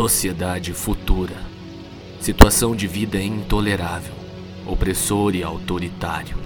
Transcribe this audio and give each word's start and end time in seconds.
Sociedade 0.00 0.72
futura. 0.72 1.34
Situação 2.20 2.76
de 2.76 2.86
vida 2.86 3.20
intolerável, 3.20 4.14
opressor 4.64 5.34
e 5.34 5.42
autoritário. 5.42 6.36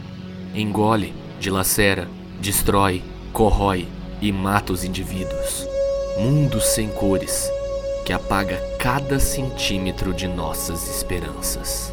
Engole, 0.54 1.12
dilacera, 1.38 2.08
destrói, 2.40 3.02
corrói 3.30 3.86
e 4.22 4.32
mata 4.32 4.72
os 4.72 4.84
indivíduos. 4.84 5.68
Mundo 6.18 6.62
sem 6.62 6.88
cores, 6.88 7.46
que 8.06 8.14
apaga 8.14 8.56
cada 8.78 9.20
centímetro 9.20 10.14
de 10.14 10.26
nossas 10.26 10.88
esperanças. 10.88 11.92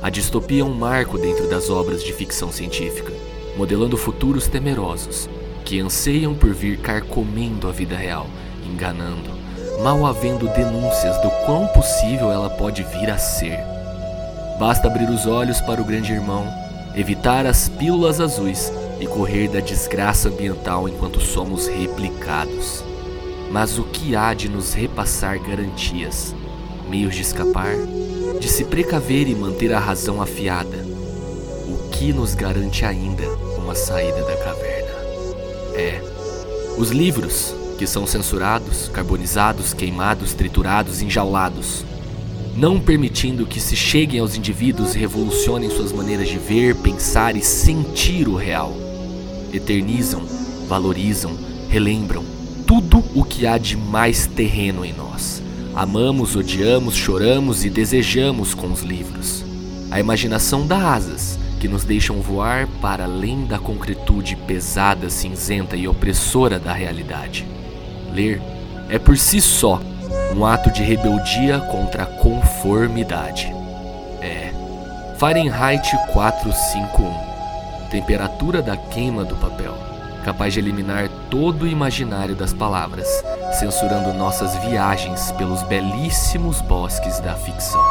A 0.00 0.08
distopia 0.10 0.62
é 0.62 0.64
um 0.64 0.72
marco 0.72 1.18
dentro 1.18 1.48
das 1.50 1.70
obras 1.70 2.04
de 2.04 2.12
ficção 2.12 2.52
científica, 2.52 3.12
modelando 3.56 3.96
futuros 3.96 4.46
temerosos 4.46 5.28
que 5.64 5.80
anseiam 5.80 6.36
por 6.36 6.54
vir 6.54 6.78
carcomendo 6.78 7.66
a 7.66 7.72
vida 7.72 7.96
real, 7.96 8.28
enganando, 8.64 9.41
mal 9.80 10.04
havendo 10.06 10.48
denúncias 10.48 11.16
do 11.18 11.30
quão 11.44 11.66
possível 11.68 12.30
ela 12.30 12.50
pode 12.50 12.82
vir 12.82 13.10
a 13.10 13.18
ser. 13.18 13.58
Basta 14.58 14.86
abrir 14.86 15.08
os 15.08 15.26
olhos 15.26 15.60
para 15.60 15.80
o 15.80 15.84
grande 15.84 16.12
irmão, 16.12 16.46
evitar 16.94 17.46
as 17.46 17.68
pílulas 17.68 18.20
azuis 18.20 18.72
e 19.00 19.06
correr 19.06 19.48
da 19.48 19.60
desgraça 19.60 20.28
ambiental 20.28 20.88
enquanto 20.88 21.20
somos 21.20 21.66
replicados. 21.66 22.84
Mas 23.50 23.78
o 23.78 23.84
que 23.84 24.14
há 24.14 24.32
de 24.32 24.48
nos 24.48 24.72
repassar 24.72 25.38
garantias? 25.38 26.34
Meios 26.88 27.14
de 27.14 27.22
escapar? 27.22 27.74
De 28.40 28.48
se 28.48 28.64
precaver 28.64 29.28
e 29.28 29.34
manter 29.34 29.72
a 29.72 29.78
razão 29.78 30.22
afiada? 30.22 30.78
O 31.66 31.88
que 31.90 32.12
nos 32.12 32.34
garante 32.34 32.84
ainda 32.84 33.24
uma 33.58 33.74
saída 33.74 34.22
da 34.22 34.36
caverna? 34.36 34.92
É. 35.74 36.00
Os 36.78 36.90
livros, 36.90 37.54
que 37.78 37.86
são 37.86 38.06
censurados, 38.06 38.88
carbonizados, 38.88 39.72
queimados, 39.74 40.34
triturados, 40.34 41.02
enjaulados, 41.02 41.84
não 42.56 42.78
permitindo 42.78 43.46
que 43.46 43.60
se 43.60 43.74
cheguem 43.74 44.20
aos 44.20 44.36
indivíduos 44.36 44.94
e 44.94 44.98
revolucionem 44.98 45.70
suas 45.70 45.92
maneiras 45.92 46.28
de 46.28 46.38
ver, 46.38 46.76
pensar 46.76 47.36
e 47.36 47.42
sentir 47.42 48.28
o 48.28 48.36
real. 48.36 48.76
Eternizam, 49.52 50.22
valorizam, 50.68 51.36
relembram 51.68 52.24
tudo 52.66 53.04
o 53.14 53.24
que 53.24 53.46
há 53.46 53.58
de 53.58 53.76
mais 53.76 54.26
terreno 54.26 54.84
em 54.84 54.92
nós. 54.92 55.42
Amamos, 55.74 56.36
odiamos, 56.36 56.94
choramos 56.94 57.64
e 57.64 57.70
desejamos 57.70 58.54
com 58.54 58.70
os 58.70 58.82
livros. 58.82 59.44
A 59.90 59.98
imaginação 59.98 60.66
dá 60.66 60.94
asas 60.94 61.38
que 61.60 61.68
nos 61.68 61.84
deixam 61.84 62.20
voar 62.20 62.66
para 62.80 63.04
além 63.04 63.46
da 63.46 63.58
concretude 63.58 64.36
pesada, 64.36 65.08
cinzenta 65.08 65.76
e 65.76 65.86
opressora 65.86 66.58
da 66.58 66.72
realidade. 66.72 67.46
Ler 68.12 68.40
é 68.88 68.98
por 68.98 69.16
si 69.16 69.40
só 69.40 69.80
um 70.36 70.44
ato 70.44 70.70
de 70.70 70.82
rebeldia 70.82 71.60
contra 71.70 72.04
a 72.04 72.06
conformidade. 72.06 73.52
É 74.20 74.52
Fahrenheit 75.18 75.90
451 76.12 77.32
temperatura 77.90 78.62
da 78.62 78.74
queima 78.74 79.22
do 79.22 79.36
papel, 79.36 79.74
capaz 80.24 80.54
de 80.54 80.60
eliminar 80.60 81.10
todo 81.28 81.64
o 81.64 81.68
imaginário 81.68 82.34
das 82.34 82.54
palavras, 82.54 83.06
censurando 83.52 84.14
nossas 84.14 84.56
viagens 84.64 85.30
pelos 85.32 85.62
belíssimos 85.64 86.62
bosques 86.62 87.20
da 87.20 87.34
ficção. 87.34 87.84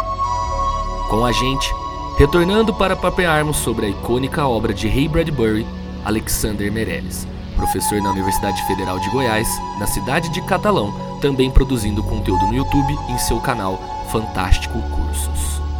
Com 1.07 1.23
a 1.23 1.31
gente, 1.31 1.71
Retornando 2.17 2.71
para 2.71 2.95
papearmos 2.95 3.57
sobre 3.57 3.87
a 3.87 3.89
icônica 3.89 4.45
obra 4.45 4.73
de 4.73 4.87
Ray 4.87 5.07
Bradbury, 5.07 5.65
Alexander 6.05 6.71
Meirelles, 6.71 7.25
professor 7.61 8.01
na 8.01 8.09
Universidade 8.09 8.65
Federal 8.65 8.99
de 8.99 9.07
Goiás, 9.11 9.47
na 9.77 9.85
cidade 9.85 10.29
de 10.29 10.41
Catalão, 10.41 10.91
também 11.21 11.51
produzindo 11.51 12.01
conteúdo 12.01 12.47
no 12.47 12.55
YouTube 12.55 12.97
em 13.07 13.17
seu 13.19 13.39
canal 13.39 13.79
Fantástico 14.11 14.81
Cursos. 14.89 15.70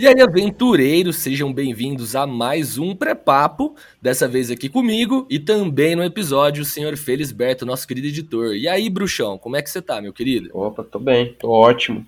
E 0.00 0.08
aí, 0.08 0.18
aventureiros, 0.18 1.16
sejam 1.16 1.52
bem-vindos 1.52 2.16
a 2.16 2.26
mais 2.26 2.78
um 2.78 2.94
pré-papo, 2.94 3.76
dessa 4.00 4.26
vez 4.26 4.50
aqui 4.50 4.66
comigo 4.66 5.26
e 5.28 5.38
também 5.38 5.94
no 5.94 6.02
episódio 6.02 6.62
o 6.62 6.64
senhor 6.64 6.96
Felisberto, 6.96 7.66
nosso 7.66 7.86
querido 7.86 8.06
editor. 8.06 8.54
E 8.54 8.66
aí, 8.66 8.88
bruxão, 8.88 9.36
como 9.36 9.56
é 9.56 9.62
que 9.62 9.68
você 9.68 9.82
tá, 9.82 10.00
meu 10.00 10.10
querido? 10.10 10.48
Opa, 10.54 10.82
tô 10.82 10.98
bem, 10.98 11.34
tô 11.38 11.50
ótimo. 11.50 12.06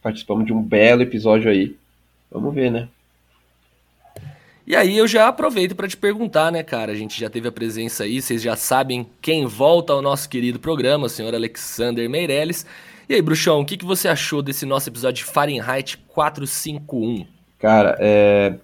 Participamos 0.00 0.46
de 0.46 0.52
um 0.52 0.62
belo 0.62 1.02
episódio 1.02 1.50
aí. 1.50 1.74
Vamos 2.30 2.54
ver, 2.54 2.70
né? 2.70 2.88
E 4.64 4.76
aí 4.76 4.96
eu 4.96 5.08
já 5.08 5.26
aproveito 5.26 5.74
para 5.74 5.88
te 5.88 5.96
perguntar, 5.96 6.52
né, 6.52 6.62
cara? 6.62 6.92
A 6.92 6.94
gente 6.94 7.18
já 7.18 7.28
teve 7.28 7.48
a 7.48 7.52
presença 7.52 8.04
aí, 8.04 8.22
vocês 8.22 8.40
já 8.40 8.54
sabem 8.54 9.04
quem 9.20 9.44
volta 9.44 9.92
ao 9.92 10.00
nosso 10.00 10.28
querido 10.28 10.60
programa, 10.60 11.06
o 11.06 11.08
senhor 11.08 11.34
Alexander 11.34 12.08
Meirelles. 12.08 12.64
E 13.08 13.14
aí, 13.14 13.22
Bruxão, 13.22 13.60
o 13.60 13.64
que, 13.64 13.78
que 13.78 13.86
você 13.86 14.06
achou 14.06 14.42
desse 14.42 14.66
nosso 14.66 14.90
episódio 14.90 15.24
de 15.24 15.32
Fahrenheit 15.32 15.96
451? 16.08 17.24
Cara, 17.58 17.96
é... 17.98 18.54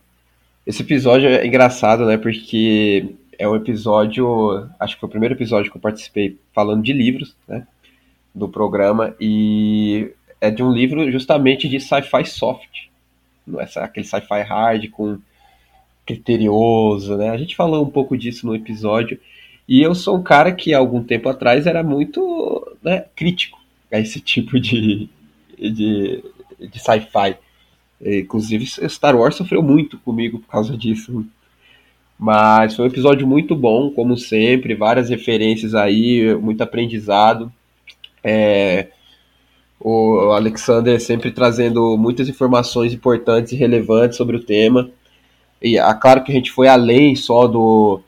esse 0.66 0.82
episódio 0.82 1.30
é 1.30 1.46
engraçado, 1.46 2.04
né? 2.04 2.18
Porque 2.18 3.14
é 3.38 3.48
um 3.48 3.56
episódio, 3.56 4.68
acho 4.78 4.96
que 4.96 5.00
foi 5.00 5.06
o 5.06 5.10
primeiro 5.10 5.34
episódio 5.34 5.70
que 5.70 5.78
eu 5.78 5.80
participei 5.80 6.38
falando 6.52 6.82
de 6.82 6.92
livros, 6.92 7.34
né? 7.48 7.66
Do 8.34 8.46
programa, 8.46 9.16
e 9.18 10.12
é 10.38 10.50
de 10.50 10.62
um 10.62 10.70
livro 10.70 11.10
justamente 11.10 11.66
de 11.66 11.80
sci-fi 11.80 12.26
soft. 12.26 12.88
Não 13.46 13.58
é 13.58 13.66
aquele 13.76 14.06
sci-fi 14.06 14.42
hard 14.42 14.90
com 14.90 15.18
criterioso, 16.04 17.16
né? 17.16 17.30
A 17.30 17.38
gente 17.38 17.56
falou 17.56 17.82
um 17.82 17.90
pouco 17.90 18.14
disso 18.14 18.46
no 18.46 18.54
episódio. 18.54 19.18
E 19.66 19.80
eu 19.80 19.94
sou 19.94 20.18
um 20.18 20.22
cara 20.22 20.52
que 20.52 20.74
algum 20.74 21.02
tempo 21.02 21.30
atrás 21.30 21.66
era 21.66 21.82
muito 21.82 22.76
né, 22.82 23.06
crítico 23.16 23.63
a 23.94 24.00
esse 24.00 24.20
tipo 24.20 24.58
de, 24.58 25.08
de, 25.56 26.24
de 26.58 26.78
sci-fi. 26.80 27.36
Inclusive, 28.04 28.66
Star 28.66 29.16
Wars 29.16 29.36
sofreu 29.36 29.62
muito 29.62 29.98
comigo 29.98 30.40
por 30.40 30.48
causa 30.48 30.76
disso. 30.76 31.24
Mas 32.18 32.74
foi 32.74 32.84
um 32.84 32.88
episódio 32.88 33.26
muito 33.26 33.54
bom, 33.54 33.90
como 33.90 34.16
sempre, 34.16 34.74
várias 34.74 35.08
referências 35.10 35.74
aí, 35.74 36.34
muito 36.34 36.60
aprendizado. 36.60 37.52
É, 38.22 38.88
o 39.78 40.32
Alexander 40.32 41.00
sempre 41.00 41.30
trazendo 41.30 41.96
muitas 41.96 42.28
informações 42.28 42.92
importantes 42.92 43.52
e 43.52 43.56
relevantes 43.56 44.16
sobre 44.16 44.36
o 44.36 44.44
tema. 44.44 44.90
E 45.62 45.78
é 45.78 45.94
claro 45.94 46.24
que 46.24 46.32
a 46.32 46.34
gente 46.34 46.50
foi 46.50 46.66
além 46.66 47.14
só 47.14 47.46
do, 47.46 48.00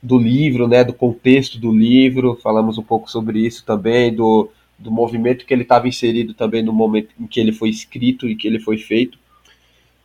do 0.00 0.18
livro, 0.18 0.68
né, 0.68 0.84
do 0.84 0.92
contexto 0.92 1.58
do 1.58 1.72
livro, 1.72 2.38
falamos 2.40 2.78
um 2.78 2.82
pouco 2.82 3.10
sobre 3.10 3.44
isso 3.44 3.64
também, 3.64 4.14
do, 4.14 4.48
do 4.82 4.90
movimento 4.90 5.46
que 5.46 5.54
ele 5.54 5.62
estava 5.62 5.88
inserido 5.88 6.34
também 6.34 6.62
no 6.62 6.72
momento 6.72 7.10
em 7.18 7.26
que 7.26 7.40
ele 7.40 7.52
foi 7.52 7.70
escrito 7.70 8.28
e 8.28 8.34
que 8.34 8.46
ele 8.46 8.58
foi 8.58 8.76
feito. 8.76 9.18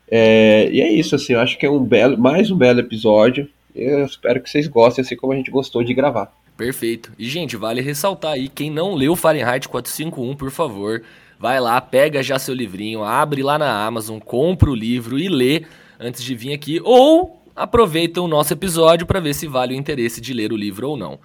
É, 0.10 0.70
e 0.72 0.80
é 0.80 0.92
isso, 0.92 1.16
assim, 1.16 1.34
eu 1.34 1.40
acho 1.40 1.58
que 1.58 1.66
é 1.66 1.70
um 1.70 1.84
belo, 1.84 2.18
mais 2.18 2.50
um 2.52 2.56
belo 2.56 2.80
episódio. 2.80 3.50
Eu 3.76 4.06
espero 4.06 4.42
que 4.42 4.50
vocês 4.50 4.68
gostem, 4.68 5.02
assim 5.02 5.16
como 5.16 5.34
a 5.34 5.36
gente 5.36 5.52
gostou 5.52 5.84
de 5.84 5.94
gravar. 5.94 6.32
Perfeito. 6.56 7.12
E, 7.20 7.28
gente, 7.28 7.56
vale 7.56 7.82
ressaltar 7.82 8.34
aí, 8.34 8.48
quem 8.48 8.72
não 8.72 8.96
leu 8.96 9.16
Fahrenheit 9.16 9.68
451, 9.68 10.36
por 10.36 10.50
favor, 10.50 11.04
vai 11.40 11.60
lá, 11.60 11.80
pega 11.80 12.24
já 12.24 12.40
seu 12.40 12.54
livrinho, 12.54 13.04
abre 13.04 13.44
lá 13.44 13.60
na 13.60 13.86
Amazon, 13.86 14.20
compra 14.20 14.70
o 14.70 14.76
livro 14.76 15.20
e 15.20 15.28
lê 15.28 15.64
antes 16.00 16.24
de 16.24 16.34
vir 16.34 16.54
aqui, 16.54 16.80
ou 16.84 17.42
aproveita 17.56 18.22
o 18.22 18.28
nosso 18.28 18.54
episódio 18.54 19.06
para 19.06 19.20
ver 19.20 19.34
se 19.34 19.48
vale 19.48 19.74
o 19.74 19.78
interesse 19.78 20.22
de 20.22 20.34
ler 20.34 20.52
o 20.52 20.58
livro 20.58 20.90
ou 20.90 20.98
não. 20.98 21.20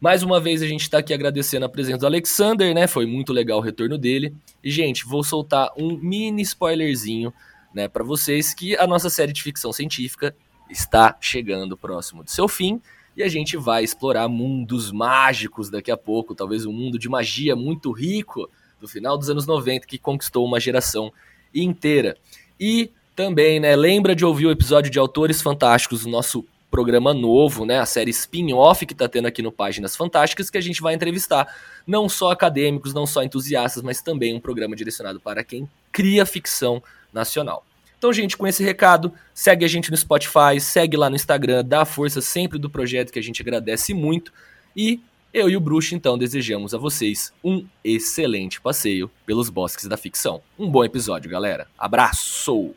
Mais 0.00 0.22
uma 0.22 0.40
vez 0.40 0.62
a 0.62 0.66
gente 0.66 0.80
está 0.80 0.98
aqui 0.98 1.12
agradecendo 1.12 1.66
a 1.66 1.68
presença 1.68 1.98
do 1.98 2.06
Alexander, 2.06 2.74
né? 2.74 2.86
Foi 2.86 3.04
muito 3.04 3.34
legal 3.34 3.58
o 3.58 3.60
retorno 3.60 3.98
dele. 3.98 4.34
E, 4.64 4.70
gente, 4.70 5.04
vou 5.04 5.22
soltar 5.22 5.70
um 5.76 5.94
mini 5.98 6.40
spoilerzinho, 6.40 7.34
né, 7.74 7.86
para 7.86 8.02
vocês 8.02 8.54
que 8.54 8.74
a 8.78 8.86
nossa 8.86 9.10
série 9.10 9.32
de 9.32 9.42
ficção 9.42 9.72
científica 9.72 10.34
está 10.70 11.16
chegando 11.20 11.76
próximo 11.76 12.24
do 12.24 12.30
seu 12.30 12.48
fim 12.48 12.80
e 13.16 13.22
a 13.22 13.28
gente 13.28 13.56
vai 13.56 13.84
explorar 13.84 14.26
mundos 14.26 14.90
mágicos 14.90 15.68
daqui 15.68 15.90
a 15.90 15.96
pouco, 15.96 16.34
talvez 16.34 16.64
um 16.64 16.72
mundo 16.72 16.98
de 16.98 17.08
magia 17.08 17.54
muito 17.54 17.92
rico 17.92 18.48
do 18.80 18.88
final 18.88 19.18
dos 19.18 19.28
anos 19.28 19.46
90 19.46 19.86
que 19.86 19.98
conquistou 19.98 20.46
uma 20.46 20.58
geração 20.58 21.12
inteira. 21.54 22.16
E 22.58 22.90
também, 23.14 23.60
né, 23.60 23.76
lembra 23.76 24.16
de 24.16 24.24
ouvir 24.24 24.46
o 24.46 24.50
episódio 24.50 24.90
de 24.90 24.98
Autores 24.98 25.42
Fantásticos, 25.42 26.06
o 26.06 26.08
nosso 26.08 26.44
programa 26.70 27.12
novo, 27.12 27.66
né, 27.66 27.80
a 27.80 27.86
série 27.86 28.10
spin-off 28.10 28.86
que 28.86 28.92
está 28.92 29.08
tendo 29.08 29.26
aqui 29.26 29.42
no 29.42 29.50
Páginas 29.50 29.96
Fantásticas, 29.96 30.48
que 30.48 30.56
a 30.56 30.60
gente 30.60 30.80
vai 30.80 30.94
entrevistar 30.94 31.52
não 31.86 32.08
só 32.08 32.30
acadêmicos, 32.30 32.94
não 32.94 33.06
só 33.06 33.22
entusiastas, 33.22 33.82
mas 33.82 34.00
também 34.00 34.34
um 34.34 34.40
programa 34.40 34.76
direcionado 34.76 35.20
para 35.20 35.42
quem 35.42 35.68
cria 35.90 36.24
ficção 36.24 36.82
nacional. 37.12 37.64
Então, 37.98 38.12
gente, 38.12 38.34
com 38.34 38.46
esse 38.46 38.62
recado, 38.62 39.12
segue 39.34 39.62
a 39.62 39.68
gente 39.68 39.90
no 39.90 39.96
Spotify, 39.96 40.58
segue 40.58 40.96
lá 40.96 41.10
no 41.10 41.16
Instagram, 41.16 41.62
dá 41.62 41.84
força 41.84 42.22
sempre 42.22 42.58
do 42.58 42.70
projeto 42.70 43.12
que 43.12 43.18
a 43.18 43.22
gente 43.22 43.42
agradece 43.42 43.92
muito. 43.92 44.32
E 44.74 45.00
Eu 45.34 45.50
e 45.50 45.56
o 45.56 45.60
Bruxo, 45.60 45.94
então, 45.94 46.16
desejamos 46.16 46.74
a 46.74 46.78
vocês 46.78 47.32
um 47.44 47.64
excelente 47.84 48.60
passeio 48.60 49.10
pelos 49.26 49.50
bosques 49.50 49.86
da 49.86 49.96
ficção. 49.96 50.40
Um 50.58 50.68
bom 50.68 50.82
episódio, 50.82 51.30
galera. 51.30 51.68
Abraço! 51.78 52.74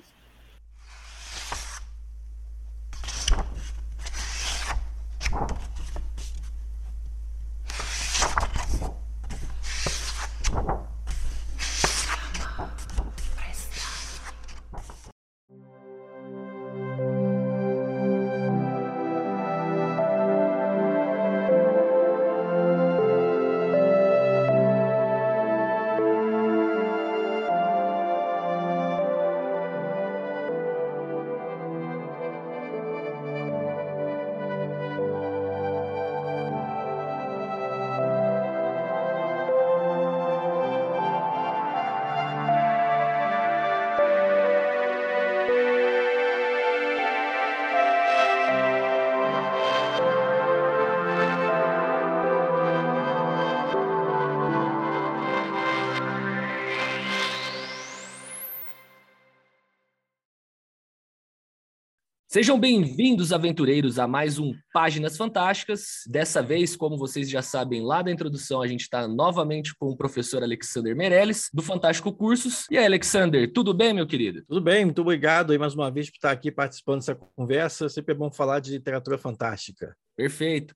Sejam 62.33 62.59
bem-vindos, 62.59 63.31
aventureiros, 63.31 63.99
a 63.99 64.07
mais 64.07 64.39
um 64.39 64.55
Páginas 64.73 65.15
Fantásticas. 65.15 66.01
Dessa 66.07 66.41
vez, 66.41 66.75
como 66.75 66.97
vocês 66.97 67.29
já 67.29 67.43
sabem 67.43 67.83
lá 67.83 68.01
da 68.01 68.11
introdução, 68.11 68.59
a 68.59 68.65
gente 68.65 68.81
está 68.81 69.07
novamente 69.07 69.75
com 69.75 69.89
o 69.89 69.95
professor 69.95 70.41
Alexander 70.41 70.95
Meirelles, 70.95 71.47
do 71.53 71.61
Fantástico 71.61 72.11
Cursos. 72.11 72.65
E 72.71 72.77
aí, 72.79 72.87
Alexander, 72.87 73.53
tudo 73.53 73.71
bem, 73.71 73.93
meu 73.93 74.07
querido? 74.07 74.43
Tudo 74.47 74.61
bem, 74.61 74.83
muito 74.83 74.99
obrigado 75.03 75.51
aí 75.51 75.59
mais 75.59 75.75
uma 75.75 75.91
vez 75.91 76.09
por 76.09 76.15
estar 76.15 76.31
aqui 76.31 76.51
participando 76.51 77.01
dessa 77.01 77.13
conversa. 77.13 77.87
Sempre 77.87 78.15
é 78.15 78.17
bom 78.17 78.31
falar 78.31 78.61
de 78.61 78.71
literatura 78.71 79.19
fantástica. 79.19 79.95
Perfeito. 80.17 80.73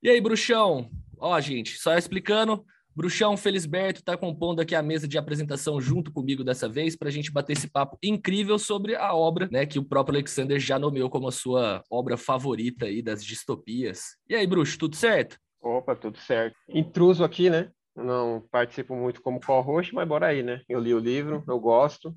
E 0.00 0.08
aí, 0.08 0.20
bruxão? 0.20 0.92
Ó, 1.18 1.40
gente, 1.40 1.76
só 1.76 1.98
explicando, 1.98 2.64
Bruxão 2.94 3.36
Felisberto 3.36 4.00
está 4.00 4.16
compondo 4.16 4.60
aqui 4.60 4.74
a 4.74 4.82
mesa 4.82 5.06
de 5.06 5.16
apresentação 5.16 5.80
junto 5.80 6.12
comigo 6.12 6.42
dessa 6.42 6.68
vez 6.68 6.96
para 6.96 7.08
a 7.08 7.12
gente 7.12 7.32
bater 7.32 7.52
esse 7.52 7.68
papo 7.68 7.98
incrível 8.02 8.58
sobre 8.58 8.96
a 8.96 9.14
obra, 9.14 9.48
né, 9.50 9.64
que 9.66 9.78
o 9.78 9.84
próprio 9.84 10.16
Alexander 10.16 10.58
já 10.58 10.78
nomeou 10.78 11.08
como 11.08 11.28
a 11.28 11.32
sua 11.32 11.82
obra 11.90 12.16
favorita 12.16 12.86
aí 12.86 13.02
das 13.02 13.24
distopias. 13.24 14.16
E 14.28 14.34
aí, 14.34 14.46
Bruxo, 14.46 14.78
tudo 14.78 14.96
certo? 14.96 15.38
Opa, 15.60 15.94
tudo 15.94 16.18
certo. 16.18 16.56
Intruso 16.68 17.22
aqui, 17.22 17.50
né? 17.50 17.70
Não 17.94 18.42
participo 18.50 18.94
muito 18.94 19.20
como 19.20 19.40
co-host, 19.40 19.94
mas 19.94 20.08
bora 20.08 20.28
aí, 20.28 20.42
né? 20.42 20.62
Eu 20.68 20.80
li 20.80 20.94
o 20.94 20.98
livro, 20.98 21.44
eu 21.46 21.60
gosto, 21.60 22.14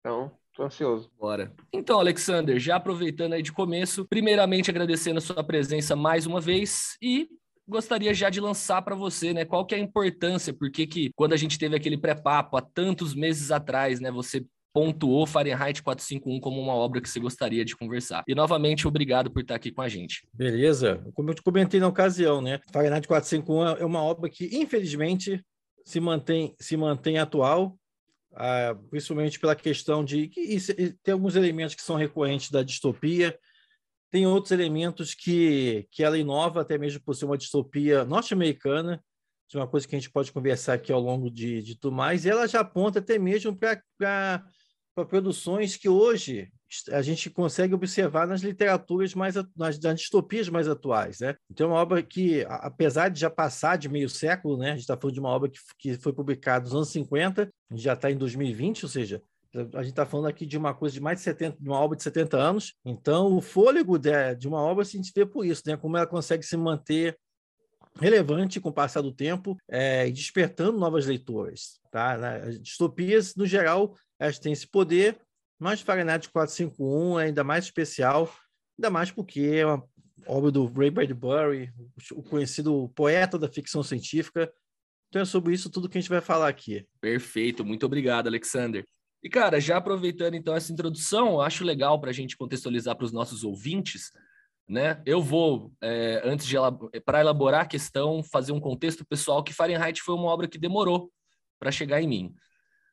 então 0.00 0.32
Tô 0.54 0.64
ansioso. 0.64 1.10
Bora. 1.18 1.50
Então, 1.72 1.98
Alexander, 1.98 2.58
já 2.58 2.76
aproveitando 2.76 3.32
aí 3.32 3.42
de 3.42 3.50
começo, 3.50 4.04
primeiramente 4.04 4.70
agradecendo 4.70 5.16
a 5.16 5.22
sua 5.22 5.42
presença 5.42 5.96
mais 5.96 6.26
uma 6.26 6.42
vez 6.42 6.98
e 7.00 7.26
gostaria 7.66 8.12
já 8.12 8.30
de 8.30 8.40
lançar 8.40 8.82
para 8.82 8.94
você, 8.94 9.32
né? 9.32 9.44
Qual 9.44 9.64
que 9.64 9.74
é 9.74 9.78
a 9.78 9.80
importância? 9.80 10.52
Porque 10.52 10.86
que 10.86 11.10
quando 11.14 11.32
a 11.32 11.36
gente 11.36 11.58
teve 11.58 11.76
aquele 11.76 11.96
pré-papo 11.96 12.56
há 12.56 12.62
tantos 12.62 13.14
meses 13.14 13.50
atrás, 13.50 14.00
né? 14.00 14.10
Você 14.10 14.44
pontuou 14.72 15.26
Fahrenheit 15.26 15.82
451 15.82 16.40
como 16.40 16.60
uma 16.60 16.74
obra 16.74 17.00
que 17.00 17.08
você 17.08 17.20
gostaria 17.20 17.64
de 17.64 17.76
conversar. 17.76 18.24
E 18.26 18.34
novamente, 18.34 18.88
obrigado 18.88 19.30
por 19.30 19.42
estar 19.42 19.54
aqui 19.54 19.70
com 19.70 19.82
a 19.82 19.88
gente. 19.88 20.26
Beleza. 20.32 21.04
Como 21.14 21.30
eu 21.30 21.34
te 21.34 21.42
comentei 21.42 21.78
na 21.78 21.88
ocasião, 21.88 22.40
né? 22.40 22.58
Fahrenheit 22.72 23.06
451 23.06 23.82
é 23.82 23.84
uma 23.84 24.02
obra 24.02 24.30
que, 24.30 24.48
infelizmente, 24.56 25.44
se 25.84 26.00
mantém, 26.00 26.54
se 26.58 26.76
mantém 26.76 27.18
atual, 27.18 27.76
ah, 28.34 28.74
principalmente 28.90 29.38
pela 29.38 29.54
questão 29.54 30.02
de 30.02 30.28
que 30.28 30.58
tem 31.02 31.12
alguns 31.12 31.36
elementos 31.36 31.74
que 31.74 31.82
são 31.82 31.96
recorrentes 31.96 32.50
da 32.50 32.62
distopia, 32.62 33.38
tem 34.12 34.26
outros 34.26 34.52
elementos 34.52 35.14
que, 35.14 35.88
que 35.90 36.04
ela 36.04 36.18
inova, 36.18 36.60
até 36.60 36.76
mesmo 36.76 37.00
por 37.02 37.14
ser 37.14 37.24
uma 37.24 37.38
distopia 37.38 38.04
norte-americana, 38.04 39.02
de 39.50 39.56
uma 39.56 39.66
coisa 39.66 39.88
que 39.88 39.96
a 39.96 39.98
gente 39.98 40.10
pode 40.10 40.30
conversar 40.30 40.74
aqui 40.74 40.92
ao 40.92 41.00
longo 41.00 41.30
de, 41.30 41.62
de 41.62 41.78
tudo 41.78 41.96
mais, 41.96 42.24
e 42.24 42.30
ela 42.30 42.46
já 42.46 42.60
aponta 42.60 42.98
até 42.98 43.18
mesmo 43.18 43.56
para 43.56 44.44
produções 45.08 45.76
que 45.76 45.88
hoje 45.88 46.52
a 46.90 47.00
gente 47.00 47.30
consegue 47.30 47.74
observar 47.74 48.26
nas 48.26 48.42
literaturas 48.42 49.14
mais 49.14 49.34
nas, 49.56 49.78
nas 49.80 49.98
distopias 49.98 50.48
mais 50.48 50.68
atuais, 50.68 51.20
né? 51.20 51.34
Então, 51.50 51.68
é 51.68 51.72
uma 51.72 51.80
obra 51.80 52.02
que, 52.02 52.44
apesar 52.48 53.08
de 53.08 53.20
já 53.20 53.30
passar 53.30 53.76
de 53.76 53.88
meio 53.88 54.10
século, 54.10 54.58
né? 54.58 54.68
A 54.68 54.72
gente 54.72 54.80
está 54.80 54.96
falando 54.96 55.14
de 55.14 55.20
uma 55.20 55.30
obra 55.30 55.50
que, 55.50 55.58
que 55.78 55.94
foi 55.94 56.12
publicada 56.12 56.64
nos 56.64 56.74
anos 56.74 56.88
50, 56.90 57.42
a 57.42 57.74
gente 57.74 57.84
já 57.84 57.94
está 57.94 58.10
em 58.10 58.16
2020, 58.16 58.84
ou 58.84 58.88
seja, 58.90 59.22
a 59.54 59.82
gente 59.82 59.90
está 59.90 60.06
falando 60.06 60.26
aqui 60.26 60.46
de 60.46 60.56
uma 60.56 60.74
coisa 60.74 60.94
de 60.94 61.00
mais 61.00 61.18
de 61.18 61.24
70, 61.24 61.58
de 61.60 61.68
uma 61.68 61.78
obra 61.78 61.96
de 61.96 62.02
70 62.02 62.36
anos. 62.38 62.74
Então, 62.84 63.36
o 63.36 63.40
fôlego 63.40 63.98
de, 63.98 64.34
de 64.34 64.48
uma 64.48 64.60
obra 64.60 64.84
se 64.84 64.96
gente 64.96 65.12
vê 65.14 65.26
por 65.26 65.44
isso, 65.44 65.62
né? 65.66 65.76
Como 65.76 65.96
ela 65.96 66.06
consegue 66.06 66.42
se 66.42 66.56
manter 66.56 67.18
relevante 68.00 68.60
com 68.60 68.70
o 68.70 68.72
passar 68.72 69.02
do 69.02 69.12
tempo 69.12 69.56
é, 69.68 70.08
e 70.08 70.12
despertando 70.12 70.78
novas 70.78 71.06
leitoras. 71.06 71.80
Tá? 71.90 72.14
As 72.36 72.60
distopias, 72.60 73.34
no 73.34 73.46
geral, 73.46 73.94
elas 74.18 74.38
têm 74.38 74.52
esse 74.52 74.66
poder, 74.66 75.18
mas 75.58 75.80
Fahrenheit 75.80 76.28
451 76.30 77.20
é 77.20 77.24
ainda 77.24 77.44
mais 77.44 77.66
especial, 77.66 78.32
ainda 78.78 78.90
mais 78.90 79.10
porque 79.10 79.40
é 79.40 79.66
uma 79.66 79.84
obra 80.26 80.50
do 80.50 80.66
Ray 80.66 80.90
Bradbury, 80.90 81.70
o 82.12 82.22
conhecido 82.22 82.90
poeta 82.94 83.38
da 83.38 83.48
ficção 83.48 83.82
científica. 83.82 84.52
Então 85.08 85.22
é 85.22 85.26
sobre 85.26 85.52
isso 85.52 85.68
tudo 85.68 85.88
que 85.88 85.98
a 85.98 86.00
gente 86.00 86.10
vai 86.10 86.22
falar 86.22 86.48
aqui. 86.48 86.86
Perfeito, 87.00 87.64
muito 87.64 87.84
obrigado, 87.84 88.28
Alexander. 88.28 88.84
E, 89.22 89.28
cara, 89.28 89.60
já 89.60 89.76
aproveitando 89.76 90.34
então 90.34 90.54
essa 90.54 90.72
introdução, 90.72 91.40
acho 91.40 91.64
legal 91.64 92.00
para 92.00 92.10
a 92.10 92.12
gente 92.12 92.36
contextualizar 92.36 92.96
para 92.96 93.04
os 93.04 93.12
nossos 93.12 93.44
ouvintes, 93.44 94.10
né? 94.68 95.00
Eu 95.06 95.22
vou, 95.22 95.72
é, 95.80 96.20
antes 96.24 96.46
de 96.46 96.56
para 97.04 97.20
elaborar 97.20 97.62
a 97.62 97.66
questão, 97.66 98.22
fazer 98.22 98.52
um 98.52 98.60
contexto 98.60 99.04
pessoal 99.04 99.42
que 99.42 99.52
Fahrenheit 99.52 100.02
foi 100.02 100.14
uma 100.14 100.28
obra 100.28 100.48
que 100.48 100.58
demorou 100.58 101.12
para 101.58 101.70
chegar 101.70 102.02
em 102.02 102.08
mim. 102.08 102.34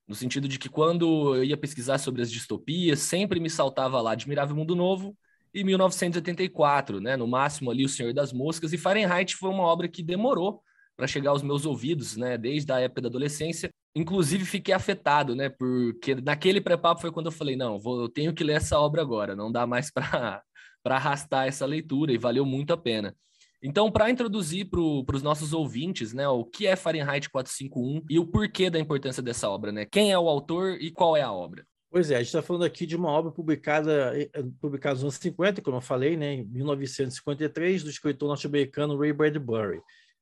No 0.08 0.14
sentido 0.16 0.48
de 0.48 0.60
que 0.60 0.70
quando 0.70 1.36
eu 1.36 1.44
ia 1.44 1.58
pesquisar 1.58 1.98
sobre 1.98 2.22
as 2.22 2.32
distopias, 2.32 3.00
sempre 3.00 3.40
me 3.40 3.50
saltava 3.50 4.02
lá 4.02 4.12
Admirável 4.12 4.56
Mundo 4.56 4.76
Novo 4.76 5.16
e 5.54 5.64
1984, 5.64 7.00
né? 7.00 7.16
No 7.18 7.28
máximo 7.28 7.72
ali 7.72 7.86
O 7.86 7.90
Senhor 7.90 8.14
das 8.14 8.32
Moscas, 8.34 8.74
e 8.74 8.78
Fahrenheit 8.78 9.36
foi 9.36 9.50
uma 9.50 9.64
obra 9.64 9.88
que 9.88 10.04
demorou 10.04 10.62
para 10.96 11.08
chegar 11.08 11.32
aos 11.32 11.42
meus 11.42 11.66
ouvidos, 11.66 12.18
né? 12.18 12.38
Desde 12.38 12.72
a 12.72 12.80
época 12.80 13.02
da 13.02 13.08
adolescência. 13.08 13.72
Inclusive, 14.00 14.46
fiquei 14.46 14.74
afetado, 14.74 15.36
né? 15.36 15.50
Porque 15.50 16.16
naquele 16.16 16.62
pré-papo 16.62 17.02
foi 17.02 17.12
quando 17.12 17.26
eu 17.26 17.34
falei: 17.34 17.58
não, 17.58 17.78
vou, 17.78 18.00
eu 18.02 18.08
tenho 18.08 18.34
que 18.34 18.46
ler 18.46 18.54
essa 18.54 18.80
obra 18.80 19.02
agora, 19.02 19.36
não 19.36 19.52
dá 19.52 19.68
mais 19.68 19.92
para 19.92 20.42
arrastar 20.86 21.48
essa 21.48 21.66
leitura, 21.66 22.14
e 22.14 22.18
valeu 22.18 22.46
muito 22.46 22.72
a 22.72 22.78
pena. 22.78 23.14
Então, 23.62 23.92
para 23.92 24.10
introduzir 24.10 24.70
para 24.70 24.80
os 24.80 25.22
nossos 25.22 25.52
ouvintes, 25.52 26.14
né, 26.14 26.26
o 26.30 26.46
que 26.46 26.66
é 26.66 26.78
Fahrenheit 26.78 27.30
451 27.30 28.06
e 28.10 28.18
o 28.18 28.26
porquê 28.26 28.70
da 28.70 28.80
importância 28.80 29.22
dessa 29.22 29.50
obra, 29.50 29.70
né? 29.70 29.86
Quem 29.86 30.14
é 30.14 30.18
o 30.18 30.30
autor 30.30 30.78
e 30.80 30.92
qual 30.92 31.18
é 31.18 31.22
a 31.22 31.32
obra? 31.34 31.66
Pois 31.92 32.10
é, 32.10 32.16
a 32.16 32.20
gente 32.20 32.28
está 32.28 32.42
falando 32.42 32.64
aqui 32.64 32.86
de 32.86 32.96
uma 32.96 33.10
obra 33.10 33.32
publicada, 33.32 34.14
eh, 34.18 34.30
publicada 34.62 34.94
nos 34.94 35.04
anos 35.04 35.16
50, 35.16 35.62
como 35.62 35.76
eu 35.76 35.82
falei, 35.82 36.16
né, 36.16 36.36
em 36.36 36.46
1953, 36.46 37.84
do 37.84 37.90
escritor 37.90 38.30
norte-americano 38.30 38.98
Ray 38.98 39.12
Bradbury. 39.12 39.82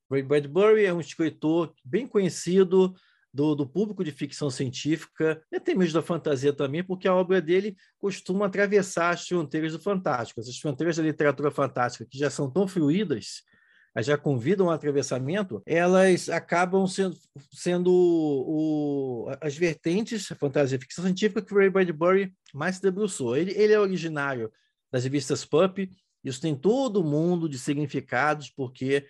Ray 0.09 0.23
Bradbury 0.23 0.85
é 0.85 0.93
um 0.93 1.01
escritor 1.01 1.71
bem 1.85 2.07
conhecido 2.07 2.95
do, 3.37 3.53
do, 3.53 3.67
público 3.67 4.03
de 4.03 4.11
ficção 4.11 4.49
científica, 4.49 5.39
e 5.51 5.57
até 5.57 5.75
mesmo 5.75 5.93
da 5.93 6.01
fantasia 6.01 6.51
também, 6.51 6.83
porque 6.83 7.07
a 7.07 7.13
obra 7.13 7.39
dele 7.39 7.77
costuma 7.99 8.47
atravessar 8.47 9.11
as 9.11 9.27
fronteiras 9.27 9.73
do 9.73 9.79
fantástico. 9.79 10.39
As 10.39 10.57
fronteiras 10.57 10.97
da 10.97 11.03
literatura 11.03 11.51
fantástica, 11.51 12.07
que 12.09 12.17
já 12.17 12.31
são 12.31 12.49
tão 12.49 12.67
fluídas, 12.67 13.43
já 13.99 14.17
convidam 14.17 14.67
ao 14.67 14.73
atravessamento, 14.73 15.61
elas 15.67 16.29
acabam 16.29 16.87
sendo, 16.87 17.15
sendo 17.51 17.91
o, 17.93 19.27
as 19.39 19.55
vertentes, 19.55 20.31
a 20.31 20.35
fantasia 20.35 20.77
e 20.77 20.81
ficção 20.81 21.03
científica 21.03 21.41
que 21.41 21.53
o 21.53 21.57
Ray 21.57 21.69
Bradbury 21.69 22.33
mais 22.55 22.77
se 22.77 22.81
debruçou. 22.81 23.37
Ele, 23.37 23.51
ele 23.51 23.73
é 23.73 23.79
originário 23.79 24.51
das 24.91 25.03
revistas 25.03 25.45
Pulp, 25.45 25.77
isso 26.23 26.41
tem 26.41 26.55
todo 26.55 27.03
mundo 27.03 27.47
de 27.47 27.59
significados, 27.59 28.49
porque 28.49 29.05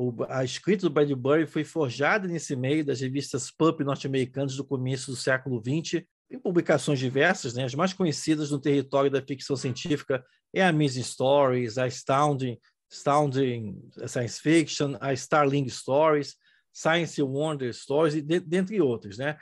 o, 0.00 0.14
a 0.30 0.42
escrita 0.42 0.88
do 0.88 0.90
Bradbury 0.90 1.46
foi 1.46 1.62
forjada 1.62 2.26
nesse 2.26 2.56
meio 2.56 2.82
das 2.82 3.02
revistas 3.02 3.50
pulp 3.50 3.80
norte-americanas 3.80 4.56
do 4.56 4.64
começo 4.64 5.10
do 5.10 5.16
século 5.16 5.60
XX, 5.60 6.02
em 6.30 6.38
publicações 6.38 6.98
diversas, 6.98 7.52
né? 7.52 7.64
as 7.64 7.74
mais 7.74 7.92
conhecidas 7.92 8.50
no 8.50 8.58
território 8.58 9.10
da 9.10 9.20
ficção 9.20 9.56
científica 9.56 10.24
é 10.54 10.62
a 10.62 10.68
Amazing 10.68 11.02
Stories, 11.02 11.76
a 11.76 11.84
Astounding, 11.84 12.58
Astounding 12.90 13.78
Science 14.06 14.40
Fiction, 14.40 14.96
a 15.00 15.12
Starling 15.12 15.68
Stories, 15.68 16.34
Science 16.72 17.20
Wonder 17.20 17.74
Stories, 17.74 18.14
e 18.14 18.22
de, 18.22 18.40
dentre 18.40 18.80
outros, 18.80 19.18
né? 19.18 19.36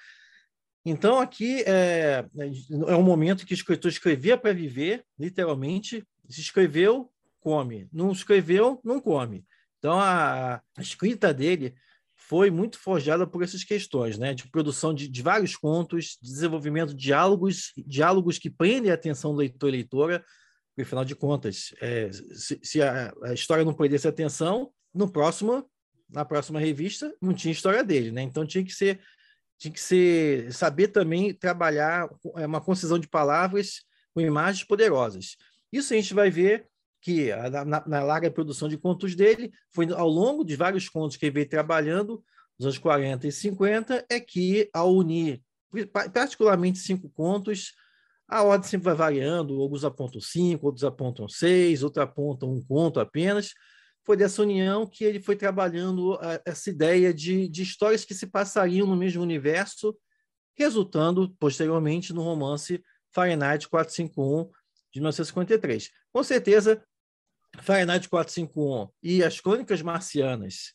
Então, 0.84 1.20
aqui 1.20 1.62
é, 1.66 2.24
é 2.86 2.96
um 2.96 3.02
momento 3.02 3.44
que 3.44 3.52
o 3.52 3.54
escritor 3.54 3.90
escrevia 3.90 4.38
para 4.38 4.54
viver, 4.54 5.04
literalmente, 5.18 6.04
se 6.28 6.40
escreveu, 6.40 7.12
come, 7.40 7.86
não 7.92 8.10
escreveu, 8.10 8.80
não 8.82 8.98
come. 9.00 9.44
Então, 9.78 9.98
a, 9.98 10.56
a 10.76 10.80
escrita 10.80 11.32
dele 11.32 11.74
foi 12.28 12.50
muito 12.50 12.78
forjada 12.78 13.26
por 13.26 13.42
essas 13.42 13.64
questões, 13.64 14.18
né? 14.18 14.34
De 14.34 14.48
produção 14.50 14.92
de, 14.92 15.08
de 15.08 15.22
vários 15.22 15.56
contos, 15.56 16.18
desenvolvimento 16.20 16.90
de 16.94 17.02
diálogos, 17.02 17.72
diálogos 17.86 18.38
que 18.38 18.50
prendem 18.50 18.90
a 18.90 18.94
atenção 18.94 19.32
do 19.32 19.38
leitor 19.38 19.68
e 19.68 19.72
leitora, 19.72 20.24
porque, 20.78 20.82
afinal 20.82 21.04
de 21.04 21.16
contas, 21.16 21.74
é, 21.80 22.10
se, 22.12 22.60
se 22.62 22.82
a, 22.82 23.12
a, 23.24 23.32
história 23.32 23.64
não 23.64 23.74
prendesse 23.74 24.06
atenção, 24.06 24.70
no 24.94 25.10
próximo, 25.10 25.68
na 26.08 26.24
próxima 26.24 26.60
revista, 26.60 27.12
não 27.20 27.32
tinha 27.32 27.50
história 27.50 27.82
dele, 27.82 28.10
né? 28.10 28.22
Então 28.22 28.46
tinha 28.46 28.64
que 28.64 28.72
ser, 28.72 29.00
tinha 29.58 29.72
que 29.72 29.80
ser, 29.80 30.52
saber 30.52 30.88
também 30.88 31.32
trabalhar 31.32 32.08
é, 32.36 32.46
uma 32.46 32.60
concisão 32.60 32.98
de 32.98 33.08
palavras 33.08 33.82
com 34.14 34.20
imagens 34.20 34.64
poderosas. 34.64 35.36
Isso 35.72 35.92
a 35.92 35.96
gente 35.96 36.14
vai 36.14 36.30
ver 36.30 36.68
que 37.00 37.30
na, 37.50 37.64
na, 37.86 38.02
larga 38.02 38.30
produção 38.30 38.68
de 38.68 38.76
contos 38.76 39.14
dele, 39.14 39.52
foi 39.70 39.90
ao 39.92 40.08
longo 40.08 40.44
de 40.44 40.56
vários 40.56 40.88
contos 40.88 41.16
que 41.16 41.26
ele 41.26 41.34
veio 41.34 41.48
trabalhando, 41.48 42.22
nos 42.58 42.66
anos 42.66 42.78
40 42.78 43.26
e 43.26 43.32
50, 43.32 44.06
é 44.10 44.18
que, 44.18 44.68
ao 44.72 44.92
unir 44.94 45.40
particularmente 46.12 46.78
cinco 46.78 47.08
contos, 47.10 47.74
a 48.26 48.42
ordem 48.42 48.68
sempre 48.68 48.86
vai 48.86 48.94
variando, 48.94 49.60
alguns 49.60 49.84
apontam 49.84 50.20
cinco, 50.20 50.66
outros 50.66 50.84
apontam 50.84 51.28
seis, 51.28 51.82
outros 51.82 52.02
apontam 52.02 52.52
um 52.52 52.62
conto 52.62 53.00
apenas. 53.00 53.52
Foi 54.04 54.16
dessa 54.16 54.42
união 54.42 54.86
que 54.86 55.04
ele 55.04 55.20
foi 55.20 55.36
trabalhando 55.36 56.18
essa 56.44 56.68
ideia 56.70 57.12
de, 57.12 57.48
de 57.48 57.62
histórias 57.62 58.04
que 58.04 58.14
se 58.14 58.26
passariam 58.26 58.86
no 58.86 58.96
mesmo 58.96 59.22
universo, 59.22 59.96
resultando 60.56 61.34
posteriormente 61.38 62.12
no 62.12 62.22
romance 62.22 62.82
Fahrenheit 63.12 63.68
451, 63.68 64.50
de 64.92 65.00
1953. 65.00 65.90
Com 66.12 66.22
certeza, 66.22 66.82
Fahrenheit 67.60 68.08
451 68.08 68.88
e 69.02 69.22
As 69.22 69.40
Crônicas 69.40 69.82
Marcianas, 69.82 70.74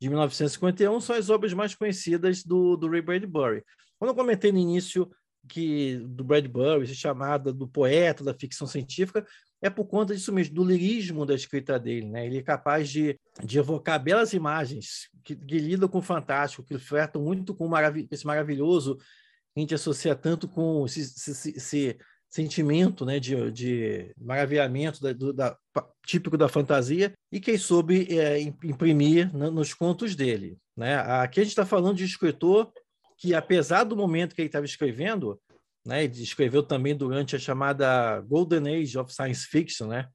de 0.00 0.08
1951, 0.08 1.00
são 1.00 1.16
as 1.16 1.30
obras 1.30 1.52
mais 1.52 1.74
conhecidas 1.74 2.42
do, 2.42 2.76
do 2.76 2.88
Ray 2.88 3.02
Bradbury. 3.02 3.62
Quando 3.98 4.10
eu 4.10 4.16
comentei 4.16 4.50
no 4.50 4.58
início 4.58 5.10
que 5.48 5.96
do 6.08 6.24
Bradbury, 6.24 6.86
chamada 6.94 7.52
do 7.52 7.66
poeta 7.68 8.24
da 8.24 8.34
ficção 8.34 8.66
científica, 8.66 9.26
é 9.60 9.70
por 9.70 9.84
conta 9.86 10.14
disso 10.14 10.32
mesmo, 10.32 10.54
do 10.54 10.64
lirismo 10.64 11.24
da 11.24 11.34
escrita 11.34 11.78
dele. 11.78 12.08
Né? 12.08 12.26
Ele 12.26 12.38
é 12.38 12.42
capaz 12.42 12.90
de, 12.90 13.18
de 13.44 13.58
evocar 13.58 14.02
belas 14.02 14.32
imagens 14.32 15.08
que, 15.22 15.36
que 15.36 15.58
lidam 15.58 15.88
com 15.88 15.98
o 15.98 16.02
fantástico, 16.02 16.64
que 16.64 16.78
flertam 16.78 17.22
muito 17.22 17.54
com 17.54 17.68
marav 17.68 17.96
esse 18.10 18.26
maravilhoso, 18.26 18.96
que 18.96 19.58
a 19.58 19.60
gente 19.60 19.74
associa 19.74 20.16
tanto 20.16 20.48
com 20.48 20.84
esse, 20.84 21.00
esse, 21.00 21.50
esse 21.50 21.98
sentimento 22.32 23.04
né, 23.04 23.20
de, 23.20 23.50
de 23.50 24.14
maravilhamento 24.18 25.02
da, 25.02 25.12
do, 25.12 25.34
da, 25.34 25.54
típico 26.04 26.38
da 26.38 26.48
fantasia 26.48 27.12
e 27.30 27.38
que 27.38 27.50
ele 27.50 27.58
soube 27.58 28.06
é, 28.18 28.40
imprimir 28.40 29.30
nos 29.36 29.74
contos 29.74 30.16
dele. 30.16 30.56
Né? 30.74 30.96
Aqui 30.96 31.40
a 31.40 31.42
gente 31.42 31.52
está 31.52 31.66
falando 31.66 31.98
de 31.98 32.04
escritor 32.04 32.72
que, 33.18 33.34
apesar 33.34 33.84
do 33.84 33.94
momento 33.94 34.34
que 34.34 34.40
ele 34.40 34.48
estava 34.48 34.64
escrevendo, 34.64 35.38
né, 35.86 36.04
ele 36.04 36.22
escreveu 36.22 36.62
também 36.62 36.96
durante 36.96 37.36
a 37.36 37.38
chamada 37.38 38.20
Golden 38.22 38.80
Age 38.80 38.98
of 38.98 39.12
Science 39.12 39.46
Fiction, 39.46 39.88
né? 39.88 40.08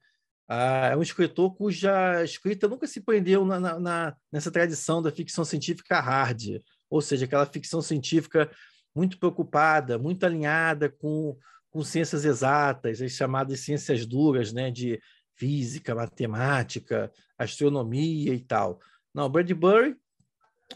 Ah, 0.50 0.88
é 0.88 0.96
um 0.96 1.02
escritor 1.02 1.54
cuja 1.54 2.24
escrita 2.24 2.66
nunca 2.66 2.86
se 2.86 3.02
prendeu 3.02 3.44
na, 3.44 3.78
na, 3.78 4.16
nessa 4.32 4.50
tradição 4.50 5.02
da 5.02 5.12
ficção 5.12 5.44
científica 5.44 6.00
hard, 6.00 6.62
ou 6.88 7.02
seja, 7.02 7.26
aquela 7.26 7.44
ficção 7.44 7.82
científica 7.82 8.50
muito 8.94 9.18
preocupada, 9.18 9.98
muito 9.98 10.24
alinhada 10.24 10.88
com 10.88 11.36
com 11.70 11.82
ciências 11.82 12.24
exatas, 12.24 13.00
as 13.00 13.12
chamadas 13.12 13.60
ciências 13.60 14.06
duras, 14.06 14.52
né, 14.52 14.70
de 14.70 15.00
física, 15.36 15.94
matemática, 15.94 17.12
astronomia 17.38 18.34
e 18.34 18.40
tal. 18.40 18.80
Não, 19.14 19.28
Bradbury, 19.28 19.96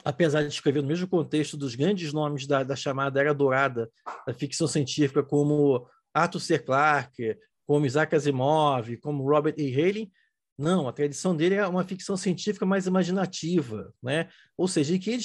apesar 0.05 0.43
de 0.43 0.49
escrever 0.49 0.83
no 0.83 0.89
mesmo 0.89 1.09
contexto 1.09 1.57
dos 1.57 1.75
grandes 1.75 2.13
nomes 2.13 2.47
da, 2.47 2.63
da 2.63 2.77
chamada 2.77 3.21
Era 3.21 3.35
Dourada 3.35 3.91
da 4.27 4.33
ficção 4.33 4.67
científica, 4.67 5.23
como 5.23 5.87
Arthur 6.15 6.41
C. 6.41 6.59
Clarke, 6.59 7.37
como 7.67 7.87
Isaac 7.87 8.15
Asimov, 8.15 8.97
como 8.99 9.29
Robert 9.29 9.55
E. 9.59 9.71
Halley, 9.71 10.11
não, 10.59 10.87
a 10.87 10.93
tradição 10.93 11.35
dele 11.35 11.55
é 11.57 11.67
uma 11.67 11.85
ficção 11.85 12.17
científica 12.17 12.67
mais 12.67 12.87
imaginativa, 12.87 13.93
né? 14.03 14.29
Ou 14.57 14.69
seja, 14.69 14.93
ele 14.93 14.99
queria 14.99 15.19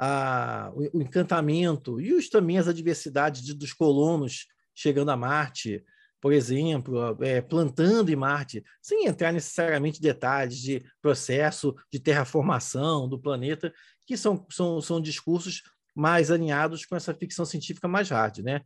a, 0.00 0.72
o, 0.74 0.98
o, 0.98 1.02
encantamento 1.02 2.00
e 2.00 2.14
os, 2.14 2.30
também 2.30 2.56
as 2.56 2.66
adversidades 2.66 3.42
de, 3.42 3.52
dos 3.52 3.74
colonos 3.74 4.46
chegando 4.74 5.10
a 5.10 5.16
Marte, 5.16 5.84
por 6.22 6.32
exemplo, 6.32 7.22
é, 7.22 7.42
plantando 7.42 8.10
em 8.10 8.16
Marte, 8.16 8.64
sem 8.80 9.06
entrar 9.06 9.30
necessariamente 9.30 9.98
em 9.98 10.02
detalhes 10.02 10.56
de 10.58 10.82
processo 11.02 11.74
de 11.92 12.00
terraformação 12.00 13.06
do 13.06 13.20
planeta, 13.20 13.72
que 14.06 14.16
são, 14.16 14.46
são, 14.50 14.80
são 14.80 15.00
discursos 15.02 15.62
mais 15.94 16.30
alinhados 16.30 16.86
com 16.86 16.96
essa 16.96 17.12
ficção 17.12 17.44
científica 17.44 17.86
mais 17.86 18.08
hard, 18.08 18.38
né? 18.38 18.62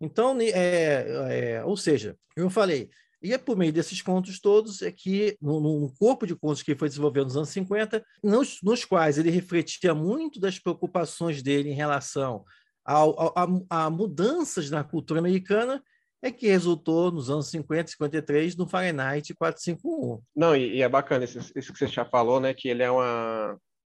Então, 0.00 0.38
é, 0.40 1.56
é, 1.56 1.64
ou 1.64 1.76
seja, 1.76 2.16
eu 2.36 2.48
falei, 2.48 2.90
e 3.22 3.32
é 3.32 3.38
por 3.38 3.56
meio 3.56 3.72
desses 3.72 4.02
contos 4.02 4.40
todos 4.40 4.82
é 4.82 4.92
que, 4.92 5.36
num 5.40 5.88
corpo 5.98 6.26
de 6.26 6.36
contos 6.36 6.62
que 6.62 6.76
foi 6.76 6.88
desenvolvendo 6.88 7.24
nos 7.24 7.36
anos 7.36 7.48
50, 7.48 8.04
nos, 8.22 8.58
nos 8.62 8.84
quais 8.84 9.18
ele 9.18 9.30
refletia 9.30 9.94
muito 9.94 10.38
das 10.38 10.58
preocupações 10.58 11.42
dele 11.42 11.70
em 11.70 11.74
relação 11.74 12.44
ao, 12.84 13.20
ao, 13.20 13.34
a, 13.36 13.84
a, 13.84 13.90
mudanças 13.90 14.70
na 14.70 14.84
cultura 14.84 15.18
americana, 15.18 15.82
é 16.22 16.30
que 16.30 16.46
resultou 16.46 17.10
nos 17.10 17.30
anos 17.30 17.50
50 17.50 17.88
e 17.88 17.92
53 17.92 18.56
no 18.56 18.68
Fahrenheit 18.68 19.34
451. 19.34 20.22
Não, 20.34 20.54
e, 20.54 20.76
e 20.76 20.82
é 20.82 20.88
bacana 20.88 21.24
isso, 21.24 21.38
isso, 21.56 21.72
que 21.72 21.78
você 21.78 21.88
já 21.88 22.04
falou, 22.04 22.40
né? 22.40 22.54
Que 22.54 22.68
ele 22.68 22.82
é 22.82 22.90
uma 22.90 23.58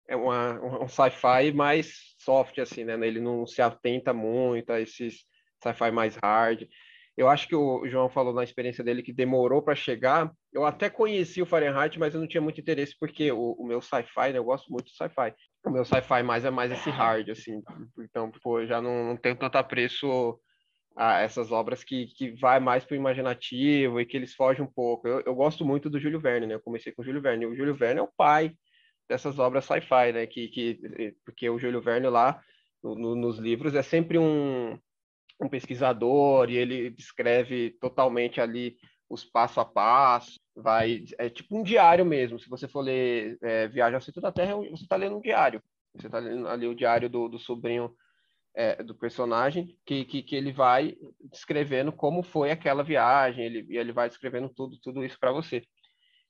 é 0.08 0.14
uma, 0.14 0.85
um 0.85 0.88
sci-fi 0.88 1.52
mais 1.52 2.14
soft, 2.18 2.58
assim, 2.58 2.85
né? 2.85 2.94
Ele 3.06 3.20
não 3.20 3.44
se 3.44 3.61
atenta 3.61 4.12
muito 4.12 4.70
a 4.70 4.80
esses 4.80 5.25
sci-fi 5.62 5.90
mais 5.90 6.16
hard. 6.23 6.62
Eu 7.16 7.30
acho 7.30 7.49
que 7.49 7.56
o 7.56 7.88
João 7.88 8.11
falou 8.11 8.35
na 8.35 8.44
experiência 8.44 8.85
dele 8.85 9.02
que 9.02 9.12
demorou 9.12 9.62
para 9.62 9.75
chegar. 9.75 10.30
Eu 10.52 10.66
até 10.66 10.90
conheci 10.90 11.40
o 11.40 11.46
Fahrenheit, 11.46 11.99
mas 11.99 12.14
eu 12.14 12.20
não 12.20 12.28
tinha 12.28 12.42
muito 12.42 12.61
interesse 12.61 12.94
porque 12.99 13.32
o, 13.32 13.52
o 13.52 13.66
meu 13.66 13.80
sci-fi, 13.80 14.32
né, 14.32 14.38
eu 14.38 14.44
gosto 14.44 14.70
muito 14.70 14.87
de 14.87 14.96
sci-fi. 14.96 15.35
O 15.64 15.70
meu 15.70 15.85
sci-fi 15.85 16.23
mais 16.23 16.44
é 16.44 16.50
mais 16.50 16.70
esse 16.70 16.90
hard, 16.90 17.30
assim. 17.30 17.62
Então, 17.99 18.30
pô, 18.42 18.66
já 18.66 18.82
não, 18.82 19.06
não 19.06 19.16
tenho 19.16 19.35
tanto 19.35 19.56
apreço 19.56 20.38
a 20.94 21.20
essas 21.20 21.50
obras 21.50 21.82
que, 21.82 22.06
que 22.06 22.30
vai 22.32 22.61
mais 22.61 22.85
para 22.85 22.94
o 22.94 22.99
imaginativo 22.99 23.99
e 24.00 24.06
que 24.06 24.16
eles 24.16 24.35
fogem 24.35 24.62
um 24.64 24.70
pouco. 24.70 25.08
Eu, 25.08 25.23
eu 25.25 25.35
gosto 25.35 25.64
muito 25.64 25.88
do 25.88 25.99
Júlio 25.99 26.20
Verne, 26.20 26.46
né? 26.46 26.54
Eu 26.54 26.61
comecei 26.61 26.92
com 26.92 27.00
o 27.00 27.04
Júlio 27.04 27.23
Verne. 27.23 27.46
O 27.46 27.56
Júlio 27.56 27.75
Verne 27.75 28.00
é 28.00 28.02
o 28.02 28.12
pai 28.14 28.52
dessas 29.08 29.38
obras 29.38 29.64
sci-fi, 29.64 30.12
né? 30.12 30.26
Que, 30.26 30.49
que, 30.49 31.14
porque 31.25 31.49
o 31.49 31.58
Júlio 31.58 31.80
Verne 31.80 32.08
lá 32.08 32.42
no, 32.82 33.14
nos 33.14 33.38
livros 33.38 33.75
é 33.75 33.82
sempre 33.82 34.18
um 34.18 34.78
um 35.40 35.49
pesquisador 35.49 36.50
e 36.50 36.57
ele 36.57 36.90
descreve 36.90 37.71
totalmente 37.81 38.40
ali 38.40 38.76
os 39.09 39.25
passo 39.25 39.61
a 39.61 39.64
passo, 39.64 40.40
vai 40.55 41.05
é 41.19 41.28
tipo 41.28 41.57
um 41.57 41.62
diário 41.62 42.05
mesmo. 42.05 42.38
Se 42.38 42.49
você 42.49 42.66
for 42.66 42.81
ler 42.81 43.38
é, 43.43 43.69
Viagem 43.69 43.95
ao 43.95 44.00
Centro 44.00 44.21
da 44.21 44.33
Terra, 44.33 44.57
você 44.57 44.83
está 44.83 44.97
lendo 44.97 45.16
um 45.16 45.21
diário. 45.21 45.62
Você 45.95 46.07
está 46.07 46.19
lendo 46.19 46.49
ali 46.49 46.66
o 46.66 46.75
diário 46.75 47.09
do, 47.09 47.28
do 47.28 47.38
sobrinho 47.38 47.95
é, 48.55 48.83
do 48.83 48.95
personagem, 48.95 49.78
que, 49.85 50.05
que, 50.05 50.23
que, 50.23 50.35
ele 50.35 50.50
vai 50.50 50.97
descrevendo 51.31 51.93
como 51.93 52.23
foi 52.23 52.50
aquela 52.50 52.83
viagem, 52.83 53.45
ele, 53.45 53.66
ele 53.69 53.93
vai 53.93 54.09
descrevendo 54.09 54.49
tudo, 54.49 54.78
tudo 54.81 55.05
isso 55.05 55.19
para 55.21 55.31
você. 55.31 55.62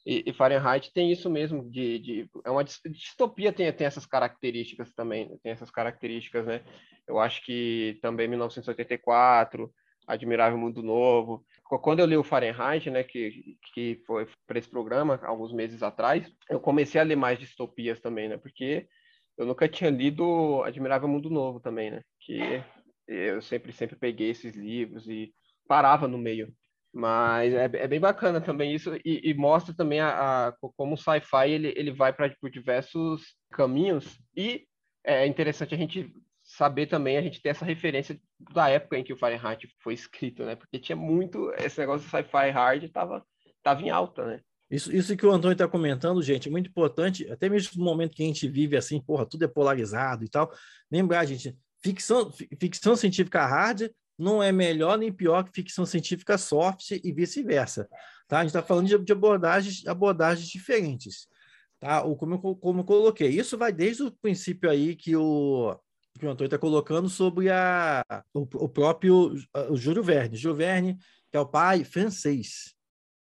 E, 0.07 0.23
e, 0.25 0.33
Fahrenheit 0.33 0.93
tem 0.93 1.11
isso 1.11 1.29
mesmo, 1.29 1.69
de, 1.69 1.99
de, 1.99 2.31
é 2.45 2.51
uma 2.51 2.63
distopia, 2.63 3.53
tem, 3.53 3.73
tem 3.73 3.89
essas 3.89 4.07
características 4.07 4.95
também, 4.95 5.37
tem 5.43 5.51
essas 5.51 5.69
características, 5.69 6.47
né? 6.47 6.63
Eu 7.09 7.19
acho 7.19 7.45
que 7.45 7.99
também 8.01 8.29
1984, 8.29 9.69
Admirável 10.07 10.57
Mundo 10.57 10.83
Novo. 10.83 11.45
Quando 11.83 11.99
eu 11.99 12.07
li 12.07 12.17
o 12.17 12.23
Fahrenheit, 12.23 12.89
né, 12.89 13.03
que, 13.03 13.57
que 13.75 14.01
foi 14.07 14.29
para 14.47 14.59
esse 14.59 14.69
programa, 14.69 15.19
alguns 15.25 15.53
meses 15.53 15.83
atrás, 15.83 16.33
eu 16.49 16.61
comecei 16.61 17.01
a 17.01 17.05
ler 17.05 17.17
mais 17.17 17.39
distopias 17.39 18.01
também, 18.01 18.29
né? 18.29 18.37
Porque 18.37 18.87
eu 19.37 19.45
nunca 19.45 19.69
tinha 19.69 19.91
lido 19.91 20.63
Admirável 20.63 21.09
Mundo 21.09 21.29
Novo 21.29 21.59
também, 21.59 21.91
né? 21.91 22.03
Que 22.21 22.63
eu 23.09 23.43
sempre, 23.43 23.73
sempre 23.73 23.97
peguei 23.97 24.31
esses 24.31 24.55
livros 24.55 25.09
e 25.09 25.35
parava 25.67 26.07
no 26.07 26.17
meio. 26.17 26.53
Mas 26.97 27.53
é, 27.53 27.65
é 27.65 27.87
bem 27.87 28.00
bacana 28.00 28.41
também 28.41 28.75
isso 28.75 28.97
e, 29.05 29.21
e 29.23 29.35
mostra 29.35 29.75
também 29.75 30.00
a, 30.00 30.49
a 30.49 30.53
como 30.79 30.95
o 30.95 30.97
sci-fi 30.97 31.50
ele, 31.50 31.75
ele 31.76 31.91
vai 31.91 32.11
para 32.11 32.35
por 32.41 32.50
diversos 32.50 33.37
caminhos 33.53 34.19
e 34.35 34.65
é 35.05 35.26
interessante 35.26 35.75
a 35.75 35.76
gente 35.76 36.11
saber 36.43 36.87
também, 36.87 37.19
a 37.19 37.21
gente 37.21 37.43
ter 37.43 37.50
essa 37.50 37.67
referência 37.67 38.19
da 38.50 38.71
época 38.71 38.97
em 38.99 39.05
que 39.05 39.12
o 39.12 39.17
Fahrenheit 39.19 39.69
foi 39.83 39.93
escrito, 39.93 40.43
né? 40.43 40.57
Porque 40.57 40.79
tinha 40.79 40.97
muito 40.97 41.53
esse 41.59 41.79
negócio 41.79 42.07
de 42.07 42.11
sci-fi 42.11 42.49
hard 42.49 42.85
estava 42.85 43.23
tava 43.62 43.83
em 43.83 43.91
alta, 43.91 44.25
né? 44.25 44.41
Isso, 44.71 44.91
isso 44.91 45.15
que 45.19 45.26
o 45.26 45.31
Antônio 45.31 45.53
está 45.53 45.69
comentando, 45.69 46.23
gente, 46.23 46.49
é 46.49 46.50
muito 46.50 46.71
importante, 46.71 47.31
até 47.31 47.47
mesmo 47.47 47.73
no 47.76 47.85
momento 47.85 48.15
que 48.15 48.23
a 48.23 48.26
gente 48.26 48.49
vive 48.49 48.75
assim, 48.75 49.03
porra, 49.03 49.26
tudo 49.26 49.45
é 49.45 49.49
polarizado 49.49 50.25
e 50.25 50.31
tal. 50.31 50.50
Lembrar, 50.91 51.26
gente, 51.26 51.55
ficção, 51.83 52.33
ficção 52.59 52.97
científica 52.97 53.45
hard 53.45 53.91
não 54.19 54.43
é 54.43 54.51
melhor 54.51 54.99
nem 54.99 55.13
pior 55.13 55.45
que 55.45 55.53
ficção 55.53 55.85
científica 55.85 56.39
soft 56.39 56.93
e 56.93 57.13
vice-versa. 57.13 57.89
Tá? 58.27 58.39
A 58.39 58.41
gente 58.43 58.49
está 58.49 58.63
falando 58.63 58.87
de, 58.87 59.13
abordagens, 59.13 59.87
abordagens 59.87 60.49
diferentes. 60.49 61.29
Tá? 61.79 62.03
O, 62.03 62.17
como, 62.17 62.35
eu, 62.35 62.57
como 62.57 62.81
eu 62.81 62.85
coloquei, 62.85 63.29
isso 63.29 63.59
vai 63.59 63.73
desde 63.73 64.05
o 64.05 64.11
princípio 64.11 64.71
aí 64.71 64.97
que 64.97 65.15
o, 65.15 65.79
que 66.19 66.27
o 66.27 66.31
Antônio 66.31 66.47
está 66.47 66.59
colocando 66.59 67.09
sobre 67.09 67.51
a, 67.51 68.03
o, 68.33 68.41
o 68.41 68.69
próprio 68.69 69.35
o 69.71 69.77
Júlio 69.77 70.03
Verne. 70.03 70.37
Júlio 70.37 70.57
Verne, 70.57 70.99
que 71.31 71.37
é 71.37 71.41
o 71.41 71.47
pai 71.47 71.85
francês 71.85 72.75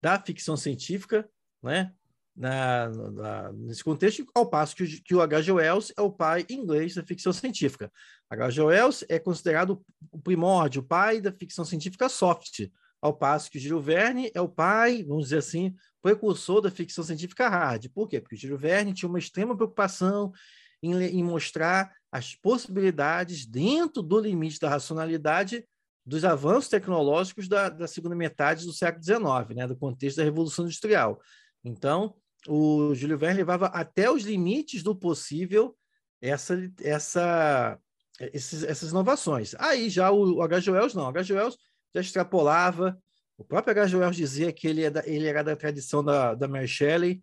da 0.02 0.20
ficção 0.20 0.56
científica, 0.56 1.28
né? 1.62 1.94
Na, 2.36 2.90
na, 2.90 3.52
nesse 3.54 3.84
contexto, 3.84 4.26
ao 4.34 4.50
passo 4.50 4.76
que, 4.76 5.02
que 5.02 5.14
o 5.14 5.22
H.G. 5.22 5.52
Wells 5.52 5.94
é 5.96 6.02
o 6.02 6.12
pai 6.12 6.46
inglês 6.50 6.96
da 6.96 7.04
ficção 7.04 7.32
científica. 7.32 7.92
H.G. 8.30 8.62
Wells 8.62 9.06
é 9.08 9.20
considerado 9.20 9.84
o 10.12 10.20
primórdio, 10.20 10.82
o 10.82 10.86
pai 10.86 11.22
da 11.22 11.32
ficção 11.32 11.64
científica 11.64 12.10
soft, 12.10 12.68
ao 13.04 13.14
passo 13.14 13.52
que 13.52 13.74
o 13.74 13.82
Verne 13.82 14.32
é 14.34 14.40
o 14.40 14.48
pai, 14.48 15.04
vamos 15.04 15.26
dizer 15.26 15.40
assim, 15.40 15.76
precursor 16.02 16.62
da 16.62 16.72
ficção 16.72 17.04
científica 17.04 17.50
hard. 17.50 17.90
Por 17.90 18.08
quê? 18.08 18.22
Porque 18.22 18.36
o 18.36 18.38
Gil 18.38 18.58
Verne 18.58 18.94
tinha 18.94 19.10
uma 19.10 19.20
extrema 19.20 19.56
preocupação 19.56 20.32
em, 20.82 20.94
em 20.94 21.24
mostrar 21.24 21.94
as 22.10 22.34
possibilidades 22.34 23.46
dentro 23.46 24.02
do 24.02 24.20
limite 24.20 24.58
da 24.58 24.70
racionalidade 24.70 25.66
dos 26.06 26.24
avanços 26.24 26.70
tecnológicos 26.70 27.48
da, 27.48 27.70
da 27.70 27.88
segunda 27.88 28.16
metade 28.16 28.66
do 28.66 28.72
século 28.72 29.04
XIX, 29.04 29.56
né, 29.56 29.68
do 29.68 29.76
contexto 29.76 30.18
da 30.18 30.24
Revolução 30.24 30.66
Industrial. 30.66 31.20
Então, 31.64 32.16
o 32.48 32.94
Júlio 32.94 33.18
Verne 33.18 33.38
levava 33.38 33.68
até 33.68 34.10
os 34.10 34.24
limites 34.24 34.84
do 34.84 34.96
possível 34.96 35.76
essa, 36.22 36.56
essa, 36.82 37.80
esses, 38.20 38.64
essas 38.64 38.92
inovações. 38.92 39.56
Aí 39.60 39.90
já 39.90 40.12
o, 40.12 40.36
o 40.36 40.42
H. 40.42 40.72
Wells 40.72 40.96
não, 40.96 41.06
o 41.06 41.08
H. 41.08 41.34
Wells 41.34 41.58
já 41.94 42.02
extrapolava. 42.02 42.98
O 43.38 43.44
próprio 43.44 43.72
H. 43.72 43.98
Wells 43.98 44.16
dizia 44.16 44.52
que 44.52 44.68
ele, 44.68 44.84
é 44.84 44.90
da, 44.90 45.04
ele 45.06 45.28
era 45.28 45.44
da 45.44 45.56
tradição 45.56 46.04
da, 46.04 46.34
da 46.34 46.48
Mary 46.48 46.68
Shelley, 46.68 47.22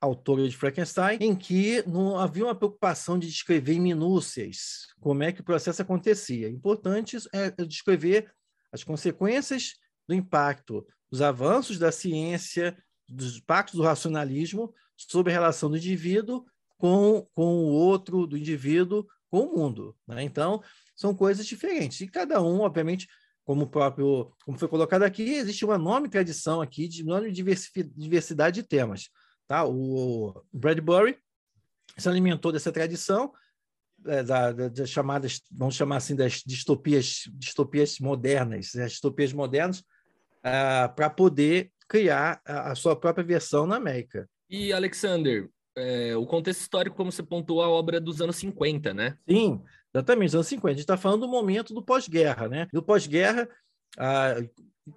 autora 0.00 0.48
de 0.48 0.56
Frankenstein, 0.56 1.18
em 1.20 1.34
que 1.34 1.82
não 1.86 2.18
havia 2.18 2.44
uma 2.44 2.54
preocupação 2.54 3.18
de 3.18 3.28
descrever 3.28 3.74
em 3.74 3.80
minúcias 3.80 4.88
como 5.00 5.22
é 5.22 5.32
que 5.32 5.40
o 5.40 5.44
processo 5.44 5.80
acontecia. 5.80 6.48
Importante 6.48 7.16
é 7.32 7.50
descrever 7.64 8.32
as 8.72 8.82
consequências 8.82 9.74
do 10.08 10.14
impacto 10.14 10.86
dos 11.10 11.22
avanços 11.22 11.78
da 11.78 11.92
ciência, 11.92 12.76
dos 13.12 13.36
impactos 13.36 13.76
do 13.76 13.82
racionalismo 13.82 14.72
sobre 14.96 15.32
a 15.32 15.34
relação 15.34 15.70
do 15.70 15.76
indivíduo 15.76 16.44
com, 16.78 17.26
com 17.34 17.44
o 17.44 17.70
outro, 17.72 18.26
do 18.26 18.36
indivíduo 18.36 19.06
com 19.30 19.40
o 19.40 19.56
mundo. 19.56 19.96
Né? 20.06 20.22
Então, 20.22 20.62
são 20.96 21.14
coisas 21.14 21.46
diferentes. 21.46 22.00
E 22.00 22.08
cada 22.08 22.42
um, 22.42 22.60
obviamente, 22.60 23.08
como 23.44 23.66
próprio, 23.66 24.32
como 24.44 24.58
foi 24.58 24.68
colocado 24.68 25.02
aqui, 25.02 25.22
existe 25.22 25.64
uma 25.64 25.74
enorme 25.74 26.08
tradição 26.08 26.60
aqui 26.60 26.88
de 26.88 27.02
enorme 27.02 27.32
diversidade 27.32 28.60
de 28.60 28.68
temas. 28.68 29.08
Tá? 29.46 29.64
O 29.64 30.42
Bradbury 30.52 31.18
se 31.96 32.08
alimentou 32.08 32.52
dessa 32.52 32.72
tradição, 32.72 33.32
é, 34.06 34.22
da, 34.22 34.52
da, 34.52 34.68
das 34.68 34.90
chamadas, 34.90 35.40
vamos 35.50 35.74
chamar 35.74 35.96
assim, 35.96 36.16
das 36.16 36.42
distopias, 36.44 37.24
distopias 37.34 37.98
modernas, 38.00 38.74
as 38.74 38.92
distopias 38.92 39.32
modernas, 39.32 39.84
ah, 40.42 40.92
para 40.94 41.08
poder 41.08 41.70
criar 41.92 42.40
a, 42.46 42.72
a, 42.72 42.74
sua 42.74 42.96
própria 42.96 43.22
versão 43.22 43.66
na 43.66 43.76
América. 43.76 44.26
E, 44.48 44.72
Alexander, 44.72 45.50
é, 45.76 46.16
o 46.16 46.24
contexto 46.24 46.60
histórico, 46.60 46.96
como 46.96 47.12
você 47.12 47.22
pontuou, 47.22 47.62
a 47.62 47.68
obra 47.68 47.98
é 47.98 48.00
dos 48.00 48.22
anos 48.22 48.36
50, 48.36 48.94
né? 48.94 49.18
Sim, 49.28 49.60
exatamente, 49.94 50.34
anos 50.34 50.46
50. 50.46 50.68
A 50.68 50.72
gente 50.72 50.80
está 50.80 50.96
falando 50.96 51.20
do 51.20 51.28
momento 51.28 51.74
do 51.74 51.82
pós-guerra, 51.82 52.48
né? 52.48 52.66
Do 52.72 52.82
pós-guerra, 52.82 53.46
ah, 53.98 54.36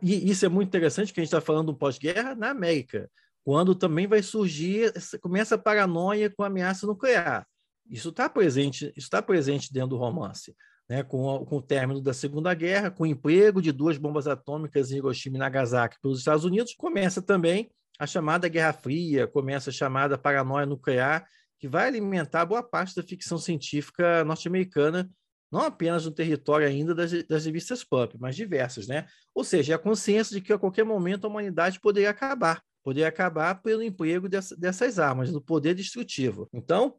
e 0.02 0.32
isso 0.32 0.46
é 0.46 0.50
muito 0.50 0.70
interessante, 0.70 1.13
que 1.13 1.20
a 1.20 1.24
gente 1.24 1.34
está 1.34 1.41
falando 1.41 1.67
do 1.67 1.78
pós-guerra 1.78 2.34
na 2.34 2.52
América 2.52 3.10
quando 3.46 3.76
também 3.76 4.08
vai 4.08 4.24
surgir, 4.24 4.91
começa 5.22 5.54
a 5.54 5.60
paranoia 5.60 6.32
com 6.32 6.41
a 6.41 6.48
ameaça 6.48 6.88
nuclear. 6.88 7.48
Isso 7.88 8.10
está 8.10 8.28
presente, 8.28 8.91
está 8.98 9.22
presente 9.22 9.72
dentro 9.72 9.89
do 9.89 9.98
romance, 9.98 10.56
né? 10.89 11.04
com, 11.04 11.45
com 11.45 11.58
o 11.58 11.62
término 11.62 12.02
da 12.02 12.13
Segunda 12.13 12.54
Guerra, 12.54 12.91
com 12.91 13.04
o 13.04 13.08
emprego 13.08 13.62
de 13.62 13.71
duas 13.71 13.98
bombas 13.98 14.28
atômicas 14.28 14.91
em 14.91 14.98
Hiroshima 14.98 15.38
e 15.38 15.39
Nagasaki 15.39 15.98
pelos 16.02 16.19
Estados 16.19 16.45
Unidos, 16.45 16.74
começa 16.76 17.21
também 17.21 17.69
a 18.00 18.06
chamada 18.06 18.48
Guerra 18.48 18.74
Fria, 18.74 19.28
começa 19.28 19.69
a 19.69 19.74
chamada 19.74 20.17
paranoia 20.17 20.65
nuclear, 20.65 21.26
que 21.60 21.67
vai 21.67 21.88
alimentar 21.88 22.45
boa 22.45 22.62
parte 22.62 22.95
da 22.95 23.04
ficção 23.04 23.38
científica 23.38 24.24
norte-americana, 24.26 25.10
não 25.52 25.62
apenas 25.62 26.06
no 26.06 26.12
território 26.12 26.67
ainda 26.67 26.93
das, 26.93 27.12
das 27.24 27.45
revistas 27.45 27.84
pulp, 27.84 28.13
mas 28.19 28.36
diversas, 28.36 28.88
né? 28.88 29.06
Ou 29.34 29.43
seja, 29.43 29.76
a 29.76 29.80
consciência 29.80 30.36
de 30.36 30.41
que 30.41 30.52
a 30.52 30.58
qualquer 30.58 30.84
momento 30.84 31.26
a 31.26 31.30
humanidade 31.30 31.80
poderia 31.80 32.10
acabar 32.10 32.62
poder 32.86 33.06
acabar 33.06 33.63
pelo 33.63 33.82
emprego 33.82 34.30
dessa, 34.30 34.56
dessas 34.56 35.00
armas, 35.00 35.32
do 35.32 35.41
poder 35.41 35.74
destrutivo. 35.74 36.48
Então, 36.54 36.95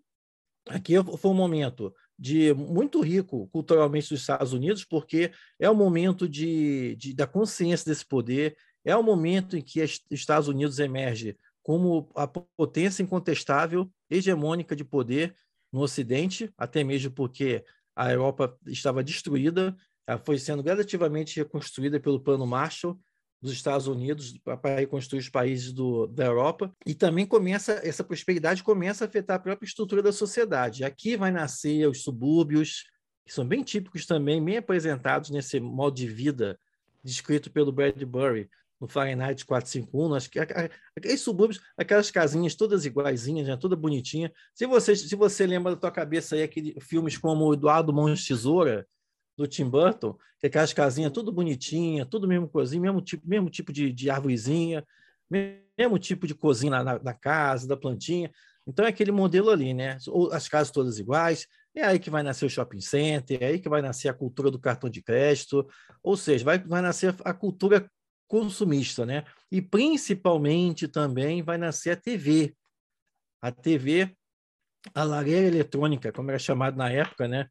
aqui 0.69 0.95
foi 1.17 1.31
um 1.31 1.35
momento 1.35 1.95
de 2.19 2.55
muito 2.55 3.01
rico 3.01 3.49
culturalmente 3.49 4.09
dos 4.11 4.21
Estados 4.21 4.53
Unidos, 4.53 4.85
porque 4.85 5.33
é 5.59 5.69
o 5.69 5.75
momento 5.75 6.29
de, 6.29 6.97
de, 6.97 7.15
da 7.15 7.27
consciência 7.27 7.91
desse 7.91 8.07
poder, 8.07 8.57
é 8.85 8.97
o 8.97 9.03
momento 9.03 9.57
em 9.57 9.63
que 9.63 9.83
os 9.83 10.01
Estados 10.11 10.49
Unidos 10.49 10.79
emerge 10.79 11.37
como 11.63 12.09
a 12.15 12.27
potência 12.27 13.03
incontestável, 13.03 13.91
hegemônica 14.09 14.77
de 14.77 14.85
poder 14.85 15.35
no 15.73 15.81
Ocidente, 15.81 16.49
até 16.57 16.85
mesmo 16.85 17.11
porque 17.11 17.65
a 17.95 18.13
Europa 18.13 18.57
estava 18.67 19.03
destruída, 19.03 19.77
foi 20.25 20.39
sendo 20.39 20.63
gradativamente 20.63 21.41
reconstruída 21.41 21.99
pelo 21.99 22.21
Plano 22.21 22.47
Marshall, 22.47 22.99
dos 23.41 23.53
Estados 23.53 23.87
Unidos 23.87 24.39
para 24.43 24.77
reconstruir 24.77 25.21
os 25.21 25.29
países 25.29 25.73
do, 25.73 26.07
da 26.07 26.25
Europa 26.25 26.73
e 26.87 26.95
também 26.95 27.27
começa 27.27 27.81
essa 27.85 28.03
prosperidade 28.03 28.63
começa 28.63 29.05
a 29.05 29.09
afetar 29.09 29.37
a 29.37 29.41
própria 29.41 29.67
estrutura 29.67 30.03
da 30.03 30.13
sociedade. 30.13 30.85
Aqui 30.85 31.17
vai 31.17 31.31
nascer 31.31 31.87
os 31.89 32.03
subúrbios 32.03 32.85
que 33.25 33.33
são 33.33 33.47
bem 33.47 33.63
típicos 33.63 34.07
também, 34.07 34.43
bem 34.43 34.57
apresentados 34.57 35.31
nesse 35.31 35.59
modo 35.59 35.97
de 35.97 36.07
vida 36.07 36.59
descrito 37.03 37.51
pelo 37.51 37.73
Bradbury 37.73 38.49
no 38.81 38.87
Fahrenheit 38.87 39.45
451, 39.45 40.15
acho 40.15 40.31
que 40.31 40.39
aqueles 40.39 41.21
subúrbios, 41.21 41.61
aquelas 41.79 42.11
casinhas 42.11 42.55
todas 42.55 42.85
iguaizinhas, 42.85 43.49
né, 43.49 43.57
toda 43.57 43.75
bonitinha. 43.75 44.31
Se 44.55 44.67
você 44.67 44.95
se 44.95 45.17
você 45.17 45.47
lembra 45.47 45.75
da 45.75 45.81
tua 45.81 45.91
cabeça 45.91 46.35
aí 46.35 46.43
aqueles 46.43 46.75
filmes 46.85 47.17
como 47.17 47.53
Eduardo 47.55 47.93
Mãos 47.93 48.27
Tesoura, 48.27 48.87
do 49.37 49.47
Tim 49.47 49.69
Burton, 49.69 50.15
que 50.39 50.47
é 50.47 50.49
aquelas 50.49 50.73
casinhas 50.73 51.13
tudo 51.13 51.31
bonitinha, 51.31 52.07
tudo 52.07 52.27
mesmo 52.27 52.49
cozinha, 52.49 52.81
mesmo 52.81 53.01
tipo, 53.01 53.29
mesmo 53.29 53.51
tipo 53.51 53.73
de, 53.73 53.93
de 53.93 54.11
árvorezinha, 54.11 54.85
mesmo 55.31 55.99
tipo 55.99 56.27
de 56.27 56.35
cozinha 56.35 56.83
na, 56.83 56.99
na, 56.99 57.15
casa, 57.15 57.67
da 57.67 57.77
plantinha. 57.77 58.31
Então 58.67 58.85
é 58.85 58.89
aquele 58.89 59.13
modelo 59.13 59.51
ali, 59.51 59.75
né? 59.75 59.99
As 60.33 60.49
casas 60.49 60.73
todas 60.73 60.99
iguais, 60.99 61.47
é 61.75 61.83
aí 61.83 61.99
que 61.99 62.11
vai 62.11 62.23
nascer 62.23 62.47
o 62.47 62.51
shopping 62.51 62.81
center, 62.81 63.39
é 63.43 63.47
aí 63.47 63.59
que 63.61 63.69
vai 63.69 63.83
nascer 63.83 64.09
a 64.09 64.15
cultura 64.15 64.51
do 64.51 64.59
cartão 64.59 64.89
de 64.89 65.03
crédito, 65.03 65.69
ou 66.03 66.17
seja, 66.17 66.45
vai, 66.45 66.59
vai 66.59 66.81
nascer 66.81 67.15
a 67.25 67.35
cultura 67.35 67.89
consumista, 68.27 69.05
né? 69.07 69.25
E 69.51 69.61
principalmente 69.61 70.89
também 70.89 71.43
vai 71.43 71.59
nascer 71.59 71.91
a 71.91 71.97
TV. 71.97 72.55
A 73.41 73.53
TV, 73.53 74.17
a 74.95 75.05
lareira 75.05 75.47
eletrônica, 75.47 76.11
como 76.11 76.31
era 76.31 76.39
chamado 76.39 76.77
na 76.77 76.91
época, 76.91 77.29
né? 77.29 77.49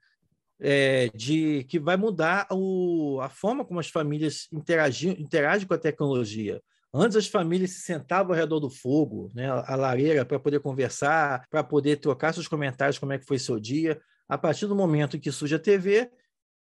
É, 0.59 1.09
de 1.09 1.63
que 1.65 1.79
vai 1.79 1.97
mudar 1.97 2.47
o, 2.51 3.19
a 3.21 3.29
forma 3.29 3.65
como 3.65 3.79
as 3.79 3.89
famílias 3.89 4.47
interagem, 4.51 5.19
interagem 5.21 5.67
com 5.67 5.73
a 5.73 5.77
tecnologia. 5.77 6.61
Antes 6.93 7.17
as 7.17 7.27
famílias 7.27 7.71
se 7.71 7.81
sentavam 7.81 8.31
ao 8.31 8.39
redor 8.39 8.59
do 8.59 8.69
fogo, 8.69 9.29
né, 9.35 9.49
a 9.49 9.75
lareira, 9.75 10.23
para 10.23 10.39
poder 10.39 10.61
conversar, 10.61 11.45
para 11.49 11.61
poder 11.61 11.97
trocar 11.97 12.33
seus 12.33 12.47
comentários, 12.47 12.97
como 12.97 13.11
é 13.11 13.19
que 13.19 13.25
foi 13.25 13.37
seu 13.37 13.59
dia. 13.59 13.99
A 14.29 14.37
partir 14.37 14.65
do 14.65 14.75
momento 14.75 15.19
que 15.19 15.29
surge 15.29 15.55
a 15.55 15.59
TV, 15.59 16.09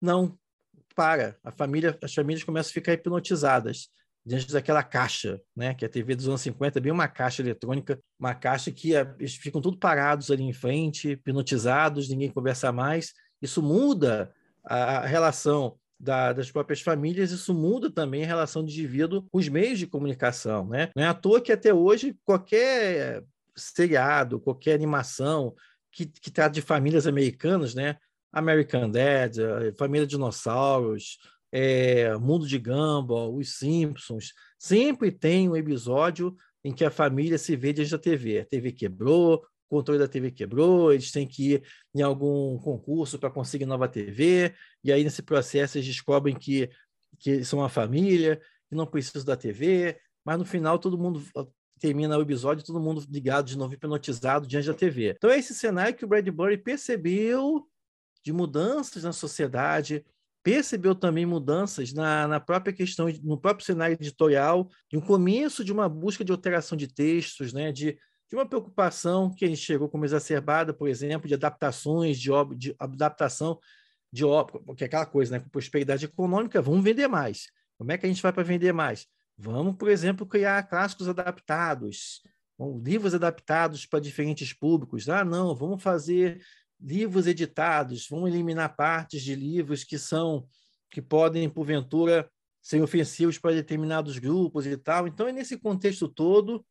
não 0.01 0.39
para. 0.95 1.37
A 1.45 1.51
família, 1.51 1.99
as 2.03 2.15
famílias 2.15 2.43
começam 2.43 2.71
a 2.71 2.73
ficar 2.73 2.95
hipnotizadas 2.95 3.89
diante 4.25 4.51
daquela 4.51 4.83
caixa, 4.83 5.41
né? 5.55 5.75
Que 5.75 5.85
a 5.85 5.89
TV 5.89 6.15
dos 6.15 6.27
anos 6.27 6.41
50 6.41 6.79
é 6.79 6.81
bem 6.81 6.93
uma 6.93 7.07
caixa 7.07 7.43
eletrônica, 7.43 8.01
uma 8.19 8.35
caixa 8.35 8.73
que 8.73 8.97
é, 8.97 9.15
eles 9.19 9.35
ficam 9.35 9.61
tudo 9.61 9.79
parados 9.79 10.31
ali 10.31 10.43
em 10.43 10.53
frente, 10.53 11.11
hipnotizados, 11.11 12.09
ninguém 12.09 12.31
conversa 12.31 12.73
mais. 12.73 13.13
Isso 13.45 13.63
muda 13.63 14.33
a 14.65 15.01
relação 15.01 15.77
da, 16.01 16.33
das 16.33 16.51
próprias 16.51 16.81
famílias, 16.81 17.31
isso 17.31 17.55
muda 17.55 17.91
também 17.91 18.25
a 18.25 18.27
relação 18.27 18.63
do 18.65 18.71
indivíduo 18.71 19.23
com 19.31 19.39
os 19.39 19.49
meios 19.49 19.79
de 19.79 19.87
comunicação. 19.87 20.67
Né? 20.67 20.91
Não 20.97 21.05
é 21.05 21.07
à 21.07 21.15
toa 21.15 21.41
que 21.41 21.53
até 21.53 21.73
hoje 21.73 22.17
qualquer 22.25 23.23
seriado, 23.55 24.41
qualquer 24.41 24.75
animação 24.75 25.55
que, 25.93 26.07
que 26.07 26.31
trata 26.31 26.55
de 26.55 26.63
famílias 26.63 27.07
americanas, 27.07 27.75
né? 27.75 27.97
American 28.33 28.91
Dad, 28.91 29.37
Família 29.79 30.07
Dinossauros, 30.07 31.19
é, 31.53 32.17
Mundo 32.17 32.49
de 32.49 32.59
Gumball, 32.59 33.37
Os 33.37 33.57
Simpsons, 33.59 34.33
sempre 34.59 35.13
tem 35.13 35.49
um 35.49 35.55
episódio 35.55 36.35
em 36.65 36.73
que 36.73 36.85
a 36.85 36.91
família 36.91 37.39
se 37.39 37.55
vê 37.55 37.73
diante 37.73 37.93
da 37.93 37.99
TV. 37.99 38.41
A 38.41 38.45
TV 38.45 38.73
quebrou, 38.73 39.47
o 39.75 39.79
controle 39.79 39.99
da 39.99 40.09
TV 40.09 40.31
quebrou, 40.31 40.93
eles 40.93 41.11
têm 41.11 41.27
que 41.27 41.55
ir 41.55 41.63
em 41.95 42.03
algum 42.03 42.59
concurso 42.59 43.19
para 43.19 43.31
conseguir 43.31 43.67
nova 43.67 43.89
TV, 43.89 44.55
e 44.83 44.93
aí 44.93 45.03
nesse 45.03 45.23
processo 45.23 45.77
eles 45.77 45.87
descobrem 45.87 46.35
que, 46.35 46.71
que 47.19 47.45
são 47.45 47.59
uma 47.59 47.69
família, 47.69 48.41
que 48.69 48.77
não 48.77 48.87
precisam 48.87 49.25
da 49.25 49.37
TV, 49.37 49.99
mas 50.25 50.39
no 50.39 50.45
final 50.45 50.79
todo 50.79 50.99
mundo 50.99 51.23
termina 51.81 52.17
o 52.17 52.23
episódio, 52.23 52.65
todo 52.65 52.81
mundo 52.81 53.05
ligado 53.11 53.47
de 53.47 53.59
novo, 53.59 53.75
hipnotizado 53.75 54.47
diante 54.47 54.69
da 54.69 54.75
TV. 54.75 55.15
Então 55.17 55.31
é 55.31 55.39
esse 55.39 55.55
cenário 55.55 55.95
que 55.95 56.05
o 56.05 56.09
Bradbury 56.09 56.57
percebeu 56.57 57.67
de 58.25 58.33
mudanças 58.33 59.03
na 59.05 59.13
sociedade, 59.13 60.05
percebeu 60.43 60.95
também 60.95 61.27
mudanças 61.27 61.93
na, 61.93 62.29
na 62.29 62.41
própria 62.41 62.73
questão, 62.73 63.07
no 63.23 63.39
próprio 63.39 63.67
cenário 63.67 63.95
editorial, 63.95 64.69
de 64.91 64.97
um 64.97 65.01
começo 65.01 65.65
de 65.65 65.73
uma 65.73 65.89
busca 65.89 66.25
de 66.25 66.33
alteração 66.33 66.77
de 66.77 66.87
textos, 66.87 67.53
né, 67.53 67.73
de, 67.73 67.99
de 68.29 68.37
uma 68.37 68.47
preocupação 68.47 69.31
que 69.31 69.45
a 69.45 69.49
gente 69.49 69.61
chegou 69.61 69.89
como 69.89 70.05
exacerbada, 70.05 70.73
por 70.73 70.89
exemplo, 70.89 71.29
de 71.29 71.35
adaptações, 71.35 72.19
de, 72.19 72.31
de 72.57 72.75
adaptação 72.79 73.59
de 74.13 74.25
obra, 74.25 74.61
porque 74.61 74.85
é 74.85 74.87
aquela 74.87 75.07
coisa, 75.07 75.33
né, 75.33 75.41
com 75.41 75.49
prosperidade 75.49 76.05
econômica, 76.05 76.63
vamos 76.63 76.85
vender 76.85 77.09
mais. 77.09 77.49
Como 77.77 77.91
é 77.91 77.99
que 77.99 78.07
a 78.07 78.09
gente 78.09 78.23
vai 78.23 78.33
para 78.33 78.43
vender 78.43 78.73
mais? 78.73 79.07
Vamos, 79.37 79.77
por 79.77 79.91
exemplo, 79.91 80.25
criar 80.25 80.63
clássicos 80.65 81.09
adaptados, 81.09 82.23
livros 82.83 83.15
adaptados 83.15 83.85
para 83.85 83.99
diferentes 83.99 84.53
públicos. 84.53 85.09
Ah, 85.09 85.25
não, 85.25 85.55
vamos 85.55 85.83
fazer 85.83 86.41
livros 86.81 87.27
editados, 87.27 88.07
vamos 88.09 88.31
eliminar 88.31 88.77
partes 88.77 89.23
de 89.23 89.35
livros 89.35 89.83
que 89.83 89.99
são 89.99 90.47
que 90.91 91.03
podem 91.03 91.51
porventura 91.51 92.31
ser 92.63 92.81
ofensivos 92.81 93.37
para 93.37 93.55
determinados 93.55 94.17
grupos 94.19 94.65
e 94.65 94.77
tal. 94.77 95.09
Então 95.09 95.27
é 95.27 95.33
nesse 95.33 95.59
contexto 95.59 96.09
todo 96.09 96.65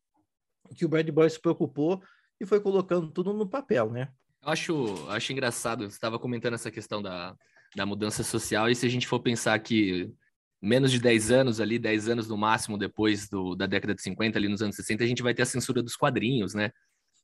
que 0.76 0.84
o 0.84 0.88
Bradbury 0.88 1.30
se 1.30 1.40
preocupou 1.40 2.02
e 2.40 2.46
foi 2.46 2.60
colocando 2.60 3.10
tudo 3.10 3.32
no 3.32 3.48
papel, 3.48 3.90
né? 3.90 4.08
Eu 4.42 4.50
acho, 4.50 5.08
acho 5.08 5.32
engraçado, 5.32 5.88
você 5.88 5.96
estava 5.96 6.18
comentando 6.18 6.54
essa 6.54 6.70
questão 6.70 7.00
da, 7.00 7.34
da 7.74 7.86
mudança 7.86 8.22
social, 8.22 8.68
e 8.68 8.74
se 8.74 8.86
a 8.86 8.88
gente 8.88 9.06
for 9.06 9.20
pensar 9.20 9.58
que 9.58 10.12
menos 10.60 10.90
de 10.90 10.98
10 10.98 11.30
anos 11.30 11.60
ali, 11.60 11.78
10 11.78 12.08
anos 12.08 12.28
no 12.28 12.36
máximo 12.36 12.78
depois 12.78 13.28
do, 13.28 13.54
da 13.54 13.66
década 13.66 13.94
de 13.94 14.02
50, 14.02 14.38
ali 14.38 14.48
nos 14.48 14.62
anos 14.62 14.76
60, 14.76 15.04
a 15.04 15.06
gente 15.06 15.22
vai 15.22 15.34
ter 15.34 15.42
a 15.42 15.46
censura 15.46 15.82
dos 15.82 15.96
quadrinhos, 15.96 16.54
né? 16.54 16.70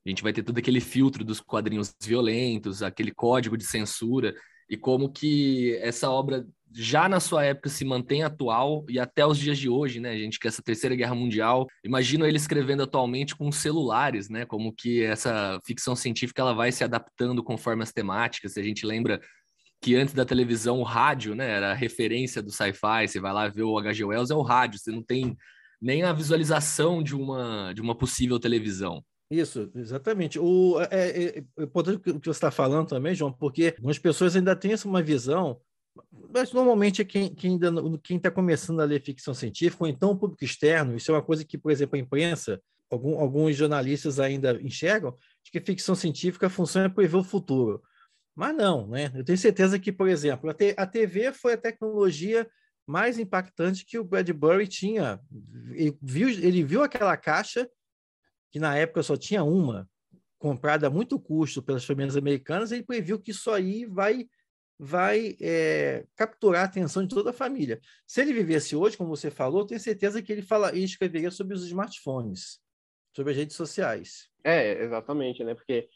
A 0.04 0.08
gente 0.08 0.22
vai 0.22 0.32
ter 0.32 0.42
todo 0.42 0.58
aquele 0.58 0.80
filtro 0.80 1.24
dos 1.24 1.40
quadrinhos 1.40 1.94
violentos, 2.02 2.82
aquele 2.82 3.12
código 3.12 3.56
de 3.56 3.64
censura, 3.64 4.34
e 4.68 4.76
como 4.76 5.10
que 5.10 5.76
essa 5.82 6.10
obra 6.10 6.46
já 6.72 7.08
na 7.08 7.18
sua 7.18 7.44
época 7.44 7.68
se 7.68 7.84
mantém 7.84 8.22
atual 8.22 8.84
e 8.88 8.98
até 8.98 9.26
os 9.26 9.38
dias 9.38 9.58
de 9.58 9.68
hoje, 9.68 10.00
né? 10.00 10.10
A 10.10 10.16
gente 10.16 10.38
que 10.38 10.46
essa 10.46 10.62
terceira 10.62 10.94
guerra 10.94 11.14
mundial, 11.14 11.66
imagino 11.84 12.26
ele 12.26 12.36
escrevendo 12.36 12.82
atualmente 12.82 13.34
com 13.34 13.50
celulares, 13.50 14.28
né? 14.28 14.44
Como 14.44 14.72
que 14.72 15.02
essa 15.02 15.60
ficção 15.64 15.96
científica 15.96 16.42
ela 16.42 16.54
vai 16.54 16.70
se 16.70 16.84
adaptando 16.84 17.42
conforme 17.42 17.82
as 17.82 17.92
temáticas. 17.92 18.56
A 18.56 18.62
gente 18.62 18.86
lembra 18.86 19.20
que 19.80 19.96
antes 19.96 20.14
da 20.14 20.24
televisão 20.24 20.80
o 20.80 20.84
rádio, 20.84 21.34
né, 21.34 21.50
era 21.50 21.70
a 21.70 21.74
referência 21.74 22.42
do 22.42 22.50
sci-fi, 22.50 23.08
você 23.08 23.18
vai 23.18 23.32
lá 23.32 23.48
ver 23.48 23.62
o 23.62 23.78
H.G. 23.78 24.04
Wells, 24.04 24.30
é 24.30 24.36
o 24.36 24.42
rádio, 24.42 24.78
você 24.78 24.90
não 24.90 25.02
tem 25.02 25.36
nem 25.80 26.02
a 26.02 26.12
visualização 26.12 27.02
de 27.02 27.16
uma, 27.16 27.72
de 27.72 27.80
uma 27.80 27.96
possível 27.96 28.38
televisão. 28.38 29.02
Isso, 29.30 29.70
exatamente. 29.74 30.38
O, 30.38 30.78
é, 30.90 31.08
é, 31.08 31.38
é 31.38 31.42
o 31.64 32.00
que 32.00 32.10
você 32.24 32.30
está 32.30 32.50
falando 32.50 32.88
também, 32.88 33.14
João, 33.14 33.32
porque 33.32 33.74
algumas 33.76 33.98
pessoas 33.98 34.36
ainda 34.36 34.54
têm 34.56 34.74
uma 34.84 35.02
visão, 35.02 35.58
mas 36.32 36.52
normalmente 36.52 37.02
é 37.02 37.04
quem, 37.04 37.34
quem 37.34 37.52
ainda 37.52 37.72
quem 38.02 38.16
está 38.16 38.30
começando 38.30 38.80
a 38.80 38.84
ler 38.84 39.02
ficção 39.02 39.34
científica, 39.34 39.84
ou 39.84 39.88
então 39.88 40.12
o 40.12 40.16
público 40.16 40.44
externo, 40.44 40.96
isso 40.96 41.10
é 41.10 41.14
uma 41.14 41.22
coisa 41.22 41.44
que, 41.44 41.58
por 41.58 41.72
exemplo, 41.72 41.96
a 41.96 41.98
imprensa, 41.98 42.60
algum, 42.90 43.18
alguns 43.18 43.56
jornalistas 43.56 44.20
ainda 44.20 44.60
enxergam, 44.62 45.16
de 45.42 45.50
que 45.50 45.60
ficção 45.60 45.94
científica 45.94 46.48
funciona 46.48 46.88
prever 46.88 47.16
o 47.16 47.24
futuro. 47.24 47.82
Mas 48.34 48.56
não, 48.56 48.86
né? 48.86 49.10
Eu 49.14 49.24
tenho 49.24 49.38
certeza 49.38 49.78
que, 49.78 49.92
por 49.92 50.08
exemplo, 50.08 50.50
a, 50.76 50.86
TV 50.86 51.32
foi 51.32 51.54
a 51.54 51.58
tecnologia 51.58 52.48
mais 52.86 53.18
impactante 53.18 53.84
que 53.84 53.98
o 53.98 54.04
Bradbury 54.04 54.66
tinha. 54.66 55.20
Ele 55.72 55.96
viu, 56.00 56.28
ele 56.28 56.64
viu 56.64 56.82
aquela 56.82 57.16
caixa, 57.16 57.68
que 58.50 58.58
na 58.58 58.76
época 58.76 59.02
só 59.02 59.16
tinha 59.16 59.44
uma, 59.44 59.88
comprada 60.38 60.86
a 60.86 60.90
muito 60.90 61.20
custo 61.20 61.62
pelas 61.62 61.84
famílias 61.84 62.16
americanas, 62.16 62.70
e 62.70 62.76
ele 62.76 62.82
previu 62.82 63.20
que 63.20 63.30
isso 63.30 63.50
aí 63.50 63.84
vai, 63.84 64.26
vai 64.82 65.36
é, 65.42 66.06
capturar 66.16 66.62
a 66.62 66.64
atenção 66.64 67.02
de 67.02 67.14
toda 67.14 67.28
a 67.30 67.34
família. 67.34 67.78
Se 68.06 68.22
ele 68.22 68.32
vivesse 68.32 68.74
hoje, 68.74 68.96
como 68.96 69.14
você 69.14 69.30
falou, 69.30 69.66
tenho 69.66 69.78
certeza 69.78 70.22
que 70.22 70.32
ele, 70.32 70.40
fala, 70.40 70.70
ele 70.70 70.84
escreveria 70.84 71.30
sobre 71.30 71.54
os 71.54 71.66
smartphones, 71.66 72.58
sobre 73.14 73.32
as 73.32 73.36
redes 73.36 73.56
sociais. 73.56 74.30
É, 74.42 74.82
exatamente, 74.82 75.44
né? 75.44 75.54
Porque 75.54 75.86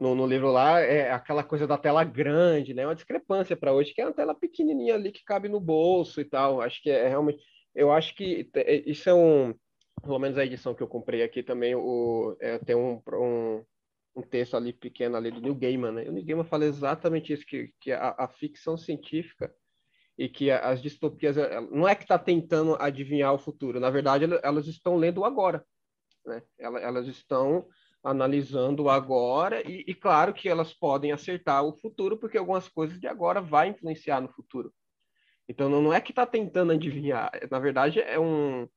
no, 0.00 0.14
no, 0.14 0.26
livro 0.26 0.50
lá 0.50 0.80
é 0.80 1.12
aquela 1.12 1.44
coisa 1.44 1.66
da 1.66 1.76
tela 1.76 2.02
grande, 2.02 2.72
né? 2.72 2.86
Uma 2.86 2.94
discrepância 2.94 3.54
para 3.54 3.74
hoje, 3.74 3.92
que 3.92 4.00
é 4.00 4.06
uma 4.06 4.14
tela 4.14 4.34
pequenininha 4.34 4.94
ali 4.94 5.12
que 5.12 5.22
cabe 5.22 5.46
no 5.46 5.60
bolso 5.60 6.18
e 6.18 6.24
tal. 6.24 6.62
Acho 6.62 6.82
que 6.82 6.88
é, 6.88 7.04
é 7.04 7.08
realmente. 7.08 7.44
Eu 7.74 7.92
acho 7.92 8.14
que 8.14 8.48
é, 8.54 8.76
isso 8.90 9.10
é 9.10 9.12
um. 9.14 9.54
Pelo 10.00 10.18
menos 10.18 10.38
a 10.38 10.46
edição 10.46 10.74
que 10.74 10.82
eu 10.82 10.88
comprei 10.88 11.22
aqui 11.22 11.42
também, 11.42 11.74
o, 11.74 12.36
é, 12.40 12.58
tem 12.58 12.74
um, 12.74 13.02
um, 13.12 13.62
um, 14.16 14.22
texto 14.22 14.56
ali 14.56 14.72
pequeno 14.72 15.16
ali 15.16 15.30
do 15.30 15.40
Neil 15.40 15.54
Gaiman, 15.54 15.92
né? 15.92 16.08
O 16.08 16.12
Neil 16.12 16.24
Gaiman 16.24 16.44
fala 16.44 16.64
exatamente 16.64 17.32
isso, 17.32 17.44
que, 17.46 17.72
que 17.80 17.92
a, 17.92 18.14
a 18.18 18.28
ficção 18.28 18.76
científica 18.76 19.54
e 20.18 20.28
que 20.28 20.50
as 20.50 20.80
distopias 20.80 21.36
não 21.70 21.86
é 21.86 21.94
que 21.94 22.04
está 22.04 22.18
tentando 22.18 22.76
adivinhar 22.80 23.34
o 23.34 23.38
futuro, 23.38 23.78
na 23.78 23.90
verdade 23.90 24.24
elas 24.42 24.66
estão 24.66 24.96
lendo 24.96 25.24
agora, 25.24 25.64
né? 26.24 26.42
Elas 26.58 27.06
estão 27.06 27.68
analisando 28.02 28.88
agora 28.88 29.60
e, 29.68 29.84
e, 29.86 29.94
claro 29.94 30.32
que 30.32 30.48
elas 30.48 30.72
podem 30.72 31.12
acertar 31.12 31.64
o 31.64 31.76
futuro 31.76 32.16
porque 32.16 32.38
algumas 32.38 32.68
coisas 32.68 33.00
de 33.00 33.06
agora 33.06 33.40
vai 33.40 33.68
influenciar 33.68 34.20
no 34.20 34.28
futuro. 34.28 34.72
Então 35.48 35.68
não 35.68 35.92
é 35.92 36.00
que 36.00 36.12
está 36.12 36.24
tentando 36.24 36.72
adivinhar, 36.72 37.30
na 37.50 37.58
verdade 37.58 38.00
é 38.00 38.18
um 38.18 38.68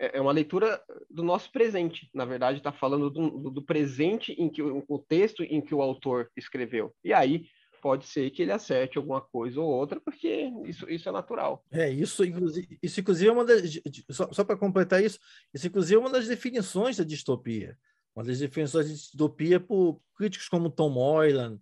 é, 0.00 0.16
é 0.16 0.20
uma 0.20 0.32
leitura 0.32 0.82
do 1.08 1.22
nosso 1.22 1.52
presente. 1.52 2.10
Na 2.14 2.24
verdade 2.24 2.58
está 2.58 2.72
falando 2.72 3.10
do, 3.10 3.50
do, 3.50 3.62
presente 3.62 4.32
em 4.32 4.48
que 4.48 4.62
o 4.62 4.98
texto 4.98 5.42
em 5.44 5.60
que 5.60 5.74
o 5.74 5.82
autor 5.82 6.30
escreveu. 6.36 6.92
E 7.04 7.12
aí 7.12 7.46
pode 7.82 8.06
ser 8.06 8.30
que 8.30 8.42
ele 8.42 8.52
acerte 8.52 8.98
alguma 8.98 9.20
coisa 9.20 9.60
ou 9.60 9.68
outra, 9.68 10.00
porque 10.00 10.50
isso, 10.64 10.88
isso 10.90 11.08
é 11.08 11.12
natural. 11.12 11.64
É, 11.70 11.90
isso 11.90 12.24
inclusive, 12.24 12.78
isso, 12.82 13.00
inclusive 13.00 13.28
é 13.28 13.32
uma 13.32 13.44
das. 13.44 13.80
Só, 14.10 14.32
só 14.32 14.44
para 14.44 14.56
completar 14.56 15.02
isso, 15.02 15.18
isso 15.52 15.66
inclusive 15.66 15.96
é 15.96 15.98
uma 15.98 16.10
das 16.10 16.26
definições 16.26 16.96
da 16.96 17.04
distopia 17.04 17.76
uma 18.14 18.24
das 18.24 18.38
definições 18.38 18.88
de 18.88 18.94
distopia 18.94 19.60
por 19.60 20.00
críticos 20.16 20.48
como 20.48 20.70
Tom 20.70 20.90
Moylan, 20.90 21.58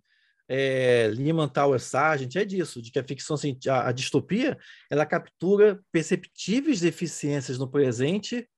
é, 0.49 1.11
Lehman 1.13 1.47
Tower 1.47 1.79
Sargent, 1.79 2.35
é 2.35 2.43
disso, 2.43 2.81
de 2.81 2.91
que 2.91 2.99
a 2.99 3.03
ficção, 3.03 3.37
a, 3.67 3.89
a 3.89 3.91
distopia, 3.91 4.57
ela 4.89 5.05
captura 5.05 5.79
perceptíveis 5.91 6.81
deficiências 6.81 7.59
no 7.59 7.69
presente, 7.69 8.49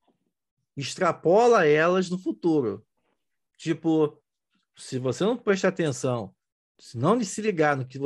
extrapola 0.75 1.67
elas 1.67 2.09
no 2.09 2.17
futuro. 2.17 2.85
Tipo, 3.57 4.19
se 4.75 4.97
você 4.97 5.23
não 5.23 5.37
prestar 5.37 5.67
atenção, 5.67 6.33
se 6.79 6.97
não 6.97 7.21
se 7.23 7.41
ligar 7.41 7.75
no 7.75 7.85
que 7.85 7.99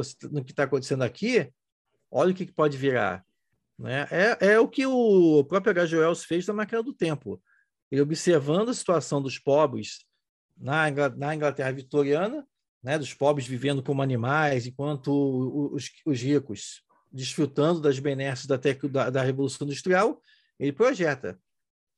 está 0.49 0.63
acontecendo 0.63 1.03
aqui, 1.03 1.49
olha 2.09 2.31
o 2.31 2.35
que, 2.35 2.45
que 2.45 2.51
pode 2.51 2.75
virar. 2.75 3.23
Né? 3.77 4.07
É, 4.09 4.53
é 4.53 4.59
o 4.59 4.67
que 4.67 4.85
o 4.85 5.43
próprio 5.45 5.71
H.G. 5.71 5.97
Wells 5.97 6.25
fez 6.25 6.47
na 6.47 6.53
Máquina 6.53 6.81
do 6.81 6.93
Tempo 6.93 7.41
ele 7.91 8.01
observando 8.01 8.69
a 8.69 8.73
situação 8.73 9.21
dos 9.21 9.37
pobres 9.39 10.05
na, 10.57 10.89
na 11.15 11.35
Inglaterra 11.35 11.71
vitoriana, 11.71 12.45
né, 12.85 12.99
dos 12.99 13.15
pobres 13.15 13.47
vivendo 13.47 13.81
como 13.81 14.03
animais, 14.03 14.67
enquanto 14.67 15.71
os, 15.73 15.91
os 16.05 16.21
ricos 16.21 16.83
desfrutando 17.11 17.81
das 17.81 17.97
benesses 17.97 18.45
da, 18.45 18.57
da, 18.57 19.09
da, 19.09 19.23
Revolução 19.23 19.65
Industrial, 19.65 20.21
ele 20.59 20.71
projeta 20.71 21.39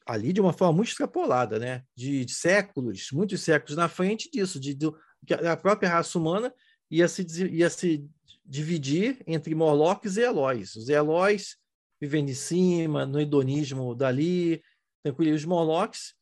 ali 0.05 0.31
de 0.31 0.39
uma 0.39 0.53
forma 0.53 0.75
muito 0.77 0.87
extrapolada, 0.87 1.59
né, 1.59 1.83
de, 1.93 2.23
de 2.23 2.33
séculos, 2.33 3.09
muitos 3.11 3.41
séculos 3.41 3.75
na 3.75 3.89
frente 3.89 4.31
disso, 4.31 4.61
de, 4.61 4.73
de, 4.73 4.89
que 5.25 5.33
a 5.33 5.57
própria 5.57 5.89
raça 5.89 6.17
humana 6.17 6.53
ia 6.89 7.07
se, 7.09 7.25
ia 7.47 7.69
se 7.69 8.09
dividir 8.45 9.21
entre 9.27 9.53
Morlocks 9.53 10.15
e 10.15 10.21
Eloys. 10.21 10.73
Os 10.77 10.87
Eloys 10.87 11.57
vivendo 11.99 12.29
em 12.29 12.33
cima, 12.33 13.05
no 13.05 13.19
hedonismo 13.19 13.93
dali, 13.93 14.63
tranquilo. 15.03 15.35
os 15.35 15.43
Morlocks, 15.43 16.13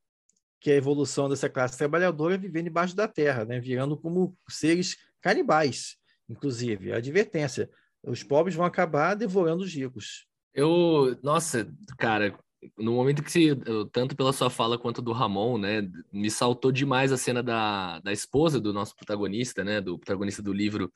que 0.65 0.71
é 0.71 0.73
a 0.73 0.77
evolução 0.77 1.29
dessa 1.29 1.47
classe 1.47 1.77
trabalhadora, 1.77 2.39
vivendo 2.39 2.69
embaixo 2.69 2.95
da 2.95 3.07
terra, 3.07 3.45
né? 3.45 3.59
virando 3.59 3.95
como 3.95 4.35
seres 4.49 4.97
canibais, 5.21 5.95
inclusive. 6.27 6.91
A 6.91 6.97
advertência: 6.97 7.69
os 8.01 8.23
pobres 8.23 8.55
vão 8.55 8.65
acabar 8.65 9.13
devorando 9.13 9.63
os 9.63 9.71
ricos. 9.71 10.25
Eu, 10.55 11.15
nossa, 11.21 11.71
cara, 11.99 12.35
no 12.79 12.93
momento 12.93 13.21
que 13.21 13.31
se, 13.31 13.55
tanto 13.91 14.15
pela 14.15 14.33
sua 14.33 14.49
fala 14.49 14.75
quanto 14.75 15.03
do 15.03 15.11
Ramon, 15.11 15.59
né, 15.59 15.87
me 16.11 16.31
saltou 16.31 16.71
demais 16.71 17.11
a 17.11 17.17
cena 17.17 17.43
da, 17.43 17.99
da 17.99 18.11
esposa 18.11 18.59
do 18.59 18.73
nosso 18.73 18.95
protagonista, 18.95 19.63
né, 19.63 19.79
do 19.79 19.99
protagonista 19.99 20.41
do 20.41 20.51
livro 20.51 20.91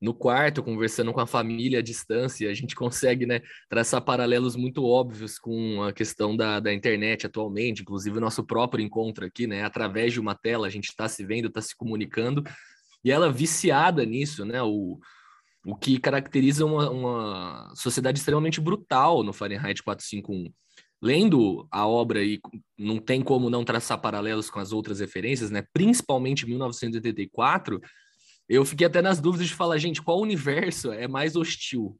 no 0.00 0.14
quarto, 0.14 0.62
conversando 0.62 1.12
com 1.12 1.20
a 1.20 1.26
família 1.26 1.80
à 1.80 1.82
distância, 1.82 2.48
a 2.48 2.54
gente 2.54 2.74
consegue 2.74 3.26
né, 3.26 3.40
traçar 3.68 4.00
paralelos 4.00 4.54
muito 4.54 4.84
óbvios 4.84 5.38
com 5.38 5.82
a 5.82 5.92
questão 5.92 6.36
da, 6.36 6.60
da 6.60 6.72
internet 6.72 7.26
atualmente, 7.26 7.82
inclusive 7.82 8.16
o 8.16 8.20
nosso 8.20 8.44
próprio 8.44 8.84
encontro 8.84 9.24
aqui, 9.26 9.46
né? 9.46 9.64
Através 9.64 10.12
de 10.12 10.20
uma 10.20 10.36
tela, 10.36 10.66
a 10.66 10.70
gente 10.70 10.88
está 10.88 11.08
se 11.08 11.24
vendo, 11.24 11.48
está 11.48 11.60
se 11.60 11.76
comunicando, 11.76 12.44
e 13.04 13.10
ela 13.10 13.32
viciada 13.32 14.04
nisso, 14.04 14.44
né? 14.44 14.62
O, 14.62 14.98
o 15.66 15.76
que 15.76 15.98
caracteriza 15.98 16.64
uma, 16.64 16.90
uma 16.90 17.72
sociedade 17.74 18.18
extremamente 18.18 18.60
brutal 18.60 19.24
no 19.24 19.32
Fahrenheit 19.32 19.82
451 19.82 20.52
lendo 21.00 21.66
a 21.70 21.86
obra 21.86 22.24
e 22.24 22.40
não 22.76 22.98
tem 22.98 23.22
como 23.22 23.48
não 23.48 23.64
traçar 23.64 24.00
paralelos 24.00 24.50
com 24.50 24.58
as 24.58 24.72
outras 24.72 25.00
referências, 25.00 25.50
né? 25.50 25.62
Principalmente 25.72 26.44
1984, 26.46 27.80
eu 28.48 28.64
fiquei 28.64 28.86
até 28.86 29.02
nas 29.02 29.20
dúvidas 29.20 29.46
de 29.46 29.54
falar, 29.54 29.78
gente, 29.78 30.02
qual 30.02 30.20
universo 30.20 30.92
é 30.92 31.06
mais 31.06 31.36
hostil? 31.36 31.98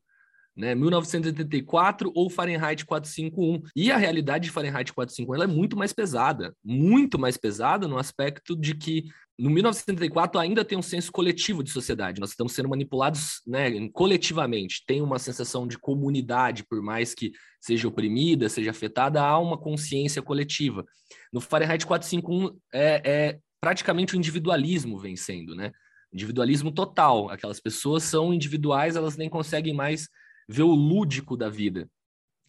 Né, 0.56 0.74
1984 0.74 2.10
ou 2.16 2.28
Fahrenheit 2.28 2.84
451. 2.84 3.62
E 3.76 3.92
a 3.92 3.96
realidade 3.96 4.46
de 4.46 4.50
Fahrenheit 4.50 4.92
451 4.92 5.34
ela 5.34 5.44
é 5.44 5.46
muito 5.46 5.76
mais 5.76 5.92
pesada, 5.92 6.52
muito 6.64 7.16
mais 7.16 7.36
pesada 7.36 7.86
no 7.86 7.96
aspecto 7.96 8.56
de 8.56 8.74
que 8.74 9.04
no 9.38 9.50
1974 9.50 10.40
ainda 10.40 10.64
tem 10.64 10.76
um 10.76 10.82
senso 10.82 11.12
coletivo 11.12 11.62
de 11.62 11.70
sociedade. 11.70 12.20
Nós 12.20 12.30
estamos 12.30 12.54
sendo 12.54 12.68
manipulados 12.68 13.40
né, 13.46 13.88
coletivamente. 13.90 14.82
Tem 14.84 15.00
uma 15.00 15.20
sensação 15.20 15.64
de 15.64 15.78
comunidade, 15.78 16.64
por 16.64 16.82
mais 16.82 17.14
que 17.14 17.30
seja 17.60 17.86
oprimida, 17.86 18.48
seja 18.48 18.72
afetada, 18.72 19.22
há 19.22 19.38
uma 19.38 19.56
consciência 19.56 20.20
coletiva. 20.20 20.84
No 21.32 21.40
Fahrenheit 21.40 21.86
451 21.86 22.58
é, 22.72 23.02
é 23.04 23.38
praticamente 23.60 24.16
o 24.16 24.18
individualismo 24.18 24.98
vencendo, 24.98 25.54
né? 25.54 25.70
Individualismo 26.12 26.72
total. 26.72 27.30
Aquelas 27.30 27.60
pessoas 27.60 28.02
são 28.02 28.32
individuais, 28.32 28.96
elas 28.96 29.16
nem 29.16 29.28
conseguem 29.28 29.74
mais 29.74 30.08
ver 30.48 30.62
o 30.62 30.74
lúdico 30.74 31.36
da 31.36 31.48
vida. 31.48 31.88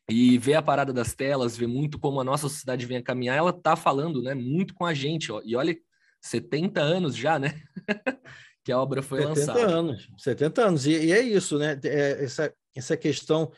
E 0.09 0.37
ver 0.37 0.55
a 0.55 0.61
parada 0.61 0.91
das 0.91 1.13
telas, 1.13 1.55
ver 1.55 1.67
muito 1.67 1.99
como 1.99 2.19
a 2.19 2.23
nossa 2.23 2.49
sociedade 2.49 2.85
vem 2.85 2.97
a 2.97 3.03
caminhar, 3.03 3.37
ela 3.37 3.53
tá 3.53 3.75
falando, 3.75 4.23
né, 4.23 4.33
muito 4.33 4.73
com 4.73 4.85
a 4.85 4.93
gente, 4.93 5.31
ó. 5.31 5.39
E 5.43 5.55
olha 5.55 5.77
70 6.21 6.81
anos 6.81 7.15
já, 7.15 7.37
né? 7.37 7.61
que 8.63 8.71
a 8.71 8.79
obra 8.79 9.01
foi 9.01 9.19
70 9.19 9.39
lançada. 9.39 9.59
70 9.59 9.75
anos, 9.75 10.09
70 10.17 10.65
anos. 10.65 10.85
E, 10.87 10.91
e, 10.91 11.11
é 11.11 11.21
isso, 11.21 11.59
né? 11.59 11.79
É 11.83 12.23
essa, 12.23 12.53
essa 12.75 12.97
questão 12.97 13.51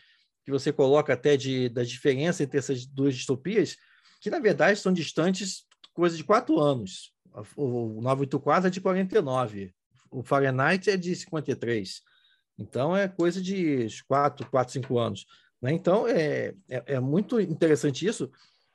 que 0.43 0.51
você 0.51 0.71
coloca 0.73 1.13
até 1.13 1.37
de, 1.37 1.69
da 1.69 1.83
diferença 1.83 2.43
entre 2.43 2.57
essas 2.57 2.85
duas 2.85 3.15
distopias, 3.15 3.77
que 4.19 4.29
na 4.29 4.39
verdade 4.39 4.79
são 4.79 4.91
distantes 4.91 5.65
coisa 5.93 6.17
de 6.17 6.23
quatro 6.23 6.59
anos. 6.59 7.13
O 7.55 8.01
984 8.01 8.67
é 8.67 8.69
de 8.69 8.81
49, 8.81 9.73
o 10.12 10.24
Fahrenheit 10.24 10.89
é 10.89 10.97
de 10.97 11.15
53. 11.15 12.02
Então 12.60 12.95
é 12.95 13.08
coisa 13.08 13.41
de 13.41 13.88
quatro, 14.08 14.50
quatro, 14.50 14.74
cinco 14.74 15.00
anos. 15.00 15.26
Né? 15.62 15.71
Então 15.71 16.08
é, 16.08 16.54
é, 16.69 16.84
é 16.93 17.00
muito 17.00 17.39
interessante 17.39 18.06
isso, 18.06 18.30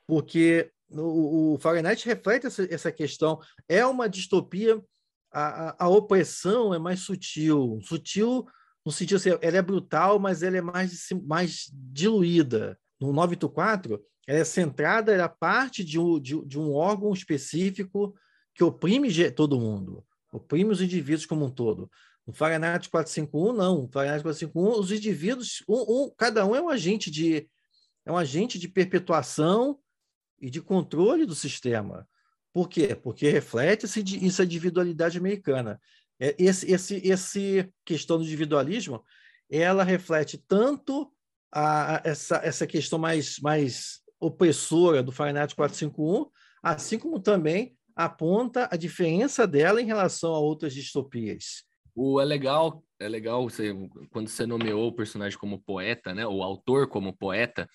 porque 0.05 0.71
o, 0.89 1.53
o 1.53 1.59
Fahrenheit 1.59 2.05
reflete 2.05 2.47
essa, 2.47 2.73
essa, 2.73 2.91
questão. 2.91 3.39
É 3.69 3.85
uma 3.85 4.09
distopia, 4.09 4.81
a, 5.31 5.69
a, 5.69 5.85
a, 5.85 5.87
opressão 5.87 6.73
é 6.73 6.79
mais 6.79 7.01
sutil. 7.01 7.79
Sutil 7.83 8.45
no 8.85 8.91
sentido 8.91 9.17
assim, 9.17 9.29
ela 9.41 9.57
é 9.57 9.61
brutal, 9.61 10.17
mas 10.17 10.41
ela 10.41 10.57
é 10.57 10.61
mais, 10.61 11.07
mais 11.25 11.69
diluída. 11.73 12.79
No 12.99 13.11
984, 13.11 14.01
ela 14.25 14.39
é 14.39 14.43
centrada, 14.43 15.13
ela 15.13 15.25
é 15.25 15.27
parte 15.27 15.83
de 15.83 15.99
um, 15.99 16.19
de, 16.19 16.41
de 16.45 16.57
um 16.57 16.73
órgão 16.73 17.11
específico 17.13 18.15
que 18.55 18.63
oprime 18.63 19.31
todo 19.31 19.59
mundo, 19.59 20.03
oprime 20.37 20.71
os 20.71 20.81
indivíduos 20.81 21.25
como 21.25 21.45
um 21.45 21.49
todo. 21.49 21.89
No 22.25 22.33
Fahrenheit 22.33 22.89
451, 22.89 23.53
não. 23.53 23.81
No 23.83 23.89
Fahrenheit 23.89 24.21
451, 24.23 24.79
os 24.79 24.91
indivíduos, 24.91 25.63
um, 25.67 25.75
um, 25.75 26.11
cada 26.17 26.45
um 26.45 26.55
é 26.55 26.61
um 26.61 26.69
agente 26.69 27.11
de 27.11 27.49
é 28.05 28.11
um 28.11 28.17
agente 28.17 28.57
de 28.57 28.69
perpetuação 28.69 29.77
e 30.39 30.49
de 30.49 30.61
controle 30.61 31.25
do 31.25 31.35
sistema. 31.35 32.07
Por 32.53 32.69
quê? 32.69 32.95
Porque 32.95 33.29
reflete 33.29 33.85
essa 33.85 33.99
individualidade 33.99 35.17
americana. 35.17 35.79
É, 36.19 36.33
esse, 36.39 36.71
esse, 36.71 36.95
esse 37.05 37.69
questão 37.83 38.17
do 38.17 38.23
individualismo, 38.23 39.03
ela 39.49 39.83
reflete 39.83 40.37
tanto 40.47 41.11
a, 41.51 42.01
essa, 42.03 42.37
essa 42.37 42.65
questão 42.65 42.97
mais, 42.97 43.39
mais 43.39 44.01
opressora 44.19 45.03
do 45.03 45.11
Fahrenheit 45.11 45.53
451, 45.53 46.25
assim 46.63 46.97
como 46.97 47.19
também 47.19 47.76
aponta 47.97 48.69
a 48.71 48.77
diferença 48.77 49.47
dela 49.47 49.81
em 49.81 49.85
relação 49.85 50.33
a 50.35 50.39
outras 50.39 50.73
distopias. 50.73 51.63
O 51.95 52.21
é 52.21 52.25
legal, 52.25 52.83
é 52.99 53.09
legal 53.09 53.49
você, 53.49 53.73
quando 54.11 54.27
você 54.27 54.45
nomeou 54.45 54.87
o 54.87 54.95
personagem 54.95 55.37
como 55.39 55.59
poeta, 55.59 56.13
né, 56.13 56.27
o 56.27 56.43
autor 56.43 56.87
como 56.87 57.17
poeta 57.17 57.67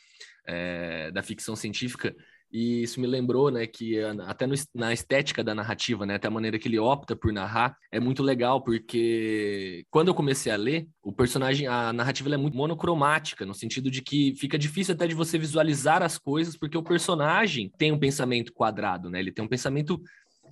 é, 0.47 1.11
da 1.11 1.25
ficção 1.25 1.57
científica, 1.57 2.15
e 2.53 2.83
isso 2.83 3.01
me 3.01 3.07
lembrou, 3.07 3.51
né, 3.51 3.67
que 3.67 3.99
até 4.27 4.47
no, 4.47 4.55
na 4.75 4.93
estética 4.93 5.43
da 5.43 5.55
narrativa, 5.55 6.05
né, 6.05 6.17
até 6.17 6.29
a 6.29 6.31
maneira 6.31 6.59
que 6.59 6.69
ele 6.69 6.79
opta 6.79 7.17
por 7.17 7.33
narrar, 7.33 7.75
é 7.91 7.99
muito 7.99 8.23
legal, 8.23 8.63
porque 8.63 9.85
quando 9.91 10.09
eu 10.09 10.15
comecei 10.15 10.53
a 10.53 10.57
ler, 10.57 10.87
o 11.03 11.13
personagem, 11.13 11.67
a 11.67 11.93
narrativa 11.93 12.33
é 12.35 12.37
muito 12.37 12.57
monocromática, 12.57 13.47
no 13.47 13.55
sentido 13.55 13.91
de 13.91 14.03
que 14.03 14.35
fica 14.37 14.59
difícil 14.59 14.95
até 14.95 15.07
de 15.07 15.15
você 15.15 15.39
visualizar 15.39 16.03
as 16.03 16.19
coisas, 16.19 16.57
porque 16.57 16.77
o 16.77 16.83
personagem 16.83 17.73
tem 17.79 17.91
um 17.91 17.99
pensamento 17.99 18.53
quadrado, 18.53 19.09
né, 19.09 19.19
ele 19.19 19.33
tem 19.33 19.45
um 19.45 19.49
pensamento 19.49 19.99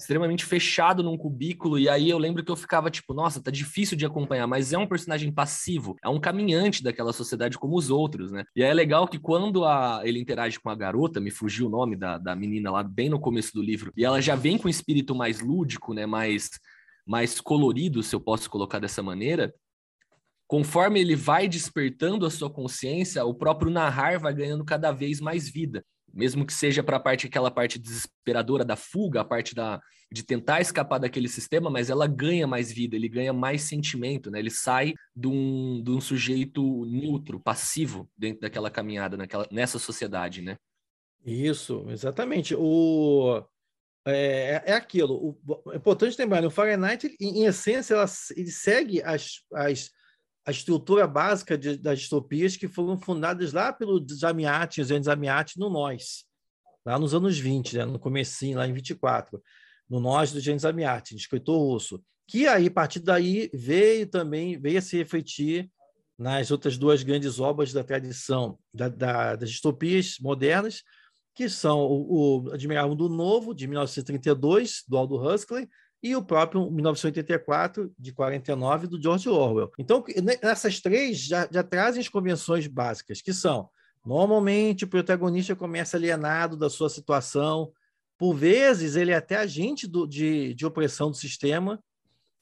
extremamente 0.00 0.44
fechado 0.44 1.02
num 1.02 1.16
cubículo, 1.16 1.78
e 1.78 1.88
aí 1.88 2.08
eu 2.08 2.16
lembro 2.16 2.42
que 2.42 2.50
eu 2.50 2.56
ficava 2.56 2.90
tipo, 2.90 3.12
nossa, 3.12 3.42
tá 3.42 3.50
difícil 3.50 3.96
de 3.96 4.06
acompanhar, 4.06 4.46
mas 4.46 4.72
é 4.72 4.78
um 4.78 4.86
personagem 4.86 5.30
passivo, 5.30 5.94
é 6.02 6.08
um 6.08 6.18
caminhante 6.18 6.82
daquela 6.82 7.12
sociedade 7.12 7.58
como 7.58 7.76
os 7.76 7.90
outros, 7.90 8.32
né? 8.32 8.44
E 8.56 8.62
aí 8.62 8.70
é 8.70 8.74
legal 8.74 9.06
que 9.06 9.18
quando 9.18 9.64
a, 9.64 10.00
ele 10.02 10.18
interage 10.18 10.58
com 10.58 10.70
a 10.70 10.74
garota, 10.74 11.20
me 11.20 11.30
fugiu 11.30 11.66
o 11.66 11.70
nome 11.70 11.96
da, 11.96 12.16
da 12.16 12.34
menina 12.34 12.70
lá 12.70 12.82
bem 12.82 13.10
no 13.10 13.20
começo 13.20 13.52
do 13.52 13.62
livro, 13.62 13.92
e 13.94 14.04
ela 14.04 14.20
já 14.22 14.34
vem 14.34 14.56
com 14.56 14.68
um 14.68 14.70
espírito 14.70 15.14
mais 15.14 15.40
lúdico, 15.40 15.92
né? 15.92 16.06
Mais, 16.06 16.48
mais 17.06 17.40
colorido, 17.40 18.02
se 18.02 18.14
eu 18.14 18.20
posso 18.20 18.48
colocar 18.48 18.78
dessa 18.78 19.02
maneira, 19.02 19.54
conforme 20.46 20.98
ele 20.98 21.14
vai 21.14 21.46
despertando 21.46 22.24
a 22.24 22.30
sua 22.30 22.50
consciência, 22.50 23.24
o 23.24 23.34
próprio 23.34 23.70
narrar 23.70 24.18
vai 24.18 24.34
ganhando 24.34 24.64
cada 24.64 24.90
vez 24.92 25.20
mais 25.20 25.48
vida 25.48 25.84
mesmo 26.12 26.46
que 26.46 26.52
seja 26.52 26.82
para 26.82 26.96
a 26.96 27.00
parte 27.00 27.26
aquela 27.26 27.50
parte 27.50 27.78
desesperadora 27.78 28.64
da 28.64 28.76
fuga, 28.76 29.20
a 29.20 29.24
parte 29.24 29.54
da 29.54 29.80
de 30.12 30.24
tentar 30.24 30.60
escapar 30.60 30.98
daquele 30.98 31.28
sistema, 31.28 31.70
mas 31.70 31.88
ela 31.88 32.08
ganha 32.08 32.44
mais 32.44 32.72
vida, 32.72 32.96
ele 32.96 33.08
ganha 33.08 33.32
mais 33.32 33.62
sentimento, 33.62 34.28
né? 34.28 34.40
Ele 34.40 34.50
sai 34.50 34.92
de 35.14 35.28
um, 35.28 35.80
de 35.84 35.90
um 35.92 36.00
sujeito 36.00 36.84
neutro, 36.84 37.38
passivo 37.38 38.10
dentro 38.18 38.40
daquela 38.40 38.70
caminhada 38.70 39.16
naquela 39.16 39.46
nessa 39.52 39.78
sociedade, 39.78 40.42
né? 40.42 40.56
Isso, 41.24 41.86
exatamente. 41.88 42.56
O 42.58 43.40
é, 44.06 44.62
é 44.66 44.72
aquilo. 44.72 45.14
O, 45.46 45.72
é 45.72 45.76
importante 45.76 46.18
lembrar, 46.18 46.44
o 46.44 46.50
Fahrenheit, 46.50 47.06
em, 47.20 47.42
em 47.42 47.44
essência, 47.44 47.94
ela, 47.94 48.06
ele 48.36 48.50
segue 48.50 49.02
as, 49.02 49.42
as 49.52 49.90
a 50.46 50.50
estrutura 50.50 51.06
básica 51.06 51.56
de, 51.56 51.76
das 51.76 52.00
distopias 52.00 52.56
que 52.56 52.68
foram 52.68 52.98
fundadas 52.98 53.52
lá 53.52 53.72
pelo 53.72 54.04
Zamiati, 54.08 54.82
Zen 54.82 55.02
Zamiati, 55.02 55.58
no 55.58 55.68
Nós, 55.68 56.24
lá 56.84 56.98
nos 56.98 57.14
anos 57.14 57.38
20, 57.38 57.76
né, 57.76 57.84
no 57.84 57.98
comecinho, 57.98 58.58
lá 58.58 58.66
em 58.66 58.72
24, 58.72 59.42
no 59.88 60.00
Nós 60.00 60.32
do 60.32 60.40
James 60.40 60.62
Zamiati, 60.62 61.14
escritor 61.14 61.58
russo, 61.58 62.02
que 62.26 62.46
aí, 62.46 62.68
a 62.68 62.70
partir 62.70 63.00
daí, 63.00 63.50
veio 63.52 64.06
também, 64.06 64.56
veio 64.58 64.78
a 64.78 64.82
se 64.82 64.96
refletir 64.96 65.68
nas 66.16 66.50
outras 66.50 66.78
duas 66.78 67.02
grandes 67.02 67.40
obras 67.40 67.72
da 67.72 67.82
tradição 67.82 68.58
da, 68.72 68.88
da, 68.88 69.34
das 69.34 69.50
distopias 69.50 70.16
modernas, 70.20 70.82
que 71.34 71.48
são 71.48 71.80
o, 71.80 72.44
o 72.44 72.52
Admirável 72.52 72.94
do 72.94 73.08
Novo, 73.08 73.54
de 73.54 73.66
1932, 73.66 74.84
do 74.86 74.96
Aldo 74.96 75.16
Huxley, 75.16 75.68
e 76.02 76.16
o 76.16 76.22
próprio 76.22 76.70
1984, 76.70 77.92
de 77.98 78.12
49, 78.12 78.86
do 78.86 79.00
George 79.00 79.28
Orwell. 79.28 79.70
Então, 79.78 80.02
essas 80.40 80.80
três 80.80 81.18
já, 81.18 81.48
já 81.50 81.62
trazem 81.62 82.00
as 82.00 82.08
convenções 82.08 82.66
básicas, 82.66 83.20
que 83.20 83.32
são, 83.32 83.68
normalmente, 84.04 84.84
o 84.84 84.88
protagonista 84.88 85.54
começa 85.54 85.96
alienado 85.96 86.56
da 86.56 86.70
sua 86.70 86.88
situação, 86.88 87.72
por 88.16 88.34
vezes 88.34 88.96
ele 88.96 89.10
é 89.10 89.16
até 89.16 89.36
agente 89.36 89.86
do, 89.86 90.06
de, 90.06 90.54
de 90.54 90.64
opressão 90.64 91.10
do 91.10 91.16
sistema, 91.16 91.82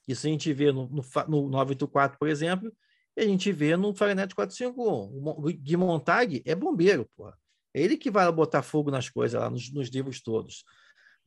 isso 0.06 0.26
a 0.26 0.30
gente 0.30 0.52
vê 0.52 0.72
no, 0.72 0.88
no, 0.88 1.02
no 1.28 1.48
984, 1.50 2.18
por 2.18 2.28
exemplo, 2.28 2.72
e 3.16 3.20
a 3.20 3.26
gente 3.26 3.52
vê 3.52 3.76
no 3.76 3.94
Fahrenheit 3.94 4.34
451. 4.34 5.28
O 5.28 5.42
Guy 5.42 5.76
Montag 5.76 6.42
é 6.46 6.54
bombeiro, 6.54 7.06
porra. 7.16 7.36
É 7.74 7.82
ele 7.82 7.96
que 7.96 8.10
vai 8.10 8.30
botar 8.32 8.62
fogo 8.62 8.90
nas 8.90 9.10
coisas 9.10 9.38
lá, 9.38 9.50
nos, 9.50 9.70
nos 9.72 9.88
livros 9.88 10.22
todos. 10.22 10.64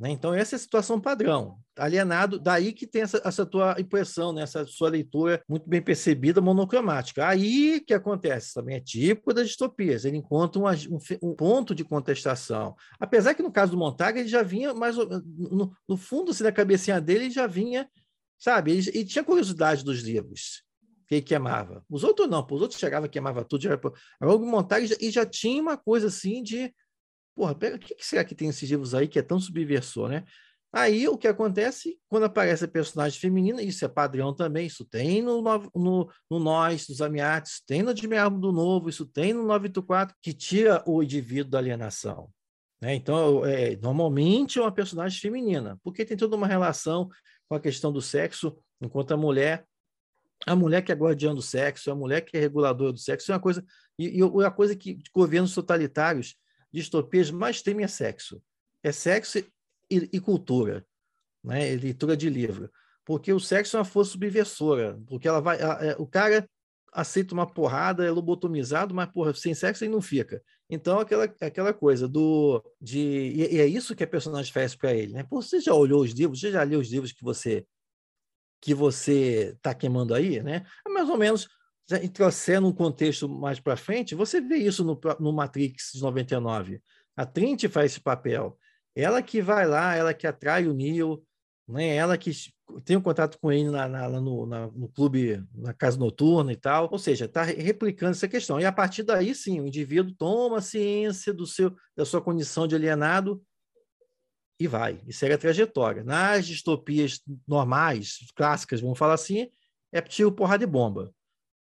Né? 0.02 0.10
Então, 0.10 0.34
essa 0.34 0.56
é 0.56 0.58
a 0.58 0.60
situação 0.60 1.00
padrão. 1.00 1.60
Alienado, 1.78 2.40
daí 2.40 2.74
que 2.74 2.88
tem 2.88 3.04
essa, 3.04 3.22
essa 3.24 3.46
tua 3.46 3.76
impressão, 3.80 4.34
né? 4.34 4.42
essa 4.42 4.66
sua 4.66 4.90
leitura 4.90 5.44
muito 5.48 5.70
bem 5.70 5.80
percebida, 5.80 6.42
monocromática. 6.42 7.28
Aí 7.28 7.80
que 7.80 7.94
acontece, 7.94 8.56
também 8.56 8.78
é 8.78 8.80
típico 8.80 9.32
das 9.32 9.46
distopias. 9.46 10.04
Ele 10.04 10.18
encontra 10.18 10.60
um, 10.60 10.66
um, 10.66 11.30
um 11.30 11.36
ponto 11.36 11.76
de 11.76 11.84
contestação. 11.84 12.76
Apesar 13.00 13.36
que 13.36 13.44
no 13.44 13.52
caso 13.52 13.74
do 13.74 13.78
Montag, 13.78 14.20
ele 14.20 14.28
já 14.28 14.42
vinha 14.42 14.74
mais 14.74 14.98
no, 14.98 15.72
no 15.88 15.96
fundo 15.96 16.32
assim, 16.32 16.44
da 16.44 16.52
cabecinha 16.52 17.00
dele, 17.00 17.26
ele 17.26 17.32
já 17.32 17.46
vinha, 17.46 17.88
sabe? 18.40 18.72
Ele, 18.72 19.06
tinha 19.06 19.24
curiosidade 19.24 19.86
dos 19.86 20.00
livros. 20.00 20.64
que 21.08 21.14
ele 21.14 21.22
queimava. 21.22 21.86
Os 21.88 22.04
outros 22.04 22.28
não, 22.28 22.44
os 22.50 22.62
outros 22.62 22.80
chegavam 22.80 23.08
queimava 23.08 23.46
tudo. 23.46 23.62
Já, 23.62 23.76
agora 24.20 24.36
o 24.36 24.46
Montag 24.48 24.98
e 25.00 25.12
já 25.12 25.28
tinha 25.28 25.62
uma 25.62 25.78
coisa 25.78 26.08
assim 26.08 26.42
de, 26.42 26.74
porra, 27.42 27.56
pega, 27.56 27.76
o 27.76 27.80
que, 27.80 27.96
que 27.96 28.06
será 28.06 28.24
que 28.24 28.36
tem 28.36 28.50
esses 28.50 28.70
livros 28.70 28.94
aí 28.94 29.08
que 29.08 29.18
é 29.18 29.24
tão 29.24 29.40
subversor, 29.40 30.10
né? 30.10 30.24
Aí 30.72 31.08
o 31.08 31.18
que 31.18 31.28
acontece 31.28 32.00
quando 32.08 32.26
aparece 32.26 32.66
a 32.66 32.68
personagem 32.68 33.20
feminina, 33.20 33.64
isso 33.64 33.84
é 33.84 33.88
padrão 33.88 34.32
também, 34.32 34.68
isso 34.68 34.86
tem 34.86 35.24
no, 35.24 35.42
no, 35.42 36.08
no 36.30 36.40
Nós, 36.40 36.88
nos 36.88 37.02
Amiates, 37.02 37.64
tem 37.66 37.82
no 37.82 37.90
Admirável 37.90 38.38
do 38.38 38.52
Novo, 38.52 38.90
isso 38.90 39.08
tem 39.08 39.34
no 39.34 39.42
984, 39.42 40.16
que 40.22 40.34
tira 40.34 40.84
o 40.86 41.02
indivíduo 41.02 41.50
da 41.50 41.58
alienação. 41.58 42.30
Né? 42.80 42.94
Então, 42.94 43.44
é, 43.44 43.76
normalmente 43.78 44.60
é 44.60 44.62
uma 44.62 44.72
personagem 44.72 45.20
feminina, 45.20 45.80
porque 45.84 46.06
tem 46.06 46.16
toda 46.16 46.36
uma 46.36 46.46
relação 46.46 47.10
com 47.50 47.56
a 47.56 47.60
questão 47.60 47.92
do 47.92 48.04
sexo, 48.04 48.56
enquanto 48.80 49.14
a 49.14 49.18
mulher, 49.18 49.66
a 50.46 50.56
mulher 50.56 50.84
que 50.84 50.92
é 50.92 50.96
guardiã 50.96 51.34
do 51.34 51.42
sexo, 51.42 51.90
a 51.90 51.96
mulher 51.96 52.22
que 52.22 52.38
é 52.38 52.40
reguladora 52.40 52.94
do 52.94 53.00
sexo, 53.00 53.32
é 53.32 53.34
uma 53.34 53.42
coisa, 53.42 53.66
e, 53.98 54.20
e 54.20 54.46
a 54.46 54.52
coisa 54.52 54.76
que 54.76 55.00
governos 55.12 55.56
totalitários, 55.56 56.36
distopias 56.72 57.32
mais 57.32 57.62
temem 57.62 57.84
é 57.84 57.88
sexo. 57.88 58.42
É 58.84 58.92
sexo 58.92 59.40
e, 59.40 59.46
e 59.90 60.20
cultura, 60.20 60.86
né? 61.44 61.74
E 61.74 61.78
leitura 61.78 62.16
de 62.16 62.30
livro. 62.30 62.72
Porque 63.06 63.34
o 63.34 63.40
sexo 63.40 63.78
é 63.78 63.80
uma 63.80 63.86
força 63.86 64.12
subversora, 64.12 65.00
porque 65.08 65.28
ela 65.28 65.42
vai, 65.42 65.58
é, 65.60 65.96
o 65.98 66.08
cara 66.08 66.48
aceita 66.94 67.34
uma 67.34 67.48
porrada, 67.48 68.06
é 68.06 68.12
lobotomizado, 68.12 68.94
mas 68.94 69.10
porra, 69.12 69.34
sem 69.34 69.54
sexo 69.54 69.84
ele 69.84 69.94
não 69.94 70.02
fica. 70.02 70.42
Então, 70.70 71.00
aquela, 71.00 71.26
aquela 71.42 71.74
coisa 71.74 72.08
do. 72.08 72.64
De, 72.80 73.00
e, 73.00 73.56
e 73.56 73.60
é 73.60 73.66
isso 73.66 73.96
que 73.96 74.04
a 74.04 74.08
personagem 74.08 74.52
faz 74.54 74.76
para 74.76 74.94
ele. 74.94 75.14
Né? 75.14 75.24
Pô, 75.24 75.42
você 75.42 75.60
já 75.60 75.74
olhou 75.74 76.02
os 76.02 76.12
livros? 76.12 76.40
Você 76.40 76.52
já 76.52 76.64
leu 76.64 76.80
os 76.80 76.92
livros 76.92 77.12
que 77.12 77.24
você 77.24 77.66
que 78.62 78.76
você 78.76 79.54
está 79.56 79.74
queimando 79.74 80.14
aí? 80.14 80.42
Né? 80.42 80.64
É 80.86 80.90
mais 80.90 81.10
ou 81.10 81.18
menos, 81.18 81.48
trouxendo 82.14 82.68
um 82.68 82.74
contexto 82.74 83.28
mais 83.28 83.60
para 83.60 83.76
frente, 83.76 84.16
você 84.16 84.40
vê 84.40 84.58
isso 84.58 84.84
no, 84.84 85.00
no 85.20 85.34
Matrix 85.34 85.92
de 85.94 86.02
99. 86.02 86.82
A 87.16 87.26
Trinity 87.26 87.68
faz 87.68 87.92
esse 87.92 88.02
papel. 88.02 88.58
Ela 88.96 89.22
que 89.22 89.42
vai 89.42 89.68
lá, 89.68 89.96
ela 89.96 90.14
que 90.14 90.28
atrai 90.28 90.68
o 90.68 90.74
Neo, 90.74 91.24
né? 91.68 91.96
ela 91.96 92.18
que 92.18 92.32
tem 92.86 92.96
um 92.96 93.02
contato 93.02 93.38
com 93.40 93.52
ele 93.52 93.70
na, 93.70 93.88
na, 93.88 94.10
no, 94.10 94.46
na, 94.46 94.68
no 94.68 94.88
clube, 94.90 95.44
na 95.54 95.74
casa 95.74 95.98
noturna 95.98 96.52
e 96.54 96.56
tal. 96.56 96.90
Ou 96.92 97.00
seja, 97.00 97.26
está 97.26 97.44
replicando 97.44 98.12
essa 98.12 98.28
questão. 98.28 98.60
E 98.60 98.66
a 98.66 98.72
partir 98.72 99.04
daí, 99.04 99.36
sim, 99.36 99.60
o 99.60 99.68
indivíduo 99.68 100.14
toma 100.14 100.62
ciência 100.62 101.34
do 101.34 101.46
seu, 101.46 101.76
da 101.96 102.06
sua 102.06 102.22
condição 102.22 102.68
de 102.68 102.76
alienado 102.76 103.42
e 104.60 104.68
vai, 104.68 105.02
e 105.08 105.14
segue 105.14 105.34
a 105.34 105.40
trajetória. 105.40 106.04
Nas 106.04 106.46
distopias 106.46 107.20
normais, 107.48 108.20
clássicas, 108.36 108.80
vamos 108.80 109.00
falar 109.00 109.16
assim, 109.16 109.50
é 109.92 110.00
tiro, 110.02 110.32
porrada 110.32 110.66
de 110.66 110.72
bomba. 110.72 111.12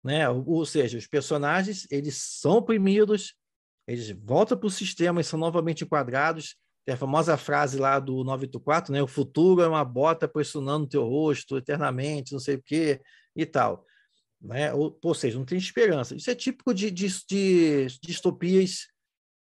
Né? 0.04 0.28
Ou, 0.30 0.66
seja, 0.66 0.98
os 0.98 1.08
personagens 1.08 1.88
eles 1.92 2.18
são 2.18 2.54
oprimidos, 2.54 3.36
eles 3.88 4.10
voltam 4.12 4.58
para 4.58 4.68
o 4.68 4.72
sistema 4.72 5.22
e 5.22 5.24
são 5.24 5.40
novamente 5.40 5.84
enquadrados, 5.84 6.56
tem 6.86 6.96
a 6.96 6.98
famosa 6.98 7.38
frase 7.38 7.78
lá 7.78 8.00
do 8.00 8.24
984, 8.24 8.92
né? 8.92 9.04
O 9.04 9.08
futuro 9.08 9.62
é 9.62 9.68
uma 9.68 9.86
bota 9.86 10.28
pressionando 10.28 10.88
teu 10.88 11.08
rosto 11.08 11.58
eternamente, 11.58 12.34
não 12.34 12.40
sei 12.40 12.56
o 12.56 12.64
quê 12.64 13.00
e 13.36 13.46
tal. 13.46 13.86
Né? 14.42 14.74
Ou, 14.74 14.98
ou 15.04 15.14
seja, 15.14 15.38
não 15.38 15.46
tem 15.46 15.58
esperança. 15.58 16.16
Isso 16.16 16.32
é 16.32 16.36
típico 16.36 16.74
de, 16.74 16.90
de, 16.90 17.08
de 17.28 17.88
distopias, 18.02 18.88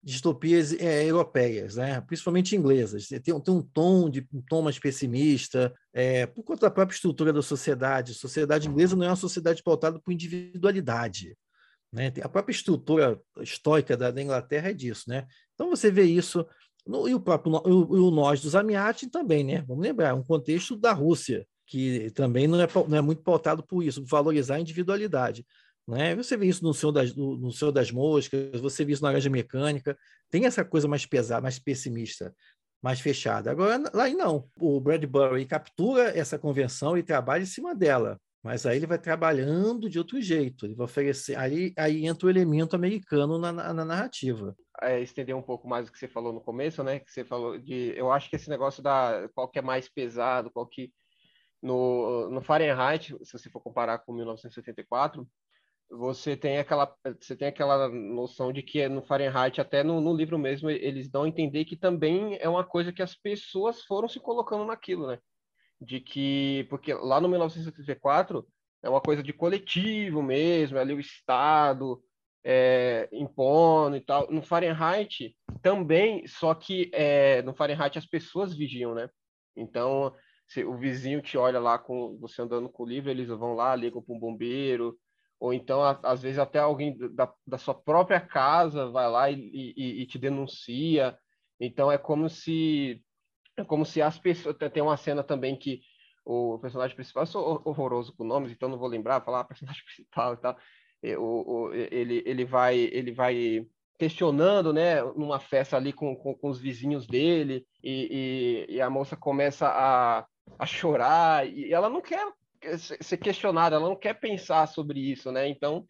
distopias 0.02 0.72
é, 0.72 1.04
europeias, 1.04 1.76
né? 1.76 2.00
principalmente 2.00 2.56
inglesas. 2.56 3.08
Tem, 3.08 3.40
tem 3.40 3.54
um 3.54 3.62
tom 3.62 4.08
de 4.08 4.26
um 4.32 4.40
tom 4.40 4.62
mais 4.62 4.78
pessimista, 4.78 5.74
é, 5.92 6.26
por 6.26 6.42
conta 6.42 6.62
da 6.62 6.70
própria 6.70 6.94
estrutura 6.94 7.32
da 7.32 7.42
sociedade. 7.42 8.12
A 8.12 8.14
sociedade 8.14 8.68
inglesa 8.68 8.96
não 8.96 9.04
é 9.04 9.08
uma 9.08 9.16
sociedade 9.16 9.62
pautada 9.62 10.00
por 10.00 10.12
individualidade. 10.12 11.36
Né? 11.92 12.12
A 12.22 12.28
própria 12.28 12.52
estrutura 12.52 13.20
histórica 13.40 13.96
da, 13.96 14.10
da 14.10 14.22
Inglaterra 14.22 14.70
é 14.70 14.74
disso. 14.74 15.04
Né? 15.08 15.26
Então 15.54 15.70
você 15.70 15.90
vê 15.90 16.04
isso 16.04 16.46
no, 16.86 17.06
e 17.06 17.14
o 17.14 17.20
próprio 17.20 17.52
o, 17.52 18.08
o 18.08 18.10
nós 18.10 18.40
dos 18.40 18.54
Amiati 18.54 19.10
também, 19.10 19.44
né? 19.44 19.62
Vamos 19.68 19.82
lembrar, 19.82 20.14
um 20.14 20.22
contexto 20.22 20.74
da 20.74 20.92
Rússia, 20.92 21.46
que 21.66 22.10
também 22.12 22.48
não 22.48 22.58
é, 22.58 22.66
não 22.88 22.96
é 22.96 23.02
muito 23.02 23.22
pautado 23.22 23.62
por 23.62 23.84
isso, 23.84 24.02
valorizar 24.06 24.54
a 24.54 24.60
individualidade. 24.60 25.44
Né? 25.88 26.14
Você 26.14 26.36
vê 26.36 26.46
isso 26.46 26.62
no 26.62 26.74
Senhor, 26.74 26.92
das, 26.92 27.16
no, 27.16 27.50
Senhor 27.50 27.72
das 27.72 27.90
Moscas, 27.90 28.60
você 28.60 28.84
vê 28.84 28.92
isso 28.92 29.02
na 29.02 29.08
Laranja 29.08 29.30
Mecânica, 29.30 29.96
tem 30.30 30.44
essa 30.44 30.62
coisa 30.62 30.86
mais 30.86 31.06
pesada, 31.06 31.40
mais 31.40 31.58
pessimista, 31.58 32.34
mais 32.82 33.00
fechada. 33.00 33.50
Agora, 33.50 33.82
lá 33.94 34.06
não. 34.10 34.46
O 34.60 34.78
Bradbury 34.78 35.46
captura 35.46 36.10
essa 36.10 36.38
convenção 36.38 36.98
e 36.98 37.02
trabalha 37.02 37.42
em 37.42 37.46
cima 37.46 37.74
dela. 37.74 38.20
Mas 38.44 38.66
aí 38.66 38.76
ele 38.76 38.86
vai 38.86 38.98
trabalhando 38.98 39.88
de 39.88 39.98
outro 39.98 40.20
jeito, 40.20 40.66
ele 40.66 40.74
vai 40.74 40.84
oferecer. 40.84 41.36
Aí, 41.38 41.72
aí 41.76 42.06
entra 42.06 42.26
o 42.26 42.30
elemento 42.30 42.76
americano 42.76 43.38
na, 43.38 43.50
na, 43.50 43.72
na 43.72 43.84
narrativa. 43.84 44.54
É, 44.82 45.00
estender 45.00 45.34
um 45.34 45.42
pouco 45.42 45.66
mais 45.66 45.88
o 45.88 45.92
que 45.92 45.98
você 45.98 46.06
falou 46.06 46.34
no 46.34 46.40
começo, 46.40 46.84
né? 46.84 47.00
Que 47.00 47.10
você 47.10 47.24
falou 47.24 47.58
de. 47.58 47.94
Eu 47.96 48.12
acho 48.12 48.28
que 48.28 48.36
esse 48.36 48.48
negócio 48.50 48.82
da 48.82 49.28
qual 49.34 49.48
que 49.48 49.58
é 49.58 49.62
mais 49.62 49.88
pesado, 49.88 50.50
qual 50.50 50.66
que. 50.66 50.92
No, 51.60 52.30
no 52.30 52.40
Fahrenheit, 52.40 53.16
se 53.24 53.32
você 53.32 53.50
for 53.50 53.60
comparar 53.60 53.98
com 53.98 54.12
1974, 54.12 55.26
você 55.90 56.36
tem 56.36 56.58
aquela 56.58 56.94
você 57.20 57.36
tem 57.36 57.48
aquela 57.48 57.88
noção 57.88 58.52
de 58.52 58.62
que 58.62 58.88
no 58.88 59.02
Fahrenheit 59.02 59.60
até 59.60 59.82
no, 59.82 60.00
no, 60.00 60.14
livro 60.14 60.38
mesmo 60.38 60.68
eles 60.68 61.08
dão 61.08 61.22
a 61.22 61.28
entender 61.28 61.64
que 61.64 61.76
também 61.76 62.36
é 62.40 62.48
uma 62.48 62.64
coisa 62.64 62.92
que 62.92 63.02
as 63.02 63.14
pessoas 63.14 63.82
foram 63.84 64.08
se 64.08 64.20
colocando 64.20 64.64
naquilo 64.64 65.06
né 65.06 65.18
de 65.80 66.00
que, 66.00 66.66
porque 66.68 66.92
lá 66.92 67.20
no 67.20 67.28
1974 67.28 68.46
é 68.82 68.88
uma 68.88 69.00
coisa 69.00 69.22
de 69.22 69.32
coletivo 69.32 70.22
mesmo, 70.22 70.78
é 70.78 70.80
ali 70.80 70.94
o 70.94 71.00
Estado 71.00 72.02
é, 72.44 73.08
impondo 73.12 73.96
e 73.96 74.00
tal. 74.00 74.30
No 74.30 74.42
Fahrenheit 74.42 75.36
também, 75.62 76.26
só 76.26 76.54
que 76.54 76.90
é, 76.92 77.42
no 77.42 77.54
Fahrenheit 77.54 77.98
as 77.98 78.06
pessoas 78.06 78.54
vigiam, 78.56 78.94
né? 78.94 79.08
Então, 79.56 80.14
se 80.46 80.64
o 80.64 80.76
vizinho 80.76 81.20
te 81.20 81.36
olha 81.36 81.58
lá 81.58 81.78
com 81.78 82.16
você 82.18 82.42
andando 82.42 82.68
com 82.68 82.84
o 82.84 82.86
livro, 82.86 83.10
eles 83.10 83.28
vão 83.28 83.54
lá, 83.54 83.74
ligam 83.74 84.02
para 84.02 84.14
um 84.14 84.18
bombeiro, 84.18 84.96
ou 85.40 85.52
então, 85.54 85.82
às 86.02 86.22
vezes, 86.22 86.38
até 86.38 86.58
alguém 86.58 86.96
da, 87.14 87.32
da 87.46 87.58
sua 87.58 87.74
própria 87.74 88.20
casa 88.20 88.90
vai 88.90 89.08
lá 89.08 89.30
e, 89.30 89.36
e, 89.36 90.02
e 90.02 90.06
te 90.06 90.18
denuncia. 90.18 91.16
Então, 91.60 91.90
é 91.92 91.96
como 91.96 92.28
se 92.28 93.02
é 93.56 93.64
como 93.64 93.84
se 93.84 94.02
as 94.02 94.18
pessoas. 94.18 94.56
Tem 94.72 94.82
uma 94.82 94.96
cena 94.96 95.22
também 95.22 95.56
que 95.56 95.80
o 96.24 96.58
personagem 96.58 96.94
principal, 96.94 97.22
eu 97.22 97.26
sou 97.26 97.62
horroroso 97.64 98.14
com 98.14 98.24
nomes, 98.24 98.52
então 98.52 98.68
não 98.68 98.78
vou 98.78 98.88
lembrar, 98.88 99.24
falar 99.24 99.44
personagem 99.44 99.82
principal 99.86 100.34
e 100.34 100.36
tal. 100.36 100.56
O, 101.18 101.68
o, 101.68 101.74
ele, 101.74 102.22
ele, 102.26 102.44
vai, 102.44 102.76
ele 102.76 103.12
vai 103.12 103.66
questionando, 103.98 104.72
né, 104.72 105.02
numa 105.16 105.38
festa 105.38 105.76
ali 105.76 105.92
com, 105.92 106.14
com, 106.16 106.34
com 106.34 106.48
os 106.48 106.60
vizinhos 106.60 107.06
dele, 107.06 107.64
e, 107.82 108.66
e, 108.68 108.74
e, 108.76 108.80
a 108.80 108.90
moça 108.90 109.16
começa 109.16 109.68
a, 109.68 110.26
a 110.58 110.66
chorar, 110.66 111.48
e 111.48 111.72
ela 111.72 111.88
não 111.88 112.00
quer 112.00 112.32
ser 112.78 113.16
questionada, 113.16 113.76
ela 113.76 113.88
não 113.88 113.96
quer 113.96 114.14
pensar 114.14 114.66
sobre 114.66 115.00
isso, 115.00 115.30
né? 115.32 115.48
Então, 115.48 115.86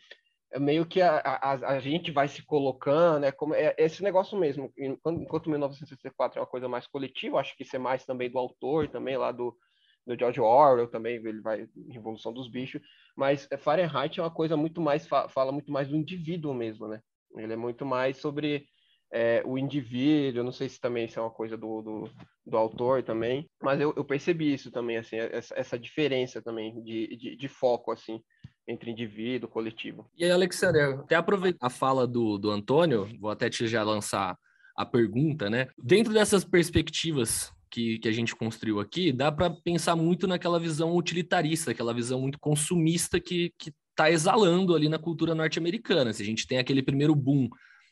é 0.50 0.58
meio 0.58 0.86
que 0.86 1.02
a, 1.02 1.18
a, 1.18 1.52
a, 1.74 1.80
gente 1.80 2.10
vai 2.10 2.26
se 2.26 2.42
colocando, 2.44 3.24
é, 3.24 3.32
como, 3.32 3.54
é 3.54 3.74
esse 3.76 4.02
negócio 4.02 4.38
mesmo. 4.38 4.72
Enquanto, 4.78 5.22
enquanto 5.22 5.50
1964 5.50 6.38
é 6.38 6.40
uma 6.40 6.46
coisa 6.46 6.68
mais 6.68 6.86
coletiva, 6.86 7.38
acho 7.38 7.56
que 7.56 7.62
isso 7.62 7.76
é 7.76 7.78
mais 7.78 8.04
também 8.04 8.30
do 8.30 8.38
autor, 8.38 8.88
também 8.88 9.16
lá 9.16 9.30
do, 9.30 9.54
do 10.06 10.18
George 10.18 10.40
Orwell 10.40 10.88
também, 10.88 11.16
ele 11.16 11.40
vai 11.42 11.68
Revolução 11.90 12.32
dos 12.32 12.48
Bichos, 12.48 12.80
mas 13.14 13.46
Fahrenheit 13.58 14.18
é 14.18 14.22
uma 14.22 14.30
coisa 14.30 14.56
muito 14.56 14.80
mais, 14.80 15.06
fala 15.06 15.52
muito 15.52 15.70
mais 15.70 15.88
do 15.88 15.96
indivíduo 15.96 16.54
mesmo, 16.54 16.88
né? 16.88 17.02
Ele 17.36 17.52
é 17.52 17.56
muito 17.56 17.84
mais 17.84 18.16
sobre 18.16 18.66
é, 19.12 19.42
o 19.44 19.56
indivíduo, 19.56 20.44
não 20.44 20.52
sei 20.52 20.68
se 20.68 20.80
também 20.80 21.06
isso 21.06 21.18
é 21.18 21.22
uma 21.22 21.30
coisa 21.30 21.56
do, 21.56 21.82
do, 21.82 22.10
do 22.46 22.56
autor 22.56 23.02
também, 23.02 23.48
mas 23.62 23.80
eu, 23.80 23.92
eu, 23.96 24.04
percebi 24.04 24.52
isso 24.52 24.70
também, 24.70 24.98
assim, 24.98 25.16
essa, 25.16 25.54
essa 25.56 25.78
diferença 25.78 26.42
também 26.42 26.82
de, 26.82 27.16
de, 27.16 27.36
de 27.36 27.48
foco, 27.48 27.90
assim, 27.90 28.20
entre 28.66 28.90
indivíduo, 28.90 29.48
coletivo. 29.48 30.06
E 30.16 30.24
aí, 30.24 30.30
Alexander, 30.30 31.00
até 31.00 31.14
aproveitar 31.14 31.66
a 31.66 31.70
fala 31.70 32.06
do, 32.06 32.36
do 32.36 32.50
Antônio, 32.50 33.08
vou 33.18 33.30
até 33.30 33.48
te 33.48 33.66
já 33.66 33.82
lançar 33.82 34.36
a 34.76 34.84
pergunta, 34.84 35.48
né? 35.48 35.68
Dentro 35.82 36.12
dessas 36.12 36.44
perspectivas 36.44 37.50
que, 37.70 37.98
que 37.98 38.08
a 38.08 38.12
gente 38.12 38.36
construiu 38.36 38.78
aqui, 38.78 39.10
dá 39.10 39.32
para 39.32 39.50
pensar 39.50 39.96
muito 39.96 40.26
naquela 40.26 40.60
visão 40.60 40.94
utilitarista, 40.94 41.70
aquela 41.70 41.94
visão 41.94 42.20
muito 42.20 42.38
consumista 42.38 43.18
que 43.18 43.52
está 43.90 44.10
exalando 44.10 44.74
ali 44.74 44.88
na 44.88 44.98
cultura 44.98 45.34
norte-americana. 45.34 46.12
Se 46.12 46.22
a 46.22 46.26
gente 46.26 46.46
tem 46.46 46.58
aquele 46.58 46.82
primeiro 46.82 47.14
boom 47.14 47.48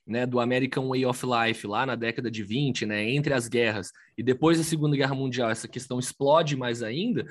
né, 0.06 0.24
do 0.24 0.38
American 0.38 0.88
Way 0.88 1.04
of 1.06 1.26
Life 1.26 1.66
lá 1.66 1.84
na 1.84 1.96
década 1.96 2.30
de 2.30 2.42
20, 2.42 2.86
né, 2.86 3.10
entre 3.10 3.34
as 3.34 3.48
guerras, 3.48 3.90
e 4.16 4.22
depois 4.22 4.58
da 4.58 4.64
Segunda 4.64 4.96
Guerra 4.96 5.14
Mundial 5.14 5.50
essa 5.50 5.66
questão 5.66 5.98
explode 5.98 6.56
mais 6.56 6.82
ainda, 6.82 7.26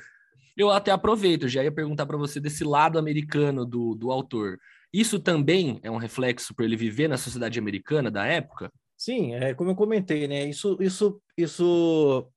eu 0.58 0.70
até 0.70 0.92
aproveito, 0.92 1.48
já 1.48 1.64
ia 1.64 1.72
perguntar 1.72 2.06
para 2.06 2.18
você 2.18 2.40
desse 2.40 2.64
lado 2.64 2.98
americano 2.98 3.66
do, 3.66 3.96
do 3.96 4.12
autor. 4.12 4.58
Isso 4.94 5.20
também 5.20 5.80
é 5.84 5.92
um 5.92 5.98
reflexo 5.98 6.54
para 6.56 6.66
ele 6.66 6.78
viver 6.78 7.08
na 7.08 7.18
sociedade 7.18 7.60
americana 7.60 8.10
da 8.10 8.26
época? 8.26 8.72
Sim, 8.98 9.34
é 9.36 9.54
como 9.54 9.72
eu 9.72 9.76
comentei, 9.76 10.28
né? 10.28 10.46
Isso, 10.46 10.78
isso, 10.80 11.22
isso 11.38 12.32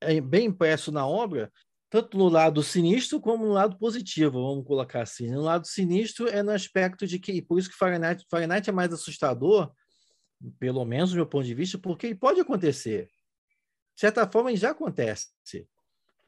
é 0.00 0.18
bem 0.20 0.46
impresso 0.46 0.90
na 0.90 1.06
obra, 1.06 1.52
tanto 1.90 2.16
no 2.16 2.28
lado 2.28 2.62
sinistro 2.62 3.20
como 3.20 3.44
no 3.44 3.52
lado 3.52 3.76
positivo, 3.76 4.40
vamos 4.40 4.64
colocar 4.64 5.02
assim. 5.02 5.28
No 5.28 5.42
lado 5.42 5.66
sinistro 5.66 6.28
é 6.28 6.40
no 6.40 6.52
aspecto 6.52 7.04
de 7.04 7.18
que, 7.18 7.42
por 7.42 7.58
isso 7.58 7.68
que 7.68 7.76
Fahrenheit, 7.76 8.24
Fahrenheit 8.30 8.70
é 8.70 8.72
mais 8.72 8.92
assustador, 8.92 9.72
pelo 10.58 10.84
menos 10.84 11.10
do 11.10 11.16
meu 11.16 11.26
ponto 11.26 11.44
de 11.44 11.52
vista, 11.52 11.76
porque 11.76 12.14
pode 12.14 12.40
acontecer. 12.40 13.10
De 13.94 14.00
certa 14.00 14.26
forma, 14.30 14.54
já 14.56 14.70
acontece. 14.70 15.28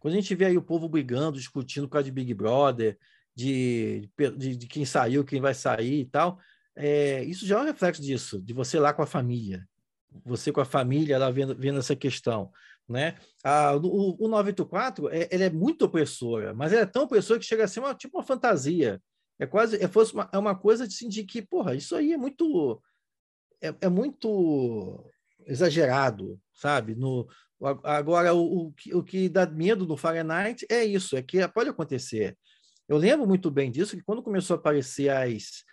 Quando 0.00 0.14
a 0.14 0.16
gente 0.16 0.34
vê 0.34 0.46
aí 0.46 0.58
o 0.58 0.62
povo 0.62 0.88
brigando, 0.88 1.38
discutindo 1.38 1.86
por 1.86 1.92
causa 1.92 2.06
de 2.06 2.10
Big 2.10 2.34
Brother, 2.34 2.98
de, 3.34 4.10
de, 4.36 4.56
de 4.56 4.66
quem 4.66 4.84
saiu, 4.84 5.24
quem 5.24 5.40
vai 5.40 5.54
sair 5.54 6.00
e 6.00 6.04
tal, 6.04 6.40
é, 6.74 7.22
isso 7.22 7.46
já 7.46 7.58
é 7.58 7.62
um 7.62 7.66
reflexo 7.66 8.02
disso, 8.02 8.42
de 8.42 8.52
você 8.52 8.80
lá 8.80 8.92
com 8.92 9.02
a 9.02 9.06
família, 9.06 9.66
você 10.24 10.50
com 10.50 10.60
a 10.60 10.64
família 10.64 11.18
lá 11.18 11.30
vendo, 11.30 11.54
vendo 11.56 11.78
essa 11.78 11.94
questão. 11.94 12.50
Né? 12.88 13.16
A, 13.42 13.74
o, 13.76 14.16
o 14.24 14.28
984 14.28 15.08
é, 15.08 15.28
ele 15.30 15.44
é 15.44 15.50
muito 15.50 15.84
opressora, 15.84 16.52
mas 16.52 16.72
é 16.72 16.84
tão 16.84 17.04
opressora 17.04 17.38
que 17.38 17.46
chega 17.46 17.64
a 17.64 17.68
ser 17.68 17.80
uma, 17.80 17.94
tipo 17.94 18.18
uma 18.18 18.24
fantasia. 18.24 19.00
É 19.38 19.46
quase 19.46 19.82
é, 19.82 19.88
fosse 19.88 20.12
uma, 20.12 20.28
é 20.32 20.38
uma 20.38 20.54
coisa 20.54 20.84
assim, 20.84 21.08
de 21.08 21.24
que, 21.24 21.42
porra, 21.42 21.74
isso 21.74 21.96
aí 21.96 22.12
é 22.12 22.16
muito. 22.16 22.80
É, 23.60 23.74
é 23.82 23.88
muito 23.88 25.04
exagerado, 25.46 26.38
sabe? 26.52 26.94
No, 26.94 27.28
agora, 27.84 28.34
o, 28.34 28.66
o, 28.66 28.72
que, 28.72 28.94
o 28.94 29.02
que 29.02 29.28
dá 29.28 29.46
medo 29.46 29.86
no 29.86 29.96
Fahrenheit 29.96 30.66
é 30.68 30.84
isso, 30.84 31.16
é 31.16 31.22
que 31.22 31.46
pode 31.48 31.70
acontecer. 31.70 32.36
Eu 32.88 32.96
lembro 32.96 33.26
muito 33.26 33.50
bem 33.50 33.70
disso, 33.70 33.96
que 33.96 34.02
quando 34.02 34.22
começou 34.22 34.54
a 34.54 34.58
aparecer 34.58 35.08
as, 35.08 35.64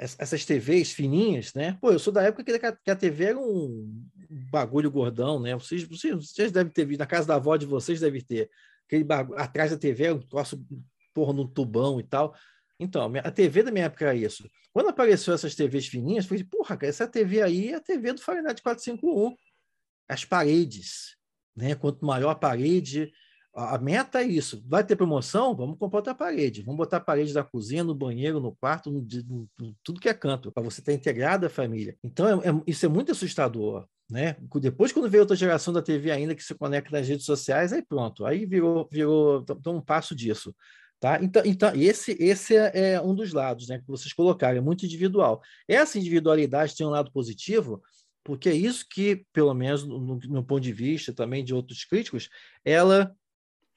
essas 0.00 0.46
TVs 0.46 0.92
fininhas, 0.92 1.52
né? 1.52 1.76
Pô, 1.78 1.92
eu 1.92 1.98
sou 1.98 2.10
da 2.10 2.22
época 2.22 2.42
que 2.42 2.90
a 2.90 2.96
TV 2.96 3.24
era 3.24 3.38
um 3.38 4.02
bagulho 4.50 4.90
gordão, 4.90 5.38
né? 5.38 5.54
Vocês, 5.54 5.82
vocês, 5.84 6.14
vocês 6.14 6.50
devem 6.50 6.72
ter 6.72 6.86
visto, 6.86 7.00
na 7.00 7.06
casa 7.06 7.28
da 7.28 7.34
avó 7.34 7.54
de 7.54 7.66
vocês 7.66 8.00
devem 8.00 8.22
ter. 8.22 8.50
Aquele 8.86 9.04
bagulho, 9.04 9.38
atrás 9.38 9.70
da 9.70 9.76
TV 9.76 10.04
era 10.04 10.14
um 10.14 10.20
troço, 10.20 10.64
porra, 11.12 11.34
num 11.34 11.46
tubão 11.46 12.00
e 12.00 12.02
tal. 12.02 12.34
Então, 12.78 13.12
a 13.22 13.30
TV 13.30 13.62
da 13.62 13.70
minha 13.70 13.84
época 13.84 14.06
era 14.06 14.14
isso. 14.14 14.48
Quando 14.72 14.88
apareceu 14.88 15.34
essas 15.34 15.54
TVs 15.54 15.86
fininhas, 15.86 16.24
eu 16.24 16.30
falei, 16.30 16.44
porra, 16.44 16.76
cara, 16.78 16.88
essa 16.88 17.06
TV 17.06 17.42
aí 17.42 17.68
é 17.68 17.74
a 17.74 17.80
TV 17.80 18.14
do 18.14 18.22
Fahrenheit 18.22 18.62
451. 18.62 19.36
As 20.08 20.24
paredes, 20.24 21.14
né? 21.54 21.74
Quanto 21.74 22.06
maior 22.06 22.30
a 22.30 22.34
parede, 22.34 23.12
a 23.54 23.78
meta 23.78 24.20
é 24.20 24.24
isso. 24.24 24.62
Vai 24.66 24.84
ter 24.84 24.96
promoção? 24.96 25.54
Vamos 25.56 25.78
comprar 25.78 25.98
outra 25.98 26.14
parede. 26.14 26.62
Vamos 26.62 26.78
botar 26.78 26.98
a 26.98 27.00
parede 27.00 27.32
da 27.32 27.42
cozinha, 27.42 27.82
no 27.82 27.94
banheiro, 27.94 28.40
no 28.40 28.54
quarto, 28.54 28.90
no, 28.90 29.00
no, 29.00 29.48
no 29.58 29.76
tudo 29.82 30.00
que 30.00 30.08
é 30.08 30.14
canto, 30.14 30.52
para 30.52 30.62
você 30.62 30.80
estar 30.80 30.92
integrado 30.92 31.46
à 31.46 31.50
família. 31.50 31.96
Então, 32.02 32.40
é, 32.40 32.48
é, 32.48 32.62
isso 32.66 32.86
é 32.86 32.88
muito 32.88 33.12
assustador. 33.12 33.86
Né? 34.10 34.36
Depois, 34.56 34.92
quando 34.92 35.08
veio 35.08 35.22
outra 35.22 35.36
geração 35.36 35.72
da 35.72 35.82
TV 35.82 36.10
ainda 36.10 36.34
que 36.34 36.42
se 36.42 36.54
conecta 36.54 36.96
nas 36.96 37.08
redes 37.08 37.24
sociais, 37.24 37.72
aí 37.72 37.82
pronto, 37.82 38.26
aí 38.26 38.44
virou, 38.44 38.88
virou 38.90 39.44
então, 39.48 39.76
um 39.76 39.80
passo 39.80 40.14
disso. 40.14 40.54
Tá? 40.98 41.18
Então, 41.22 41.42
então 41.46 41.72
esse, 41.74 42.16
esse 42.20 42.56
é, 42.56 42.92
é 42.92 43.00
um 43.00 43.14
dos 43.14 43.32
lados 43.32 43.68
né, 43.68 43.78
que 43.78 43.86
vocês 43.86 44.12
colocaram, 44.12 44.58
é 44.58 44.60
muito 44.60 44.84
individual. 44.84 45.40
Essa 45.66 45.98
individualidade 45.98 46.76
tem 46.76 46.86
um 46.86 46.90
lado 46.90 47.10
positivo, 47.12 47.80
porque 48.24 48.48
é 48.48 48.54
isso 48.54 48.84
que, 48.90 49.24
pelo 49.32 49.54
menos 49.54 49.84
no, 49.84 49.98
no 49.98 50.20
meu 50.28 50.44
ponto 50.44 50.60
de 50.60 50.72
vista, 50.72 51.12
também 51.12 51.44
de 51.44 51.54
outros 51.54 51.84
críticos, 51.84 52.28
ela 52.64 53.14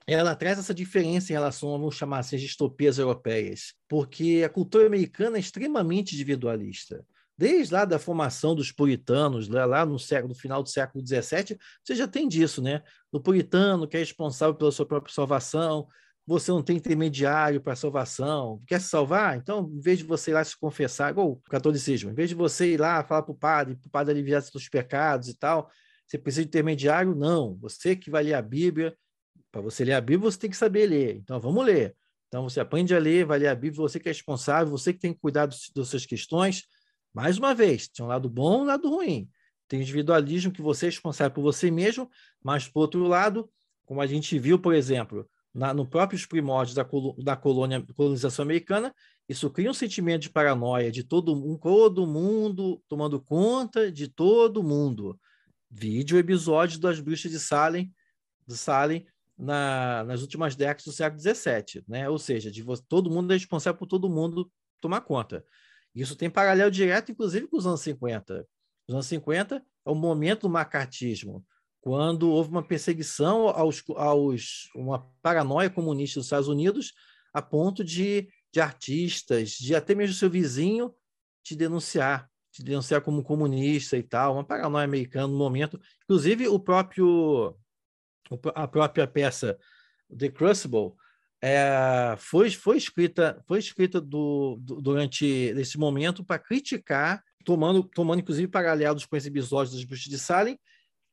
ela 0.06 0.36
traz 0.36 0.60
essa 0.60 0.74
diferença 0.74 1.32
em 1.32 1.36
relação, 1.36 1.72
vamos 1.72 1.96
chamar 1.96 2.20
assim, 2.20 2.36
as 2.36 2.42
distopias 2.42 2.98
europeias, 2.98 3.74
porque 3.88 4.44
a 4.46 4.50
cultura 4.50 4.88
americana 4.88 5.38
é 5.38 5.40
extremamente 5.40 6.14
individualista. 6.14 7.06
Desde 7.38 7.74
lá 7.74 7.84
da 7.84 7.98
formação 7.98 8.54
dos 8.54 8.72
puritanos, 8.72 9.48
lá 9.48 9.86
no, 9.86 9.98
século, 9.98 10.34
no 10.34 10.40
final 10.40 10.62
do 10.62 10.70
século 10.70 11.06
XVII, 11.06 11.58
você 11.84 11.96
já 11.96 12.08
tem 12.08 12.28
disso, 12.28 12.62
né? 12.62 12.84
O 13.12 13.20
puritano 13.20 13.88
que 13.88 13.98
é 13.98 14.00
responsável 14.00 14.54
pela 14.54 14.72
sua 14.72 14.86
própria 14.86 15.14
salvação, 15.14 15.88
você 16.26 16.52
não 16.52 16.62
tem 16.62 16.78
intermediário 16.78 17.60
para 17.60 17.76
salvação. 17.76 18.62
Quer 18.68 18.80
se 18.80 18.88
salvar? 18.88 19.38
Então, 19.38 19.70
em 19.74 19.82
vez 19.82 19.98
de 20.00 20.06
você 20.06 20.32
ir 20.32 20.36
lá 20.36 20.44
se 20.44 20.58
confessar, 20.58 21.12
igual 21.12 21.32
o 21.32 21.42
catolicismo, 21.50 22.12
em 22.12 22.14
vez 22.14 22.30
de 22.30 22.36
você 22.36 22.74
ir 22.74 22.80
lá 22.80 23.04
falar 23.04 23.24
para 23.24 23.32
o 23.32 23.36
padre, 23.36 23.76
para 23.76 23.88
o 23.88 23.92
padre 23.92 24.14
aliviar 24.14 24.42
seus 24.42 24.70
pecados 24.70 25.28
e 25.28 25.38
tal, 25.38 25.70
você 26.08 26.18
precisa 26.18 26.44
de 26.44 26.50
intermediário? 26.50 27.16
Não. 27.16 27.58
Você 27.58 27.96
que 27.96 28.10
vai 28.10 28.24
ler 28.24 28.36
a 28.36 28.42
Bíblia, 28.42 28.96
para 29.54 29.62
você 29.62 29.86
ler 29.86 29.94
a 29.94 30.02
Bíblia, 30.02 30.32
você 30.32 30.40
tem 30.40 30.50
que 30.50 30.58
saber 30.58 30.88
ler. 30.88 31.18
Então, 31.18 31.40
vamos 31.40 31.64
ler. 31.64 31.96
Então, 32.28 32.50
você 32.50 32.60
aprende 32.60 32.96
a 32.96 32.98
ler, 32.98 33.24
vai 33.24 33.38
ler 33.38 33.50
a 33.50 33.56
Bíblia, 33.56 33.84
você 33.84 34.00
que 34.00 34.10
é 34.10 34.12
responsável, 34.12 34.72
você 34.72 34.92
que 34.92 35.00
tem 35.00 35.14
que 35.14 35.20
cuidar 35.20 35.46
das 35.46 35.88
suas 35.88 36.08
questões. 36.08 36.64
Mais 37.14 37.38
uma 37.38 37.54
vez, 37.54 37.88
tem 37.88 38.04
um 38.04 38.08
lado 38.10 38.28
bom 38.28 38.62
e 38.62 38.62
um 38.64 38.66
lado 38.66 38.90
ruim. 38.90 39.30
Tem 39.68 39.80
individualismo 39.80 40.52
que 40.52 40.62
você 40.62 40.88
é 40.88 40.90
responsável 40.90 41.36
por 41.36 41.44
você 41.44 41.70
mesmo, 41.70 42.10
mas, 42.44 42.68
por 42.68 42.82
outro 42.82 43.04
lado, 43.04 43.48
como 43.86 44.02
a 44.02 44.08
gente 44.08 44.40
viu, 44.40 44.58
por 44.58 44.74
exemplo, 44.74 45.30
na, 45.54 45.72
no 45.72 45.86
próprios 45.86 46.26
primórdios 46.26 46.74
da, 46.74 46.88
da 47.20 47.36
colônia, 47.36 47.86
colonização 47.96 48.42
americana, 48.42 48.92
isso 49.30 49.52
cria 49.52 49.70
um 49.70 49.74
sentimento 49.74 50.24
de 50.24 50.30
paranoia 50.32 50.92
de 50.92 51.04
todo, 51.04 51.60
todo 51.60 52.08
mundo 52.08 52.82
tomando 52.90 53.22
conta 53.22 53.92
de 53.92 54.08
todo 54.08 54.64
mundo. 54.64 55.16
Vídeo 55.70 56.18
episódio 56.18 56.80
das 56.80 57.00
bruxas 57.00 57.32
de 57.32 57.40
Salem, 57.40 57.94
de 58.48 58.58
Salem 58.58 59.06
na, 59.44 60.04
nas 60.06 60.22
últimas 60.22 60.56
décadas 60.56 60.86
do 60.86 60.92
século 60.92 61.22
XVII, 61.22 61.84
né? 61.88 62.10
Ou 62.10 62.18
seja, 62.18 62.50
de 62.50 62.62
você, 62.62 62.82
todo 62.88 63.12
mundo 63.12 63.32
é 63.32 63.36
responsável 63.36 63.78
por 63.78 63.88
todo 63.88 64.10
mundo 64.10 64.50
tomar 64.80 65.02
conta. 65.02 65.46
Isso 65.94 66.16
tem 66.16 66.30
paralelo 66.30 66.72
direto, 66.72 67.12
inclusive, 67.12 67.48
com 67.48 67.58
os 67.58 67.68
anos 67.68 67.82
50. 67.82 68.48
Os 68.88 68.96
anos 68.96 69.06
50 69.08 69.58
é 69.58 69.90
o 69.90 69.96
momento 69.96 70.42
do 70.44 70.50
macartismo, 70.50 71.46
quando 71.82 72.32
houve 72.32 72.50
uma 72.50 72.66
perseguição 72.66 73.50
aos, 73.50 73.84
aos 73.98 74.70
uma 74.74 75.00
paranoia 75.22 75.70
comunista 75.70 76.20
dos 76.20 76.28
Estados 76.28 76.48
Unidos, 76.48 76.94
a 77.34 77.42
ponto 77.42 77.84
de, 77.84 78.30
de 78.52 78.62
artistas, 78.62 79.52
de 79.52 79.76
até 79.76 79.94
mesmo 79.94 80.16
seu 80.16 80.30
vizinho, 80.30 80.96
te 81.44 81.54
denunciar, 81.54 82.30
te 82.50 82.64
denunciar 82.64 83.02
como 83.02 83.24
comunista 83.24 83.98
e 83.98 84.04
tal, 84.04 84.36
uma 84.36 84.46
paranoia 84.46 84.86
americana 84.86 85.28
no 85.28 85.38
momento. 85.38 85.80
Inclusive, 86.06 86.48
o 86.48 86.58
próprio 86.58 87.58
a 88.56 88.68
própria 88.68 89.08
peça 89.08 89.58
The 90.16 90.30
Crucible 90.30 90.94
é, 91.42 92.16
foi, 92.18 92.50
foi 92.52 92.78
escrita, 92.78 93.44
foi 93.46 93.60
escrita 93.60 94.00
do, 94.00 94.58
do, 94.62 94.82
durante 94.82 95.26
esse 95.26 95.78
momento 95.78 96.24
para 96.24 96.40
criticar, 96.40 97.22
tomando, 97.44 97.84
tomando 97.84 98.22
inclusive 98.22 98.48
paralelos 98.48 99.06
com 99.06 99.18
esse 99.18 99.28
episódio 99.28 99.74
das 99.74 99.84
Bruxas 99.84 100.06
de 100.06 100.18
Salem. 100.18 100.58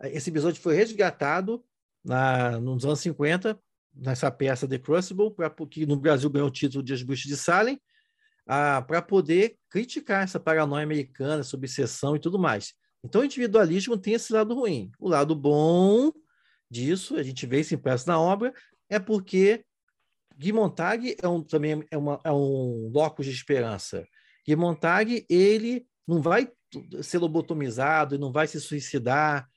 Esse 0.04 0.30
episódio 0.30 0.62
foi 0.62 0.76
resgatado 0.76 1.64
na, 2.04 2.60
nos 2.60 2.84
anos 2.84 3.00
50, 3.00 3.58
nessa 3.94 4.30
peça 4.30 4.68
The 4.68 4.78
Crucible, 4.78 5.32
pra, 5.34 5.50
que 5.68 5.84
no 5.84 5.96
Brasil 5.96 6.30
ganhou 6.30 6.48
o 6.48 6.52
título 6.52 6.82
de 6.82 6.92
As 6.92 7.02
Bruxas 7.02 7.26
de 7.26 7.36
Salem, 7.36 7.80
para 8.46 9.02
poder 9.02 9.56
criticar 9.68 10.24
essa 10.24 10.40
paranoia 10.40 10.84
americana, 10.84 11.40
essa 11.40 11.56
obsessão 11.56 12.16
e 12.16 12.20
tudo 12.20 12.38
mais. 12.38 12.74
Então, 13.04 13.22
o 13.22 13.24
individualismo 13.24 13.96
tem 13.96 14.14
esse 14.14 14.32
lado 14.32 14.54
ruim. 14.54 14.90
O 14.98 15.08
lado 15.08 15.34
bom 15.34 16.12
disso, 16.70 17.16
a 17.16 17.22
gente 17.22 17.46
vê 17.46 17.60
isso 17.60 17.74
impresso 17.74 18.06
na 18.06 18.20
obra, 18.20 18.52
é 18.88 18.98
porque 18.98 19.64
Guy 20.36 20.52
Montag 20.52 21.16
é 21.20 21.28
um, 21.28 21.42
também 21.42 21.84
é, 21.90 21.98
uma, 21.98 22.20
é 22.24 22.32
um 22.32 22.90
locus 22.92 23.26
de 23.26 23.32
esperança. 23.32 24.06
Guy 24.46 24.56
Montag, 24.56 25.26
ele 25.28 25.86
não 26.06 26.22
vai 26.22 26.50
ser 27.02 27.18
lobotomizado 27.18 28.14
e 28.14 28.18
não 28.18 28.32
vai 28.32 28.46
se 28.46 28.60
suicidar 28.60 29.48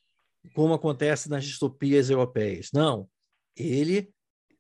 como 0.54 0.74
acontece 0.74 1.30
nas 1.30 1.46
distopias 1.46 2.10
europeias. 2.10 2.70
Não. 2.74 3.08
Ele 3.56 4.12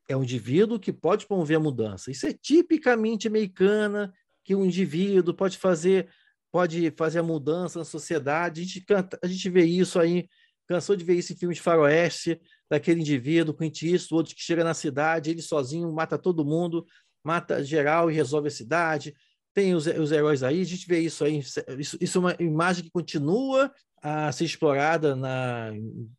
é 0.07 0.15
um 0.15 0.23
indivíduo 0.23 0.79
que 0.79 0.93
pode 0.93 1.25
promover 1.25 1.57
a 1.57 1.59
mudança. 1.59 2.11
Isso 2.11 2.27
é 2.27 2.33
tipicamente 2.33 3.27
americana, 3.27 4.13
que 4.43 4.55
um 4.55 4.65
indivíduo 4.65 5.33
pode 5.33 5.57
fazer 5.57 6.09
pode 6.51 6.93
fazer 6.95 7.17
a 7.17 7.23
mudança 7.23 7.79
na 7.79 7.85
sociedade. 7.85 8.61
A 8.61 8.63
gente, 8.63 8.81
canta, 8.81 9.19
a 9.23 9.27
gente 9.27 9.49
vê 9.49 9.65
isso 9.65 9.99
aí 9.99 10.29
Cansou 10.67 10.95
de 10.95 11.03
ver 11.03 11.15
isso 11.15 11.33
em 11.33 11.35
filmes 11.35 11.57
de 11.57 11.63
faroeste, 11.63 12.39
daquele 12.69 13.01
indivíduo, 13.01 13.53
Clint 13.53 13.83
Eastwood, 13.83 14.33
que 14.33 14.41
chega 14.41 14.63
na 14.63 14.73
cidade, 14.73 15.29
ele 15.29 15.41
sozinho 15.41 15.91
mata 15.91 16.17
todo 16.17 16.45
mundo, 16.45 16.85
mata 17.23 17.63
geral 17.63 18.09
e 18.09 18.13
resolve 18.13 18.47
a 18.47 18.51
cidade. 18.51 19.13
Tem 19.53 19.75
os, 19.75 19.85
os 19.85 20.11
heróis 20.11 20.41
aí, 20.41 20.61
a 20.61 20.65
gente 20.65 20.87
vê 20.87 20.99
isso 20.99 21.23
aí. 21.23 21.39
Isso, 21.77 21.97
isso 22.01 22.17
é 22.17 22.21
uma 22.21 22.35
imagem 22.39 22.83
que 22.83 22.91
continua 22.91 23.71
a 24.01 24.31
ser 24.31 24.43
explorada 24.43 25.15
na, 25.15 25.71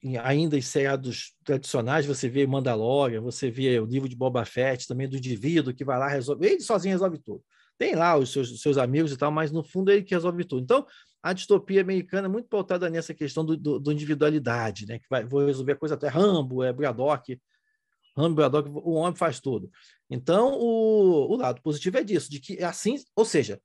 em, 0.02 0.16
ainda 0.16 0.56
em 0.56 0.62
seriados 0.62 1.34
tradicionais. 1.44 2.06
Você 2.06 2.28
vê 2.28 2.46
Mandalorian, 2.46 3.20
você 3.20 3.50
vê 3.50 3.78
o 3.78 3.84
livro 3.84 4.08
de 4.08 4.16
Boba 4.16 4.44
Fett, 4.44 4.86
também 4.86 5.08
do 5.08 5.18
indivíduo 5.18 5.74
que 5.74 5.84
vai 5.84 5.98
lá 5.98 6.08
resolve. 6.08 6.46
Ele 6.46 6.60
sozinho 6.60 6.94
resolve 6.94 7.18
tudo. 7.18 7.42
Tem 7.76 7.94
lá 7.94 8.16
os 8.16 8.32
seus, 8.32 8.62
seus 8.62 8.78
amigos 8.78 9.12
e 9.12 9.16
tal, 9.16 9.30
mas 9.30 9.50
no 9.50 9.62
fundo 9.62 9.90
é 9.90 9.94
ele 9.94 10.04
que 10.04 10.14
resolve 10.14 10.44
tudo. 10.44 10.62
Então, 10.62 10.86
a 11.24 11.32
distopia 11.32 11.80
americana 11.80 12.28
é 12.28 12.30
muito 12.30 12.50
pautada 12.50 12.90
nessa 12.90 13.14
questão 13.14 13.46
do, 13.46 13.56
do, 13.56 13.80
do 13.80 13.90
individualidade, 13.90 14.84
né? 14.84 14.98
Que 14.98 15.06
vai, 15.08 15.24
vou 15.24 15.46
resolver 15.46 15.72
a 15.72 15.76
coisa 15.76 15.94
até 15.94 16.06
Rambo, 16.06 16.62
é 16.62 16.70
Braddock, 16.70 17.40
Rambo, 18.14 18.34
Braddock, 18.36 18.68
o 18.68 18.92
homem 18.92 19.16
faz 19.16 19.40
tudo. 19.40 19.70
Então, 20.10 20.52
o, 20.52 21.32
o 21.32 21.36
lado 21.36 21.62
positivo 21.62 21.96
é 21.96 22.04
disso, 22.04 22.30
de 22.30 22.40
que 22.40 22.58
é 22.58 22.64
assim, 22.64 22.96
ou 23.16 23.24
seja, 23.24 23.58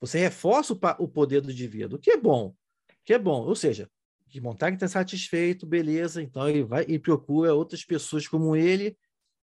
você 0.00 0.18
reforça 0.20 0.72
o, 0.72 0.78
o 1.00 1.06
poder 1.06 1.42
do 1.42 1.52
indivíduo, 1.52 1.98
que 1.98 2.12
é 2.12 2.16
bom, 2.16 2.54
que 3.04 3.12
é 3.12 3.18
bom, 3.18 3.42
ou 3.42 3.54
seja, 3.54 3.90
de 4.26 4.40
Montag 4.40 4.74
está 4.74 4.88
satisfeito, 4.88 5.66
beleza, 5.66 6.22
então 6.22 6.48
ele 6.48 6.64
vai 6.64 6.86
e 6.88 6.98
procura 6.98 7.52
outras 7.52 7.84
pessoas 7.84 8.26
como 8.26 8.56
ele 8.56 8.96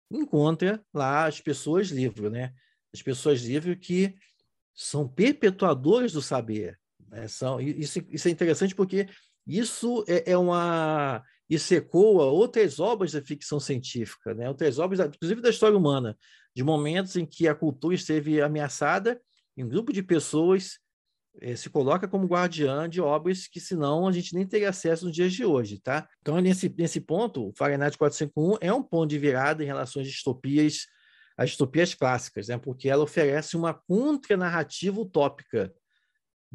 encontra 0.10 0.82
lá 0.94 1.26
as 1.26 1.42
pessoas 1.42 1.90
livres, 1.90 2.32
né? 2.32 2.54
As 2.94 3.02
pessoas 3.02 3.42
livres 3.42 3.78
que 3.86 4.16
são 4.74 5.06
perpetuadores 5.06 6.14
do 6.14 6.22
saber. 6.22 6.80
Né? 7.10 7.28
São, 7.28 7.60
isso, 7.60 8.00
isso 8.10 8.28
é 8.28 8.32
interessante 8.32 8.76
porque 8.76 9.08
isso 9.46 10.04
é, 10.08 10.32
é 10.32 10.38
uma 10.38 11.24
isso 11.50 11.74
ecoa 11.74 12.26
outras 12.26 12.80
obras 12.80 13.14
da 13.14 13.22
ficção 13.22 13.60
científica, 13.60 14.34
né? 14.34 14.50
outras 14.50 14.80
obras, 14.80 15.00
inclusive 15.00 15.42
da 15.42 15.50
história 15.50 15.78
humana, 15.78 16.18
de 16.54 16.64
momentos 16.64 17.16
em 17.16 17.26
que 17.26 17.48
a 17.48 17.56
cultura 17.56 17.96
esteve 17.96 18.42
ameaçada, 18.42 19.20
e 19.56 19.64
um 19.64 19.70
grupo 19.70 19.94
de 19.94 20.04
pessoas 20.04 20.78
eh, 21.42 21.56
se 21.56 21.70
coloca 21.70 22.08
como 22.08 22.28
guardiã 22.28 22.88
de 22.90 23.02
obras 23.02 23.48
que, 23.48 23.60
senão, 23.60 24.08
a 24.08 24.12
gente 24.12 24.36
nem 24.36 24.46
teria 24.46 24.70
acesso 24.70 25.06
nos 25.06 25.16
dias 25.16 25.34
de 25.34 25.46
hoje. 25.46 25.80
Tá? 25.80 26.08
Então, 26.22 26.40
nesse, 26.40 26.74
nesse 26.78 27.00
ponto, 27.00 27.50
o 27.50 27.54
Fahrenheit 27.56 27.98
451 27.98 28.58
é 28.62 28.74
um 28.74 28.84
ponto 28.84 29.10
de 29.10 29.18
virada 29.18 29.64
em 29.64 29.68
relação 29.68 30.02
às 30.02 30.08
distopias, 30.08 30.86
às 31.38 31.50
distopias 31.50 31.94
clássicas, 31.94 32.50
né? 32.50 32.58
porque 32.58 32.90
ela 32.90 33.04
oferece 33.04 33.56
uma 33.56 33.74
contra-narrativa 33.74 35.00
utópica. 35.00 35.74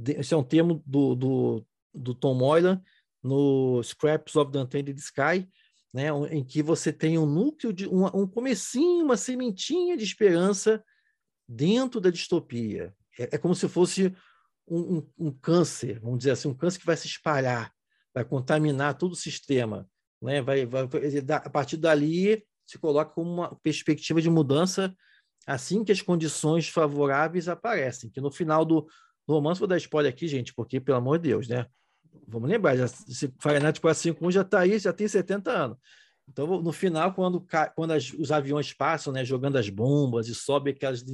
Esse 0.06 0.34
é 0.34 0.36
um 0.36 0.44
termo 0.44 0.82
do, 0.86 1.14
do, 1.14 1.66
do 1.94 2.14
Tom 2.14 2.34
Moylan, 2.34 2.82
no 3.22 3.82
Scraps 3.82 4.34
of 4.36 4.50
the 4.50 4.58
Untainted 4.58 4.98
Sky, 4.98 5.48
né, 5.94 6.08
em 6.30 6.42
que 6.42 6.62
você 6.62 6.92
tem 6.92 7.18
um 7.18 7.26
núcleo 7.26 7.72
de 7.72 7.86
um, 7.86 8.06
um 8.06 8.26
comecinho, 8.26 9.04
uma 9.04 9.16
sementinha 9.16 9.96
de 9.96 10.02
esperança 10.02 10.82
dentro 11.46 12.00
da 12.00 12.10
distopia. 12.10 12.94
É, 13.18 13.34
é 13.34 13.38
como 13.38 13.54
se 13.54 13.68
fosse 13.68 14.14
um, 14.66 14.96
um, 14.96 15.10
um, 15.18 15.30
câncer, 15.30 16.00
vamos 16.00 16.18
dizer 16.18 16.30
assim, 16.32 16.48
um 16.48 16.54
câncer 16.54 16.80
que 16.80 16.86
vai 16.86 16.96
se 16.96 17.06
espalhar, 17.06 17.72
vai 18.14 18.24
contaminar 18.24 18.96
todo 18.96 19.12
o 19.12 19.16
sistema, 19.16 19.86
né? 20.20 20.40
vai, 20.40 20.64
vai, 20.64 20.88
a 21.34 21.50
partir 21.50 21.76
dali 21.76 22.42
se 22.66 22.78
coloca 22.78 23.12
como 23.12 23.30
uma 23.30 23.54
perspectiva 23.56 24.22
de 24.22 24.30
mudança 24.30 24.94
assim 25.46 25.84
que 25.84 25.92
as 25.92 26.00
condições 26.00 26.68
favoráveis 26.68 27.48
aparecem, 27.48 28.08
que 28.08 28.20
no 28.20 28.30
final 28.30 28.64
do, 28.64 28.86
do 29.26 29.34
romance, 29.34 29.60
vou 29.60 29.68
dar 29.68 29.76
spoiler 29.76 30.12
aqui, 30.12 30.26
gente, 30.26 30.54
porque, 30.54 30.80
pelo 30.80 30.98
amor 30.98 31.18
de 31.18 31.28
Deus, 31.28 31.48
né? 31.48 31.66
vamos 32.26 32.48
lembrar, 32.48 32.76
já, 32.76 32.84
esse 32.84 33.32
Fahrenheit 33.38 33.80
451 33.80 34.30
já 34.30 34.40
está 34.42 34.60
aí, 34.60 34.78
já 34.78 34.92
tem 34.92 35.08
70 35.08 35.50
anos. 35.50 35.78
Então, 36.28 36.62
no 36.62 36.72
final, 36.72 37.12
quando, 37.12 37.44
quando 37.74 37.92
as, 37.92 38.12
os 38.12 38.30
aviões 38.30 38.72
passam, 38.72 39.12
né, 39.12 39.24
jogando 39.24 39.56
as 39.58 39.68
bombas 39.68 40.28
e 40.28 40.34
sobe 40.34 40.70
aquelas 40.70 41.04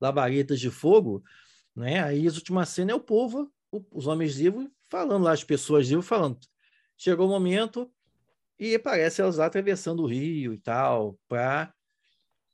labaredas 0.00 0.60
de 0.60 0.70
fogo, 0.70 1.22
né, 1.74 2.02
aí 2.02 2.26
a 2.26 2.30
última 2.30 2.64
cena 2.66 2.92
é 2.92 2.94
o 2.94 3.00
povo, 3.00 3.50
os 3.90 4.06
homens 4.06 4.36
vivos, 4.36 4.68
falando 4.88 5.24
lá, 5.24 5.32
as 5.32 5.44
pessoas 5.44 5.88
vivas, 5.88 6.06
falando. 6.06 6.38
Chegou 6.96 7.26
o 7.26 7.30
momento 7.30 7.90
e 8.58 8.74
aparece 8.74 9.20
elas 9.20 9.36
lá 9.36 9.46
atravessando 9.46 10.02
o 10.02 10.06
rio 10.06 10.52
e 10.52 10.58
tal, 10.58 11.18
para 11.28 11.72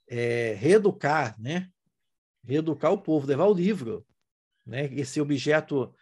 é, 0.08 0.54
reeducar, 0.54 1.40
né? 1.40 1.68
Reeducar 2.44 2.92
o 2.92 2.98
povo, 2.98 3.26
levar 3.26 3.46
o 3.46 3.54
livro, 3.54 4.04
né? 4.66 4.88
Esse 4.92 5.20
objeto 5.20 5.92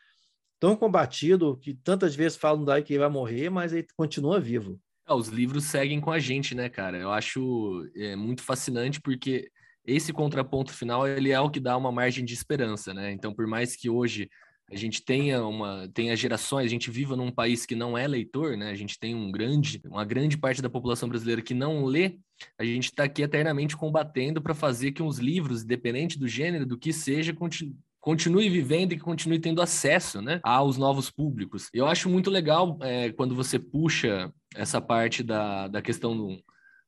tão 0.58 0.76
combatido 0.76 1.56
que 1.56 1.74
tantas 1.74 2.14
vezes 2.14 2.36
falam 2.36 2.64
daí 2.64 2.82
que 2.82 2.92
ele 2.92 3.00
vai 3.00 3.08
morrer, 3.08 3.48
mas 3.48 3.72
ele 3.72 3.86
continua 3.96 4.38
vivo. 4.38 4.78
É, 5.08 5.14
os 5.14 5.28
livros 5.28 5.64
seguem 5.64 6.00
com 6.00 6.12
a 6.12 6.18
gente, 6.18 6.54
né, 6.54 6.68
cara? 6.68 6.98
Eu 6.98 7.11
acho 7.11 7.90
é, 7.96 8.14
muito 8.14 8.42
fascinante 8.42 9.00
porque 9.00 9.50
esse 9.84 10.12
contraponto 10.12 10.72
final 10.72 11.08
ele 11.08 11.30
é 11.32 11.40
o 11.40 11.50
que 11.50 11.58
dá 11.58 11.76
uma 11.76 11.90
margem 11.90 12.24
de 12.24 12.34
esperança, 12.34 12.92
né? 12.92 13.11
Então, 13.11 13.32
por 13.32 13.46
mais 13.46 13.74
que 13.74 13.88
hoje 13.88 14.28
a 14.70 14.76
gente 14.76 15.02
tenha 15.02 15.44
uma 15.44 15.88
tenha 15.92 16.14
gerações, 16.14 16.66
a 16.66 16.68
gente 16.68 16.90
viva 16.92 17.16
num 17.16 17.32
país 17.32 17.66
que 17.66 17.74
não 17.74 17.98
é 17.98 18.06
leitor, 18.06 18.56
né? 18.56 18.70
A 18.70 18.74
gente 18.76 18.98
tem 19.00 19.14
um 19.14 19.32
grande, 19.32 19.80
uma 19.84 20.04
grande 20.04 20.38
parte 20.38 20.62
da 20.62 20.70
população 20.70 21.08
brasileira 21.08 21.42
que 21.42 21.54
não 21.54 21.84
lê. 21.84 22.18
A 22.56 22.64
gente 22.64 22.84
está 22.84 23.04
aqui 23.04 23.22
eternamente 23.22 23.76
combatendo 23.76 24.40
para 24.40 24.54
fazer 24.54 24.92
que 24.92 25.02
os 25.02 25.18
livros, 25.18 25.64
independente 25.64 26.18
do 26.18 26.28
gênero, 26.28 26.64
do 26.64 26.78
que 26.78 26.92
seja, 26.92 27.34
continue 28.01 28.48
vivendo 28.48 28.92
e 28.92 28.96
que 28.96 29.03
continue 29.03 29.38
tendo 29.38 29.61
acesso 29.61 30.22
né, 30.22 30.40
aos 30.42 30.76
novos 30.76 31.11
públicos. 31.11 31.68
Eu 31.72 31.86
acho 31.86 32.09
muito 32.09 32.30
legal 32.30 32.78
é, 32.80 33.12
quando 33.12 33.34
você 33.34 33.59
puxa 33.59 34.32
essa 34.55 34.80
parte 34.80 35.22
da, 35.22 35.68
da 35.68 35.82
questão 35.82 36.16
do, 36.16 36.42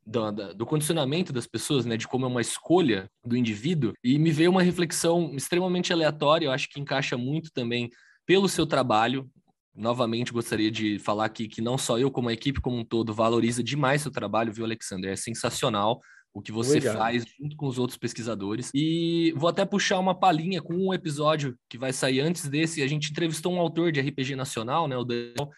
do, 0.06 0.54
do, 0.54 0.66
condicionamento 0.66 1.32
das 1.32 1.46
pessoas, 1.46 1.84
né, 1.84 1.96
de 1.96 2.08
como 2.08 2.24
é 2.24 2.28
uma 2.28 2.40
escolha 2.40 3.08
do 3.24 3.36
indivíduo, 3.36 3.92
e 4.02 4.18
me 4.18 4.32
veio 4.32 4.50
uma 4.50 4.62
reflexão 4.62 5.32
extremamente 5.34 5.92
aleatória, 5.92 6.46
eu 6.46 6.52
acho 6.52 6.68
que 6.68 6.80
encaixa 6.80 7.16
muito 7.16 7.50
também 7.52 7.90
pelo 8.26 8.48
seu 8.48 8.66
trabalho. 8.66 9.28
Novamente, 9.74 10.32
gostaria 10.32 10.70
de 10.70 10.98
falar 10.98 11.24
aqui 11.24 11.48
que 11.48 11.62
não 11.62 11.78
só 11.78 11.98
eu, 11.98 12.10
como 12.10 12.28
a 12.28 12.32
equipe 12.32 12.60
como 12.60 12.76
um 12.76 12.84
todo, 12.84 13.14
valoriza 13.14 13.62
demais 13.62 14.02
seu 14.02 14.10
trabalho, 14.10 14.52
viu, 14.52 14.64
Alexander? 14.64 15.12
É 15.12 15.16
sensacional 15.16 16.00
o 16.34 16.40
que 16.40 16.50
você 16.50 16.74
Legal. 16.74 16.96
faz 16.96 17.24
junto 17.38 17.56
com 17.56 17.66
os 17.66 17.78
outros 17.78 17.98
pesquisadores. 17.98 18.70
E 18.74 19.32
vou 19.36 19.48
até 19.48 19.64
puxar 19.64 19.98
uma 19.98 20.14
palhinha 20.14 20.62
com 20.62 20.74
um 20.74 20.94
episódio 20.94 21.56
que 21.68 21.76
vai 21.76 21.92
sair 21.92 22.20
antes 22.20 22.48
desse. 22.48 22.82
A 22.82 22.86
gente 22.86 23.10
entrevistou 23.10 23.52
um 23.52 23.60
autor 23.60 23.92
de 23.92 24.00
RPG 24.00 24.34
nacional, 24.34 24.88
né, 24.88 24.96
o 24.96 25.04
Daniel, 25.04 25.50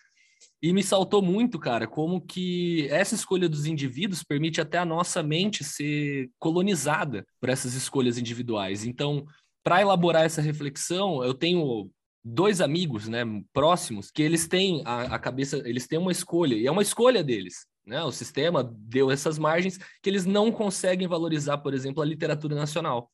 e 0.62 0.72
me 0.72 0.82
saltou 0.82 1.22
muito, 1.22 1.58
cara, 1.58 1.86
como 1.86 2.20
que 2.20 2.88
essa 2.88 3.14
escolha 3.14 3.48
dos 3.48 3.66
indivíduos 3.66 4.22
permite 4.22 4.60
até 4.60 4.78
a 4.78 4.84
nossa 4.84 5.22
mente 5.22 5.62
ser 5.62 6.30
colonizada 6.38 7.24
por 7.40 7.50
essas 7.50 7.74
escolhas 7.74 8.18
individuais. 8.18 8.84
Então, 8.84 9.26
para 9.62 9.80
elaborar 9.80 10.24
essa 10.24 10.42
reflexão, 10.42 11.22
eu 11.22 11.34
tenho 11.34 11.90
dois 12.24 12.62
amigos, 12.62 13.06
né, 13.06 13.22
próximos, 13.52 14.10
que 14.10 14.22
eles 14.22 14.48
têm 14.48 14.82
a, 14.86 15.14
a 15.14 15.18
cabeça, 15.18 15.62
eles 15.68 15.86
têm 15.86 15.98
uma 15.98 16.12
escolha, 16.12 16.54
e 16.54 16.66
é 16.66 16.70
uma 16.70 16.82
escolha 16.82 17.22
deles. 17.22 17.66
Né? 17.86 18.02
O 18.02 18.10
sistema 18.10 18.64
deu 18.64 19.10
essas 19.10 19.38
margens 19.38 19.78
que 20.02 20.08
eles 20.08 20.24
não 20.24 20.50
conseguem 20.50 21.06
valorizar, 21.06 21.58
por 21.58 21.74
exemplo, 21.74 22.02
a 22.02 22.06
literatura 22.06 22.54
nacional. 22.54 23.10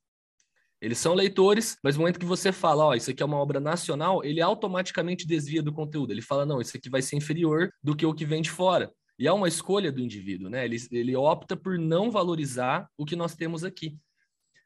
Eles 0.81 0.99
são 0.99 1.13
leitores, 1.13 1.77
mas 1.85 1.95
no 1.95 2.01
momento 2.01 2.19
que 2.19 2.25
você 2.25 2.51
fala, 2.51 2.87
ó, 2.87 2.95
isso 2.95 3.11
aqui 3.11 3.23
é 3.23 3.27
uma 3.27 3.37
obra 3.37 3.61
nacional, 3.61 4.25
ele 4.25 4.41
automaticamente 4.41 5.27
desvia 5.27 5.63
do 5.63 5.73
conteúdo. 5.73 6.11
Ele 6.11 6.23
fala, 6.23 6.47
não, 6.47 6.61
isso 6.61 6.77
aqui 6.77 6.89
vai 6.89 7.03
ser 7.03 7.17
inferior 7.17 7.71
do 7.83 7.95
que 7.95 8.07
o 8.07 8.15
que 8.15 8.25
vem 8.25 8.41
de 8.41 8.51
fora. 8.51 8.91
E 9.19 9.27
é 9.27 9.33
uma 9.33 9.49
escolha 9.49 9.93
do 9.93 10.01
indivíduo, 10.01 10.49
né? 10.49 10.65
Ele, 10.65 10.77
ele 10.91 11.15
opta 11.15 11.55
por 11.55 11.79
não 11.79 12.11
valorizar 12.11 12.89
o 12.97 13.05
que 13.05 13.15
nós 13.15 13.35
temos 13.35 13.63
aqui, 13.63 13.99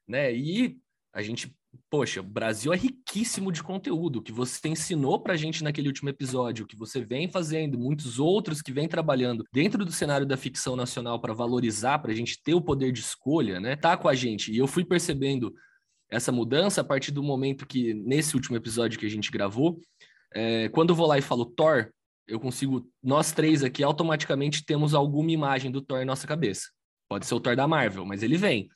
né? 0.07 0.33
E 0.33 0.79
a 1.13 1.21
gente 1.21 1.53
poxa, 1.91 2.21
o 2.21 2.25
Brasil 2.25 2.73
é 2.73 2.77
riquíssimo 2.77 3.53
de 3.53 3.63
conteúdo 3.63 4.23
que 4.23 4.33
você 4.33 4.69
ensinou 4.69 5.21
pra 5.21 5.37
gente 5.37 5.63
naquele 5.63 5.89
último 5.89 6.09
episódio, 6.09 6.67
que 6.67 6.77
você 6.77 7.05
vem 7.05 7.29
fazendo, 7.29 7.79
muitos 7.79 8.19
outros 8.19 8.61
que 8.63 8.73
vem 8.73 8.89
trabalhando 8.89 9.45
dentro 9.53 9.85
do 9.85 9.93
cenário 9.93 10.27
da 10.27 10.37
ficção 10.37 10.77
nacional 10.77 11.21
para 11.21 11.35
valorizar, 11.35 11.99
para 11.99 12.13
a 12.13 12.15
gente 12.15 12.43
ter 12.43 12.55
o 12.55 12.63
poder 12.63 12.93
de 12.93 13.01
escolha, 13.01 13.61
né? 13.61 13.77
Tá 13.77 13.97
com 13.97 14.09
a 14.09 14.15
gente. 14.15 14.53
E 14.53 14.59
eu 14.59 14.67
fui 14.67 14.85
percebendo 14.85 15.55
essa 16.11 16.31
mudança 16.31 16.81
a 16.81 16.85
partir 16.85 17.11
do 17.11 17.23
momento 17.23 17.67
que, 17.67 17.95
nesse 17.95 18.35
último 18.35 18.57
episódio 18.57 18.99
que 18.99 19.07
a 19.07 19.11
gente 19.11 19.31
gravou, 19.31 19.81
é, 20.33 20.69
quando 20.71 20.91
eu 20.91 20.97
vou 20.97 21.07
lá 21.07 21.19
e 21.19 21.23
falo 21.23 21.47
Thor, 21.47 21.91
eu 22.27 22.41
consigo, 22.41 22.89
nós 23.03 23.33
três 23.33 23.63
aqui 23.63 23.83
automaticamente 23.83 24.65
temos 24.65 24.95
alguma 24.95 25.31
imagem 25.31 25.71
do 25.71 25.83
Thor 25.83 26.01
em 26.01 26.07
nossa 26.07 26.27
cabeça. 26.27 26.69
Pode 27.09 27.27
ser 27.27 27.35
o 27.35 27.41
Thor 27.41 27.55
da 27.55 27.69
Marvel, 27.69 28.05
mas 28.05 28.23
ele 28.23 28.37
vem. 28.37 28.69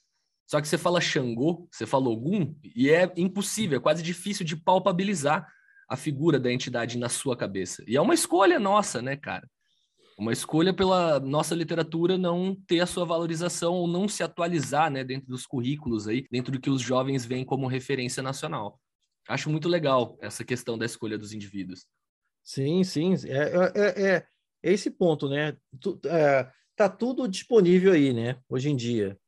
Só 0.49 0.63
que 0.63 0.67
você 0.67 0.79
fala 0.79 0.99
Xangô, 0.99 1.69
você 1.71 1.85
fala 1.85 2.09
Ogum, 2.09 2.55
e 2.75 2.89
é 2.89 3.13
impossível, 3.19 3.77
é 3.77 3.83
quase 3.83 4.03
difícil 4.03 4.47
de 4.47 4.57
palpabilizar 4.57 5.47
a 5.87 5.95
figura 5.95 6.41
da 6.41 6.51
entidade 6.51 6.97
na 6.97 7.11
sua 7.11 7.37
cabeça. 7.37 7.85
E 7.87 7.97
é 7.97 8.01
uma 8.01 8.15
escolha 8.15 8.59
nossa, 8.59 9.03
né, 9.03 9.15
cara? 9.15 9.47
Uma 10.19 10.33
escolha 10.33 10.73
pela 10.73 11.21
nossa 11.21 11.55
literatura 11.55 12.17
não 12.17 12.57
ter 12.67 12.81
a 12.81 12.87
sua 12.87 13.05
valorização 13.05 13.75
ou 13.75 13.87
não 13.87 14.09
se 14.09 14.23
atualizar, 14.23 14.91
né, 14.91 15.05
dentro 15.05 15.29
dos 15.29 15.47
currículos 15.47 16.09
aí, 16.09 16.27
dentro 16.31 16.51
do 16.51 16.59
que 16.59 16.71
os 16.71 16.81
jovens 16.81 17.27
veem 17.27 17.45
como 17.45 17.67
referência 17.67 18.23
nacional. 18.23 18.81
Acho 19.29 19.51
muito 19.51 19.69
legal 19.69 20.19
essa 20.23 20.43
questão 20.45 20.79
da 20.79 20.87
escolha 20.87 21.19
dos 21.19 21.35
indivíduos. 21.35 21.87
Sim, 22.43 22.83
sim, 22.83 23.15
é, 23.27 23.53
é, 23.55 23.73
é, 23.77 24.27
é 24.63 24.73
esse 24.73 24.91
ponto, 24.91 25.29
né? 25.29 25.55
Tu, 25.79 26.01
é, 26.07 26.51
tá 26.79 26.89
tudo 26.89 27.27
disponível 27.27 27.93
aí, 27.93 28.13
né? 28.13 28.37
Hoje 28.49 28.71
em 28.71 28.77
dia. 28.77 29.19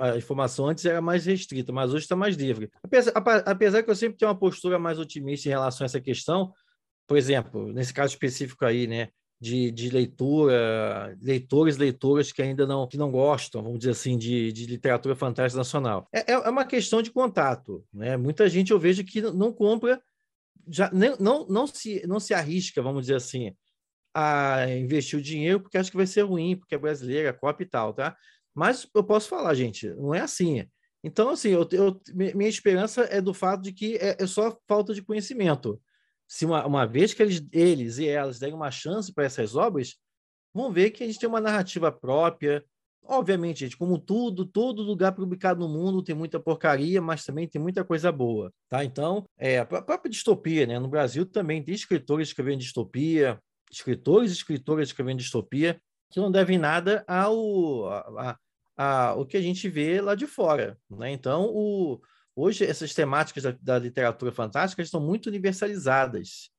A 0.00 0.16
informação 0.16 0.68
antes 0.68 0.84
era 0.84 1.00
mais 1.00 1.26
restrita, 1.26 1.72
mas 1.72 1.90
hoje 1.90 2.04
está 2.04 2.14
mais 2.14 2.36
livre. 2.36 2.70
Apesar, 2.82 3.12
apesar 3.46 3.82
que 3.82 3.90
eu 3.90 3.96
sempre 3.96 4.16
tenho 4.16 4.30
uma 4.30 4.38
postura 4.38 4.78
mais 4.78 4.98
otimista 4.98 5.48
em 5.48 5.52
relação 5.52 5.84
a 5.84 5.86
essa 5.86 6.00
questão, 6.00 6.52
por 7.06 7.16
exemplo, 7.16 7.72
nesse 7.72 7.92
caso 7.92 8.12
específico 8.12 8.64
aí, 8.64 8.86
né? 8.86 9.08
De, 9.40 9.70
de 9.70 9.88
leitura, 9.88 11.16
leitores, 11.22 11.76
leitoras 11.76 12.32
que 12.32 12.42
ainda 12.42 12.66
não, 12.66 12.88
que 12.88 12.96
não 12.96 13.10
gostam, 13.10 13.62
vamos 13.62 13.78
dizer 13.78 13.92
assim, 13.92 14.18
de, 14.18 14.52
de 14.52 14.66
literatura 14.66 15.14
fantástica 15.14 15.58
nacional. 15.58 16.08
É, 16.12 16.32
é, 16.32 16.34
é 16.34 16.50
uma 16.50 16.64
questão 16.64 17.00
de 17.00 17.12
contato, 17.12 17.84
né? 17.92 18.16
Muita 18.16 18.48
gente 18.48 18.72
eu 18.72 18.80
vejo 18.80 19.04
que 19.04 19.20
não 19.22 19.52
compra, 19.52 20.02
já 20.68 20.90
não, 20.92 21.16
não, 21.18 21.46
não, 21.46 21.66
se, 21.68 22.04
não 22.06 22.18
se 22.18 22.34
arrisca, 22.34 22.82
vamos 22.82 23.02
dizer 23.02 23.14
assim, 23.14 23.54
a 24.14 24.66
investir 24.70 25.18
o 25.18 25.22
dinheiro 25.22 25.60
porque 25.60 25.78
acho 25.78 25.90
que 25.90 25.96
vai 25.96 26.06
ser 26.06 26.22
ruim, 26.22 26.56
porque 26.56 26.74
é 26.74 26.78
brasileira, 26.78 27.32
copa 27.32 27.62
e 27.62 27.66
tal, 27.66 27.92
tá? 27.92 28.16
Mas 28.54 28.88
eu 28.94 29.04
posso 29.04 29.28
falar, 29.28 29.54
gente, 29.54 29.88
não 29.90 30.14
é 30.14 30.20
assim. 30.20 30.66
Então, 31.02 31.30
assim, 31.30 31.50
eu, 31.50 31.68
eu 31.72 32.00
minha 32.12 32.48
esperança 32.48 33.02
é 33.02 33.20
do 33.20 33.32
fato 33.32 33.62
de 33.62 33.72
que 33.72 33.96
é, 33.96 34.16
é 34.18 34.26
só 34.26 34.58
falta 34.66 34.92
de 34.92 35.02
conhecimento. 35.02 35.80
Se 36.26 36.44
uma, 36.44 36.66
uma 36.66 36.86
vez 36.86 37.14
que 37.14 37.22
eles, 37.22 37.46
eles 37.52 37.98
e 37.98 38.08
elas 38.08 38.38
derem 38.38 38.54
uma 38.54 38.70
chance 38.70 39.12
para 39.12 39.24
essas 39.24 39.54
obras, 39.54 39.96
vão 40.52 40.72
ver 40.72 40.90
que 40.90 41.04
a 41.04 41.06
gente 41.06 41.18
tem 41.18 41.28
uma 41.28 41.40
narrativa 41.40 41.90
própria, 41.92 42.64
obviamente, 43.04 43.60
gente, 43.60 43.76
como 43.76 43.98
tudo, 43.98 44.44
todo 44.44 44.82
lugar 44.82 45.12
publicado 45.12 45.60
no 45.60 45.68
mundo 45.68 46.02
tem 46.02 46.14
muita 46.14 46.38
porcaria, 46.38 47.00
mas 47.00 47.24
também 47.24 47.48
tem 47.48 47.60
muita 47.60 47.84
coisa 47.84 48.12
boa, 48.12 48.52
tá? 48.68 48.84
Então, 48.84 49.24
é, 49.38 49.58
a 49.58 49.64
própria 49.64 50.10
distopia, 50.10 50.66
né? 50.66 50.78
No 50.78 50.88
Brasil 50.88 51.24
também 51.24 51.62
tem 51.62 51.74
escritores 51.74 52.28
escrevendo 52.28 52.58
distopia, 52.58 53.40
escritores 53.70 54.30
e 54.30 54.34
escritoras 54.34 54.88
escrevendo 54.88 55.18
distopia, 55.18 55.80
que 56.10 56.20
não 56.20 56.30
devem 56.30 56.58
nada 56.58 57.04
ao, 57.06 57.86
a, 57.88 58.38
a, 58.76 59.26
que 59.28 59.36
a 59.36 59.42
gente 59.42 59.68
vê 59.68 60.00
lá 60.00 60.14
de 60.14 60.26
fora, 60.26 60.78
né? 60.90 61.10
Então, 61.10 61.50
o, 61.52 62.00
hoje 62.34 62.64
essas 62.64 62.94
temáticas 62.94 63.42
da, 63.42 63.50
da 63.60 63.78
literatura 63.78 64.32
fantástica 64.32 64.82
estão 64.82 65.00
muito 65.00 65.26
universalizadas. 65.26 66.50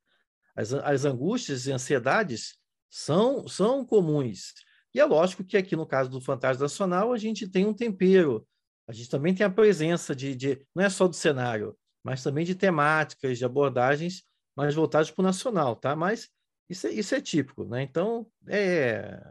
As, 0.55 0.73
as 0.73 1.05
angústias 1.05 1.65
e 1.65 1.71
ansiedades 1.71 2.57
são, 2.89 3.47
são 3.47 3.85
comuns. 3.85 4.53
E 4.93 4.99
é 4.99 5.05
lógico 5.05 5.43
que 5.43 5.57
aqui 5.57 5.75
no 5.75 5.85
caso 5.85 6.09
do 6.09 6.19
Fantástico 6.19 6.63
Nacional 6.63 7.13
a 7.13 7.17
gente 7.17 7.47
tem 7.47 7.65
um 7.65 7.73
tempero, 7.73 8.45
a 8.87 8.91
gente 8.91 9.09
também 9.09 9.33
tem 9.33 9.45
a 9.45 9.49
presença 9.49 10.15
de, 10.15 10.35
de 10.35 10.65
não 10.75 10.83
é 10.83 10.89
só 10.89 11.07
do 11.07 11.15
cenário, 11.15 11.77
mas 12.03 12.23
também 12.23 12.43
de 12.43 12.55
temáticas, 12.55 13.37
de 13.37 13.45
abordagens 13.45 14.23
mais 14.55 14.73
voltadas 14.73 15.11
para 15.11 15.21
o 15.21 15.25
nacional, 15.25 15.75
tá? 15.75 15.95
Mas 15.95 16.27
isso 16.69 16.87
é, 16.87 16.91
isso 16.91 17.15
é 17.15 17.21
típico, 17.21 17.65
né? 17.65 17.81
Então, 17.81 18.27
é, 18.47 19.21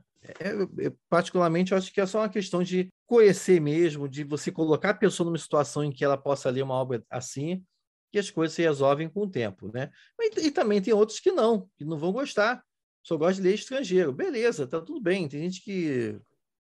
é, 0.40 0.86
é, 0.86 0.92
particularmente, 1.08 1.72
eu 1.72 1.78
acho 1.78 1.92
que 1.92 2.00
é 2.00 2.06
só 2.06 2.20
uma 2.20 2.28
questão 2.28 2.62
de 2.62 2.88
conhecer 3.06 3.60
mesmo, 3.60 4.08
de 4.08 4.24
você 4.24 4.50
colocar 4.50 4.90
a 4.90 4.94
pessoa 4.94 5.26
numa 5.26 5.38
situação 5.38 5.84
em 5.84 5.92
que 5.92 6.04
ela 6.04 6.16
possa 6.16 6.50
ler 6.50 6.62
uma 6.62 6.74
obra 6.74 7.02
assim, 7.08 7.64
que 8.10 8.18
as 8.18 8.30
coisas 8.30 8.54
se 8.54 8.62
resolvem 8.62 9.08
com 9.08 9.22
o 9.22 9.30
tempo, 9.30 9.70
né? 9.72 9.90
E, 10.20 10.46
e 10.46 10.50
também 10.50 10.82
tem 10.82 10.92
outros 10.92 11.20
que 11.20 11.30
não, 11.30 11.68
que 11.76 11.84
não 11.84 11.96
vão 11.96 12.12
gostar 12.12 12.62
só 13.08 13.16
gosta 13.16 13.40
de 13.40 13.48
ler 13.48 13.54
estrangeiro. 13.54 14.12
Beleza, 14.12 14.66
tá 14.66 14.82
tudo 14.82 15.00
bem. 15.00 15.26
Tem 15.26 15.40
gente 15.42 15.62
que 15.62 16.20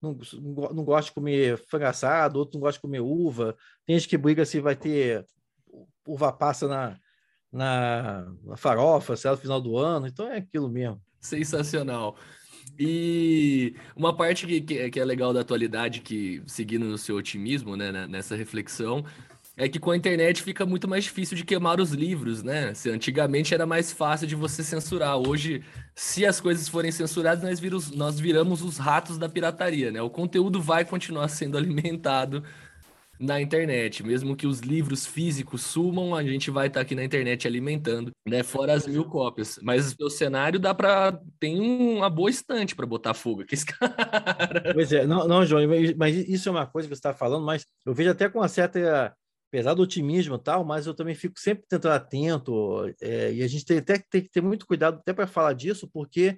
não, 0.02 0.18
não 0.74 0.86
gosta 0.86 1.10
de 1.10 1.14
comer 1.14 1.58
frango 1.68 1.86
assado, 1.86 2.40
outro 2.40 2.54
não 2.58 2.62
gosta 2.62 2.78
de 2.78 2.82
comer 2.82 3.02
uva. 3.02 3.58
Tem 3.86 4.00
gente 4.00 4.08
que 4.08 4.18
briga 4.18 4.46
se 4.46 4.62
vai 4.62 4.74
ter 4.74 5.26
uva 6.08 6.32
passa 6.32 6.66
na, 6.66 6.98
na, 7.52 8.32
na 8.44 8.58
farofa, 8.58 9.16
se 9.16 9.28
é 9.28 9.32
no 9.32 9.38
final 9.38 9.62
do 9.62 9.78
ano. 9.78 10.08
Então 10.08 10.28
é 10.28 10.38
aquilo 10.38 10.70
mesmo. 10.70 11.02
Sensacional. 11.20 12.16
E 12.78 13.76
uma 13.96 14.16
parte 14.16 14.48
que, 14.48 14.90
que, 14.90 15.00
é 15.00 15.06
legal 15.06 15.34
da 15.34 15.42
atualidade, 15.42 16.00
que 16.00 16.42
seguindo 16.48 16.86
no 16.86 16.98
seu 16.98 17.18
otimismo, 17.18 17.76
né, 17.76 18.08
nessa 18.08 18.36
reflexão, 18.38 19.04
é 19.58 19.68
que 19.68 19.78
com 19.78 19.92
a 19.92 19.98
internet 19.98 20.42
fica 20.42 20.66
muito 20.66 20.88
mais 20.88 21.04
difícil 21.04 21.36
de 21.36 21.44
queimar 21.44 21.82
os 21.82 21.92
livros, 21.92 22.42
né? 22.42 22.74
Se 22.74 22.90
antigamente 22.90 23.54
era 23.54 23.66
mais 23.66 23.92
fácil 23.92 24.26
de 24.26 24.34
você 24.34 24.64
censurar. 24.64 25.18
Hoje, 25.18 25.62
se 25.94 26.26
as 26.26 26.40
coisas 26.40 26.70
forem 26.70 26.92
censuradas, 26.92 27.44
nós, 27.44 27.60
viramos, 27.60 27.92
nós 27.92 28.18
viramos 28.18 28.62
os 28.62 28.78
ratos 28.78 29.18
da 29.18 29.28
pirataria, 29.28 29.92
né? 29.92 30.02
O 30.02 30.10
conteúdo 30.10 30.62
vai 30.62 30.86
continuar 30.86 31.28
sendo 31.28 31.58
alimentado 31.60 32.42
na 33.20 33.42
internet. 33.42 34.02
Mesmo 34.02 34.36
que 34.36 34.48
os 34.48 34.62
livros 34.62 35.06
físicos 35.06 35.62
sumam, 35.62 36.16
a 36.16 36.24
gente 36.24 36.50
vai 36.50 36.68
estar 36.68 36.80
tá 36.80 36.82
aqui 36.84 36.96
na 36.96 37.04
internet 37.04 37.46
alimentando, 37.46 38.12
né? 38.26 38.42
Fora 38.44 38.74
as 38.74 38.88
mil 38.88 39.04
cópias. 39.06 39.60
Mas 39.62 39.96
o 40.00 40.10
cenário 40.10 40.60
dá 40.60 40.74
para 40.74 41.20
tem 41.40 41.60
uma 41.60 42.10
boa 42.10 42.30
estante 42.30 42.76
para 42.76 42.86
botar 42.86 43.14
fogo 43.14 43.42
aqui, 43.42 43.54
esse 43.56 43.66
cara. 43.66 44.74
Pois 44.74 44.92
é, 44.94 45.06
não, 45.06 45.28
não 45.28 45.46
João, 45.46 45.64
mas 45.98 46.16
isso 46.16 46.48
é 46.48 46.52
uma 46.52 46.66
coisa 46.66 46.88
que 46.88 46.96
você 46.96 47.00
está 47.00 47.14
falando, 47.14 47.46
mas 47.46 47.66
eu 47.86 47.94
vejo 47.94 48.10
até 48.10 48.30
com 48.30 48.40
uma 48.40 48.48
certa 48.48 49.14
apesar 49.52 49.74
do 49.74 49.82
otimismo 49.82 50.36
e 50.36 50.40
tal, 50.40 50.64
mas 50.64 50.86
eu 50.86 50.94
também 50.94 51.16
fico 51.16 51.40
sempre 51.40 51.66
tentando 51.68 51.94
atento, 51.94 52.94
é, 53.02 53.34
e 53.34 53.42
a 53.42 53.48
gente 53.48 53.66
tem 53.66 53.80
até 53.80 53.98
tem 53.98 54.22
que 54.22 54.30
ter 54.30 54.42
muito 54.42 54.66
cuidado 54.66 55.00
até 55.00 55.12
para 55.12 55.26
falar 55.26 55.54
disso, 55.54 55.90
porque 55.92 56.38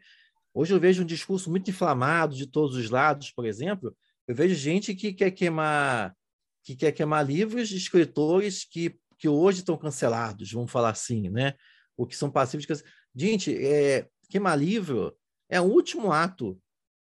hoje 0.53 0.73
eu 0.73 0.79
vejo 0.79 1.03
um 1.03 1.05
discurso 1.05 1.49
muito 1.49 1.69
inflamado 1.69 2.33
de 2.35 2.47
todos 2.47 2.75
os 2.77 2.89
lados, 2.89 3.29
por 3.29 3.45
exemplo, 3.45 3.93
eu 4.27 4.33
vejo 4.33 4.55
gente 4.55 4.95
que 4.95 5.11
quer 5.11 5.31
queimar 5.31 6.15
que 6.63 6.75
quer 6.75 6.91
queimar 6.91 7.25
livros 7.25 7.69
de 7.69 7.77
escritores 7.77 8.63
que, 8.63 8.95
que 9.17 9.27
hoje 9.27 9.59
estão 9.59 9.77
cancelados, 9.77 10.51
vamos 10.51 10.71
falar 10.71 10.89
assim, 10.89 11.29
né? 11.29 11.55
Ou 11.97 12.05
que 12.05 12.15
são 12.15 12.29
passivos 12.29 12.65
de 12.65 12.83
Gente, 13.13 13.53
é, 13.53 14.07
queimar 14.29 14.57
livro 14.57 15.13
é 15.49 15.59
o 15.59 15.65
último 15.65 16.11
ato 16.11 16.57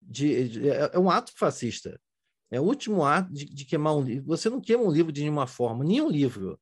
de, 0.01 0.49
de 0.49 0.69
é, 0.69 0.91
é 0.93 0.99
um 0.99 1.09
ato 1.09 1.31
fascista. 1.35 1.99
É 2.51 2.59
o 2.59 2.63
último 2.63 3.03
ato 3.03 3.31
de, 3.33 3.45
de, 3.45 3.65
queimar 3.65 3.95
um 3.95 4.03
livro. 4.03 4.27
Você 4.27 4.49
não 4.49 4.61
queima 4.61 4.83
um 4.83 4.91
livro 4.91 5.11
de 5.11 5.21
nenhuma 5.21 5.47
forma, 5.47 5.83
nenhum 5.83 6.09
livro. 6.09 6.59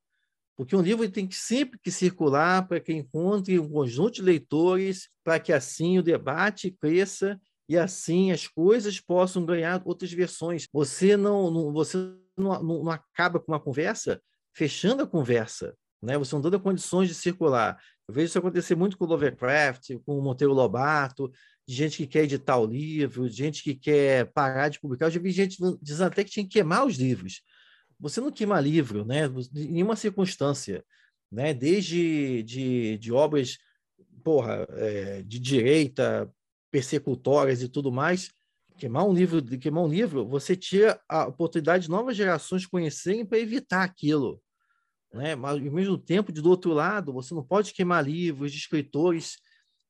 Porque 0.55 0.75
um 0.75 0.81
livro 0.81 1.09
tem 1.09 1.27
que 1.27 1.35
sempre 1.35 1.79
que 1.79 1.91
circular 1.91 2.67
para 2.67 2.79
que 2.79 2.93
encontre 2.93 3.59
um 3.59 3.69
conjunto 3.69 4.13
de 4.15 4.21
leitores, 4.21 5.09
para 5.23 5.39
que 5.39 5.51
assim 5.51 5.97
o 5.97 6.03
debate 6.03 6.71
cresça 6.79 7.39
e 7.67 7.77
assim 7.77 8.31
as 8.31 8.47
coisas 8.47 8.99
possam 8.99 9.45
ganhar 9.45 9.81
outras 9.85 10.11
versões. 10.13 10.67
Você 10.71 11.17
não, 11.17 11.49
não 11.49 11.73
você 11.73 11.97
não, 12.41 12.83
não, 12.83 12.91
acaba 12.91 13.39
com 13.39 13.51
uma 13.51 13.59
conversa 13.59 14.21
fechando 14.53 15.03
a 15.03 15.07
conversa, 15.07 15.75
né? 16.01 16.17
Você 16.17 16.35
não 16.35 16.41
dando 16.41 16.59
condições 16.59 17.07
de 17.07 17.15
circular. 17.15 17.81
Eu 18.07 18.13
vejo 18.13 18.27
isso 18.27 18.39
acontecer 18.39 18.75
muito 18.75 18.97
com 18.97 19.05
o 19.05 19.07
Lovecraft, 19.07 19.97
com 20.05 20.17
o 20.17 20.21
Monteiro 20.21 20.53
Lobato, 20.53 21.31
de 21.67 21.73
gente 21.73 21.97
que 21.97 22.07
quer 22.07 22.23
editar 22.23 22.57
o 22.57 22.65
livro, 22.65 23.29
de 23.29 23.35
gente 23.35 23.63
que 23.63 23.75
quer 23.75 24.31
parar 24.33 24.69
de 24.69 24.79
publicar. 24.79 25.05
Eu 25.05 25.11
já 25.11 25.19
vi 25.19 25.31
gente 25.31 25.57
dizendo 25.81 26.07
até 26.07 26.23
que 26.23 26.31
tinha 26.31 26.43
que 26.43 26.51
queimar 26.51 26.85
os 26.85 26.97
livros. 26.97 27.41
Você 27.99 28.19
não 28.19 28.31
queima 28.31 28.59
livro, 28.59 29.05
né? 29.05 29.27
Em 29.55 29.71
nenhuma 29.73 29.95
circunstância, 29.95 30.83
né? 31.31 31.53
Desde 31.53 32.43
de, 32.43 32.97
de 32.97 33.11
obras, 33.11 33.57
porra, 34.23 34.67
é, 34.71 35.21
de 35.21 35.39
direita, 35.39 36.29
persecutórias 36.71 37.61
e 37.61 37.69
tudo 37.69 37.91
mais, 37.91 38.31
queimar 38.81 39.07
um 39.07 39.13
livro, 39.13 39.43
queimar 39.59 39.83
um 39.83 39.87
livro, 39.87 40.27
você 40.27 40.55
tira 40.55 40.99
a 41.07 41.27
oportunidade 41.27 41.83
de 41.83 41.89
novas 41.91 42.17
gerações 42.17 42.65
conhecerem 42.65 43.23
para 43.23 43.37
evitar 43.37 43.83
aquilo, 43.83 44.41
né? 45.13 45.35
Mas 45.35 45.63
ao 45.63 45.71
mesmo 45.71 45.99
tempo, 45.99 46.31
do 46.31 46.49
outro 46.49 46.73
lado, 46.73 47.13
você 47.13 47.31
não 47.35 47.43
pode 47.43 47.73
queimar 47.73 48.03
livros 48.03 48.51
de 48.51 48.57
escritores 48.57 49.37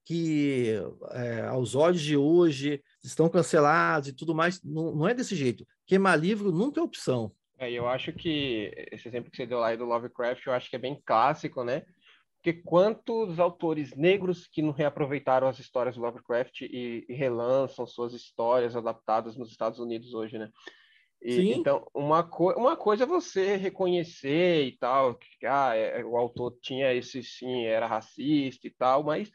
que, 0.04 0.76
é, 1.12 1.44
aos 1.44 1.74
olhos 1.74 2.02
de 2.02 2.18
hoje, 2.18 2.84
estão 3.02 3.30
cancelados 3.30 4.10
e 4.10 4.14
tudo 4.14 4.36
mais. 4.36 4.62
Não, 4.62 4.94
não 4.94 5.08
é 5.08 5.14
desse 5.14 5.38
jeito. 5.38 5.66
Queimar 5.88 6.20
livro 6.20 6.52
nunca 6.52 6.82
é 6.82 6.84
opção. 6.84 7.32
É, 7.58 7.72
eu 7.72 7.88
acho 7.88 8.12
que 8.12 8.74
esse 8.92 9.08
exemplo 9.08 9.32
que 9.32 9.38
você 9.38 9.46
deu 9.46 9.60
lá 9.60 9.74
do 9.74 9.86
Lovecraft, 9.86 10.46
eu 10.46 10.54
acho 10.54 10.70
que 10.70 10.76
é 10.76 10.80
bem 10.80 11.02
clássico, 11.06 11.64
né? 11.64 11.84
Porque 12.42 12.54
quantos 12.64 13.40
autores 13.40 13.96
negros 13.96 14.48
que 14.48 14.64
não 14.64 14.72
reaproveitaram 14.72 15.48
as 15.48 15.60
histórias 15.60 15.96
do 15.96 16.02
Lovecraft 16.02 16.62
e, 16.62 17.06
e 17.08 17.14
relançam 17.14 17.86
suas 17.86 18.14
histórias 18.14 18.76
adaptadas 18.76 19.38
nos 19.38 19.52
Estados 19.52 19.78
Unidos 19.78 20.16
hoje, 20.16 20.40
né? 20.40 20.50
E, 21.22 21.54
então, 21.54 21.88
uma, 21.94 22.24
co 22.24 22.52
uma 22.54 22.76
coisa 22.76 23.04
é 23.04 23.06
você 23.06 23.56
reconhecer 23.58 24.66
e 24.66 24.76
tal, 24.76 25.14
que 25.14 25.46
ah, 25.46 25.76
é, 25.76 26.04
o 26.04 26.18
autor 26.18 26.58
tinha 26.64 26.92
esse 26.92 27.24
sim, 27.24 27.66
era 27.66 27.86
racista 27.86 28.66
e 28.66 28.72
tal, 28.72 29.04
mas 29.04 29.32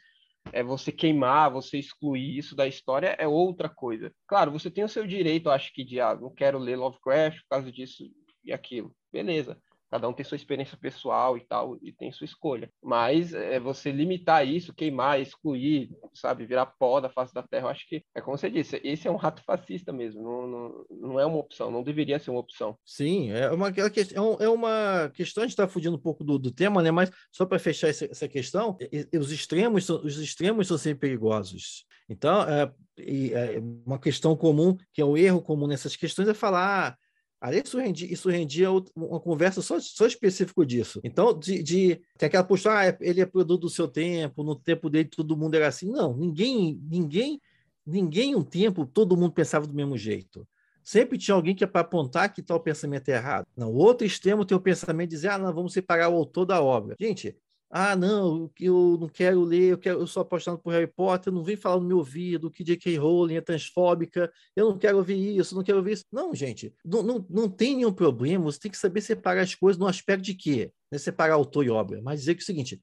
é 0.51 0.61
você 0.61 0.91
queimar, 0.91 1.49
você 1.49 1.77
excluir 1.77 2.37
isso 2.37 2.57
da 2.57 2.67
história 2.67 3.15
é 3.17 3.25
outra 3.25 3.69
coisa. 3.69 4.13
Claro, 4.27 4.51
você 4.51 4.69
tem 4.69 4.83
o 4.83 4.89
seu 4.89 5.07
direito, 5.07 5.49
acho 5.49 5.73
que, 5.73 5.85
de 5.85 6.01
ah, 6.01 6.13
não 6.13 6.33
quero 6.33 6.57
ler 6.59 6.75
Lovecraft 6.75 7.39
por 7.43 7.49
causa 7.51 7.71
disso 7.71 8.03
e 8.43 8.51
aquilo. 8.51 8.93
Beleza. 9.13 9.57
Cada 9.89 10.07
um 10.07 10.13
tem 10.13 10.25
sua 10.25 10.35
experiência 10.35 10.77
pessoal 10.77 11.37
e 11.37 11.41
tal, 11.41 11.77
e 11.81 11.91
tem 11.93 12.11
sua 12.11 12.25
escolha. 12.25 12.69
Mas 12.83 13.33
é, 13.33 13.59
você 13.59 13.91
limitar 13.91 14.45
isso, 14.45 14.73
queimar, 14.73 15.19
excluir, 15.19 15.89
sabe, 16.13 16.45
virar 16.45 16.65
pó 16.65 16.99
da 16.99 17.09
face 17.09 17.33
da 17.33 17.43
terra, 17.43 17.65
eu 17.65 17.69
acho 17.69 17.87
que, 17.87 18.03
é 18.13 18.21
como 18.21 18.37
você 18.37 18.49
disse, 18.49 18.81
esse 18.83 19.07
é 19.07 19.11
um 19.11 19.15
rato 19.15 19.41
fascista 19.43 19.93
mesmo, 19.93 20.21
não, 20.21 20.47
não, 20.47 20.85
não 20.89 21.19
é 21.19 21.25
uma 21.25 21.37
opção, 21.37 21.71
não 21.71 21.83
deveria 21.83 22.19
ser 22.19 22.31
uma 22.31 22.39
opção. 22.39 22.77
Sim, 22.85 23.31
é 23.31 23.49
uma, 23.51 23.69
é, 23.69 24.43
é 24.43 24.49
uma 24.49 25.09
questão, 25.13 25.43
a 25.43 25.45
gente 25.45 25.53
está 25.53 25.67
fugindo 25.67 25.95
um 25.95 26.01
pouco 26.01 26.23
do, 26.23 26.37
do 26.37 26.51
tema, 26.51 26.81
né? 26.81 26.91
mas 26.91 27.09
só 27.31 27.45
para 27.45 27.59
fechar 27.59 27.87
essa, 27.87 28.05
essa 28.05 28.27
questão, 28.27 28.77
os 29.17 29.31
extremos, 29.31 29.85
são, 29.85 30.03
os 30.03 30.17
extremos 30.17 30.67
são 30.67 30.77
sempre 30.77 31.07
perigosos. 31.07 31.85
Então, 32.09 32.43
é, 32.43 32.71
é, 32.99 33.59
uma 33.85 33.99
questão 33.99 34.35
comum, 34.35 34.75
que 34.93 35.01
é 35.01 35.05
o 35.05 35.17
erro 35.17 35.41
comum 35.41 35.67
nessas 35.67 35.95
questões, 35.95 36.27
é 36.27 36.33
falar 36.33 36.97
Ali 37.39 37.61
isso 37.63 37.77
rendia, 37.77 38.11
isso 38.11 38.29
rendia 38.29 38.69
uma 38.95 39.19
conversa 39.19 39.61
só, 39.61 39.79
só 39.79 40.07
específico 40.07 40.65
disso. 40.65 40.99
Então, 41.03 41.37
de, 41.37 41.61
de 41.61 42.01
tem 42.17 42.27
aquela 42.27 42.43
postura, 42.43 42.79
ah, 42.79 42.85
é, 42.87 42.97
ele 42.99 43.21
é 43.21 43.25
produto 43.25 43.61
do 43.61 43.69
seu 43.69 43.87
tempo, 43.87 44.43
no 44.43 44.55
tempo 44.55 44.89
dele 44.89 45.07
todo 45.07 45.37
mundo 45.37 45.53
era 45.53 45.67
assim. 45.67 45.91
Não, 45.91 46.17
ninguém, 46.17 46.81
ninguém, 46.89 47.39
ninguém 47.85 48.35
um 48.35 48.43
tempo 48.43 48.85
todo 48.87 49.15
mundo 49.15 49.33
pensava 49.33 49.67
do 49.67 49.73
mesmo 49.73 49.95
jeito. 49.97 50.47
Sempre 50.83 51.17
tinha 51.17 51.35
alguém 51.35 51.53
que 51.53 51.63
é 51.63 51.67
para 51.67 51.81
apontar 51.81 52.33
que 52.33 52.41
tal 52.41 52.59
pensamento 52.59 53.09
é 53.09 53.15
errado. 53.15 53.45
No 53.55 53.71
outro 53.71 54.07
extremo 54.07 54.45
tem 54.45 54.57
o 54.57 54.61
pensamento 54.61 55.09
de 55.09 55.15
dizer, 55.17 55.29
ah, 55.29 55.37
não, 55.37 55.53
vamos 55.53 55.73
separar 55.73 56.09
o 56.09 56.15
autor 56.15 56.45
da 56.45 56.61
obra. 56.61 56.95
Gente, 56.99 57.37
ah, 57.69 57.95
não, 57.97 58.49
eu 58.59 58.97
não 58.99 59.09
quero 59.09 59.43
ler, 59.43 59.73
eu, 59.73 59.77
quero, 59.77 59.99
eu 59.99 60.07
sou 60.07 60.21
apaixonado 60.21 60.61
por 60.61 60.71
Harry 60.71 60.87
Potter, 60.87 61.33
não 61.33 61.43
vem 61.43 61.57
falar 61.57 61.81
no 61.81 61.87
meu 61.87 61.97
ouvido 61.97 62.49
que 62.49 62.63
J.K. 62.63 62.97
Rowling 62.97 63.35
é 63.35 63.41
transfóbica, 63.41 64.31
eu 64.55 64.69
não 64.69 64.77
quero 64.77 64.97
ouvir 64.97 65.37
isso, 65.37 65.53
não 65.53 65.63
quero 65.63 65.79
ouvir 65.79 65.93
isso. 65.93 66.05
Não, 66.11 66.33
gente, 66.33 66.73
não, 66.85 67.03
não, 67.03 67.25
não 67.29 67.49
tem 67.49 67.75
nenhum 67.75 67.91
problema, 67.91 68.45
você 68.45 68.59
tem 68.59 68.71
que 68.71 68.77
saber 68.77 69.01
separar 69.01 69.41
as 69.41 69.53
coisas 69.53 69.77
no 69.77 69.85
aspecto 69.85 70.23
de 70.23 70.33
quê? 70.33 70.71
Não 70.89 70.95
é 70.95 70.99
separar 70.99 71.33
autor 71.33 71.65
e 71.65 71.69
obra, 71.69 72.01
mas 72.01 72.21
dizer 72.21 72.35
que 72.35 72.41
é 72.41 72.43
o 72.43 72.45
seguinte, 72.45 72.81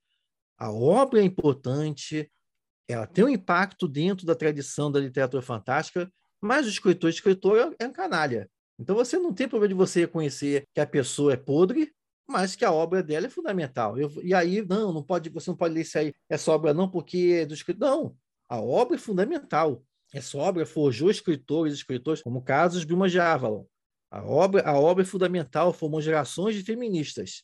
a 0.58 0.70
obra 0.70 1.20
é 1.20 1.24
importante, 1.24 2.30
ela 2.86 3.06
tem 3.06 3.24
um 3.24 3.28
impacto 3.28 3.88
dentro 3.88 4.26
da 4.26 4.34
tradição 4.34 4.92
da 4.92 5.00
literatura 5.00 5.42
fantástica, 5.42 6.10
Mas 6.42 6.66
o 6.66 6.68
escritor, 6.68 7.08
escritor 7.08 7.74
é 7.78 7.86
um 7.86 7.92
canalha. 7.92 8.50
Então 8.78 8.94
você 8.94 9.18
não 9.18 9.32
tem 9.32 9.48
problema 9.48 9.68
de 9.68 9.74
você 9.74 10.00
reconhecer 10.00 10.66
que 10.74 10.80
a 10.80 10.86
pessoa 10.86 11.32
é 11.32 11.36
podre, 11.36 11.90
mas 12.26 12.56
que 12.56 12.64
a 12.64 12.72
obra 12.72 13.02
dela 13.02 13.26
é 13.26 13.30
fundamental. 13.30 13.98
Eu, 13.98 14.10
e 14.22 14.32
aí, 14.34 14.64
não, 14.66 14.92
não 14.92 15.02
pode, 15.02 15.28
você 15.30 15.50
não 15.50 15.56
pode 15.56 15.74
ler 15.74 15.82
isso 15.82 15.98
aí, 15.98 16.12
essa 16.28 16.50
obra 16.50 16.72
não, 16.72 16.88
porque 16.90 17.40
é 17.42 17.46
do 17.46 17.54
escritor. 17.54 17.88
Não, 17.88 18.16
a 18.48 18.60
obra 18.60 18.96
é 18.96 18.98
fundamental. 18.98 19.82
Essa 20.12 20.38
obra 20.38 20.64
forjou 20.64 21.10
escritores 21.10 21.74
escritores, 21.74 22.22
como 22.22 22.42
Carlos 22.42 22.84
Bilma 22.84 23.08
de 23.08 23.18
Avalon. 23.18 23.64
A 24.10 24.22
obra, 24.22 24.62
a 24.62 24.78
obra 24.78 25.02
é 25.02 25.06
fundamental, 25.06 25.72
formou 25.72 26.00
gerações 26.00 26.54
de 26.54 26.62
feministas. 26.62 27.42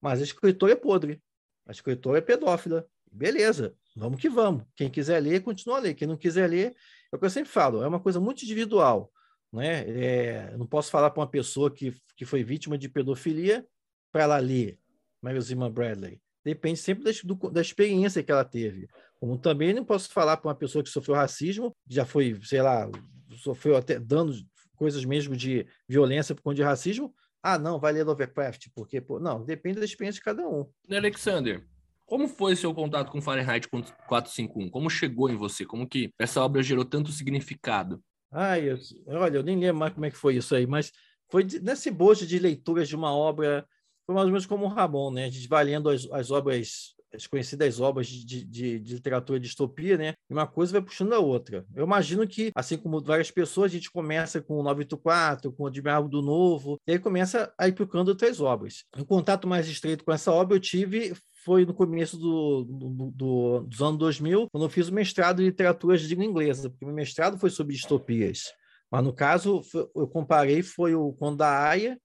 Mas 0.00 0.20
a 0.20 0.24
escritora 0.24 0.72
é 0.72 0.76
podre. 0.76 1.20
A 1.66 1.72
escritora 1.72 2.18
é 2.18 2.20
pedófila. 2.20 2.86
Beleza, 3.10 3.74
vamos 3.96 4.20
que 4.20 4.28
vamos. 4.28 4.64
Quem 4.76 4.88
quiser 4.88 5.20
ler, 5.20 5.42
continua 5.42 5.78
a 5.78 5.80
ler. 5.80 5.94
Quem 5.94 6.06
não 6.06 6.16
quiser 6.16 6.48
ler, 6.48 6.74
é 7.12 7.16
o 7.16 7.18
que 7.18 7.24
eu 7.24 7.30
sempre 7.30 7.50
falo, 7.50 7.82
é 7.82 7.88
uma 7.88 8.00
coisa 8.00 8.20
muito 8.20 8.44
individual. 8.44 9.10
Né? 9.52 9.80
É, 9.90 10.56
não 10.56 10.66
posso 10.66 10.90
falar 10.90 11.10
para 11.10 11.20
uma 11.20 11.28
pessoa 11.28 11.70
que, 11.70 11.94
que 12.16 12.24
foi 12.24 12.42
vítima 12.42 12.78
de 12.78 12.88
pedofilia 12.88 13.66
para 14.12 14.24
ela 14.24 14.38
ler 14.38 14.78
Mary 15.20 15.40
Zimmer 15.40 15.70
Bradley. 15.70 16.20
Depende 16.44 16.78
sempre 16.78 17.04
da, 17.04 17.10
do, 17.24 17.50
da 17.50 17.60
experiência 17.60 18.22
que 18.22 18.30
ela 18.30 18.44
teve. 18.44 18.88
Como 19.18 19.38
também 19.38 19.72
não 19.72 19.84
posso 19.84 20.12
falar 20.12 20.36
para 20.36 20.48
uma 20.48 20.54
pessoa 20.54 20.82
que 20.84 20.90
sofreu 20.90 21.16
racismo, 21.16 21.74
já 21.88 22.04
foi, 22.04 22.38
sei 22.42 22.60
lá, 22.60 22.90
sofreu 23.38 23.76
até 23.76 23.98
danos, 23.98 24.44
coisas 24.76 25.04
mesmo 25.04 25.36
de 25.36 25.66
violência 25.88 26.34
por 26.34 26.42
conta 26.42 26.56
de 26.56 26.62
racismo. 26.62 27.14
Ah, 27.42 27.58
não, 27.58 27.78
vai 27.78 27.92
ler 27.92 28.04
Lovecraft, 28.04 28.68
porque, 28.74 29.00
pô, 29.00 29.18
não, 29.18 29.44
depende 29.44 29.78
da 29.78 29.84
experiência 29.84 30.18
de 30.18 30.24
cada 30.24 30.46
um. 30.48 30.68
Alexander, 30.90 31.64
como 32.04 32.28
foi 32.28 32.54
seu 32.54 32.74
contato 32.74 33.10
com 33.10 33.22
Fahrenheit 33.22 33.68
451? 33.68 34.70
Como 34.70 34.90
chegou 34.90 35.30
em 35.30 35.36
você? 35.36 35.64
Como 35.64 35.88
que 35.88 36.12
essa 36.18 36.42
obra 36.42 36.62
gerou 36.62 36.84
tanto 36.84 37.10
significado? 37.10 38.02
Ai, 38.30 38.70
eu, 38.70 38.78
olha, 39.06 39.38
eu 39.38 39.42
nem 39.42 39.58
lembro 39.58 39.78
mais 39.78 39.92
como 39.92 40.06
é 40.06 40.10
que 40.10 40.16
foi 40.16 40.36
isso 40.36 40.54
aí, 40.54 40.66
mas 40.66 40.92
foi 41.30 41.46
nesse 41.62 41.90
bojo 41.90 42.26
de 42.26 42.38
leituras 42.38 42.88
de 42.88 42.94
uma 42.94 43.14
obra, 43.14 43.66
foi 44.06 44.14
mais 44.14 44.26
ou 44.26 44.32
menos 44.32 44.46
como 44.46 44.64
o 44.64 44.68
Ramon, 44.68 45.10
né? 45.10 45.24
A 45.26 45.30
gente 45.30 45.48
vai 45.48 45.64
lendo 45.64 45.88
as, 45.88 46.06
as 46.10 46.30
obras, 46.30 46.94
as 47.14 47.26
conhecidas 47.26 47.80
obras 47.80 48.06
de, 48.06 48.44
de, 48.44 48.78
de, 48.78 48.94
literatura 48.94 49.38
de 49.38 49.46
distopia, 49.46 49.96
né? 49.96 50.14
E 50.28 50.32
uma 50.32 50.46
coisa 50.46 50.72
vai 50.72 50.82
puxando 50.82 51.12
a 51.12 51.18
outra. 51.18 51.64
Eu 51.74 51.84
imagino 51.84 52.26
que, 52.26 52.50
assim 52.54 52.76
como 52.76 53.02
várias 53.02 53.30
pessoas, 53.30 53.70
a 53.70 53.74
gente 53.74 53.90
começa 53.90 54.40
com 54.40 54.54
o 54.54 54.62
984, 54.62 55.52
com 55.52 55.64
o 55.64 55.66
Admirável 55.66 56.08
do 56.08 56.22
Novo, 56.22 56.80
e 56.86 56.92
aí 56.92 56.98
começa 56.98 57.52
a 57.58 57.68
ir 57.68 57.72
procurando 57.72 58.08
outras 58.08 58.40
obras. 58.40 58.84
O 58.96 59.04
contato 59.04 59.46
mais 59.46 59.68
estreito 59.68 60.04
com 60.04 60.12
essa 60.12 60.32
obra 60.32 60.56
eu 60.56 60.60
tive 60.60 61.14
foi 61.44 61.64
no 61.64 61.74
começo 61.74 62.16
do, 62.16 62.64
do, 62.64 63.10
do, 63.10 63.60
dos 63.62 63.82
anos 63.82 63.98
2000, 63.98 64.48
quando 64.50 64.64
eu 64.64 64.70
fiz 64.70 64.88
o 64.88 64.94
mestrado 64.94 65.42
em 65.42 65.46
literatura 65.46 65.98
de 65.98 66.06
língua 66.06 66.24
inglesa, 66.24 66.70
porque 66.70 66.84
meu 66.84 66.94
mestrado 66.94 67.36
foi 67.36 67.50
sobre 67.50 67.74
distopias. 67.74 68.52
Mas, 68.90 69.02
no 69.02 69.12
caso, 69.12 69.62
eu 69.96 70.06
comparei, 70.06 70.62
foi 70.62 70.94
o 70.94 71.12
Conto 71.14 71.38
da 71.38 71.68
Aya, 71.68 71.98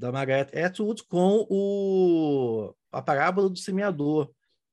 da 0.00 0.10
Margaret 0.10 0.48
Atwood, 0.58 1.04
com 1.04 1.46
o, 1.50 2.74
a 2.90 3.02
Parábola 3.02 3.50
do 3.50 3.58
Semeador, 3.58 4.30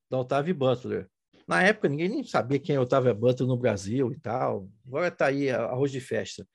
da 0.10 0.22
Octavia 0.22 0.54
Butler. 0.54 1.08
Na 1.46 1.62
época, 1.62 1.90
ninguém 1.90 2.08
nem 2.08 2.24
sabia 2.24 2.60
quem 2.60 2.78
é 2.78 2.80
Octavia 2.80 3.14
Butler 3.14 3.48
no 3.48 3.58
Brasil 3.58 4.12
e 4.14 4.20
tal. 4.20 4.70
Agora 4.88 5.10
está 5.10 5.26
aí, 5.26 5.50
arroz 5.50 5.92
de 5.92 6.00
festa. 6.00 6.48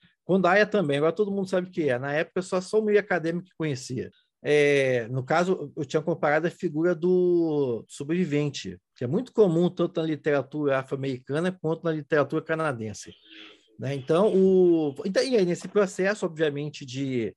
Aya 0.44 0.66
também, 0.66 0.96
agora 0.96 1.12
todo 1.12 1.30
mundo 1.30 1.48
sabe 1.48 1.68
o 1.68 1.70
que 1.70 1.90
é. 1.90 1.98
Na 1.98 2.12
época, 2.14 2.40
só, 2.40 2.60
só 2.62 2.80
o 2.80 2.84
meio 2.84 2.98
acadêmico 2.98 3.46
que 3.46 3.56
conhecia. 3.56 4.10
É, 4.42 5.06
no 5.08 5.22
caso, 5.22 5.70
eu 5.76 5.84
tinha 5.84 6.00
comparado 6.00 6.46
a 6.46 6.50
figura 6.50 6.94
do 6.94 7.84
sobrevivente, 7.86 8.78
que 8.96 9.04
é 9.04 9.06
muito 9.06 9.32
comum 9.34 9.68
tanto 9.68 10.00
na 10.00 10.06
literatura 10.06 10.78
afro-americana 10.78 11.52
quanto 11.52 11.84
na 11.84 11.92
literatura 11.92 12.42
canadense. 12.42 13.12
Né? 13.78 13.94
Então, 13.94 14.34
o, 14.34 14.94
então, 15.04 15.22
e 15.22 15.36
aí, 15.36 15.44
nesse 15.44 15.68
processo, 15.68 16.24
obviamente, 16.24 16.86
de, 16.86 17.34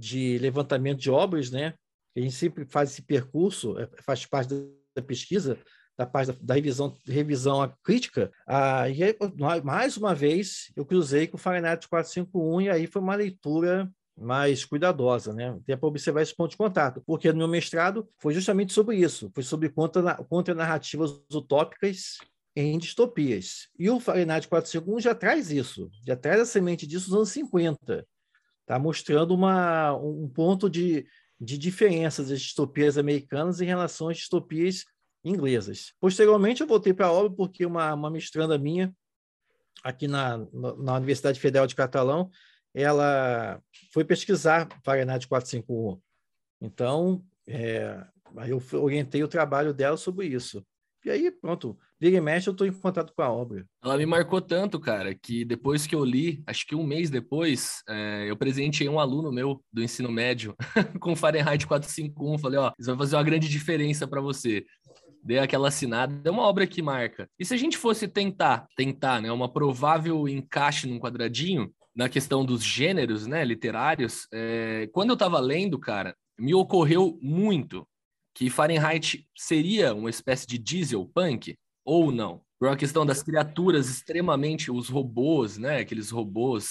de 0.00 0.38
levantamento 0.38 0.98
de 0.98 1.10
obras, 1.10 1.50
né? 1.50 1.74
a 2.16 2.20
gente 2.20 2.34
sempre 2.34 2.64
faz 2.64 2.90
esse 2.90 3.02
percurso, 3.02 3.78
é, 3.78 3.88
faz 4.02 4.26
parte 4.26 4.54
da 4.94 5.02
pesquisa, 5.02 5.58
da 5.96 6.06
parte 6.06 6.32
da, 6.32 6.38
da 6.40 6.54
revisão, 6.54 6.96
revisão 7.06 7.72
crítica, 7.84 8.32
ah, 8.46 8.88
e 8.88 9.02
aí, 9.02 9.16
mais 9.62 9.96
uma 9.96 10.14
vez 10.14 10.72
eu 10.74 10.84
cruzei 10.84 11.26
com 11.26 11.36
o 11.36 11.40
Fahrenheit 11.40 11.88
451 11.88 12.60
e 12.62 12.70
aí 12.70 12.86
foi 12.86 13.02
uma 13.02 13.14
leitura 13.14 13.90
mais 14.16 14.64
cuidadosa, 14.64 15.32
né? 15.32 15.50
Até 15.50 15.76
para 15.76 15.88
observar 15.88 16.20
esse 16.20 16.34
ponto 16.34 16.50
de 16.50 16.56
contato, 16.56 17.02
porque 17.06 17.32
no 17.32 17.38
meu 17.38 17.48
mestrado 17.48 18.06
foi 18.18 18.34
justamente 18.34 18.72
sobre 18.72 18.96
isso, 18.96 19.30
foi 19.34 19.42
sobre 19.42 19.70
contra, 19.70 20.16
contra 20.24 20.54
narrativas 20.54 21.22
utópicas 21.32 22.18
em 22.54 22.78
distopias. 22.78 23.68
E 23.78 23.88
o 23.88 24.00
Fahrenheit 24.00 24.46
451 24.48 25.00
já 25.00 25.14
traz 25.14 25.50
isso, 25.50 25.90
já 26.06 26.16
traz 26.16 26.40
a 26.40 26.44
semente 26.44 26.86
disso 26.86 27.08
nos 27.10 27.16
anos 27.16 27.28
50, 27.30 28.06
tá 28.70 28.78
mostrando 28.78 29.34
uma, 29.34 29.96
um 29.96 30.28
ponto 30.28 30.70
de, 30.70 31.04
de 31.40 31.58
diferenças 31.58 32.28
das 32.28 32.40
distopias 32.40 32.96
americanas 32.96 33.60
em 33.60 33.64
relação 33.64 34.08
às 34.08 34.18
distopias 34.18 34.84
inglesas. 35.24 35.92
Posteriormente, 35.98 36.60
eu 36.60 36.68
voltei 36.68 36.94
para 36.94 37.06
a 37.06 37.12
obra 37.12 37.32
porque 37.32 37.66
uma, 37.66 37.92
uma 37.92 38.08
mestranda 38.08 38.56
minha, 38.56 38.94
aqui 39.82 40.06
na, 40.06 40.38
na 40.78 40.94
Universidade 40.94 41.40
Federal 41.40 41.66
de 41.66 41.74
Catalão, 41.74 42.30
ela 42.72 43.60
foi 43.92 44.04
pesquisar 44.04 44.68
Fahrenheit 44.84 45.26
451. 45.26 46.00
Então, 46.60 47.24
é, 47.48 48.06
eu 48.46 48.62
orientei 48.80 49.24
o 49.24 49.28
trabalho 49.28 49.74
dela 49.74 49.96
sobre 49.96 50.28
isso. 50.28 50.64
E 51.02 51.08
aí, 51.08 51.30
pronto, 51.30 51.78
vira 51.98 52.16
e 52.16 52.20
mexe, 52.20 52.48
eu 52.48 52.52
estou 52.52 52.66
em 52.66 52.72
contato 52.72 53.12
com 53.14 53.22
a 53.22 53.30
obra. 53.30 53.64
Ela 53.82 53.96
me 53.96 54.04
marcou 54.04 54.40
tanto, 54.40 54.78
cara, 54.78 55.14
que 55.14 55.46
depois 55.46 55.86
que 55.86 55.94
eu 55.94 56.04
li, 56.04 56.42
acho 56.46 56.66
que 56.66 56.74
um 56.74 56.84
mês 56.84 57.08
depois, 57.08 57.82
é, 57.88 58.26
eu 58.28 58.36
presenteei 58.36 58.88
um 58.88 59.00
aluno 59.00 59.32
meu 59.32 59.62
do 59.72 59.82
ensino 59.82 60.10
médio 60.10 60.54
com 61.00 61.16
Fahrenheit 61.16 61.66
451. 61.66 62.38
Falei, 62.38 62.58
ó, 62.58 62.72
isso 62.78 62.90
vai 62.90 62.98
fazer 62.98 63.16
uma 63.16 63.22
grande 63.22 63.48
diferença 63.48 64.06
para 64.06 64.20
você. 64.20 64.64
Dei 65.24 65.38
aquela 65.38 65.68
assinada, 65.68 66.20
é 66.22 66.30
uma 66.30 66.42
obra 66.42 66.66
que 66.66 66.82
marca. 66.82 67.28
E 67.38 67.44
se 67.46 67.54
a 67.54 67.56
gente 67.56 67.78
fosse 67.78 68.06
tentar, 68.06 68.66
tentar, 68.76 69.22
né, 69.22 69.32
uma 69.32 69.50
provável 69.50 70.28
encaixe 70.28 70.86
num 70.86 70.98
quadradinho, 70.98 71.72
na 71.94 72.08
questão 72.08 72.44
dos 72.44 72.62
gêneros, 72.62 73.26
né, 73.26 73.42
literários, 73.44 74.26
é, 74.32 74.88
quando 74.92 75.10
eu 75.10 75.14
estava 75.14 75.40
lendo, 75.40 75.78
cara, 75.78 76.14
me 76.38 76.54
ocorreu 76.54 77.18
muito 77.20 77.86
que 78.40 78.48
Fahrenheit 78.48 79.28
seria 79.36 79.94
uma 79.94 80.08
espécie 80.08 80.46
de 80.46 80.56
diesel 80.56 81.04
punk 81.04 81.58
ou 81.84 82.10
não. 82.10 82.40
Por 82.58 82.68
uma 82.68 82.76
questão 82.76 83.04
das 83.04 83.22
criaturas 83.22 83.90
extremamente, 83.90 84.70
os 84.70 84.88
robôs, 84.88 85.58
né, 85.58 85.80
aqueles 85.80 86.08
robôs 86.08 86.70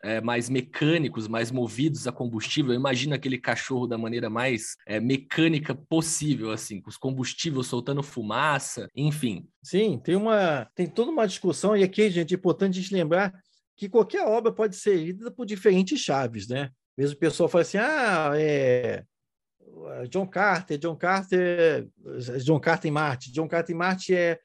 é, 0.00 0.20
mais 0.20 0.48
mecânicos, 0.48 1.26
mais 1.26 1.50
movidos 1.50 2.06
a 2.06 2.12
combustível. 2.12 2.72
Imagina 2.72 3.16
aquele 3.16 3.36
cachorro 3.36 3.88
da 3.88 3.98
maneira 3.98 4.30
mais 4.30 4.76
é, 4.86 5.00
mecânica 5.00 5.74
possível, 5.74 6.52
assim, 6.52 6.80
com 6.80 6.88
os 6.88 6.96
combustíveis 6.96 7.66
soltando 7.66 8.00
fumaça, 8.00 8.88
enfim. 8.94 9.48
Sim, 9.60 9.98
tem 9.98 10.14
uma, 10.14 10.68
tem 10.72 10.86
toda 10.86 11.10
uma 11.10 11.26
discussão 11.26 11.76
e 11.76 11.82
aqui, 11.82 12.08
gente, 12.10 12.32
é 12.32 12.36
importante 12.36 12.78
a 12.78 12.80
gente 12.80 12.94
lembrar 12.94 13.34
que 13.76 13.88
qualquer 13.88 14.24
obra 14.24 14.52
pode 14.52 14.76
ser 14.76 14.98
lida 14.98 15.32
por 15.32 15.46
diferentes 15.46 15.98
chaves, 15.98 16.46
né? 16.46 16.70
Mesmo 16.96 17.16
o 17.16 17.18
pessoal 17.18 17.48
fala 17.48 17.62
assim, 17.62 17.78
ah, 17.78 18.30
é 18.36 19.02
John 20.08 20.26
Carter, 20.26 20.78
John 20.78 20.96
Carter, 20.96 21.88
John 22.44 22.60
Carter 22.60 22.88
em 22.88 22.92
Marte, 22.92 23.32
John 23.32 23.48
Carter 23.48 23.74
em 23.74 23.78
Marte 23.78 24.14
é, 24.14 24.38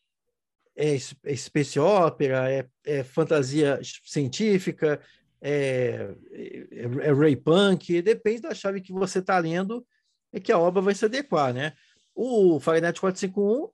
é, 0.75 0.95
é 0.95 1.35
space 1.35 1.79
opera, 1.79 2.51
é, 2.51 2.67
é 2.85 3.03
fantasia 3.03 3.79
científica, 4.03 4.99
é, 5.41 6.13
é, 6.31 6.81
é 6.81 7.13
ray 7.13 7.35
punk, 7.35 8.01
depende 8.01 8.41
da 8.41 8.53
chave 8.53 8.81
que 8.81 8.93
você 8.93 9.19
está 9.19 9.37
lendo, 9.37 9.85
é 10.31 10.39
que 10.39 10.51
a 10.51 10.59
obra 10.59 10.81
vai 10.81 10.93
se 10.93 11.05
adequar, 11.05 11.53
né? 11.53 11.73
O 12.13 12.59
Fahrenheit 12.59 12.99
451 12.99 13.69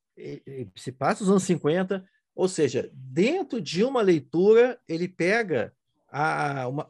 se 0.75 0.91
passa 0.91 1.23
os 1.23 1.29
anos 1.29 1.43
50, 1.43 2.03
ou 2.35 2.47
seja, 2.47 2.89
dentro 2.93 3.61
de 3.61 3.83
uma 3.83 4.01
leitura, 4.01 4.79
ele 4.87 5.07
pega 5.07 5.73
a, 6.09 6.67
uma, 6.67 6.87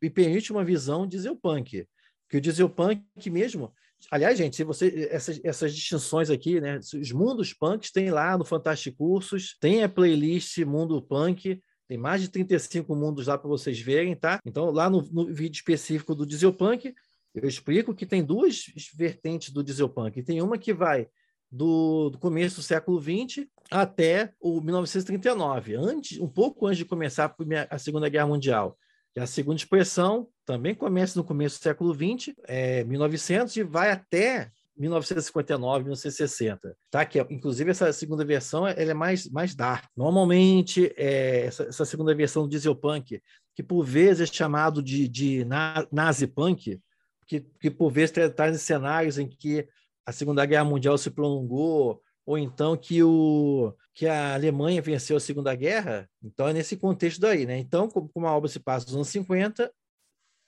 e 0.00 0.10
permite 0.10 0.52
uma 0.52 0.64
visão 0.64 1.06
dieselpunk. 1.06 1.86
Que 2.28 2.36
o 2.36 2.40
dieselpunk 2.40 3.30
mesmo. 3.30 3.72
Aliás, 4.10 4.36
gente, 4.36 4.56
se 4.56 4.64
você 4.64 5.08
essas, 5.10 5.40
essas 5.42 5.74
distinções 5.74 6.30
aqui, 6.30 6.60
né? 6.60 6.78
Os 6.78 7.12
mundos 7.12 7.52
punks 7.52 7.90
tem 7.90 8.10
lá 8.10 8.36
no 8.36 8.44
Fantástico 8.44 8.98
Cursos, 8.98 9.56
tem 9.60 9.82
a 9.82 9.88
playlist 9.88 10.58
Mundo 10.58 11.00
Punk, 11.02 11.60
tem 11.88 11.98
mais 11.98 12.22
de 12.22 12.28
35 12.28 12.94
mundos 12.94 13.26
lá 13.26 13.36
para 13.36 13.48
vocês 13.48 13.80
verem, 13.80 14.14
tá? 14.14 14.38
Então, 14.44 14.70
lá 14.70 14.88
no, 14.88 15.02
no 15.02 15.26
vídeo 15.26 15.56
específico 15.56 16.14
do 16.14 16.26
dieselpunk, 16.26 16.94
eu 17.34 17.48
explico 17.48 17.94
que 17.94 18.06
tem 18.06 18.24
duas 18.24 18.64
vertentes 18.94 19.50
do 19.50 19.62
dieselpunk. 19.62 20.22
Tem 20.22 20.40
uma 20.40 20.56
que 20.56 20.72
vai 20.72 21.08
do, 21.50 22.10
do, 22.10 22.18
começo 22.18 22.56
do 22.56 22.62
século 22.62 23.00
XX 23.00 23.46
até 23.70 24.32
o 24.40 24.60
1939, 24.60 25.74
antes, 25.76 26.18
um 26.20 26.28
pouco 26.28 26.66
antes 26.66 26.78
de 26.78 26.84
começar 26.84 27.24
a, 27.24 27.28
primeira, 27.28 27.66
a 27.70 27.78
Segunda 27.78 28.08
Guerra 28.08 28.26
Mundial. 28.26 28.78
E 29.16 29.20
a 29.20 29.26
segunda 29.26 29.56
expressão 29.56 30.28
também 30.44 30.74
começa 30.74 31.18
no 31.18 31.24
começo 31.24 31.58
do 31.58 31.62
século 31.62 31.94
XX, 31.94 32.34
é, 32.46 32.84
1900, 32.84 33.56
e 33.56 33.62
vai 33.62 33.90
até 33.90 34.50
1959, 34.76 35.84
1960, 35.84 36.76
tá? 36.90 37.04
Que 37.04 37.20
inclusive 37.30 37.70
essa 37.70 37.92
segunda 37.92 38.24
versão 38.24 38.66
ela 38.66 38.90
é 38.90 38.94
mais 38.94 39.28
mais 39.30 39.54
dark. 39.54 39.84
Normalmente 39.96 40.92
é, 40.96 41.46
essa, 41.46 41.64
essa 41.64 41.84
segunda 41.84 42.14
versão 42.14 42.42
do 42.42 42.48
diesel 42.48 42.74
punk, 42.74 43.22
que 43.54 43.62
por 43.62 43.84
vezes 43.84 44.28
é 44.28 44.32
chamado 44.32 44.82
de, 44.82 45.08
de 45.08 45.46
nazi 45.92 46.26
punk, 46.26 46.80
que, 47.26 47.40
que 47.60 47.70
por 47.70 47.90
vezes 47.90 48.12
traz 48.34 48.60
cenários 48.60 49.18
em 49.18 49.28
que 49.28 49.66
a 50.04 50.12
Segunda 50.12 50.44
Guerra 50.44 50.64
Mundial 50.64 50.98
se 50.98 51.10
prolongou, 51.10 52.02
ou 52.26 52.36
então 52.38 52.76
que, 52.76 53.02
o, 53.02 53.72
que 53.94 54.06
a 54.06 54.34
Alemanha 54.34 54.82
venceu 54.82 55.16
a 55.16 55.20
Segunda 55.20 55.54
Guerra. 55.54 56.10
Então, 56.22 56.48
é 56.48 56.52
nesse 56.52 56.76
contexto 56.76 57.20
daí. 57.20 57.46
Né? 57.46 57.58
Então, 57.58 57.88
como 57.88 58.26
a 58.26 58.36
obra 58.36 58.48
se 58.48 58.58
passa 58.58 58.86
nos 58.86 58.94
anos 58.94 59.08
50, 59.08 59.72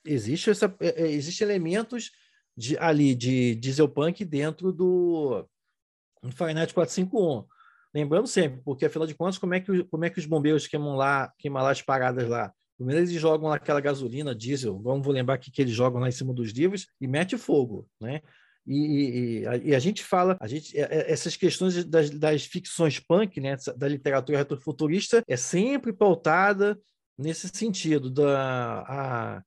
existe, 0.05 0.51
essa, 0.51 0.74
é, 0.80 1.05
é, 1.05 1.11
existe 1.12 1.44
elementos 1.44 2.11
de, 2.57 2.76
ali 2.78 3.14
de 3.14 3.55
dieselpunk 3.55 4.24
dentro 4.24 4.72
do, 4.72 5.49
Fahrenheit 6.32 6.74
451. 6.74 7.47
Lembrando 7.94 8.26
sempre, 8.26 8.61
porque 8.64 8.86
afinal 8.86 9.07
de 9.07 9.14
contas, 9.14 9.38
como 9.38 9.55
é 9.55 9.61
que, 9.61 9.84
como 9.84 10.05
é 10.05 10.11
que 10.11 10.18
os 10.18 10.26
bombeiros 10.26 10.66
queimam 10.66 10.97
lá, 10.97 11.32
queimam 11.38 11.62
lá 11.62 11.70
as 11.70 11.80
paradas 11.80 12.28
lá? 12.28 12.53
Primeiro 12.76 13.01
eles 13.01 13.12
jogam 13.12 13.51
aquela 13.51 13.80
gasolina, 13.80 14.34
diesel, 14.34 14.78
vamos 14.82 15.05
vou 15.05 15.14
lembrar 15.14 15.38
que, 15.38 15.51
que 15.51 15.62
eles 15.62 15.72
jogam 15.72 16.01
lá 16.01 16.09
em 16.09 16.12
cima 16.12 16.34
dos 16.34 16.51
livros 16.51 16.88
e 17.01 17.07
mete 17.07 17.38
fogo, 17.38 17.88
né? 17.99 18.20
E, 18.67 19.41
e, 19.43 19.47
a, 19.47 19.57
e, 19.59 19.75
a, 19.75 19.79
gente 19.79 20.03
fala, 20.03 20.37
a 20.41 20.47
gente, 20.49 20.77
é, 20.77 20.83
é, 20.83 21.12
essas 21.12 21.37
questões 21.37 21.85
das, 21.85 22.11
das 22.11 22.45
ficções 22.45 22.99
punk, 22.99 23.41
né, 23.41 23.57
da 23.77 23.87
literatura 23.87 24.39
retrofuturista, 24.39 25.23
é 25.29 25.37
sempre 25.37 25.93
pautada 25.93 26.79
nesse 27.17 27.49
sentido 27.49 28.11
da 28.11 29.43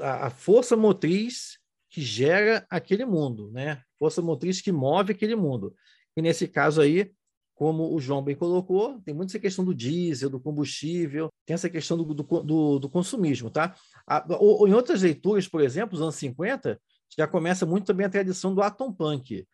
a, 0.00 0.26
a 0.26 0.30
força 0.30 0.76
motriz 0.76 1.58
que 1.88 2.00
gera 2.00 2.66
aquele 2.68 3.04
mundo, 3.04 3.50
né? 3.50 3.82
Força 3.98 4.22
motriz 4.22 4.60
que 4.60 4.70
move 4.70 5.12
aquele 5.12 5.34
mundo. 5.34 5.74
E 6.16 6.22
nesse 6.22 6.46
caso 6.46 6.80
aí, 6.80 7.10
como 7.54 7.94
o 7.94 8.00
João 8.00 8.22
bem 8.22 8.34
colocou, 8.34 9.00
tem 9.02 9.12
muito 9.12 9.30
essa 9.30 9.38
questão 9.38 9.64
do 9.64 9.74
diesel, 9.74 10.30
do 10.30 10.40
combustível, 10.40 11.28
tem 11.44 11.54
essa 11.54 11.68
questão 11.68 11.96
do, 11.96 12.14
do, 12.14 12.22
do, 12.42 12.78
do 12.78 12.88
consumismo, 12.88 13.50
tá? 13.50 13.74
A, 14.06 14.24
ou, 14.38 14.66
em 14.66 14.72
outras 14.72 15.02
leituras, 15.02 15.46
por 15.46 15.60
exemplo, 15.60 15.94
os 15.94 16.00
anos 16.00 16.14
50, 16.14 16.80
já 17.16 17.26
começa 17.26 17.66
muito 17.66 17.86
também 17.86 18.06
a 18.06 18.10
tradição 18.10 18.54
do 18.54 18.62
atom 18.62 18.92
punk, 18.92 19.46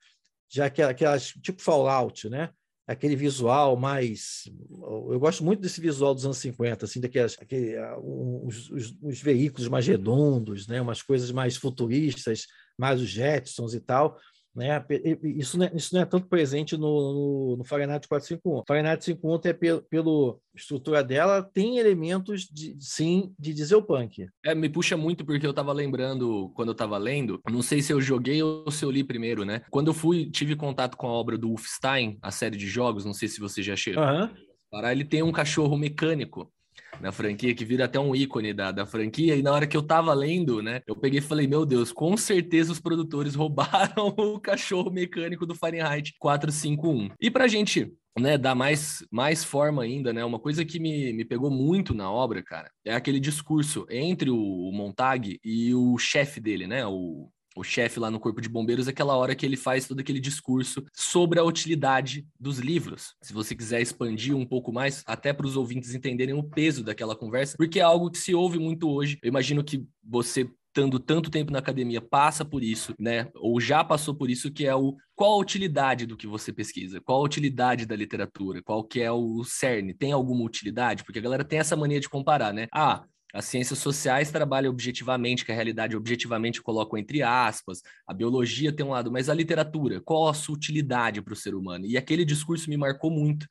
já 0.49 0.71
que 0.71 0.83
aquelas 0.83 1.29
tipo 1.29 1.61
Fallout, 1.63 2.29
né? 2.29 2.51
Aquele 2.87 3.17
visual 3.17 3.77
mais. 3.77 4.45
Eu 4.71 5.19
gosto 5.19 5.43
muito 5.43 5.61
desse 5.61 5.81
visual 5.81 6.15
dos 6.15 6.25
anos 6.25 6.39
50, 6.39 6.85
assim, 6.85 7.01
daquelas, 7.01 7.37
aquele, 7.41 7.75
os, 8.01 8.71
os, 8.71 8.97
os 9.03 9.21
veículos 9.21 9.67
mais 9.67 9.87
redondos, 9.89 10.69
né? 10.69 10.81
umas 10.81 11.03
coisas 11.03 11.33
mais 11.33 11.57
futuristas, 11.57 12.47
mais 12.79 13.01
os 13.01 13.09
Jetsons 13.09 13.75
e 13.75 13.81
tal. 13.81 14.17
Né? 14.57 14.83
Isso, 15.23 15.59
não 15.59 15.67
é, 15.67 15.73
isso 15.75 15.95
não 15.95 16.01
é 16.01 16.07
tanto 16.07 16.27
presente 16.29 16.79
no, 16.79 17.13
no, 17.13 17.57
no 17.59 17.65
Fahrenheit 17.65 18.09
451. 18.09 18.65
Fahrenheit 18.67 19.15
451 19.15 19.51
é 19.51 19.53
pelo, 19.53 19.83
pelo 19.83 20.41
estrutura 20.55 21.05
dela 21.05 21.43
tem 21.43 21.77
elementos 21.77 22.49
de, 22.51 22.75
sim 22.81 23.35
de 23.39 23.53
dieselpunk. 23.53 24.27
É, 24.43 24.55
me 24.55 24.71
puxa 24.71 24.97
muito 24.97 25.27
porque 25.27 25.47
eu 25.47 25.53
tava 25.53 25.73
lembrando 25.75 26.51
quando 26.55 26.71
eu 26.71 26.75
tava 26.75 26.97
lendo, 26.97 27.39
não 27.51 27.61
sei 27.61 27.83
se 27.83 27.93
eu 27.93 28.01
joguei 28.01 28.43
ou 28.43 28.71
se 28.71 28.83
eu 28.83 28.91
li 28.91 29.05
primeiro, 29.05 29.45
né? 29.45 29.61
Quando 29.71 29.89
eu 29.89 29.95
fui 29.95 30.31
tive 30.31 30.57
contato 30.57 30.97
com 30.97 31.07
a 31.07 31.13
obra 31.13 31.37
do 31.37 31.49
Wolfenstein, 31.49 32.19
a 32.23 32.31
série 32.31 32.57
de 32.57 32.67
jogos, 32.67 33.05
não 33.05 33.13
sei 33.13 33.29
se 33.29 33.39
você 33.39 33.63
já 33.63 33.77
chegou. 33.77 34.03
Uhum. 34.03 34.31
Para 34.71 34.93
ele 34.93 35.05
tem 35.05 35.23
um 35.23 35.33
cachorro 35.33 35.77
mecânico 35.77 36.51
na 37.01 37.13
franquia, 37.13 37.55
que 37.55 37.65
vira 37.65 37.85
até 37.85 37.99
um 37.99 38.15
ícone 38.15 38.53
da, 38.53 38.73
da 38.73 38.87
franquia. 38.87 39.37
E 39.37 39.43
na 39.43 39.53
hora 39.53 39.67
que 39.67 39.77
eu 39.77 39.83
tava 39.83 40.13
lendo, 40.15 40.63
né, 40.63 40.83
eu 40.87 40.97
peguei 40.97 41.19
e 41.19 41.23
falei: 41.23 41.47
Meu 41.47 41.65
Deus, 41.65 41.93
com 41.93 42.17
certeza 42.17 42.73
os 42.73 42.81
produtores 42.81 43.35
roubaram 43.37 44.09
o 44.17 44.41
cachorro 44.41 44.91
mecânico 44.91 45.47
do 45.47 45.55
Fahrenheit 45.55 46.15
451. 46.19 47.11
E 47.21 47.31
pra 47.31 47.49
gente 47.49 47.93
né, 48.19 48.39
dar 48.39 48.55
mais, 48.55 49.05
mais 49.11 49.45
forma 49.45 49.83
ainda, 49.83 50.13
né? 50.13 50.25
Uma 50.25 50.39
coisa 50.39 50.65
que 50.65 50.81
me, 50.81 51.13
me 51.13 51.25
pegou 51.25 51.51
muito 51.51 51.95
na 51.95 52.11
obra, 52.11 52.43
cara, 52.43 52.71
é 52.85 52.95
aquele 52.95 53.21
discurso 53.21 53.87
entre 53.91 54.31
o 54.31 54.71
Montag 54.73 55.39
e 55.45 55.75
o 55.75 55.99
chefe 55.99 56.41
dele, 56.41 56.67
né? 56.67 56.87
O, 56.87 57.31
o 57.57 57.65
chefe 57.65 57.99
lá 57.99 58.11
no 58.11 58.21
Corpo 58.21 58.41
de 58.41 58.49
Bombeiros, 58.49 58.87
aquela 58.87 59.17
hora 59.17 59.35
que 59.35 59.45
ele 59.45 59.57
faz 59.57 59.89
todo 59.89 60.01
aquele 60.01 60.21
discurso 60.21 60.85
sobre 60.93 61.41
a 61.41 61.45
utilidade 61.45 62.27
dos 62.39 62.59
livros. 62.59 63.15
Se 63.23 63.33
você 63.33 63.55
quiser 63.55 63.81
expandir 63.81 64.37
um 64.37 64.47
pouco 64.47 64.73
mais, 64.73 65.03
até 65.07 65.33
para 65.33 65.47
os 65.47 65.57
ouvintes 65.57 65.95
entenderem 65.95 66.35
o 66.35 66.43
peso 66.43 66.85
daquela 66.85 67.17
conversa, 67.17 67.57
porque 67.57 67.81
é 67.81 67.83
algo 67.83 68.11
que 68.11 68.19
se 68.19 68.35
ouve 68.35 68.59
muito 68.59 68.89
hoje. 68.89 69.19
Eu 69.23 69.29
imagino 69.29 69.65
que 69.65 69.87
você 70.05 70.49
estando 70.77 71.01
tanto 71.01 71.31
tempo 71.31 71.51
na 71.51 71.59
academia 71.59 72.03
passa 72.03 72.45
por 72.45 72.63
isso, 72.63 72.95
né? 72.99 73.31
Ou 73.37 73.59
já 73.59 73.83
passou 73.83 74.15
por 74.15 74.29
isso, 74.29 74.53
que 74.53 74.67
é 74.67 74.75
o 74.75 74.95
qual 75.15 75.33
a 75.33 75.39
utilidade 75.39 76.05
do 76.05 76.17
que 76.17 76.27
você 76.27 76.53
pesquisa? 76.53 77.01
Qual 77.01 77.19
a 77.19 77.25
utilidade 77.25 77.87
da 77.87 77.97
literatura? 77.97 78.63
Qual 78.63 78.85
que 78.85 79.01
é 79.01 79.11
o 79.11 79.43
cerne? 79.43 79.95
Tem 79.95 80.13
alguma 80.13 80.45
utilidade? 80.45 81.03
Porque 81.03 81.19
a 81.19 81.23
galera 81.23 81.45
tem 81.45 81.59
essa 81.59 81.75
mania 81.75 81.99
de 81.99 82.11
comparar, 82.11 82.53
né? 82.53 82.67
Ah, 82.71 83.05
as 83.35 83.45
ciências 83.45 83.79
sociais 83.79 84.31
trabalham 84.31 84.71
objetivamente, 84.71 85.45
que 85.45 85.53
a 85.53 85.55
realidade 85.55 85.97
objetivamente 85.97 86.63
colocam 86.63 86.99
entre 86.99 87.23
aspas, 87.23 87.83
a 88.07 88.15
biologia 88.15 88.73
tem 88.73 88.85
um 88.85 88.91
lado, 88.91 89.11
mas 89.11 89.29
a 89.29 89.35
literatura, 89.35 90.01
qual 90.01 90.29
a 90.29 90.35
sua 90.35 90.55
utilidade 90.55 91.21
para 91.21 91.33
o 91.33 91.37
ser 91.37 91.55
humano? 91.55 91.87
E 91.87 91.97
aquele 91.97 92.25
discurso 92.25 92.71
me 92.71 92.77
marcou 92.77 93.11
muito, 93.11 93.47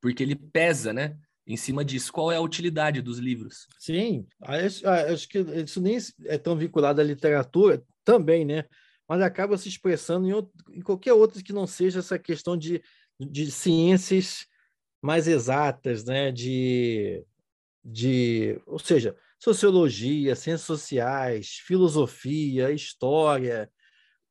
porque 0.00 0.22
ele 0.22 0.36
pesa, 0.36 0.92
né? 0.92 1.16
Em 1.46 1.56
cima 1.56 1.84
disso, 1.84 2.12
qual 2.12 2.32
é 2.32 2.36
a 2.36 2.40
utilidade 2.40 3.00
dos 3.00 3.18
livros? 3.18 3.68
Sim, 3.78 4.26
acho 4.42 5.28
que 5.28 5.38
isso 5.38 5.80
nem 5.80 5.96
é 6.24 6.36
tão 6.38 6.56
vinculado 6.56 7.00
à 7.00 7.04
literatura 7.04 7.84
também, 8.04 8.44
né? 8.44 8.64
Mas 9.08 9.20
acaba 9.20 9.56
se 9.56 9.68
expressando 9.68 10.26
em, 10.26 10.32
outro, 10.32 10.52
em 10.72 10.80
qualquer 10.80 11.12
outra 11.12 11.40
que 11.40 11.52
não 11.52 11.66
seja 11.66 12.00
essa 12.00 12.18
questão 12.18 12.56
de, 12.56 12.82
de 13.20 13.50
ciências 13.52 14.46
mais 15.00 15.28
exatas, 15.28 16.04
né? 16.04 16.32
De, 16.32 17.24
de, 17.86 18.60
ou 18.66 18.80
seja, 18.80 19.14
sociologia, 19.38 20.34
ciências 20.34 20.66
sociais, 20.66 21.58
filosofia, 21.64 22.72
história, 22.72 23.70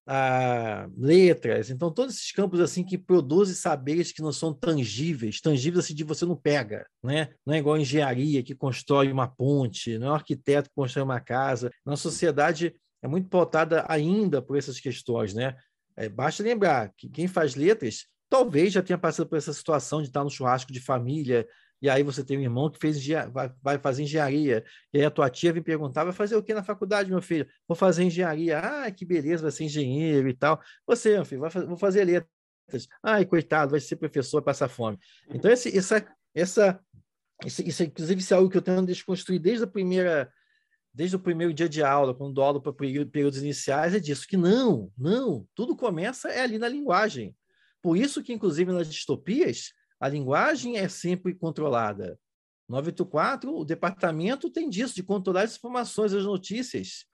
ah, 0.06 0.88
letras. 0.98 1.70
Então, 1.70 1.90
todos 1.90 2.16
esses 2.16 2.32
campos 2.34 2.60
assim 2.60 2.84
que 2.84 2.98
produzem 2.98 3.56
saberes 3.56 4.12
que 4.12 4.22
não 4.22 4.34
são 4.34 4.54
tangíveis, 4.54 5.40
tangíveis 5.40 5.86
assim 5.86 5.96
de 5.96 6.04
você 6.04 6.26
não 6.26 6.36
pega, 6.36 6.86
né? 7.02 7.30
Não 7.46 7.54
é 7.54 7.60
igual 7.60 7.76
a 7.76 7.80
engenharia 7.80 8.44
que 8.44 8.54
constrói 8.54 9.10
uma 9.12 9.28
ponte, 9.28 9.98
não 9.98 10.08
é 10.08 10.12
um 10.12 10.16
arquiteto 10.16 10.70
que 10.70 10.76
constrói 10.76 11.04
uma 11.04 11.22
casa. 11.22 11.72
Nossa 11.86 12.04
sociedade 12.04 12.76
é 13.02 13.08
muito 13.08 13.30
pautada 13.30 13.86
ainda 13.88 14.42
por 14.42 14.58
essas 14.58 14.80
questões, 14.80 15.34
né? 15.34 15.56
É, 15.96 16.10
basta 16.10 16.44
lembrar 16.44 16.92
que 16.98 17.10
quem 17.10 17.28
faz 17.28 17.56
letras 17.56 18.06
talvez 18.30 18.74
já 18.74 18.84
tenha 18.84 18.98
passado 18.98 19.28
por 19.30 19.38
essa 19.38 19.54
situação 19.54 20.02
de 20.02 20.10
estar 20.10 20.24
no 20.24 20.30
churrasco 20.30 20.74
de 20.74 20.82
família 20.82 21.48
e 21.82 21.90
aí 21.90 22.04
você 22.04 22.24
tem 22.24 22.38
um 22.38 22.42
irmão 22.42 22.70
que 22.70 22.80
fez 22.80 23.06
vai, 23.32 23.54
vai 23.62 23.78
fazer 23.78 24.04
engenharia, 24.04 24.64
e 24.94 25.00
aí 25.00 25.06
a 25.06 25.12
tua 25.12 25.30
tia 25.30 25.54
vem 25.54 25.62
perguntar, 25.62 26.04
vai 26.04 26.14
fazer 26.14 26.36
o 26.36 26.44
que 26.44 26.54
na 26.54 26.64
faculdade, 26.64 27.10
meu 27.10 27.22
filho? 27.22 27.48
Vou 27.68 27.76
fazer 27.76 28.04
engenharia. 28.04 28.60
Ah, 28.60 28.92
que 28.92 29.06
beleza, 29.06 29.44
vai 29.44 29.52
ser 29.52 29.66
engenheiro 29.66 30.28
e 30.28 30.34
tal. 30.34 30.60
Você, 30.88 31.14
meu 31.14 31.26
filho, 31.26 31.42
vai, 31.42 31.50
vou 31.50 31.78
fazer 31.78 32.06
letras. 32.06 32.88
Ai, 33.04 33.26
coitado, 33.26 33.72
vai 33.72 33.80
ser 33.80 33.98
professor, 33.98 34.42
passar 34.42 34.68
fome. 34.68 34.98
Então, 35.30 35.52
esse, 35.52 35.78
essa, 35.78 36.06
essa, 36.34 36.80
isso, 37.46 37.84
inclusive, 37.84 38.20
isso 38.20 38.34
é 38.34 38.38
algo 38.38 38.50
que 38.50 38.58
eu 38.58 38.62
tenho 38.62 38.86
desconstruir 38.86 39.40
desde 39.40 39.66
a 39.66 39.68
primeira 39.68 40.32
desde 40.96 41.18
o 41.18 41.20
primeiro 41.20 41.54
dia 41.54 41.68
de 41.68 41.84
aula, 41.84 42.16
quando 42.16 42.34
dou 42.34 42.44
aula 42.46 42.62
para 42.62 42.72
períodos 42.72 43.40
iniciais, 43.40 43.94
é 43.94 44.00
disso, 44.00 44.26
que 44.26 44.38
não, 44.38 44.90
não, 44.98 45.46
tudo 45.54 45.76
começa 45.76 46.30
é 46.30 46.42
ali 46.42 46.58
na 46.58 46.70
linguagem. 46.70 47.36
Por 47.82 47.98
isso 47.98 48.24
que, 48.24 48.32
inclusive, 48.32 48.72
nas 48.72 48.90
distopias, 48.90 49.74
a 50.00 50.08
linguagem 50.08 50.78
é 50.78 50.88
sempre 50.88 51.34
controlada. 51.34 52.20
984, 52.68 53.56
o 53.56 53.66
departamento 53.66 54.50
tem 54.50 54.70
disso, 54.70 54.96
de 54.96 55.04
controlar 55.04 55.44
as 55.44 55.56
informações, 55.56 56.14
as 56.14 56.24
notícias. 56.24 57.06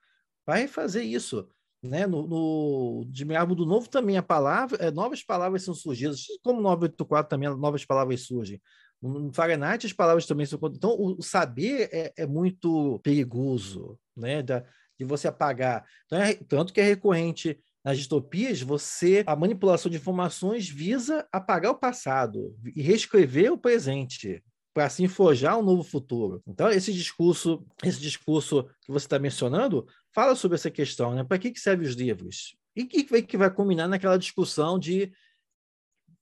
Vai 0.45 0.67
fazer 0.67 1.03
isso. 1.03 1.47
Né? 1.83 2.05
No, 2.05 2.27
no 2.27 3.05
de 3.09 3.25
Mearmo 3.25 3.55
do 3.55 3.65
Novo 3.65 3.89
também 3.89 4.15
a 4.17 4.23
palavra, 4.23 4.77
é, 4.77 4.91
novas 4.91 5.23
palavras 5.23 5.63
são 5.63 5.73
surgidas, 5.73 6.25
como 6.43 6.61
984 6.61 7.29
também 7.29 7.49
novas 7.49 7.83
palavras 7.83 8.21
surgem. 8.21 8.61
No 9.01 9.33
Fahrenheit 9.33 9.87
as 9.87 9.93
palavras 9.93 10.27
também 10.27 10.45
são 10.45 10.59
então 10.71 10.95
o 10.95 11.21
saber 11.23 11.89
é, 11.91 12.13
é, 12.15 12.27
muito 12.27 12.99
perigoso, 12.99 13.99
né? 14.15 14.43
Da, 14.43 14.63
de 14.99 15.05
você 15.05 15.27
apagar. 15.27 15.83
Então, 16.05 16.21
é, 16.21 16.35
tanto 16.35 16.71
que 16.71 16.79
é 16.79 16.83
recorrente 16.83 17.59
nas 17.83 17.97
distopias, 17.97 18.61
você 18.61 19.23
a 19.25 19.35
manipulação 19.35 19.89
de 19.89 19.97
informações 19.97 20.69
visa 20.69 21.27
apagar 21.31 21.71
o 21.71 21.79
passado 21.79 22.55
e 22.75 22.81
reescrever 22.81 23.51
o 23.51 23.57
presente 23.57 24.43
para 24.73 24.85
assim 24.85 25.07
forjar 25.07 25.57
um 25.57 25.63
novo 25.63 25.83
futuro. 25.83 26.41
Então 26.47 26.69
esse 26.69 26.93
discurso, 26.93 27.65
esse 27.83 27.99
discurso 27.99 28.69
que 28.81 28.91
você 28.91 29.05
está 29.05 29.19
mencionando, 29.19 29.85
fala 30.13 30.35
sobre 30.35 30.55
essa 30.55 30.71
questão, 30.71 31.13
né? 31.13 31.23
Para 31.23 31.39
que 31.39 31.51
que 31.51 31.59
servem 31.59 31.87
os 31.87 31.95
livros? 31.95 32.55
E 32.75 32.85
que 32.85 33.03
que 33.23 33.37
vai, 33.37 33.51
combinar 33.51 33.87
naquela 33.87 34.17
discussão 34.17 34.79
de, 34.79 35.11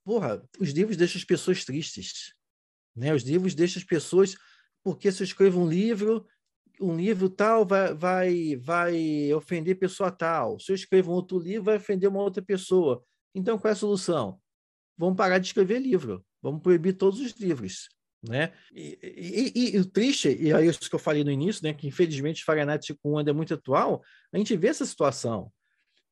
porra, 0.03 0.41
os 0.59 0.71
livros 0.71 0.97
deixam 0.97 1.19
as 1.19 1.25
pessoas 1.25 1.63
tristes, 1.63 2.33
né? 2.95 3.13
Os 3.13 3.23
livros 3.23 3.53
deixam 3.53 3.79
as 3.79 3.85
pessoas 3.85 4.35
porque 4.83 5.11
se 5.11 5.21
eu 5.21 5.25
escrevo 5.25 5.61
um 5.61 5.69
livro 5.69 6.25
um 6.79 6.95
livro 6.95 7.29
tal 7.29 7.65
vai, 7.65 7.93
vai, 7.93 8.55
vai 8.55 9.33
ofender 9.33 9.77
pessoa 9.77 10.11
tal. 10.11 10.59
Se 10.59 10.71
eu 10.71 10.75
escrevo 10.75 11.11
um 11.11 11.15
outro 11.15 11.37
livro, 11.37 11.65
vai 11.65 11.77
ofender 11.77 12.09
uma 12.09 12.21
outra 12.21 12.41
pessoa. 12.41 13.03
Então, 13.35 13.57
qual 13.57 13.69
é 13.69 13.73
a 13.73 13.75
solução? 13.75 14.39
Vamos 14.97 15.17
parar 15.17 15.39
de 15.39 15.47
escrever 15.47 15.79
livro. 15.79 16.25
Vamos 16.41 16.61
proibir 16.61 16.93
todos 16.93 17.19
os 17.19 17.33
livros. 17.33 17.89
Né? 18.21 18.51
E, 18.73 18.97
e, 19.01 19.75
e, 19.75 19.79
o 19.79 19.85
triste, 19.85 20.29
e 20.29 20.51
é 20.51 20.65
isso 20.65 20.89
que 20.89 20.95
eu 20.95 20.99
falei 20.99 21.23
no 21.23 21.31
início, 21.31 21.63
né, 21.63 21.73
que 21.73 21.87
infelizmente 21.87 22.43
Fahrenheit 22.43 22.85
5.1 22.85 23.19
ainda 23.19 23.31
é 23.31 23.33
muito 23.33 23.53
atual, 23.53 24.03
a 24.33 24.37
gente 24.37 24.57
vê 24.57 24.67
essa 24.67 24.85
situação. 24.85 25.49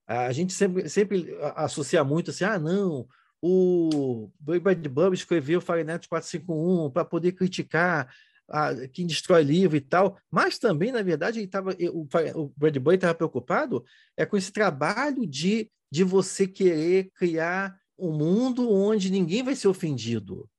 A 0.08 0.32
gente 0.32 0.54
sempre, 0.54 0.88
sempre 0.88 1.38
associa 1.56 2.02
muito 2.06 2.32
assim, 2.32 2.46
ah, 2.46 2.58
não, 2.58 3.06
o 3.42 4.32
Brad 4.40 4.88
Bub 4.88 5.14
escreveu 5.14 5.60
Fahrenheit 5.60 6.08
451 6.08 6.90
para 6.92 7.04
poder 7.04 7.34
criticar 7.34 8.10
a, 8.50 8.88
quem 8.88 9.06
destrói 9.06 9.44
livro 9.44 9.76
e 9.76 9.82
tal, 9.82 10.18
mas 10.32 10.58
também, 10.58 10.92
na 10.92 11.02
verdade, 11.02 11.40
ele 11.40 11.48
tava, 11.48 11.76
o, 11.92 12.08
o 12.36 12.54
Brad 12.56 12.78
Bub 12.78 12.96
estava 12.96 13.14
preocupado 13.14 13.84
é 14.16 14.26
com 14.26 14.38
esse 14.38 14.52
trabalho 14.52 15.26
de, 15.28 15.70
de 15.92 16.04
você 16.04 16.48
querer 16.48 17.12
criar 17.16 17.78
um 17.98 18.12
mundo 18.12 18.72
onde 18.72 19.12
ninguém 19.12 19.44
vai 19.44 19.56
ser 19.56 19.68
ofendido. 19.68 20.50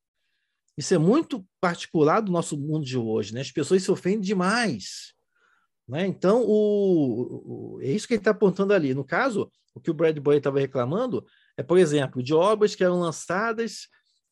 Isso 0.77 0.95
é 0.95 0.99
muito 0.99 1.45
particular 1.61 2.21
do 2.21 2.31
nosso 2.31 2.57
mundo 2.57 2.85
de 2.85 2.97
hoje, 2.97 3.35
né? 3.35 3.41
As 3.41 3.51
pessoas 3.51 3.83
se 3.83 3.91
ofendem 3.91 4.21
demais. 4.21 5.13
Né? 5.89 6.07
Então, 6.07 6.45
o, 6.45 7.77
o, 7.77 7.81
é 7.81 7.91
isso 7.91 8.07
que 8.07 8.15
ele 8.15 8.21
está 8.21 8.31
apontando 8.31 8.73
ali. 8.73 8.95
No 8.95 9.05
caso, 9.05 9.51
o 9.75 9.81
que 9.81 9.91
o 9.91 9.95
Brad 9.95 10.17
Boy 10.19 10.37
estava 10.37 10.61
reclamando 10.61 11.25
é, 11.57 11.63
por 11.63 11.79
exemplo, 11.79 12.23
de 12.23 12.33
obras 12.33 12.77
que 12.77 12.85
eram 12.85 13.01
lançadas 13.01 13.89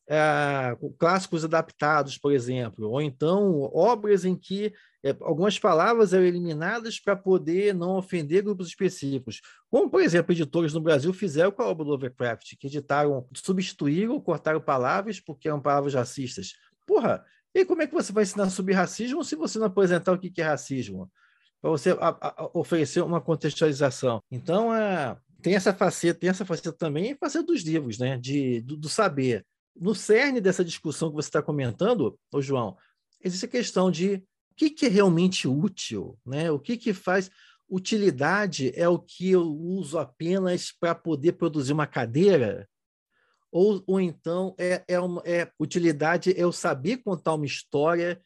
é, 0.09 0.77
clássicos 0.97 1.43
adaptados, 1.43 2.17
por 2.17 2.31
exemplo, 2.31 2.89
ou 2.89 3.01
então 3.01 3.69
obras 3.73 4.23
em 4.23 4.35
que 4.35 4.73
é, 5.03 5.15
algumas 5.21 5.59
palavras 5.59 6.13
eram 6.13 6.25
eliminadas 6.25 6.99
para 6.99 7.15
poder 7.15 7.73
não 7.75 7.97
ofender 7.97 8.43
grupos 8.43 8.67
específicos, 8.67 9.41
como, 9.69 9.89
por 9.89 10.01
exemplo, 10.01 10.31
editores 10.31 10.73
no 10.73 10.81
Brasil 10.81 11.11
fizeram 11.13 11.51
com 11.51 11.61
a 11.61 11.67
obra 11.67 11.83
do 11.83 11.91
Lovecraft, 11.91 12.55
que 12.57 12.67
editaram, 12.67 13.27
substituíram, 13.35 14.19
cortaram 14.19 14.61
palavras 14.61 15.19
porque 15.19 15.49
eram 15.49 15.61
palavras 15.61 15.93
racistas. 15.93 16.53
Porra, 16.85 17.23
e 17.53 17.65
como 17.65 17.81
é 17.81 17.87
que 17.87 17.93
você 17.93 18.13
vai 18.13 18.23
ensinar 18.23 18.49
sobre 18.49 18.73
racismo 18.73 19.23
se 19.23 19.35
você 19.35 19.59
não 19.59 19.65
apresentar 19.65 20.13
o 20.13 20.17
que 20.17 20.41
é 20.41 20.43
racismo? 20.43 21.11
Para 21.61 21.71
você 21.71 21.91
a, 21.99 22.17
a, 22.21 22.49
oferecer 22.53 23.01
uma 23.01 23.19
contextualização. 23.19 24.21
Então, 24.31 24.73
é, 24.73 25.17
tem 25.41 25.55
essa 25.55 25.73
faceta, 25.73 26.19
tem 26.19 26.29
essa 26.29 26.45
faceta 26.45 26.71
também, 26.71 27.11
a 27.11 27.17
faceta 27.17 27.45
dos 27.45 27.63
livros, 27.63 27.97
né? 27.97 28.17
De, 28.17 28.61
do, 28.61 28.77
do 28.77 28.87
saber 28.87 29.45
no 29.79 29.95
cerne 29.95 30.41
dessa 30.41 30.63
discussão 30.63 31.09
que 31.09 31.15
você 31.15 31.29
está 31.29 31.41
comentando, 31.41 32.19
ô 32.31 32.41
João, 32.41 32.77
existe 33.23 33.45
a 33.45 33.49
questão 33.49 33.91
de 33.91 34.15
o 34.51 34.55
que, 34.55 34.69
que 34.69 34.85
é 34.87 34.89
realmente 34.89 35.47
útil, 35.47 36.17
né? 36.25 36.51
O 36.51 36.59
que, 36.59 36.77
que 36.77 36.93
faz 36.93 37.29
utilidade 37.69 38.71
é 38.75 38.87
o 38.87 38.97
que 38.97 39.31
eu 39.31 39.43
uso 39.43 39.99
apenas 39.99 40.71
para 40.71 40.95
poder 40.95 41.33
produzir 41.33 41.73
uma 41.73 41.85
cadeira? 41.85 42.67
Ou, 43.51 43.83
ou 43.85 43.99
então 43.99 44.55
é, 44.57 44.83
é, 44.87 44.99
uma, 44.99 45.21
é 45.25 45.51
utilidade 45.59 46.31
é 46.31 46.43
eu 46.43 46.51
saber 46.51 46.97
contar 46.97 47.33
uma 47.33 47.45
história 47.45 48.21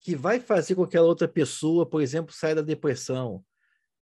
que 0.00 0.14
vai 0.14 0.38
fazer 0.38 0.74
com 0.74 0.82
que 0.82 0.88
aquela 0.88 1.06
outra 1.06 1.26
pessoa, 1.26 1.86
por 1.86 2.00
exemplo, 2.00 2.34
saia 2.34 2.56
da 2.56 2.62
depressão 2.62 3.44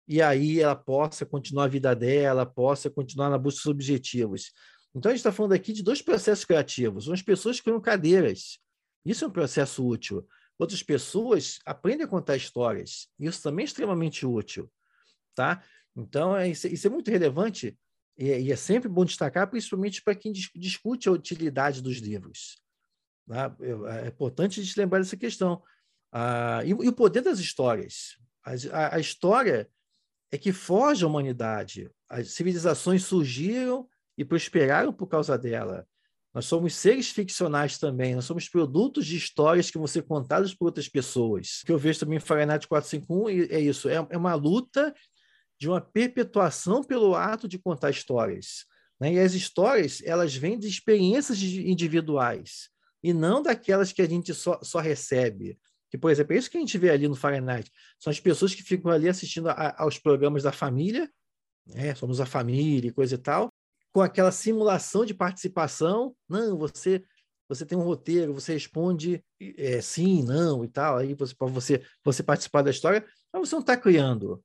e 0.06 0.20
aí 0.20 0.60
ela 0.60 0.76
possa 0.76 1.24
continuar 1.24 1.64
a 1.64 1.68
vida 1.68 1.94
dela, 1.94 2.44
possa 2.44 2.90
continuar 2.90 3.30
na 3.30 3.38
busca 3.38 3.62
dos 3.62 3.66
objetivos. 3.66 4.52
Então, 4.94 5.10
a 5.10 5.14
gente 5.14 5.20
está 5.20 5.32
falando 5.32 5.52
aqui 5.52 5.72
de 5.72 5.82
dois 5.82 6.00
processos 6.00 6.44
criativos. 6.44 7.08
Umas 7.08 7.22
pessoas 7.22 7.60
criam 7.60 7.80
cadeiras. 7.80 8.58
Isso 9.04 9.24
é 9.24 9.28
um 9.28 9.32
processo 9.32 9.86
útil. 9.86 10.26
Outras 10.58 10.82
pessoas 10.82 11.58
aprendem 11.66 12.04
a 12.04 12.08
contar 12.08 12.36
histórias. 12.36 13.08
Isso 13.18 13.42
também 13.42 13.64
é 13.64 13.66
extremamente 13.66 14.24
útil. 14.24 14.70
Tá? 15.34 15.62
Então, 15.96 16.36
é, 16.36 16.48
isso, 16.48 16.68
isso 16.68 16.86
é 16.86 16.90
muito 16.90 17.10
relevante 17.10 17.76
e, 18.16 18.26
e, 18.26 18.52
é 18.52 18.56
sempre 18.56 18.88
bom 18.88 19.04
destacar, 19.04 19.50
principalmente 19.50 20.00
para 20.02 20.14
quem 20.14 20.32
dis, 20.32 20.48
discute 20.54 21.08
a 21.08 21.12
utilidade 21.12 21.82
dos 21.82 21.98
livros. 21.98 22.62
Tá? 23.26 23.54
É, 23.60 24.04
é 24.04 24.08
importante 24.08 24.60
a 24.60 24.62
gente 24.62 24.78
lembrar 24.78 25.00
dessa 25.00 25.16
questão. 25.16 25.60
Ah, 26.12 26.62
e, 26.64 26.68
e, 26.68 26.88
o 26.88 26.92
poder 26.92 27.22
das 27.22 27.40
histórias. 27.40 28.16
A, 28.44 28.52
a, 28.72 28.96
a 28.96 29.00
história 29.00 29.68
é 30.30 30.38
que 30.38 30.52
foge 30.52 31.04
à 31.04 31.08
humanidade. 31.08 31.90
As 32.08 32.32
civilizações 32.32 33.04
surgiram 33.04 33.88
e 34.16 34.24
prosperaram 34.24 34.92
por 34.92 35.06
causa 35.06 35.36
dela. 35.36 35.86
Nós 36.34 36.46
somos 36.46 36.74
seres 36.74 37.10
ficcionais 37.10 37.78
também, 37.78 38.14
nós 38.16 38.24
somos 38.24 38.48
produtos 38.48 39.06
de 39.06 39.16
histórias 39.16 39.70
que 39.70 39.78
vão 39.78 39.86
ser 39.86 40.02
contadas 40.02 40.52
por 40.52 40.66
outras 40.66 40.88
pessoas. 40.88 41.60
O 41.62 41.66
que 41.66 41.72
eu 41.72 41.78
vejo 41.78 42.00
também 42.00 42.16
em 42.16 42.20
Fahrenheit 42.20 42.66
451 42.66 43.54
é 43.54 43.60
isso, 43.60 43.88
é, 43.88 43.94
é 44.10 44.16
uma 44.16 44.34
luta 44.34 44.92
de 45.60 45.68
uma 45.68 45.80
perpetuação 45.80 46.82
pelo 46.82 47.14
ato 47.14 47.46
de 47.46 47.56
contar 47.56 47.90
histórias. 47.90 48.66
Né? 49.00 49.14
E 49.14 49.20
as 49.20 49.34
histórias, 49.34 50.02
elas 50.04 50.34
vêm 50.34 50.58
de 50.58 50.66
experiências 50.66 51.40
individuais, 51.40 52.68
e 53.00 53.12
não 53.12 53.42
daquelas 53.42 53.92
que 53.92 54.02
a 54.02 54.08
gente 54.08 54.34
só, 54.34 54.58
só 54.62 54.80
recebe. 54.80 55.58
Que, 55.90 55.98
por 55.98 56.10
exemplo, 56.10 56.34
é 56.34 56.38
isso 56.38 56.50
que 56.50 56.56
a 56.56 56.60
gente 56.60 56.76
vê 56.78 56.90
ali 56.90 57.06
no 57.06 57.14
Fahrenheit. 57.14 57.70
São 58.00 58.10
as 58.10 58.18
pessoas 58.18 58.54
que 58.54 58.62
ficam 58.62 58.90
ali 58.90 59.08
assistindo 59.08 59.48
a, 59.48 59.74
aos 59.78 59.98
programas 59.98 60.42
da 60.42 60.50
família, 60.50 61.08
né? 61.66 61.94
somos 61.94 62.20
a 62.20 62.26
família 62.26 62.88
e 62.88 62.92
coisa 62.92 63.14
e 63.14 63.18
tal, 63.18 63.52
com 63.94 64.02
aquela 64.02 64.32
simulação 64.32 65.06
de 65.06 65.14
participação. 65.14 66.14
Não, 66.28 66.58
você 66.58 67.02
você 67.46 67.64
tem 67.64 67.76
um 67.76 67.82
roteiro, 67.82 68.32
você 68.32 68.54
responde 68.54 69.22
é, 69.58 69.80
sim, 69.80 70.24
não 70.24 70.64
e 70.64 70.68
tal, 70.68 70.96
aí 70.96 71.14
você 71.14 71.34
para 71.34 71.46
você, 71.46 71.82
você 72.02 72.22
participar 72.22 72.62
da 72.62 72.70
história, 72.70 73.04
mas 73.32 73.48
você 73.48 73.54
não 73.54 73.60
está 73.60 73.76
criando. 73.76 74.42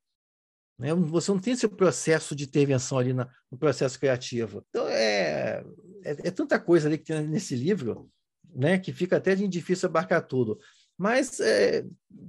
Né? 0.78 0.94
Você 0.94 1.32
não 1.32 1.40
tem 1.40 1.54
esse 1.54 1.68
processo 1.68 2.36
de 2.36 2.44
intervenção 2.44 3.00
ali 3.00 3.14
na, 3.14 3.28
no 3.50 3.58
processo 3.58 3.98
criativo. 3.98 4.64
Então, 4.70 4.86
é, 4.88 5.64
é, 6.04 6.12
é, 6.28 6.32
tanta 6.32 6.60
coisa 6.60 6.90
ali 6.90 6.98
que 6.98 7.06
tem 7.06 7.26
nesse 7.26 7.56
livro 7.56 8.12
né, 8.54 8.78
que 8.78 8.92
fica 8.92 9.16
até 9.18 9.34
difícil 9.34 9.88
abarcar 9.88 10.28
tudo. 10.28 10.60
Mas 10.98 11.40
é, 11.40 11.86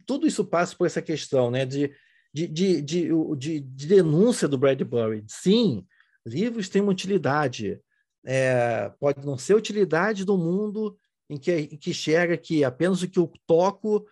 tudo 0.06 0.26
isso 0.26 0.44
passa 0.44 0.76
por 0.76 0.86
essa 0.86 1.02
questão 1.02 1.50
né, 1.50 1.66
de, 1.66 1.92
de, 2.32 2.46
de, 2.46 2.80
de, 2.80 3.08
de, 3.36 3.60
de 3.60 3.86
denúncia 3.88 4.46
do 4.46 4.56
Bradbury. 4.56 5.24
Sim, 5.26 5.84
Livros 6.26 6.68
têm 6.68 6.82
uma 6.82 6.92
utilidade. 6.92 7.80
É, 8.24 8.90
pode 9.00 9.24
não 9.24 9.38
ser 9.38 9.54
utilidade 9.54 10.24
do 10.24 10.36
mundo 10.36 10.96
em 11.28 11.38
que, 11.38 11.52
em 11.52 11.76
que 11.76 11.90
enxerga 11.90 12.36
que 12.36 12.64
apenas 12.64 13.02
o 13.02 13.08
que 13.08 13.18
eu 13.18 13.32
toco 13.46 14.06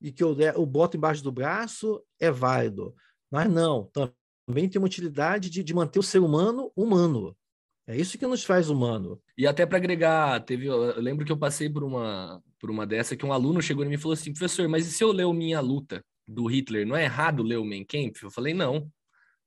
e 0.00 0.12
que 0.12 0.22
eu, 0.22 0.38
eu 0.38 0.66
boto 0.66 0.96
embaixo 0.96 1.22
do 1.22 1.32
braço 1.32 2.02
é 2.20 2.30
válido. 2.30 2.94
Mas 3.30 3.50
não, 3.50 3.90
também 3.92 4.68
tem 4.68 4.78
uma 4.78 4.86
utilidade 4.86 5.48
de, 5.48 5.62
de 5.62 5.74
manter 5.74 5.98
o 5.98 6.02
ser 6.02 6.18
humano 6.18 6.70
humano. 6.76 7.36
É 7.88 7.96
isso 7.96 8.18
que 8.18 8.26
nos 8.26 8.42
faz 8.42 8.68
humano. 8.68 9.20
E 9.38 9.46
até 9.46 9.64
para 9.64 9.78
agregar, 9.78 10.40
teve, 10.40 10.66
eu 10.66 11.00
lembro 11.00 11.24
que 11.24 11.30
eu 11.30 11.38
passei 11.38 11.70
por 11.70 11.84
uma 11.84 12.42
por 12.58 12.70
uma 12.70 12.86
dessa 12.86 13.16
que 13.16 13.24
um 13.24 13.32
aluno 13.32 13.62
chegou 13.62 13.84
e 13.84 13.88
me 13.88 13.98
falou 13.98 14.14
assim, 14.14 14.32
professor, 14.32 14.66
mas 14.68 14.86
e 14.86 14.90
se 14.90 15.04
eu 15.04 15.12
ler 15.12 15.24
o 15.24 15.32
Minha 15.32 15.60
Luta 15.60 16.02
do 16.26 16.46
Hitler, 16.46 16.86
não 16.86 16.96
é 16.96 17.04
errado 17.04 17.42
ler 17.42 17.58
o 17.58 17.64
Mein 17.64 17.84
Kampf? 17.84 18.24
Eu 18.24 18.30
falei, 18.30 18.54
não. 18.54 18.90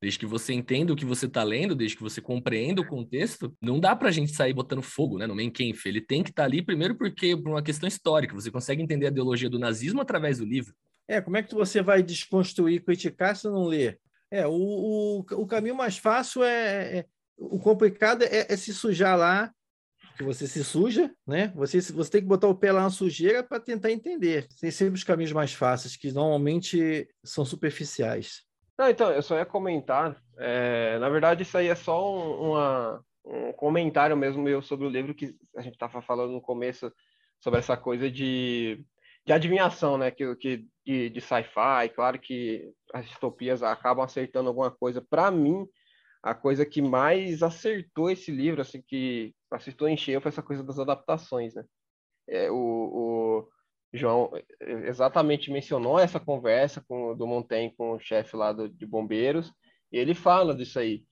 Desde 0.01 0.17
que 0.17 0.25
você 0.25 0.53
entenda 0.53 0.93
o 0.93 0.95
que 0.95 1.05
você 1.05 1.25
está 1.25 1.43
lendo, 1.43 1.75
desde 1.75 1.97
que 1.97 2.03
você 2.03 2.21
compreenda 2.21 2.81
o 2.81 2.87
contexto, 2.87 3.53
não 3.61 3.79
dá 3.79 3.95
para 3.95 4.07
a 4.07 4.11
gente 4.11 4.31
sair 4.31 4.53
botando 4.53 4.81
fogo 4.81 5.17
né, 5.17 5.27
no 5.27 5.35
Menkenf. 5.35 5.85
Ele 5.85 5.99
tem 5.99 6.23
que 6.23 6.29
estar 6.29 6.43
tá 6.43 6.47
ali, 6.47 6.61
primeiro, 6.61 6.95
porque 6.95 7.35
por 7.35 7.49
uma 7.49 7.61
questão 7.61 7.87
histórica. 7.87 8.33
Você 8.33 8.49
consegue 8.49 8.81
entender 8.81 9.07
a 9.07 9.09
ideologia 9.09 9.49
do 9.49 9.59
nazismo 9.59 9.99
através 9.99 10.37
do 10.37 10.45
livro. 10.45 10.73
É, 11.07 11.19
como 11.19 11.37
é 11.37 11.43
que 11.43 11.53
você 11.53 11.81
vai 11.81 12.01
desconstruir, 12.01 12.83
criticar 12.83 13.35
se 13.35 13.45
não 13.45 13.65
ler? 13.65 13.99
É, 14.31 14.45
o, 14.47 14.53
o, 14.53 15.19
o 15.19 15.47
caminho 15.47 15.75
mais 15.75 15.97
fácil 15.97 16.43
é, 16.43 16.99
é 16.99 17.05
o 17.35 17.59
complicado 17.59 18.23
é, 18.23 18.45
é, 18.47 18.55
se 18.55 18.73
sujar 18.73 19.17
lá, 19.17 19.51
que 20.17 20.23
você 20.23 20.45
se 20.45 20.63
suja, 20.63 21.09
né? 21.25 21.51
Você, 21.55 21.79
você 21.79 22.11
tem 22.11 22.21
que 22.21 22.27
botar 22.27 22.47
o 22.47 22.55
pé 22.55 22.73
lá 22.73 22.83
na 22.83 22.89
sujeira 22.89 23.41
para 23.41 23.59
tentar 23.59 23.89
entender. 23.89 24.47
Tem 24.59 24.69
sempre 24.69 24.95
os 24.95 25.03
caminhos 25.03 25.31
mais 25.31 25.53
fáceis, 25.53 25.95
que 25.95 26.11
normalmente 26.11 27.07
são 27.23 27.45
superficiais. 27.45 28.43
Não, 28.79 28.89
então, 28.89 29.11
eu 29.11 29.21
só 29.21 29.37
ia 29.37 29.45
comentar. 29.45 30.15
É, 30.37 30.97
na 30.99 31.09
verdade, 31.09 31.43
isso 31.43 31.57
aí 31.57 31.67
é 31.67 31.75
só 31.75 32.15
um, 32.15 32.51
uma, 32.51 33.05
um 33.25 33.51
comentário 33.51 34.15
mesmo 34.15 34.41
meu 34.41 34.61
sobre 34.61 34.87
o 34.87 34.89
livro 34.89 35.13
que 35.13 35.35
a 35.57 35.61
gente 35.61 35.73
estava 35.73 36.01
falando 36.01 36.31
no 36.31 36.41
começo 36.41 36.89
sobre 37.41 37.59
essa 37.59 37.75
coisa 37.75 38.09
de, 38.09 38.81
de 39.25 39.33
adivinhação, 39.33 39.97
né? 39.97 40.11
Que, 40.11 40.33
que, 40.37 40.65
de, 40.85 41.09
de 41.09 41.19
sci-fi. 41.19 41.89
Claro 41.93 42.17
que 42.19 42.71
as 42.93 43.05
distopias 43.05 43.61
acabam 43.61 44.05
acertando 44.05 44.47
alguma 44.47 44.71
coisa. 44.71 45.01
Para 45.01 45.29
mim, 45.29 45.67
a 46.23 46.33
coisa 46.33 46.65
que 46.65 46.81
mais 46.81 47.43
acertou 47.43 48.09
esse 48.09 48.31
livro, 48.31 48.61
assim, 48.61 48.81
que 48.81 49.35
acertou 49.51 49.89
em 49.89 49.97
cheio, 49.97 50.21
foi 50.21 50.29
essa 50.29 50.41
coisa 50.41 50.63
das 50.63 50.79
adaptações, 50.79 51.53
né? 51.53 51.65
É, 52.29 52.49
o, 52.49 52.55
o 52.55 53.49
João 53.93 54.31
eh, 54.35 54.87
exatamente 54.87 55.51
mencionou 55.51 55.99
essa 55.99 56.19
conversa 56.19 56.83
com, 56.87 57.15
do 57.15 57.25
Montaigne 57.25 57.73
com 57.75 57.91
o 57.91 57.99
chefe 57.99 58.35
lá 58.35 58.53
do, 58.53 58.69
de 58.69 58.85
bombeiros, 58.85 59.51
e 59.91 59.97
ele 59.97 60.13
fala 60.13 60.55
disso 60.55 60.79
aí, 60.79 61.03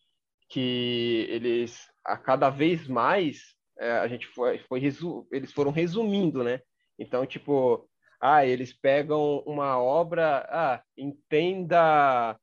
que 0.50 1.26
eles, 1.30 1.90
a 2.06 2.18
cada 2.18 2.50
vez 2.50 2.88
mais, 2.88 3.56
é, 3.80 3.92
a 3.92 4.08
gente 4.08 4.28
foi, 4.28 4.60
foi 4.60 4.80
resu, 4.80 5.28
eles 5.32 5.52
foram 5.52 5.72
resumindo, 5.72 6.44
né? 6.44 6.62
Então, 6.98 7.26
tipo, 7.26 7.90
ah, 8.22 8.46
eles 8.46 8.74
pegam 8.74 9.40
uma 9.46 9.80
obra, 9.80 10.48
ah, 10.50 10.84
entenda 10.98 12.40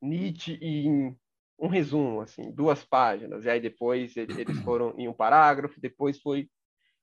Nietzsche 0.00 0.58
em 0.60 1.16
um 1.58 1.68
resumo, 1.68 2.20
assim, 2.20 2.50
duas 2.50 2.84
páginas, 2.84 3.44
e 3.44 3.50
aí 3.50 3.60
depois 3.60 4.16
eles 4.16 4.58
foram 4.60 4.94
em 4.98 5.06
um 5.06 5.12
parágrafo, 5.12 5.80
depois 5.80 6.20
foi, 6.20 6.48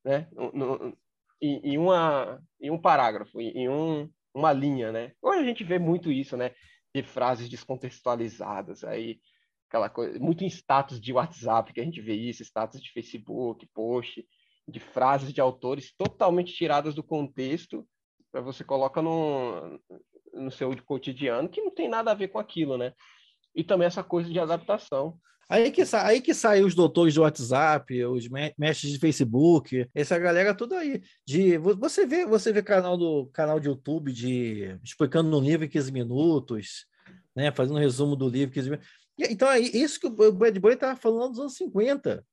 né, 0.03 0.27
no, 0.33 0.97
em, 1.41 1.73
em, 1.73 1.77
uma, 1.77 2.41
em 2.59 2.71
um 2.71 2.79
parágrafo, 2.79 3.39
em 3.39 3.69
um, 3.69 4.09
uma 4.33 4.51
linha, 4.51 4.91
né? 4.91 5.11
Hoje 5.21 5.39
a 5.39 5.45
gente 5.45 5.63
vê 5.63 5.79
muito 5.79 6.11
isso, 6.11 6.35
né, 6.35 6.51
de 6.93 7.03
frases 7.03 7.49
descontextualizadas, 7.49 8.83
aí 8.83 9.19
aquela 9.67 9.89
coisa, 9.89 10.19
muito 10.19 10.43
em 10.43 10.47
status 10.47 10.99
de 10.99 11.13
WhatsApp 11.13 11.71
que 11.71 11.79
a 11.79 11.83
gente 11.83 12.01
vê 12.01 12.15
isso, 12.15 12.43
status 12.43 12.81
de 12.81 12.91
Facebook, 12.91 13.67
post, 13.73 14.25
de 14.67 14.79
frases 14.79 15.31
de 15.31 15.39
autores 15.39 15.93
totalmente 15.95 16.53
tiradas 16.53 16.95
do 16.95 17.03
contexto, 17.03 17.87
para 18.31 18.41
você 18.41 18.63
coloca 18.63 19.01
no, 19.01 19.79
no 20.33 20.51
seu 20.51 20.75
cotidiano 20.83 21.49
que 21.49 21.61
não 21.61 21.71
tem 21.73 21.87
nada 21.87 22.11
a 22.11 22.15
ver 22.15 22.29
com 22.29 22.39
aquilo, 22.39 22.77
né? 22.77 22.93
E 23.55 23.63
também 23.63 23.87
essa 23.87 24.03
coisa 24.03 24.29
de 24.29 24.39
adaptação. 24.39 25.17
Aí 25.49 25.71
que, 25.71 25.81
aí 25.93 26.21
que 26.21 26.33
saem 26.33 26.63
os 26.63 26.75
doutores 26.75 27.15
do 27.15 27.21
WhatsApp, 27.21 28.05
os 28.05 28.27
mestres 28.55 28.93
de 28.93 28.99
Facebook, 28.99 29.89
essa 29.95 30.19
galera 30.19 30.53
toda 30.53 30.77
aí. 30.77 31.01
De, 31.25 31.57
você 31.57 32.05
vê, 32.05 32.23
você 32.23 32.53
vê 32.53 32.61
canal 32.61 32.95
do 32.95 33.25
canal 33.33 33.59
de 33.59 33.67
YouTube 33.67 34.13
de 34.13 34.77
explicando 34.83 35.27
no 35.27 35.39
livro 35.39 35.65
em 35.65 35.69
15 35.69 35.91
minutos, 35.91 36.85
né? 37.35 37.51
Fazendo 37.51 37.77
um 37.77 37.79
resumo 37.79 38.15
do 38.15 38.29
livro 38.29 38.51
em 38.51 38.53
15 38.53 38.69
minutos. 38.69 38.89
Então, 39.17 39.49
é 39.49 39.59
isso 39.59 39.99
que 39.99 40.05
o 40.05 40.31
Brad 40.31 40.55
Boy 40.59 40.73
estava 40.73 40.95
falando 40.95 41.29
nos 41.29 41.39
anos 41.39 41.55
50 41.55 42.23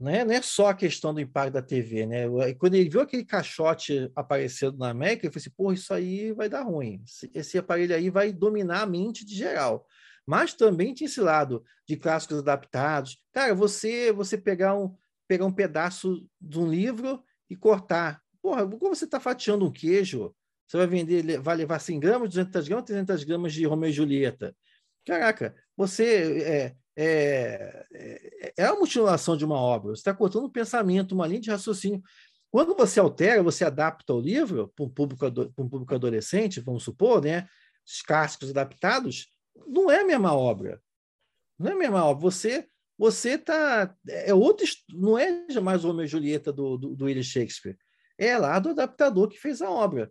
né? 0.00 0.24
não 0.24 0.32
é 0.32 0.40
só 0.40 0.68
a 0.68 0.74
questão 0.74 1.12
do 1.12 1.20
impacto 1.20 1.54
da 1.54 1.62
TV, 1.62 2.06
né? 2.06 2.26
Quando 2.58 2.74
ele 2.74 2.88
viu 2.88 3.00
aquele 3.00 3.24
caixote 3.24 4.10
aparecendo 4.14 4.78
na 4.78 4.90
América, 4.90 5.26
ele 5.26 5.32
falou 5.32 5.40
assim: 5.40 5.54
pô, 5.56 5.72
isso 5.72 5.92
aí 5.92 6.32
vai 6.32 6.48
dar 6.48 6.62
ruim. 6.62 7.02
Esse 7.34 7.58
aparelho 7.58 7.94
aí 7.94 8.08
vai 8.08 8.32
dominar 8.32 8.82
a 8.82 8.86
mente 8.86 9.24
de 9.24 9.34
geral. 9.34 9.84
Mas 10.28 10.52
também 10.52 10.92
tinha 10.92 11.08
esse 11.08 11.22
lado 11.22 11.64
de 11.88 11.96
clássicos 11.96 12.40
adaptados. 12.40 13.18
Cara, 13.32 13.54
você 13.54 14.12
você 14.12 14.36
pegar 14.36 14.74
um, 14.76 14.94
pegar 15.26 15.46
um 15.46 15.52
pedaço 15.52 16.22
de 16.38 16.60
um 16.60 16.68
livro 16.68 17.24
e 17.48 17.56
cortar. 17.56 18.20
Porra, 18.42 18.68
como 18.68 18.94
você 18.94 19.06
está 19.06 19.18
fatiando 19.18 19.64
um 19.64 19.72
queijo, 19.72 20.36
você 20.66 20.76
vai 20.76 20.86
vender, 20.86 21.40
vai 21.40 21.56
levar 21.56 21.78
100 21.78 21.98
gramas, 21.98 22.28
200 22.28 22.68
gramas, 22.68 22.84
300 22.84 23.24
gramas 23.24 23.54
de 23.54 23.64
Romeu 23.64 23.88
e 23.88 23.92
Julieta. 23.92 24.54
Caraca, 25.06 25.54
você 25.74 26.42
é, 26.42 26.76
é, 26.94 27.86
é, 27.94 28.52
é 28.58 28.64
a 28.66 28.74
mutilação 28.74 29.34
de 29.34 29.46
uma 29.46 29.56
obra. 29.56 29.94
Você 29.94 30.00
está 30.00 30.12
cortando 30.12 30.44
um 30.44 30.50
pensamento, 30.50 31.12
uma 31.12 31.26
linha 31.26 31.40
de 31.40 31.50
raciocínio. 31.50 32.02
Quando 32.50 32.76
você 32.76 33.00
altera, 33.00 33.42
você 33.42 33.64
adapta 33.64 34.12
o 34.12 34.20
livro 34.20 34.70
para 34.76 34.84
um 34.84 34.90
público, 34.90 35.24
um 35.56 35.68
público 35.70 35.94
adolescente, 35.94 36.60
vamos 36.60 36.82
supor, 36.82 37.22
né? 37.22 37.48
Os 37.86 38.02
clássicos 38.02 38.50
adaptados, 38.50 39.28
não 39.66 39.90
é 39.90 40.00
a 40.00 40.06
mesma 40.06 40.34
obra. 40.34 40.80
Não 41.58 41.70
é 41.70 41.74
a 41.74 41.78
mesma 41.78 42.04
obra. 42.04 42.22
Você 42.22 42.68
você 42.98 43.38
tá 43.38 43.94
é 44.08 44.34
outro 44.34 44.66
não 44.90 45.16
é 45.16 45.46
jamais 45.48 45.84
o 45.84 45.88
Romeu 45.88 46.04
e 46.04 46.08
Julieta 46.08 46.52
do, 46.52 46.76
do, 46.76 46.96
do 46.96 47.04
William 47.04 47.22
Shakespeare 47.22 47.78
é 48.18 48.36
lá 48.36 48.58
do 48.58 48.70
adaptador 48.70 49.28
que 49.28 49.38
fez 49.38 49.62
a 49.62 49.70
obra 49.70 50.10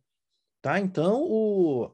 tá 0.61 0.79
então 0.79 1.21
o 1.21 1.93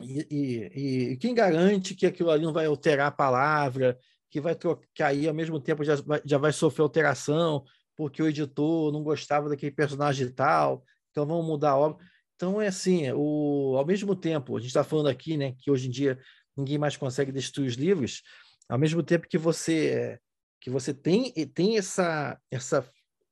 e, 0.00 0.26
e, 0.30 1.12
e, 1.12 1.16
quem 1.16 1.34
garante 1.34 1.94
que 1.94 2.06
aquilo 2.06 2.30
ali 2.30 2.44
não 2.44 2.52
vai 2.52 2.66
alterar 2.66 3.08
a 3.08 3.12
palavra, 3.12 3.98
que 4.30 4.40
vai 4.40 4.54
trocar 4.54 5.08
aí 5.08 5.26
ao 5.26 5.34
mesmo 5.34 5.58
tempo 5.58 5.82
já 5.82 5.96
vai, 5.96 6.20
já 6.24 6.38
vai 6.38 6.52
sofrer 6.52 6.82
alteração, 6.82 7.64
porque 7.96 8.22
o 8.22 8.28
editor 8.28 8.92
não 8.92 9.02
gostava 9.02 9.48
daquele 9.48 9.72
personagem 9.72 10.30
tal, 10.30 10.84
então 11.10 11.26
vamos 11.26 11.46
mudar 11.46 11.70
a 11.70 11.78
obra. 11.78 12.04
Então 12.36 12.62
é 12.62 12.68
assim, 12.68 13.10
o, 13.12 13.74
ao 13.76 13.84
mesmo 13.84 14.14
tempo, 14.14 14.56
a 14.56 14.60
gente 14.60 14.68
está 14.68 14.84
falando 14.84 15.08
aqui, 15.08 15.36
né, 15.36 15.54
que 15.58 15.70
hoje 15.70 15.88
em 15.88 15.90
dia 15.90 16.18
ninguém 16.58 16.78
mais 16.78 16.96
consegue 16.96 17.32
destruir 17.32 17.68
os 17.68 17.74
livros, 17.74 18.22
ao 18.68 18.78
mesmo 18.78 19.02
tempo 19.02 19.28
que 19.28 19.38
você 19.38 20.18
que 20.60 20.68
você 20.68 20.92
tem 20.92 21.32
tem 21.54 21.78
essa 21.78 22.38
essa 22.50 22.84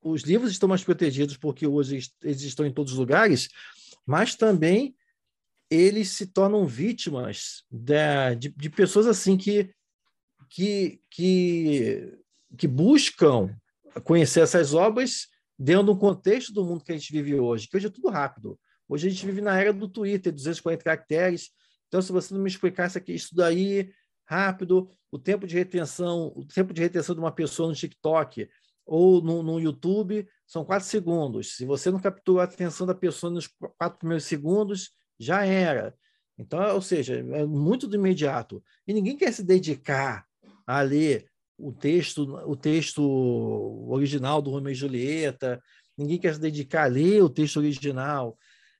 os 0.02 0.22
livros 0.22 0.52
estão 0.52 0.68
mais 0.68 0.84
protegidos 0.84 1.36
porque 1.36 1.66
hoje 1.66 1.98
eles 2.22 2.42
estão 2.42 2.64
em 2.64 2.72
todos 2.72 2.92
os 2.92 2.98
lugares, 2.98 3.48
mas 4.06 4.36
também 4.36 4.94
eles 5.70 6.10
se 6.10 6.26
tornam 6.26 6.66
vítimas 6.66 7.64
de, 7.70 8.36
de, 8.38 8.48
de 8.50 8.70
pessoas 8.70 9.06
assim 9.06 9.36
que, 9.36 9.70
que, 10.48 11.00
que, 11.10 12.18
que 12.56 12.68
buscam 12.68 13.54
conhecer 14.04 14.40
essas 14.40 14.74
obras 14.74 15.26
dentro 15.58 15.86
do 15.86 15.98
contexto 15.98 16.52
do 16.52 16.64
mundo 16.64 16.84
que 16.84 16.92
a 16.92 16.96
gente 16.96 17.10
vive 17.12 17.34
hoje, 17.34 17.66
que 17.66 17.76
hoje 17.76 17.88
é 17.88 17.90
tudo 17.90 18.08
rápido. 18.08 18.58
Hoje 18.88 19.08
a 19.08 19.10
gente 19.10 19.26
vive 19.26 19.40
na 19.40 19.58
era 19.58 19.72
do 19.72 19.88
Twitter, 19.88 20.32
240 20.32 20.84
caracteres. 20.84 21.50
Então, 21.88 22.02
se 22.02 22.12
você 22.12 22.34
não 22.34 22.42
me 22.42 22.48
explicasse 22.48 22.98
aqui 22.98 23.14
isso 23.14 23.34
daí 23.34 23.90
rápido, 24.26 24.90
o 25.10 25.18
tempo 25.18 25.46
de 25.46 25.54
retenção, 25.54 26.32
o 26.34 26.44
tempo 26.44 26.74
de 26.74 26.82
retenção 26.82 27.14
de 27.14 27.20
uma 27.20 27.32
pessoa 27.32 27.68
no 27.68 27.74
TikTok 27.74 28.48
ou 28.84 29.20
no, 29.22 29.42
no 29.42 29.60
YouTube 29.60 30.26
são 30.46 30.64
quatro 30.64 30.86
segundos. 30.86 31.56
Se 31.56 31.64
você 31.64 31.90
não 31.90 31.98
captura 31.98 32.42
a 32.42 32.44
atenção 32.44 32.86
da 32.86 32.94
pessoa 32.94 33.32
nos 33.32 33.48
quatro 33.78 33.98
primeiros 33.98 34.24
segundos, 34.24 34.90
já 35.18 35.44
era. 35.44 35.94
Então, 36.38 36.74
ou 36.74 36.82
seja, 36.82 37.14
é 37.18 37.46
muito 37.46 37.88
do 37.88 37.96
imediato. 37.96 38.62
E 38.86 38.92
ninguém 38.92 39.16
quer 39.16 39.32
se 39.32 39.42
dedicar 39.42 40.26
a 40.66 40.80
ler 40.82 41.26
o 41.58 41.72
texto, 41.72 42.22
o 42.46 42.54
texto 42.54 43.02
original 43.88 44.42
do 44.42 44.50
Romeu 44.50 44.72
e 44.72 44.74
Julieta, 44.74 45.62
ninguém 45.96 46.18
quer 46.18 46.34
se 46.34 46.40
dedicar 46.40 46.84
a 46.84 46.88
ler 46.88 47.22
o 47.22 47.30
texto 47.30 47.56
original 47.56 48.36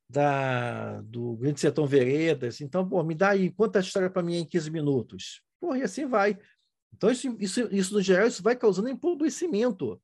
da, 0.08 1.00
do 1.02 1.36
Grande 1.36 1.60
Sertão 1.60 1.86
Veredas. 1.86 2.60
Então, 2.60 2.88
pô, 2.88 3.02
me 3.02 3.14
dá 3.14 3.30
aí, 3.30 3.50
conta 3.50 3.78
a 3.78 3.82
história 3.82 4.08
para 4.08 4.22
mim 4.22 4.36
em 4.36 4.46
15 4.46 4.70
minutos. 4.70 5.42
Porra, 5.60 5.78
e 5.78 5.82
assim 5.82 6.06
vai. 6.06 6.38
Então, 6.94 7.10
isso, 7.10 7.36
isso, 7.38 7.68
isso, 7.74 7.94
no 7.94 8.00
geral, 8.00 8.26
isso 8.26 8.42
vai 8.42 8.56
causando 8.56 8.88
empobrecimento. 8.88 10.00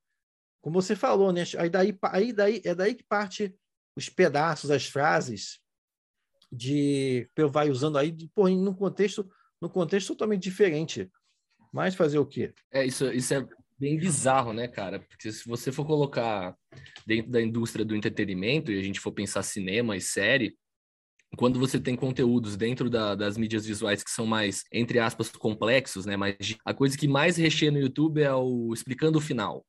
Como 0.61 0.80
você 0.80 0.94
falou, 0.94 1.32
né? 1.32 1.42
Aí 1.59 1.70
daí, 1.70 1.98
aí 2.03 2.32
daí, 2.32 2.62
é 2.64 2.74
daí 2.74 2.94
que 2.94 3.05
parte 3.05 3.55
os 3.96 4.09
pedaços, 4.09 4.70
as 4.70 4.86
frases 4.86 5.61
de 6.50 7.28
vai 7.50 7.70
usando 7.70 7.96
aí, 7.96 8.11
de, 8.11 8.28
porra, 8.28 8.50
num 8.50 8.74
contexto, 8.74 9.28
num 9.61 9.68
contexto 9.68 10.09
totalmente 10.09 10.42
diferente. 10.42 11.11
Mas 11.72 11.94
fazer 11.94 12.18
o 12.18 12.26
quê? 12.26 12.53
É, 12.70 12.84
isso, 12.84 13.11
isso 13.11 13.32
é 13.32 13.46
bem 13.83 13.99
bizarro, 13.99 14.53
né, 14.53 14.68
cara? 14.68 15.01
Porque 15.01 15.33
se 15.33 15.45
você 15.49 15.72
for 15.72 15.85
colocar 15.85 16.57
dentro 17.05 17.33
da 17.33 17.43
indústria 17.43 17.85
do 17.85 17.97
entretenimento 17.97 18.70
e 18.70 18.78
a 18.78 18.83
gente 18.83 19.01
for 19.01 19.11
pensar 19.11 19.43
cinema 19.43 19.97
e 19.97 20.01
série, 20.01 20.57
quando 21.37 21.59
você 21.59 21.80
tem 21.80 21.97
conteúdos 21.97 22.57
dentro 22.57 22.89
da, 22.89 23.16
das 23.16 23.37
mídias 23.37 23.66
visuais 23.66 24.05
que 24.05 24.11
são 24.11 24.24
mais, 24.24 24.62
entre 24.72 25.01
aspas, 25.01 25.30
complexos, 25.30 26.07
né? 26.07 26.16
Mas 26.16 26.37
a 26.64 26.72
coisa 26.72 26.97
que 26.97 27.09
mais 27.09 27.37
recheia 27.37 27.72
no 27.72 27.80
YouTube 27.80 28.22
é 28.22 28.33
o 28.33 28.72
explicando 28.72 29.18
o 29.18 29.20
final 29.20 29.66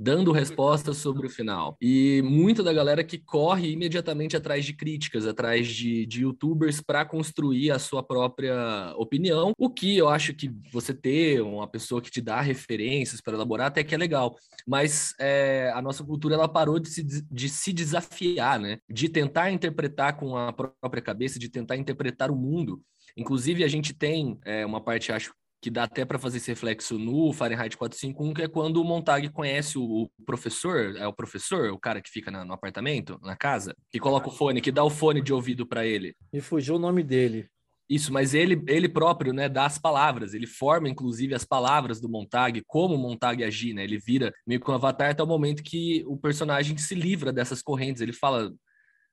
dando 0.00 0.32
respostas 0.32 0.96
sobre 0.96 1.26
o 1.26 1.30
final. 1.30 1.76
E 1.78 2.22
muita 2.22 2.62
da 2.62 2.72
galera 2.72 3.04
que 3.04 3.18
corre 3.18 3.70
imediatamente 3.70 4.34
atrás 4.34 4.64
de 4.64 4.72
críticas, 4.72 5.26
atrás 5.26 5.68
de, 5.68 6.06
de 6.06 6.22
youtubers 6.22 6.80
para 6.80 7.04
construir 7.04 7.70
a 7.70 7.78
sua 7.78 8.02
própria 8.02 8.94
opinião, 8.96 9.52
o 9.58 9.68
que 9.68 9.98
eu 9.98 10.08
acho 10.08 10.32
que 10.32 10.50
você 10.72 10.94
ter 10.94 11.42
uma 11.42 11.68
pessoa 11.68 12.00
que 12.00 12.10
te 12.10 12.22
dá 12.22 12.40
referências 12.40 13.20
para 13.20 13.34
elaborar 13.34 13.66
até 13.66 13.84
que 13.84 13.94
é 13.94 13.98
legal. 13.98 14.36
Mas 14.66 15.14
é, 15.20 15.70
a 15.74 15.82
nossa 15.82 16.02
cultura 16.02 16.34
ela 16.34 16.48
parou 16.48 16.78
de 16.78 16.88
se, 16.88 17.02
de 17.02 17.48
se 17.48 17.72
desafiar, 17.72 18.58
né? 18.58 18.78
De 18.88 19.06
tentar 19.08 19.50
interpretar 19.50 20.16
com 20.16 20.34
a 20.34 20.50
própria 20.52 21.02
cabeça, 21.02 21.38
de 21.38 21.50
tentar 21.50 21.76
interpretar 21.76 22.30
o 22.30 22.36
mundo. 22.36 22.80
Inclusive, 23.16 23.64
a 23.64 23.68
gente 23.68 23.92
tem 23.92 24.38
é, 24.44 24.64
uma 24.64 24.80
parte, 24.80 25.12
acho, 25.12 25.34
que 25.60 25.70
dá 25.70 25.84
até 25.84 26.04
para 26.04 26.18
fazer 26.18 26.38
esse 26.38 26.50
reflexo 26.50 26.98
no 26.98 27.32
Fahrenheit 27.32 27.76
451, 27.76 28.34
que 28.34 28.42
é 28.42 28.48
quando 28.48 28.78
o 28.78 28.84
Montag 28.84 29.28
conhece 29.30 29.78
o, 29.78 30.10
professor, 30.24 30.96
é 30.96 31.06
o 31.06 31.12
professor, 31.12 31.70
o 31.70 31.78
cara 31.78 32.00
que 32.00 32.10
fica 32.10 32.30
na, 32.30 32.44
no 32.44 32.54
apartamento, 32.54 33.18
na 33.22 33.36
casa, 33.36 33.76
que 33.90 33.98
coloca 33.98 34.28
o 34.28 34.32
fone, 34.32 34.60
que 34.60 34.72
dá 34.72 34.82
o 34.82 34.90
fone 34.90 35.20
de 35.20 35.32
ouvido 35.32 35.66
para 35.66 35.84
ele. 35.84 36.14
Me 36.32 36.40
fugiu 36.40 36.76
o 36.76 36.78
nome 36.78 37.02
dele. 37.02 37.48
Isso, 37.88 38.12
mas 38.12 38.34
ele, 38.34 38.62
ele 38.68 38.88
próprio, 38.88 39.32
né, 39.32 39.48
dá 39.48 39.66
as 39.66 39.76
palavras, 39.76 40.32
ele 40.32 40.46
forma 40.46 40.88
inclusive 40.88 41.34
as 41.34 41.44
palavras 41.44 42.00
do 42.00 42.08
Montag, 42.08 42.62
como 42.66 42.94
o 42.94 42.98
Montag 42.98 43.42
agir, 43.42 43.74
né? 43.74 43.82
Ele 43.82 43.98
vira 43.98 44.32
meio 44.46 44.60
que 44.60 44.70
um 44.70 44.74
avatar 44.74 45.10
até 45.10 45.22
o 45.22 45.26
momento 45.26 45.60
que 45.60 46.04
o 46.06 46.16
personagem 46.16 46.78
se 46.78 46.94
livra 46.94 47.32
dessas 47.32 47.60
correntes, 47.60 48.00
ele 48.00 48.12
fala: 48.12 48.52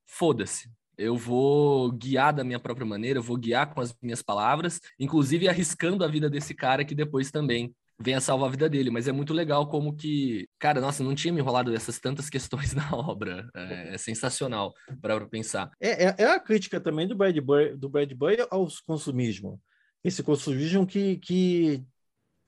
"Foda-se, 0.06 0.70
eu 0.98 1.16
vou 1.16 1.92
guiar 1.92 2.34
da 2.34 2.44
minha 2.44 2.60
própria 2.60 2.86
maneira, 2.86 3.20
eu 3.20 3.24
vou 3.24 3.38
guiar 3.38 3.74
com 3.74 3.80
as 3.82 3.96
minhas 4.02 4.22
palavras, 4.22 4.82
inclusive 5.00 5.48
arriscando 5.48 6.04
a 6.04 6.08
vida 6.08 6.30
desse 6.30 6.54
cara 6.54 6.84
que 6.84 6.96
depois 6.96 7.30
também 7.30 7.74
vem 8.00 8.16
a 8.16 8.22
salvar 8.22 8.48
a 8.48 8.52
vida 8.52 8.70
dele. 8.70 8.90
Mas 8.90 9.08
é 9.08 9.12
muito 9.12 9.34
legal 9.34 9.68
como 9.68 9.96
que, 9.96 10.48
cara, 10.60 10.80
nossa, 10.82 11.04
não 11.04 11.16
tinha 11.16 11.34
me 11.34 11.40
enrolado 11.40 11.72
dessas 11.72 12.00
tantas 12.00 12.30
questões 12.30 12.74
na 12.74 12.92
obra. 12.92 13.50
É, 13.56 13.96
é 13.96 13.98
sensacional 13.98 14.74
para 15.02 15.26
pensar. 15.28 15.72
É, 15.80 16.06
é, 16.06 16.16
é, 16.20 16.26
a 16.26 16.40
crítica 16.40 16.80
também 16.80 17.08
do 17.08 17.16
Brad 17.16 17.38
Boy, 17.40 17.76
do 17.76 17.90
Brad 17.90 18.12
Boy 18.14 18.38
ao 18.50 18.68
consumismo. 18.86 19.62
Esse 20.04 20.24
consumismo 20.24 20.86
que, 20.86 21.18
que 21.18 21.84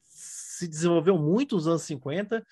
se 0.03 0.67
desenvolveu 0.67 1.17
muito 1.17 1.55
nos 1.55 1.67
anos 1.67 1.83
50, 1.83 2.45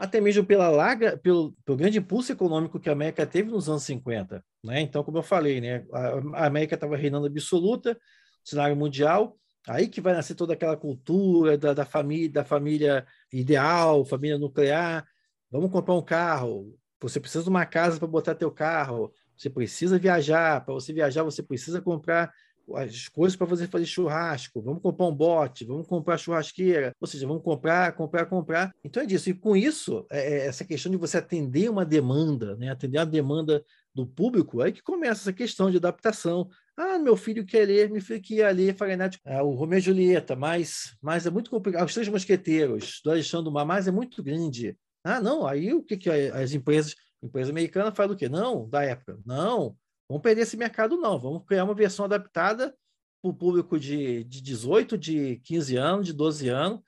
até 0.00 0.18
mesmo 0.18 0.42
pela 0.46 0.70
larga, 0.70 1.18
pelo, 1.18 1.52
pelo 1.62 1.76
grande 1.76 1.98
impulso 1.98 2.32
econômico 2.32 2.80
que 2.80 2.88
a 2.88 2.92
América 2.92 3.26
teve 3.26 3.50
nos 3.50 3.68
anos 3.68 3.82
50. 3.82 4.42
Né? 4.64 4.80
Então, 4.80 5.04
como 5.04 5.18
eu 5.18 5.22
falei, 5.22 5.60
né, 5.60 5.84
a, 5.92 6.42
a 6.42 6.46
América 6.46 6.74
estava 6.74 6.96
reinando 6.96 7.26
absoluta, 7.26 8.00
cenário 8.42 8.74
mundial, 8.74 9.36
aí 9.68 9.88
que 9.88 10.00
vai 10.00 10.14
nascer 10.14 10.34
toda 10.34 10.54
aquela 10.54 10.74
cultura 10.74 11.58
da, 11.58 11.74
da 11.74 11.84
família, 11.84 12.30
da 12.30 12.42
família 12.42 13.06
ideal, 13.30 14.02
família 14.06 14.38
nuclear. 14.38 15.06
Vamos 15.50 15.70
comprar 15.70 15.94
um 15.94 16.02
carro. 16.02 16.74
Você 17.02 17.20
precisa 17.20 17.44
de 17.44 17.50
uma 17.50 17.66
casa 17.66 17.98
para 17.98 18.08
botar 18.08 18.34
teu 18.34 18.50
carro. 18.50 19.12
Você 19.36 19.50
precisa 19.50 19.98
viajar. 19.98 20.64
Para 20.64 20.72
você 20.72 20.94
viajar, 20.94 21.24
você 21.24 21.42
precisa 21.42 21.78
comprar 21.78 22.32
as 22.76 23.08
coisas 23.08 23.36
para 23.36 23.46
você 23.46 23.66
fazer 23.66 23.86
churrasco, 23.86 24.60
vamos 24.62 24.82
comprar 24.82 25.06
um 25.06 25.14
bote, 25.14 25.64
vamos 25.64 25.86
comprar 25.86 26.18
churrasqueira, 26.18 26.92
ou 27.00 27.06
seja, 27.06 27.26
vamos 27.26 27.42
comprar, 27.42 27.92
comprar, 27.92 28.26
comprar. 28.26 28.72
Então 28.84 29.02
é 29.02 29.06
disso. 29.06 29.30
E 29.30 29.34
com 29.34 29.56
isso, 29.56 30.06
é, 30.10 30.20
é 30.20 30.46
essa 30.46 30.64
questão 30.64 30.90
de 30.90 30.98
você 30.98 31.18
atender 31.18 31.70
uma 31.70 31.84
demanda, 31.84 32.56
né? 32.56 32.70
atender 32.70 32.98
a 32.98 33.04
demanda 33.04 33.64
do 33.94 34.06
público, 34.06 34.60
aí 34.60 34.72
que 34.72 34.82
começa 34.82 35.22
essa 35.22 35.32
questão 35.32 35.70
de 35.70 35.76
adaptação. 35.76 36.48
Ah, 36.76 36.98
meu 36.98 37.16
filho 37.16 37.44
quer 37.44 37.66
ler, 37.66 37.90
meu 37.90 38.00
filho 38.00 38.22
quer 38.22 38.54
ler 38.54 38.76
Fahrenheit, 38.76 39.18
ah, 39.24 39.42
o 39.42 39.54
Romeu 39.54 39.78
e 39.78 39.82
Julieta, 39.82 40.36
mas, 40.36 40.96
mas 41.02 41.26
é 41.26 41.30
muito 41.30 41.50
complicado. 41.50 41.86
Os 41.86 41.94
Três 41.94 42.08
Mosqueteiros, 42.08 43.00
do 43.04 43.10
Alexandre 43.10 43.44
Dumas, 43.44 43.66
mas 43.66 43.88
é 43.88 43.90
muito 43.90 44.22
grande. 44.22 44.76
Ah, 45.04 45.20
não, 45.20 45.46
aí 45.46 45.72
o 45.72 45.82
que, 45.82 45.96
que 45.96 46.10
as 46.10 46.52
empresas, 46.52 46.94
empresa 47.22 47.50
americana 47.50 47.92
faz 47.92 48.10
o 48.10 48.16
quê? 48.16 48.28
Não, 48.28 48.68
da 48.68 48.82
época, 48.82 49.18
não, 49.24 49.76
Vamos 50.10 50.24
perder 50.24 50.42
esse 50.42 50.56
mercado, 50.56 50.96
não. 50.96 51.20
Vamos 51.20 51.44
criar 51.46 51.62
uma 51.62 51.72
versão 51.72 52.04
adaptada 52.04 52.76
para 53.22 53.30
o 53.30 53.32
público 53.32 53.78
de, 53.78 54.24
de 54.24 54.42
18, 54.42 54.98
de 54.98 55.36
15 55.44 55.76
anos, 55.76 56.06
de 56.06 56.12
12 56.12 56.48
anos, 56.48 56.80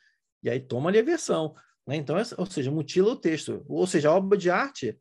e 0.43 0.51
aí 0.51 0.59
toma 0.59 0.91
ali 0.91 0.99
a 0.99 1.05
versão. 1.05 1.55
Né? 1.87 1.95
Então, 1.95 2.17
ou 2.37 2.47
seja, 2.47 2.69
mutila 2.73 3.13
o 3.13 3.17
texto. 3.17 3.65
Ou 3.69 3.87
seja, 3.87 4.09
a 4.09 4.17
obra 4.17 4.37
de 4.37 4.51
arte 4.51 4.99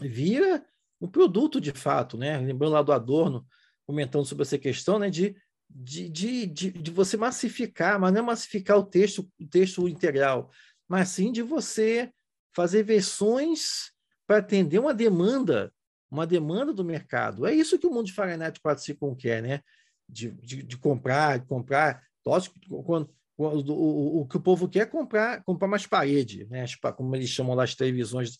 vira 0.00 0.66
um 1.00 1.06
produto 1.06 1.60
de 1.60 1.70
fato, 1.70 2.18
né? 2.18 2.38
Lembrando 2.38 2.72
lá 2.72 2.82
do 2.82 2.90
Adorno, 2.90 3.46
comentando 3.86 4.26
sobre 4.26 4.42
essa 4.42 4.58
questão, 4.58 4.98
né? 4.98 5.08
De, 5.08 5.36
de, 5.70 6.08
de, 6.08 6.44
de, 6.44 6.70
de 6.72 6.90
você 6.90 7.16
massificar, 7.16 8.00
mas 8.00 8.12
não 8.12 8.18
é 8.18 8.22
massificar 8.22 8.78
o 8.78 8.84
texto, 8.84 9.30
o 9.40 9.46
texto 9.46 9.86
integral, 9.86 10.50
mas 10.88 11.10
sim 11.10 11.30
de 11.30 11.42
você 11.42 12.12
fazer 12.52 12.82
versões 12.82 13.92
para 14.26 14.38
atender 14.38 14.80
uma 14.80 14.92
demanda 14.92 15.72
uma 16.10 16.26
demanda 16.26 16.72
do 16.72 16.84
mercado. 16.84 17.46
É 17.46 17.54
isso 17.54 17.78
que 17.78 17.86
o 17.86 17.90
mundo 17.90 18.06
de 18.06 18.12
Fahrenheit 18.12 18.60
451 18.60 19.14
quer, 19.14 19.42
né? 19.42 19.60
De, 20.08 20.30
de, 20.30 20.62
de 20.62 20.76
comprar, 20.78 21.38
de 21.38 21.46
comprar. 21.46 22.02
Lógico, 22.24 22.58
quando, 22.84 23.10
quando, 23.36 23.74
o, 23.74 24.20
o, 24.22 24.26
que 24.26 24.36
o 24.36 24.40
povo 24.40 24.68
quer 24.68 24.80
é 24.80 24.86
comprar, 24.86 25.42
comprar 25.44 25.68
mais 25.68 25.86
parede, 25.86 26.46
né? 26.50 26.64
Como 26.96 27.14
eles 27.14 27.28
chamam 27.28 27.54
lá 27.54 27.64
as 27.64 27.74
televisões, 27.74 28.38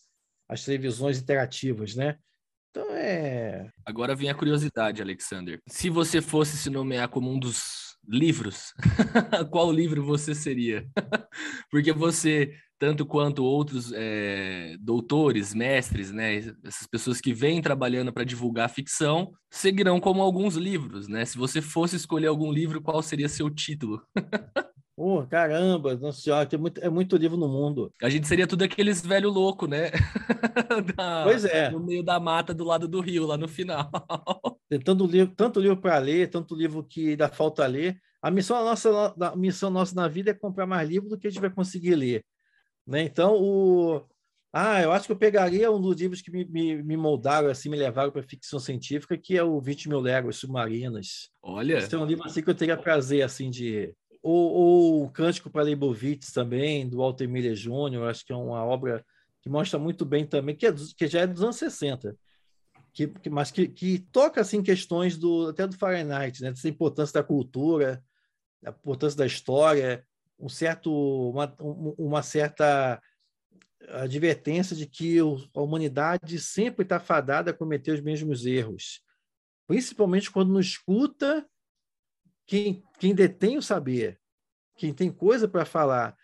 as 0.49 0.65
televisões 0.65 1.19
interativas, 1.19 1.95
né? 1.95 2.19
Então 2.71 2.95
é. 2.95 3.71
Agora 3.85 4.15
vem 4.15 4.31
a 4.31 4.35
curiosidade, 4.35 5.03
Alexander. 5.03 5.61
Se 5.67 5.91
você 5.91 6.21
fosse 6.21 6.57
se 6.57 6.71
nomear 6.71 7.09
como 7.09 7.31
um 7.31 7.39
dos 7.39 7.97
livros, 8.07 8.73
qual 9.51 9.73
livro 9.73 10.05
você 10.05 10.35
seria? 10.35 10.87
Porque 11.71 11.93
você 11.93 12.55
tanto 12.79 13.05
quanto 13.05 13.45
outros 13.45 13.93
é, 13.95 14.77
doutores, 14.81 15.53
mestres, 15.53 16.13
né, 16.13 16.37
essas 16.37 16.87
pessoas 16.87 17.21
que 17.21 17.33
vêm 17.33 17.61
trabalhando 17.61 18.13
para 18.13 18.25
divulgar 18.25 18.71
ficção, 18.71 19.33
seguirão 19.51 19.99
como 19.99 20.23
alguns 20.23 20.55
livros, 20.55 21.09
né? 21.09 21.25
Se 21.25 21.37
você 21.37 21.61
fosse 21.61 21.97
escolher 21.97 22.29
algum 22.29 22.53
livro, 22.53 22.81
qual 22.81 23.03
seria 23.03 23.29
seu 23.29 23.51
título? 23.51 24.01
Oh, 25.01 25.25
caramba, 25.25 25.95
nossa 25.95 26.21
senhora, 26.21 26.45
tem 26.45 26.59
muito, 26.59 26.81
é 26.81 26.89
muito 26.89 27.17
livro 27.17 27.37
no 27.37 27.47
mundo. 27.47 27.93
A 28.03 28.09
gente 28.09 28.27
seria 28.27 28.49
tudo 28.49 28.65
aqueles 28.65 29.01
velho 29.01 29.31
louco, 29.31 29.69
né? 29.69 29.93
da, 30.97 31.23
pois 31.23 31.45
é. 31.45 31.71
No 31.71 31.79
meio 31.79 32.03
da 32.03 32.19
mata 32.19 32.53
do 32.53 32.65
lado 32.65 32.89
do 32.89 33.01
rio, 33.01 33.25
lá 33.25 33.37
no 33.37 33.47
final. 33.47 33.89
Tem 34.69 34.81
tanto 34.81 35.07
livro, 35.07 35.33
tanto 35.37 35.61
livro 35.61 35.77
para 35.77 35.97
ler, 35.99 36.29
tanto 36.29 36.53
livro 36.53 36.83
que 36.83 37.15
dá 37.15 37.29
falta 37.29 37.65
ler. 37.65 37.97
A 38.21 38.29
missão 38.29 38.63
nossa, 38.65 39.15
a 39.21 39.37
missão 39.37 39.71
nossa 39.71 39.95
na 39.95 40.09
vida 40.09 40.33
é 40.33 40.35
comprar 40.35 40.67
mais 40.67 40.89
livros 40.89 41.11
do 41.11 41.17
que 41.17 41.29
a 41.29 41.31
gente 41.31 41.41
vai 41.41 41.51
conseguir 41.51 41.95
ler. 41.95 42.25
Né? 42.89 43.03
Então, 43.03 43.37
o... 43.37 44.03
ah, 44.51 44.81
eu 44.81 44.91
acho 44.93 45.07
que 45.07 45.13
eu 45.13 45.17
pegaria 45.17 45.71
um 45.71 45.81
dos 45.81 46.01
livros 46.01 46.23
que 46.23 46.31
me, 46.31 46.45
me, 46.47 46.83
me 46.83 46.97
moldaram, 46.97 47.51
assim, 47.51 47.69
me 47.69 47.77
levaram 47.77 48.11
para 48.11 48.23
ficção 48.23 48.59
científica, 48.59 49.19
que 49.19 49.37
é 49.37 49.43
o 49.43 49.61
20 49.61 49.91
mil 49.91 50.01
léguas 50.01 50.37
submarinas. 50.37 51.29
Olha! 51.43 51.77
Esse 51.79 51.95
é 51.95 51.99
um 51.99 52.07
livro 52.07 52.25
assim 52.25 52.43
que 52.43 52.49
eu 52.49 52.55
teria 52.55 52.79
prazer 52.79 53.23
assim 53.23 53.51
de 53.51 53.95
ou, 54.23 54.53
ou 54.53 55.05
o 55.05 55.11
Cântico 55.11 55.51
para 55.51 55.63
Leibovitz 55.63 56.33
também, 56.33 56.89
do 56.89 56.97
Walter 56.97 57.29
Miller 57.29 57.55
Jr., 57.55 58.03
acho 58.09 58.25
que 58.25 58.33
é 58.33 58.37
uma 58.37 58.65
obra 58.65 59.05
que 59.43 59.49
mostra 59.49 59.79
muito 59.79 60.05
bem 60.05 60.27
também, 60.27 60.57
que, 60.57 60.67
é, 60.67 60.75
que 60.97 61.07
já 61.07 61.21
é 61.21 61.27
dos 61.27 61.43
anos 61.43 61.57
60, 61.57 62.17
que, 62.93 63.07
que, 63.07 63.31
mas 63.31 63.51
que, 63.51 63.69
que 63.69 64.01
toca 64.11 64.41
assim, 64.41 64.63
questões 64.63 65.17
do, 65.17 65.49
até 65.49 65.67
do 65.67 65.77
Fahrenheit, 65.77 66.43
né, 66.43 66.51
dessa 66.51 66.69
importância 66.69 67.21
da 67.21 67.23
cultura, 67.23 68.03
a 68.65 68.71
importância 68.71 69.17
da 69.17 69.27
história, 69.27 70.05
um 70.39 70.49
certo, 70.49 70.93
uma, 71.31 71.55
uma 71.99 72.23
certa 72.23 73.01
advertência 73.89 74.77
de 74.77 74.87
que 74.87 75.19
a 75.19 75.61
humanidade 75.61 76.39
sempre 76.39 76.83
está 76.83 77.01
fadada 77.01 77.51
a 77.51 77.55
cometer 77.55 77.93
os 77.93 78.01
mesmos 78.01 78.45
erros, 78.45 79.03
principalmente 79.67 80.31
quando 80.31 80.53
não 80.53 80.61
escuta 80.61 81.47
quem, 82.47 82.83
quem 82.99 83.15
detém 83.15 83.59
o 83.59 83.63
saber, 83.63 84.21
quem 84.77 84.93
tem 84.93 85.11
coisa 85.11 85.49
para 85.49 85.65
falar, 85.65 86.17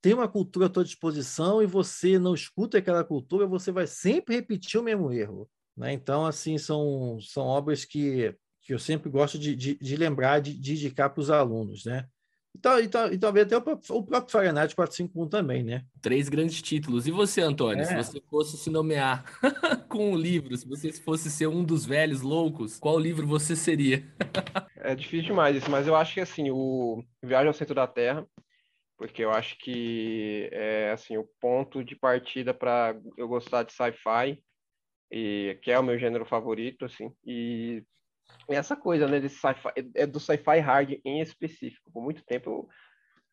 tem 0.00 0.12
uma 0.12 0.28
cultura 0.28 0.66
à 0.66 0.68
tua 0.68 0.84
disposição 0.84 1.62
e 1.62 1.66
você 1.66 2.18
não 2.18 2.34
escuta 2.34 2.78
aquela 2.78 3.02
cultura, 3.02 3.46
você 3.46 3.72
vai 3.72 3.86
sempre 3.86 4.36
repetir 4.36 4.78
o 4.78 4.82
mesmo 4.82 5.10
erro. 5.10 5.48
Né? 5.76 5.92
Então, 5.92 6.26
assim, 6.26 6.58
são, 6.58 7.18
são 7.20 7.44
obras 7.44 7.84
que, 7.84 8.36
que 8.60 8.74
eu 8.74 8.78
sempre 8.78 9.10
gosto 9.10 9.38
de, 9.38 9.56
de, 9.56 9.74
de 9.76 9.96
lembrar, 9.96 10.40
de, 10.40 10.58
de 10.58 10.72
indicar 10.74 11.10
para 11.10 11.20
os 11.20 11.30
alunos. 11.30 11.84
Né? 11.86 12.06
Então, 12.56 12.78
então, 12.80 13.12
e 13.12 13.18
talvez 13.18 13.46
até 13.46 13.56
o 13.56 13.62
próprio, 13.62 13.96
o 13.96 14.02
próprio 14.02 14.32
Fahrenheit 14.32 14.74
451 14.74 15.28
também, 15.28 15.62
né? 15.62 15.84
Três 16.00 16.28
grandes 16.28 16.62
títulos. 16.62 17.06
E 17.06 17.10
você, 17.10 17.40
Antônio, 17.40 17.82
é. 17.82 17.84
se 17.84 17.94
você 17.94 18.20
fosse 18.30 18.56
se 18.56 18.70
nomear 18.70 19.24
com 19.88 20.12
um 20.12 20.16
livro, 20.16 20.56
se 20.56 20.66
você 20.66 20.92
fosse 20.92 21.30
ser 21.30 21.48
um 21.48 21.64
dos 21.64 21.84
velhos 21.84 22.22
loucos, 22.22 22.78
qual 22.78 22.98
livro 22.98 23.26
você 23.26 23.56
seria? 23.56 24.04
é 24.76 24.94
difícil 24.94 25.26
demais 25.26 25.56
isso, 25.56 25.70
mas 25.70 25.86
eu 25.86 25.96
acho 25.96 26.14
que 26.14 26.20
assim, 26.20 26.50
o 26.50 27.04
Viagem 27.22 27.48
ao 27.48 27.54
Centro 27.54 27.74
da 27.74 27.86
Terra, 27.86 28.26
porque 28.96 29.24
eu 29.24 29.30
acho 29.30 29.58
que 29.58 30.48
é 30.52 30.92
assim, 30.92 31.16
o 31.16 31.28
ponto 31.40 31.84
de 31.84 31.96
partida 31.96 32.54
para 32.54 32.96
eu 33.18 33.26
gostar 33.26 33.64
de 33.64 33.72
sci-fi, 33.72 34.38
e 35.10 35.58
que 35.62 35.70
é 35.70 35.78
o 35.78 35.82
meu 35.82 35.98
gênero 35.98 36.24
favorito, 36.24 36.84
assim, 36.84 37.12
e 37.26 37.82
essa 38.48 38.76
coisa, 38.76 39.06
né, 39.06 39.20
desse 39.20 39.36
sci-fi, 39.36 39.68
é 39.94 40.06
do 40.06 40.20
sci-fi 40.20 40.58
hard 40.58 41.00
em 41.04 41.20
específico. 41.20 41.90
Por 41.92 42.02
muito 42.02 42.24
tempo 42.24 42.68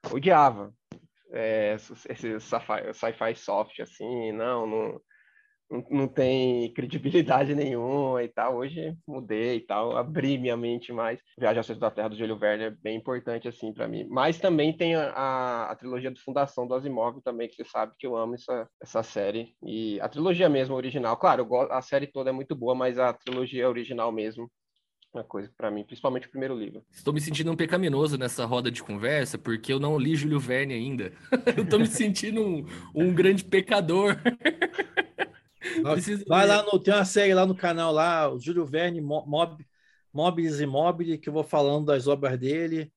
eu 0.06 0.16
odiava 0.16 0.74
é, 1.32 1.76
esse 1.76 2.40
sci-fi 2.40 2.94
sci 2.94 3.36
soft, 3.36 3.80
assim, 3.80 4.32
não, 4.32 4.68
não, 4.68 5.02
não 5.90 6.08
tem 6.08 6.74
credibilidade 6.74 7.56
nenhuma 7.56 8.24
e 8.24 8.28
tal. 8.28 8.58
Hoje 8.58 8.96
mudei 9.08 9.58
e 9.58 9.62
tal, 9.62 9.96
abri 9.96 10.38
minha 10.38 10.58
mente 10.58 10.92
mais. 10.92 11.20
Viagem 11.38 11.58
ao 11.58 11.64
Centro 11.64 11.82
da 11.82 11.92
Terra 11.92 12.10
do 12.10 12.18
Júlio 12.18 12.38
Verne 12.38 12.66
é 12.66 12.70
bem 12.70 12.98
importante, 12.98 13.48
assim, 13.48 13.74
para 13.74 13.88
mim. 13.88 14.06
Mas 14.10 14.40
também 14.40 14.76
tem 14.76 14.96
a, 14.96 15.70
a, 15.72 15.76
trilogia 15.76 16.12
de 16.12 16.22
Fundação 16.22 16.68
do 16.68 16.74
Asimov 16.74 17.22
também, 17.22 17.48
que 17.48 17.56
você 17.56 17.66
sabe 17.66 17.94
que 17.98 18.06
eu 18.06 18.16
amo 18.16 18.36
essa, 18.36 18.68
essa 18.82 19.04
série. 19.04 19.56
E 19.64 20.00
a 20.02 20.10
trilogia 20.10 20.50
mesmo, 20.50 20.76
original. 20.76 21.18
Claro, 21.18 21.48
a 21.72 21.82
série 21.82 22.08
toda 22.08 22.30
é 22.30 22.34
muito 22.34 22.56
boa, 22.56 22.76
mas 22.76 23.00
a 23.00 23.14
trilogia 23.14 23.70
original 23.70 24.12
mesmo 24.12 24.52
uma 25.14 25.24
coisa 25.24 25.52
para 25.58 25.70
mim, 25.70 25.84
principalmente 25.84 26.28
o 26.28 26.30
primeiro 26.30 26.56
livro. 26.56 26.84
Estou 26.92 27.14
me 27.14 27.20
sentindo 27.20 27.52
um 27.52 27.56
pecaminoso 27.56 28.18
nessa 28.18 28.46
roda 28.46 28.72
de 28.72 28.82
conversa, 28.82 29.38
porque 29.38 29.74
eu 29.74 29.80
não 29.80 29.98
li 29.98 30.16
Júlio 30.16 30.40
Verne 30.40 30.74
ainda. 30.74 31.12
eu 31.58 31.64
estou 31.64 31.80
me 31.80 31.88
sentindo 31.88 32.42
um, 32.42 32.66
um 32.96 33.14
grande 33.14 33.44
pecador. 33.44 34.18
Vai 36.28 36.48
lá 36.48 36.64
no, 36.64 36.80
tem 36.80 36.94
uma 36.94 37.06
série 37.06 37.34
lá 37.34 37.46
no 37.46 37.56
canal 37.56 37.92
lá, 37.92 38.34
o 38.34 38.40
Júlio 38.40 38.66
Verne 38.66 39.00
Mob, 39.00 39.64
Mobs 40.14 40.60
e 40.60 40.66
Mobile, 40.66 41.18
que 41.18 41.30
eu 41.30 41.34
vou 41.34 41.44
falando 41.44 41.86
das 41.86 42.08
obras 42.08 42.38
dele, 42.38 42.92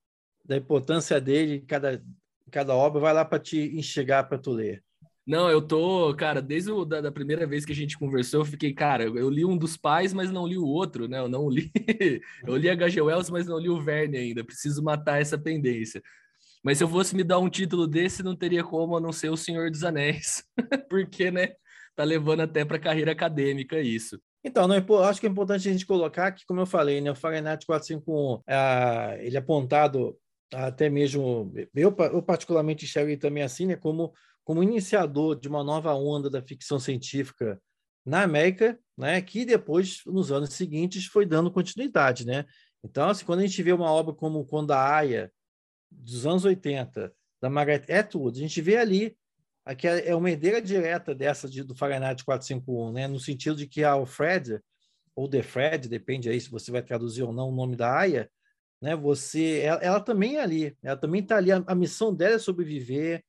da 0.45 0.57
importância 0.57 1.21
dele 1.21 1.57
em 1.57 1.67
cada, 1.67 2.03
cada 2.51 2.75
obra, 2.75 3.01
vai 3.01 3.13
lá 3.13 3.25
para 3.25 3.39
te 3.39 3.77
enxergar 3.77 4.25
para 4.25 4.39
tu 4.39 4.51
ler. 4.51 4.83
Não, 5.27 5.49
eu 5.49 5.63
tô, 5.63 6.15
cara, 6.15 6.43
desde 6.43 6.71
o, 6.71 6.85
da, 6.85 7.01
da, 7.01 7.11
primeira 7.11 7.47
vez 7.47 7.65
que 7.65 7.73
a 7.73 7.75
gente 7.75 7.99
conversou, 7.99 8.41
eu 8.41 8.45
fiquei, 8.45 8.75
cara, 8.75 9.05
eu 9.05 9.31
li 9.31 9.43
um 9.43 9.57
dos 9.57 9.75
pais, 9.75 10.13
mas 10.13 10.31
não 10.31 10.47
li 10.47 10.59
o 10.59 10.67
outro, 10.67 11.09
né? 11.09 11.19
Eu 11.19 11.29
não 11.29 11.49
li, 11.49 11.73
eu 12.47 12.57
li 12.57 12.69
H.G. 12.69 13.01
Wells, 13.01 13.31
mas 13.31 13.47
não 13.47 13.59
li 13.59 13.71
o 13.71 13.81
Verne 13.81 14.19
ainda. 14.19 14.45
Preciso 14.45 14.83
matar 14.83 15.21
essa 15.21 15.39
pendência. 15.39 16.03
Mas 16.63 16.79
se 16.79 16.85
eu 16.85 16.89
fosse 16.89 17.17
me 17.17 17.25
dar 17.25 17.39
um 17.39 17.49
título 17.49 17.87
desse, 17.87 18.23
não 18.23 18.37
teria 18.37 18.63
como 18.63 18.97
a 18.97 19.01
não 19.01 19.13
ser 19.13 19.31
O 19.31 19.37
Senhor 19.37 19.71
dos 19.71 19.83
Anéis, 19.83 20.45
porque, 20.91 21.31
né, 21.31 21.55
tá 21.97 22.05
levando 22.05 22.41
até 22.41 22.65
para 22.65 22.79
carreira 22.79 23.13
acadêmica 23.13 23.81
isso. 23.81 24.21
Então, 24.45 24.69
não, 24.69 24.75
é 24.75 25.09
acho 25.09 25.21
que 25.21 25.27
é 25.27 25.31
importante 25.31 25.69
a 25.69 25.73
gente 25.73 25.87
colocar 25.87 26.33
que, 26.33 26.45
como 26.45 26.61
eu 26.61 26.67
falei, 26.67 27.01
né, 27.01 27.11
o 27.11 27.17
Fahrenheit 27.17 27.65
451, 27.65 28.43
ah, 28.47 29.17
ele 29.21 29.37
é 29.37 29.39
apontado 29.39 30.19
até 30.53 30.91
mesmo, 30.91 31.53
eu, 31.75 31.95
eu 32.13 32.23
particularmente 32.23 32.85
enxergo 32.85 33.11
ele 33.11 33.17
também 33.17 33.43
assim, 33.43 33.67
né, 33.67 33.77
como 33.77 34.13
como 34.45 34.63
iniciador 34.63 35.39
de 35.39 35.49
uma 35.49 35.65
nova 35.65 35.95
onda 35.95 36.29
da 36.29 36.43
ficção 36.43 36.79
científica 36.79 37.61
na 38.05 38.23
América, 38.23 38.79
né, 38.97 39.21
que 39.23 39.45
depois, 39.45 40.03
nos 40.07 40.31
anos 40.31 40.53
seguintes, 40.53 41.07
foi 41.07 41.25
dando 41.25 41.51
continuidade. 41.51 42.27
Né? 42.27 42.45
Então, 42.85 43.09
assim, 43.09 43.25
quando 43.25 43.41
a 43.41 43.47
gente 43.47 43.63
vê 43.63 43.73
uma 43.73 43.91
obra 43.91 44.15
como 44.15 44.45
Quando 44.45 44.73
a 44.73 44.97
Aya, 44.97 45.33
dos 45.91 46.27
anos 46.27 46.45
80, 46.45 47.13
da 47.41 47.49
Margaret 47.49 47.91
Atwood, 47.91 48.39
a 48.39 48.43
gente 48.43 48.61
vê 48.61 48.77
ali 48.77 49.17
que 49.79 49.89
é 49.89 50.15
uma 50.15 50.31
herdeira 50.31 50.61
direta 50.61 51.15
dessa 51.15 51.49
de, 51.49 51.63
do 51.63 51.75
Fahrenheit 51.75 52.23
451, 52.23 52.93
né? 52.93 53.09
no 53.09 53.19
sentido 53.19 53.57
de 53.57 53.67
que 53.67 53.83
a 53.83 53.93
Alfred, 53.93 54.61
ou 55.17 55.27
The 55.27 55.43
Fred, 55.43 55.89
depende 55.89 56.29
aí 56.29 56.39
se 56.39 56.51
você 56.51 56.71
vai 56.71 56.83
traduzir 56.83 57.23
ou 57.23 57.33
não 57.33 57.49
o 57.49 57.55
nome 57.55 57.77
da 57.77 57.97
Aya, 57.97 58.29
né? 58.83 58.95
Você, 58.97 59.61
ela, 59.61 59.81
ela 59.81 60.01
também 60.01 60.37
é 60.37 60.43
ali, 60.43 60.77
ela 60.83 60.97
também 60.97 61.23
está 61.23 61.37
ali. 61.37 61.51
A, 61.51 61.63
a, 61.67 61.75
missão 61.75 62.15
dela 62.15 62.35
é 62.35 62.39
sobreviver, 62.39 63.25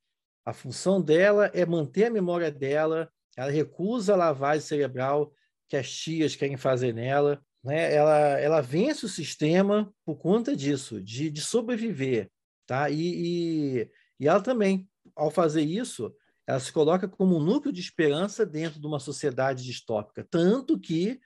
a 0.46 0.54
função 0.54 1.02
dela 1.02 1.50
é 1.54 1.66
manter 1.66 2.06
a 2.06 2.12
memória 2.12 2.52
dela. 2.52 3.12
Ela 3.36 3.50
recusa 3.50 4.14
a 4.14 4.18
lavagem 4.18 4.62
cerebral 4.62 5.34
que 5.68 5.76
as 5.76 5.90
tias 5.92 6.36
querem 6.36 6.56
fazer 6.56 6.94
nela. 6.94 7.44
Né? 7.64 7.92
Ela, 7.94 8.40
ela 8.40 8.62
vence 8.62 9.06
o 9.06 9.10
sistema 9.10 9.92
por 10.06 10.18
conta 10.18 10.56
disso, 10.56 11.02
de, 11.02 11.32
de 11.32 11.42
sobreviver, 11.42 12.30
tá? 12.68 12.92
E, 12.92 13.80
e, 13.80 13.92
e 14.20 14.28
ela 14.28 14.40
também, 14.40 14.88
ao 15.16 15.32
fazer 15.32 15.64
isso, 15.64 16.16
ela 16.46 16.60
se 16.60 16.72
coloca 16.72 17.08
como 17.08 17.36
um 17.36 17.44
núcleo 17.44 17.74
de 17.74 17.82
esperança 17.82 18.46
dentro 18.46 18.80
de 18.80 18.86
uma 18.86 19.00
sociedade 19.00 19.64
distópica. 19.64 20.24
Tanto 20.30 20.80
que, 20.80 21.20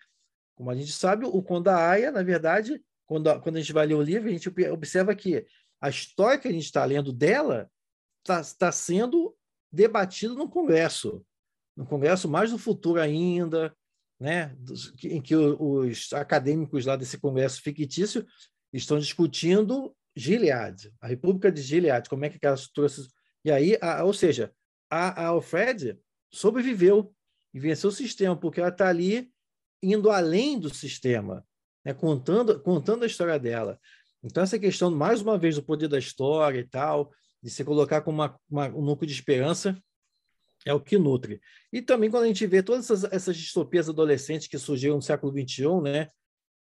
como 0.55 0.71
a 0.71 0.75
gente 0.75 0.93
sabe, 0.93 1.25
o 1.25 1.43
Conda 1.43 1.75
Aya, 1.75 2.09
na 2.09 2.23
verdade, 2.23 2.81
quando 3.05 3.37
quando 3.41 3.57
a 3.57 3.59
gente 3.59 3.73
vai 3.73 3.85
ler 3.85 3.95
o 3.95 4.01
livro, 4.01 4.29
a 4.29 4.31
gente 4.31 4.49
observa 4.71 5.13
que 5.13 5.45
a 5.81 5.89
história 5.89 6.39
que 6.39 6.47
a 6.47 6.51
gente 6.51 6.63
está 6.63 6.85
lendo 6.85 7.11
dela 7.11 7.69
está 8.29 8.43
tá 8.43 8.71
sendo 8.71 9.35
debatida 9.71 10.33
no 10.33 10.49
Congresso, 10.49 11.25
no 11.75 11.85
Congresso 11.85 12.27
mais 12.27 12.51
no 12.51 12.57
futuro 12.57 12.99
ainda, 12.99 13.75
né, 14.19 14.55
em 15.03 15.21
que 15.21 15.35
os 15.35 16.11
acadêmicos 16.13 16.85
lá 16.85 16.95
desse 16.95 17.17
Congresso 17.17 17.61
fictício 17.61 18.25
estão 18.73 18.99
discutindo 18.99 19.95
Gilead, 20.15 20.91
a 20.99 21.07
República 21.07 21.51
de 21.51 21.61
Gilead, 21.61 22.09
como 22.09 22.25
é 22.25 22.29
que 22.29 22.37
aquela 22.37 22.55
estrutura... 22.55 22.91
E 23.45 23.51
aí, 23.51 23.77
a, 23.81 24.03
ou 24.03 24.13
seja, 24.13 24.53
a, 24.89 25.23
a 25.23 25.27
Alfred 25.27 25.97
sobreviveu 26.31 27.13
e 27.53 27.59
venceu 27.59 27.89
o 27.89 27.93
sistema, 27.93 28.35
porque 28.35 28.59
ela 28.59 28.69
está 28.69 28.89
ali 28.89 29.31
indo 29.81 30.09
além 30.09 30.59
do 30.59 30.73
sistema 30.73 31.45
né, 31.83 31.93
contando, 31.93 32.59
contando 32.59 33.03
a 33.03 33.07
história 33.07 33.39
dela. 33.39 33.79
Então, 34.21 34.43
essa 34.43 34.59
questão, 34.59 34.91
mais 34.91 35.21
uma 35.21 35.37
vez, 35.37 35.55
do 35.55 35.63
poder 35.63 35.87
da 35.87 35.97
história 35.97 36.59
e 36.59 36.67
tal, 36.67 37.11
de 37.41 37.49
se 37.49 37.63
colocar 37.63 38.01
como 38.01 38.21
uma, 38.21 38.39
uma, 38.49 38.67
um 38.67 38.81
núcleo 38.81 39.07
de 39.07 39.13
esperança, 39.13 39.81
é 40.65 40.73
o 40.73 40.79
que 40.79 40.97
nutre. 40.97 41.39
E 41.71 41.81
também 41.81 42.09
quando 42.09 42.23
a 42.23 42.27
gente 42.27 42.45
vê 42.45 42.61
todas 42.61 42.85
essas, 42.85 43.11
essas 43.11 43.37
distopias 43.37 43.87
adolescentes 43.87 44.47
que 44.47 44.57
surgiram 44.57 44.95
no 44.95 45.01
século 45.01 45.31
XXI, 45.31 45.81
né? 45.81 46.09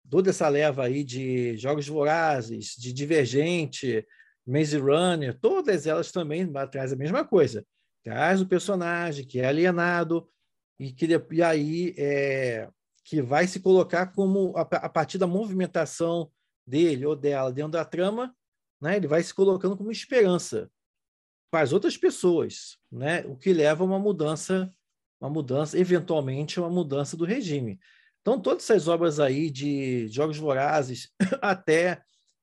toda 0.10 0.30
essa 0.30 0.48
leva 0.48 0.86
aí 0.86 1.04
de 1.04 1.58
Jogos 1.58 1.88
Vorazes, 1.88 2.76
de 2.78 2.94
Divergente, 2.94 4.06
Maze 4.46 4.78
Runner, 4.78 5.38
todas 5.40 5.88
elas 5.88 6.12
também 6.12 6.52
trazem 6.70 6.96
a 6.96 7.00
mesma 7.00 7.26
coisa. 7.26 7.66
Traz 8.04 8.42
o 8.42 8.48
personagem 8.48 9.26
que 9.26 9.40
é 9.40 9.48
alienado 9.48 10.30
e 10.80 10.92
que 10.92 11.08
e 11.32 11.42
aí 11.42 11.96
é, 11.98 12.70
que 13.04 13.22
vai 13.22 13.48
se 13.48 13.60
colocar 13.60 14.08
como, 14.08 14.56
a, 14.56 14.62
a 14.62 14.90
partir 14.90 15.18
da 15.18 15.26
movimentação 15.26 16.30
dele 16.68 17.06
ou 17.06 17.16
dela 17.16 17.52
dentro 17.52 17.72
da 17.72 17.86
trama, 17.86 18.36
né, 18.82 18.98
ele 18.98 19.08
vai 19.08 19.22
se 19.24 19.34
colocando 19.34 19.78
como 19.78 19.92
esperança 19.92 20.70
para 21.52 21.62
as 21.62 21.72
outras 21.72 21.98
pessoas, 21.98 22.78
né, 22.92 23.22
o 23.26 23.36
que 23.36 23.54
leva 23.54 23.84
a 23.84 23.88
uma 23.88 24.00
mudança, 24.00 24.74
uma 25.20 25.30
mudança, 25.30 25.78
eventualmente, 25.80 26.60
uma 26.60 26.70
mudança 26.70 27.16
do 27.16 27.26
regime. 27.26 27.80
Então, 28.22 28.40
todas 28.42 28.64
essas 28.64 28.88
obras 28.88 29.20
aí 29.20 29.50
de 29.50 30.08
Jogos 30.08 30.38
Vorazes 30.38 31.12
até 31.42 32.02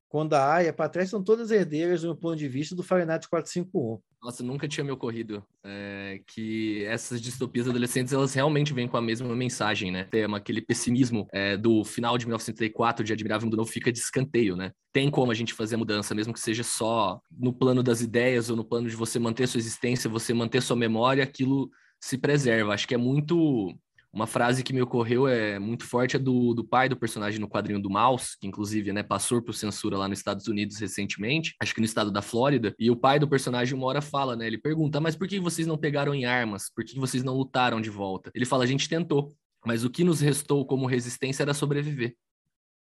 quando 0.09 0.34
a 0.34 0.54
Aya 0.54 0.72
para 0.72 0.88
trás 0.88 1.10
são 1.10 1.24
todas 1.24 1.50
herdeiras 1.50 2.02
do 2.02 2.16
ponto 2.16 2.36
de 2.36 2.46
vista 2.46 2.76
do 2.76 2.82
Fahrenheit 2.82 3.28
451. 3.28 4.00
Nossa, 4.23 4.40
nunca 4.44 4.69
tinha 4.69 4.85
me 4.85 4.93
ocorrido 4.93 5.44
é, 5.65 6.20
que 6.28 6.85
essas 6.85 7.20
distopias 7.20 7.69
adolescentes 7.69 8.12
elas 8.12 8.32
realmente 8.32 8.73
vêm 8.73 8.86
com 8.86 8.97
a 8.97 9.03
mesma 9.03 9.35
mensagem, 9.35 9.90
né? 9.90 10.05
Tema, 10.05 10.36
aquele 10.36 10.61
pessimismo 10.61 11.27
é, 11.32 11.57
do 11.57 11.82
final 11.82 12.16
de 12.16 12.27
1934 12.27 13.05
de 13.05 13.12
Admirável 13.12 13.47
Mundo 13.47 13.57
Novo 13.57 13.69
fica 13.69 13.90
de 13.90 13.99
escanteio, 13.99 14.55
né? 14.55 14.70
Tem 14.93 15.11
como 15.11 15.32
a 15.32 15.35
gente 15.35 15.53
fazer 15.53 15.74
a 15.74 15.78
mudança, 15.78 16.15
mesmo 16.15 16.32
que 16.32 16.39
seja 16.39 16.62
só 16.62 17.20
no 17.36 17.53
plano 17.53 17.82
das 17.82 18.01
ideias 18.01 18.49
ou 18.49 18.55
no 18.55 18.65
plano 18.65 18.89
de 18.89 18.94
você 18.94 19.19
manter 19.19 19.49
sua 19.49 19.59
existência, 19.59 20.09
você 20.09 20.32
manter 20.32 20.62
sua 20.62 20.77
memória, 20.77 21.24
aquilo 21.24 21.69
se 22.01 22.16
preserva. 22.16 22.74
Acho 22.74 22.86
que 22.86 22.94
é 22.94 22.99
muito 22.99 23.77
uma 24.12 24.26
frase 24.26 24.62
que 24.62 24.74
me 24.74 24.82
ocorreu 24.82 25.26
é 25.26 25.59
muito 25.59 25.86
forte 25.86 26.16
é 26.16 26.18
do, 26.18 26.52
do 26.52 26.62
pai 26.62 26.89
do 26.89 26.97
personagem 26.97 27.40
no 27.40 27.48
quadrinho 27.48 27.80
do 27.80 27.89
Mouse, 27.89 28.36
que 28.39 28.47
inclusive 28.47 28.93
né, 28.93 29.02
passou 29.02 29.40
por 29.40 29.55
censura 29.55 29.97
lá 29.97 30.06
nos 30.06 30.18
Estados 30.18 30.47
Unidos 30.47 30.78
recentemente, 30.78 31.55
acho 31.59 31.74
que 31.74 31.80
no 31.80 31.86
estado 31.86 32.10
da 32.10 32.20
Flórida, 32.20 32.74
e 32.78 32.90
o 32.90 32.97
pai 32.97 33.18
do 33.18 33.26
personagem 33.26 33.74
uma 33.74 33.86
hora 33.86 34.02
fala, 34.02 34.36
né? 34.36 34.47
Ele 34.47 34.59
pergunta, 34.59 35.01
mas 35.01 35.16
por 35.16 35.26
que 35.26 35.40
vocês 35.40 35.66
não 35.66 35.78
pegaram 35.78 36.14
em 36.14 36.26
armas? 36.26 36.70
Por 36.74 36.84
que 36.84 36.98
vocês 36.98 37.24
não 37.24 37.34
lutaram 37.34 37.80
de 37.80 37.89
volta? 37.89 38.30
Ele 38.34 38.44
fala, 38.44 38.64
a 38.64 38.66
gente 38.66 38.89
tentou, 38.89 39.32
mas 39.64 39.82
o 39.82 39.90
que 39.90 40.05
nos 40.05 40.20
restou 40.20 40.66
como 40.66 40.86
resistência 40.86 41.43
era 41.43 41.55
sobreviver. 41.55 42.14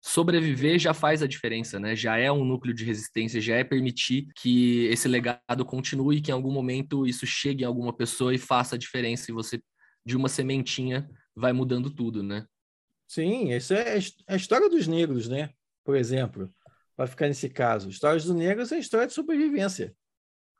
Sobreviver 0.05 0.79
já 0.81 0.93
faz 0.93 1.23
a 1.23 1.29
diferença, 1.29 1.79
né? 1.79 1.95
Já 1.95 2.17
é 2.17 2.33
um 2.33 2.45
núcleo 2.45 2.75
de 2.75 2.85
resistência, 2.85 3.41
já 3.41 3.55
é 3.55 3.63
permitir 3.63 4.27
que 4.37 4.87
esse 4.87 5.07
legado 5.07 5.65
continue, 5.65 6.21
que 6.21 6.31
em 6.31 6.35
algum 6.35 6.51
momento 6.51 7.07
isso 7.07 7.25
chegue 7.25 7.63
em 7.63 7.67
alguma 7.67 7.93
pessoa 7.93 8.35
e 8.35 8.39
faça 8.39 8.75
a 8.75 8.79
diferença 8.79 9.31
e 9.31 9.35
você 9.35 9.61
de 10.05 10.17
uma 10.17 10.29
sementinha 10.29 11.09
vai 11.35 11.53
mudando 11.53 11.91
tudo, 11.91 12.23
né? 12.23 12.47
Sim, 13.07 13.51
isso 13.51 13.75
é 13.75 13.99
a 14.27 14.37
história 14.37 14.69
dos 14.69 14.87
negros, 14.87 15.29
né? 15.29 15.51
Por 15.85 15.97
exemplo, 15.97 16.53
para 16.97 17.07
ficar 17.07 17.29
nesse 17.29 17.49
caso, 17.49 17.89
histórias 17.89 18.25
dos 18.25 18.35
negros 18.35 18.73
é 18.73 18.79
história 18.79 19.07
de 19.07 19.13
sobrevivência. 19.13 19.95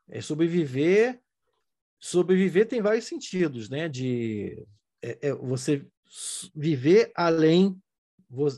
É 0.09 0.21
sobreviver. 0.21 1.19
Sobreviver 1.99 2.67
tem 2.67 2.81
vários 2.81 3.05
sentidos, 3.05 3.69
né? 3.69 3.87
De 3.87 4.65
é, 5.01 5.29
é 5.29 5.33
você 5.33 5.85
viver 6.53 7.11
além. 7.15 7.79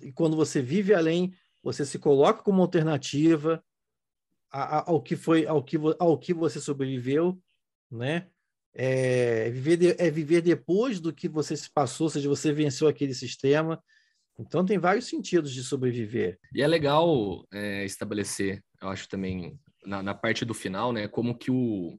E 0.04 0.12
quando 0.12 0.36
você 0.36 0.62
vive 0.62 0.94
além, 0.94 1.34
você 1.62 1.86
se 1.86 2.00
coloca 2.00 2.44
como 2.44 2.62
alternativa 2.62 3.64
ao 4.50 5.02
que 5.02 5.16
foi, 5.16 5.46
ao 5.46 5.64
que, 5.64 5.78
ao 6.00 6.18
que 6.18 6.34
você 6.34 6.62
sobreviveu, 6.62 7.38
né? 7.92 8.30
É 8.76 9.50
viver, 9.50 9.78
de, 9.78 9.96
é 9.98 10.12
viver 10.12 10.42
depois 10.42 11.00
do 11.00 11.14
que 11.14 11.30
você 11.30 11.56
se 11.56 11.72
passou, 11.72 12.06
ou 12.06 12.12
seja, 12.12 12.28
você 12.28 12.52
venceu 12.52 12.88
aquele 12.88 13.14
sistema. 13.14 13.82
Então, 14.38 14.66
tem 14.66 14.78
vários 14.78 15.06
sentidos 15.06 15.54
de 15.54 15.64
sobreviver. 15.64 16.38
E 16.54 16.62
é 16.62 16.68
legal 16.68 17.48
é, 17.54 17.86
estabelecer, 17.86 18.62
eu 18.82 18.90
acho 18.90 19.08
também, 19.08 19.58
na, 19.86 20.04
na, 20.04 20.14
parte 20.14 20.44
do 20.44 20.54
final, 20.54 20.92
né, 20.92 21.08
como 21.08 21.38
que 21.38 21.50
o, 21.50 21.98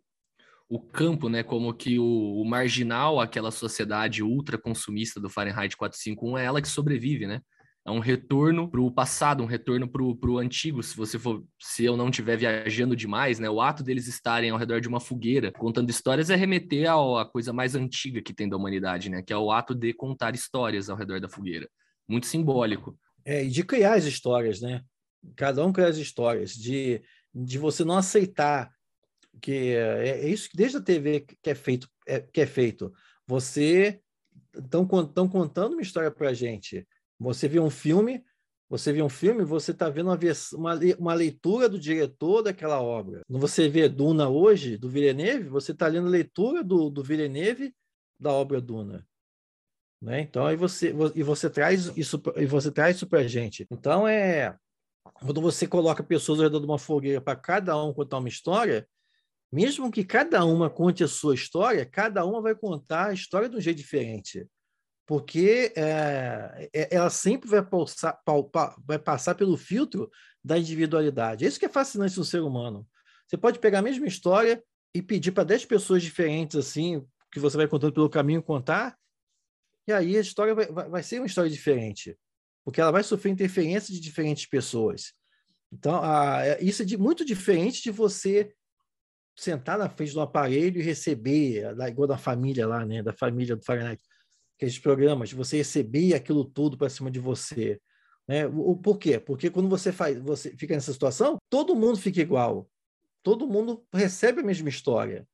o 0.69 0.79
campo, 0.79 1.31
né, 1.31 1.43
como 1.43 1.73
que 1.73 1.99
o, 1.99 2.05
o 2.41 2.45
marginal, 2.45 3.21
aquela 3.21 3.51
sociedade 3.51 4.23
ultra 4.23 4.59
consumista 4.59 5.19
do 5.19 5.31
Fahrenheit 5.31 5.75
451, 5.79 6.37
é 6.37 6.45
ela 6.45 6.61
que 6.61 6.69
sobrevive, 6.69 7.27
né? 7.27 7.41
É 7.87 7.91
um 7.91 8.01
retorno 8.01 8.69
para 8.69 8.81
o 8.81 8.91
passado, 8.91 9.45
um 9.45 9.47
retorno 9.47 9.87
para 9.89 10.03
o 10.03 10.39
antigo. 10.39 10.83
Se 10.83 10.97
você 10.97 11.21
for, 11.21 11.45
se 11.61 11.85
eu 11.85 11.97
não 11.97 12.09
estiver 12.09 12.37
viajando 12.37 12.97
demais, 12.97 13.39
né, 13.39 13.49
o 13.49 13.61
ato 13.61 13.85
deles 13.85 14.09
estarem 14.09 14.51
ao 14.51 14.59
redor 14.59 14.81
de 14.81 14.89
uma 14.89 14.99
fogueira 14.99 15.53
contando 15.53 15.89
histórias 15.89 16.29
é 16.29 16.35
remeter 16.35 16.91
à 16.91 17.25
coisa 17.25 17.53
mais 17.53 17.77
antiga 17.77 18.21
que 18.21 18.35
tem 18.35 18.49
da 18.49 18.57
humanidade, 18.57 19.09
né, 19.09 19.23
que 19.23 19.33
é 19.33 19.37
o 19.37 19.53
ato 19.53 19.73
de 19.73 19.93
contar 19.93 20.35
histórias 20.35 20.91
ao 20.91 20.97
redor 20.97 21.21
da 21.21 21.29
fogueira. 21.29 21.71
Muito 22.09 22.27
simbólico. 22.27 22.99
É, 23.25 23.45
e 23.45 23.49
de 23.49 23.63
criar 23.63 23.95
as 23.95 24.05
histórias, 24.05 24.61
né? 24.61 24.83
Cada 25.37 25.65
um 25.65 25.73
cria 25.73 25.87
as 25.87 25.97
histórias, 25.97 26.55
de, 26.55 27.01
de 27.33 27.57
você 27.57 27.85
não 27.85 27.97
aceitar 27.97 28.69
que 29.41 29.75
é, 29.75 30.09
é 30.09 30.29
isso 30.29 30.51
que 30.51 30.57
desde 30.57 30.79
a 30.79 30.83
TV 30.83 31.21
que 31.21 31.51
é 31.51 31.55
feito, 31.55 31.89
é, 32.07 32.21
que 32.21 32.41
é 32.41 32.47
feito. 32.47 32.93
Você 33.29 34.01
estão 34.57 34.87
contando 34.87 35.75
uma 35.75 35.83
história 35.83 36.11
para 36.11 36.31
a 36.31 36.35
gente 36.35 36.85
você 37.19 37.49
vê 37.49 37.59
um 37.59 37.71
filme, 37.71 38.25
você 38.69 38.93
vê 38.93 39.01
um 39.01 39.09
filme, 39.09 39.45
você 39.45 39.71
está 39.71 39.89
vendo 39.89 40.11
uma, 40.11 40.19
uma, 40.55 40.81
uma, 40.99 41.15
leitura 41.15 41.69
do 41.69 41.79
diretor 41.79 42.43
daquela 42.43 42.81
obra. 42.81 43.23
Quando 43.27 43.41
você 43.41 43.69
vê 43.69 43.89
Duna 43.89 44.29
hoje, 44.29 44.77
do 44.77 44.89
Villeneuve, 44.89 45.49
você 45.49 45.73
está 45.73 45.87
lendo 45.87 46.09
a 46.09 46.11
leitura 46.11 46.65
do, 46.65 46.91
do 46.91 47.03
Villeneuve 47.03 47.75
da 48.19 48.33
obra 48.33 48.61
Duna. 48.61 49.07
Né? 50.03 50.21
Então, 50.21 50.45
aí 50.47 50.57
você, 50.57 50.95
e 51.15 51.23
você 51.23 51.49
traz 51.49 51.97
isso 51.97 52.21
e 52.37 52.45
você 52.45 52.71
traz 52.71 52.97
isso 52.97 53.07
para 53.07 53.21
a 53.21 53.29
gente. 53.29 53.67
Então, 53.71 54.07
é 54.07 54.57
quando 55.21 55.41
você 55.41 55.67
coloca 55.67 56.03
pessoas 56.03 56.41
ao 56.41 56.45
redor 56.45 56.61
de 56.61 56.67
uma 56.67 56.79
fogueira 56.79 57.21
para 57.21 57.37
cada 57.37 57.81
um 57.83 57.95
contar 57.95 58.19
uma 58.19 58.29
história, 58.29 58.87
mesmo 59.51 59.91
que 59.91 60.05
cada 60.05 60.45
uma 60.45 60.69
conte 60.69 61.05
a 61.05 61.09
sua 61.09 61.35
história, 61.35 61.87
cada 61.87 62.25
uma 62.27 62.43
vai 62.43 62.55
contar 62.55 63.07
a 63.07 63.13
história 63.13 63.49
de 63.49 63.57
um 63.57 63.61
jeito 63.61 63.79
diferente 63.79 64.47
porque 65.07 65.73
é, 65.77 66.69
ela 66.91 67.09
sempre 67.09 67.49
vai 67.49 67.65
passar, 67.65 68.21
vai 68.85 68.99
passar 68.99 69.37
pelo 69.37 69.57
filtro 69.57 70.11
da 70.45 70.59
individualidade. 70.59 71.45
É 71.45 71.49
isso 71.49 71.61
que 71.61 71.67
é 71.67 71.71
fascinante 71.71 72.19
no 72.19 72.25
ser 72.25 72.43
humano. 72.43 72.87
Você 73.27 73.37
pode 73.37 73.59
pegar 73.61 73.79
a 73.79 73.83
mesma 73.83 74.07
história 74.07 74.63
e 74.93 75.01
pedir 75.01 75.33
para 75.33 75.45
10 75.45 75.65
pessoas 75.67 76.03
diferentes, 76.03 76.57
assim, 76.57 77.07
que 77.31 77.39
você 77.39 77.57
vai 77.57 77.69
contando 77.69 77.93
pelo 77.93 78.11
caminho 78.11 78.43
contar, 78.43 78.97
e 79.87 79.93
aí 79.93 80.17
a 80.17 80.21
história 80.21 80.55
vai, 80.55 80.67
vai 80.67 81.03
ser 81.03 81.21
uma 81.21 81.27
história 81.27 81.51
diferente, 81.51 82.19
porque 82.65 82.81
ela 82.81 82.91
vai 82.91 83.05
sofrer 83.05 83.31
interferência 83.31 83.95
de 83.95 84.01
diferentes 84.01 84.47
pessoas. 84.47 85.13
Então, 85.73 86.03
a, 86.03 86.45
é, 86.45 86.63
isso 86.63 86.83
é 86.83 86.85
de, 86.85 86.97
muito 86.97 87.25
diferente 87.25 87.83
de 87.83 87.91
você 87.91 88.53
sentar 89.37 89.79
na 89.79 89.89
frente 89.89 90.13
do 90.13 90.21
aparelho 90.21 90.81
e 90.81 90.85
receber, 90.85 91.65
igual 91.89 92.09
da 92.09 92.19
família 92.19 92.67
lá, 92.67 92.85
né? 92.85 93.03
Da 93.03 93.13
família 93.13 93.55
do 93.55 93.65
Fahrenheit, 93.65 94.01
aqueles 94.57 94.79
programas, 94.79 95.33
você 95.33 95.59
receber 95.59 96.15
aquilo 96.15 96.45
tudo 96.45 96.77
para 96.77 96.89
cima 96.89 97.11
de 97.11 97.21
você. 97.21 97.81
Né? 98.27 98.47
O, 98.47 98.73
o, 98.73 98.77
por 98.77 98.99
quê? 98.99 99.21
Porque 99.21 99.51
quando 99.51 99.69
você 99.69 99.93
faz, 99.93 100.19
você 100.19 100.57
fica 100.57 100.75
nessa 100.75 100.93
situação, 100.93 101.37
todo 101.49 101.77
mundo 101.77 101.99
fica 101.99 102.21
igual. 102.21 102.69
Todo 103.23 103.47
mundo 103.47 103.85
recebe 103.93 104.41
a 104.41 104.45
mesma 104.45 104.69
história. 104.69 105.27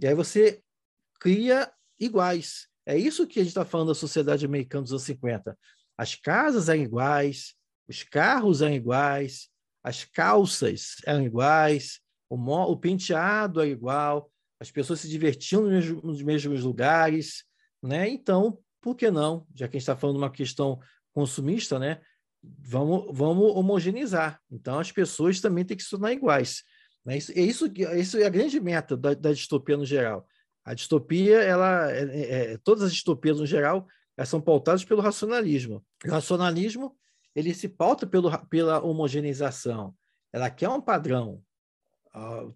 E 0.00 0.06
aí 0.06 0.14
você 0.14 0.60
cria 1.20 1.72
iguais. 1.98 2.68
É 2.86 2.96
isso 2.96 3.26
que 3.26 3.40
a 3.40 3.42
gente 3.42 3.50
está 3.50 3.64
falando 3.64 3.88
da 3.88 3.94
sociedade 3.94 4.44
americana 4.44 4.82
dos 4.82 4.92
anos 4.92 5.04
50. 5.04 5.58
As 5.96 6.14
casas 6.14 6.68
eram 6.68 6.82
iguais, 6.82 7.54
os 7.88 8.02
carros 8.02 8.60
eram 8.60 8.74
iguais, 8.74 9.48
as 9.82 10.04
calças 10.04 10.96
eram 11.06 11.22
iguais, 11.22 12.00
o, 12.28 12.36
o 12.36 12.76
penteado 12.76 13.62
é 13.62 13.68
igual, 13.68 14.30
as 14.58 14.70
pessoas 14.70 15.00
se 15.00 15.08
divertiam 15.08 15.62
nos 15.62 15.70
mesmos, 15.72 16.02
nos 16.02 16.22
mesmos 16.22 16.62
lugares, 16.62 17.44
né? 17.86 18.08
Então, 18.08 18.58
por 18.80 18.94
que 18.94 19.10
não? 19.10 19.46
Já 19.54 19.68
que 19.68 19.76
a 19.76 19.78
gente 19.78 19.82
está 19.82 19.96
falando 19.96 20.16
de 20.16 20.22
uma 20.22 20.30
questão 20.30 20.80
consumista, 21.12 21.78
né? 21.78 22.00
Vamos, 22.42 23.06
vamos 23.16 23.56
homogeneizar. 23.56 24.40
Então, 24.50 24.78
as 24.78 24.90
pessoas 24.90 25.40
também 25.40 25.64
têm 25.64 25.76
que 25.76 25.82
se 25.82 25.90
tornar 25.90 26.12
iguais. 26.12 26.62
Né? 27.04 27.16
Isso, 27.16 27.32
é 27.32 27.40
isso, 27.40 27.66
isso 27.96 28.18
é 28.18 28.26
a 28.26 28.30
grande 28.30 28.60
meta 28.60 28.96
da, 28.96 29.14
da 29.14 29.32
distopia 29.32 29.76
no 29.76 29.86
geral. 29.86 30.26
A 30.64 30.74
distopia, 30.74 31.42
ela, 31.42 31.90
é, 31.92 32.02
é, 32.02 32.52
é, 32.52 32.58
todas 32.58 32.84
as 32.84 32.92
distopias 32.92 33.38
no 33.38 33.46
geral, 33.46 33.86
elas 34.16 34.28
são 34.28 34.40
pautadas 34.40 34.84
pelo 34.84 35.00
racionalismo. 35.00 35.84
O 36.04 36.10
racionalismo 36.10 36.96
ele 37.34 37.52
se 37.52 37.68
pauta 37.68 38.06
pelo, 38.06 38.30
pela 38.48 38.82
homogeneização. 38.82 39.94
Ela 40.32 40.50
quer 40.50 40.68
um 40.68 40.80
padrão. 40.80 41.42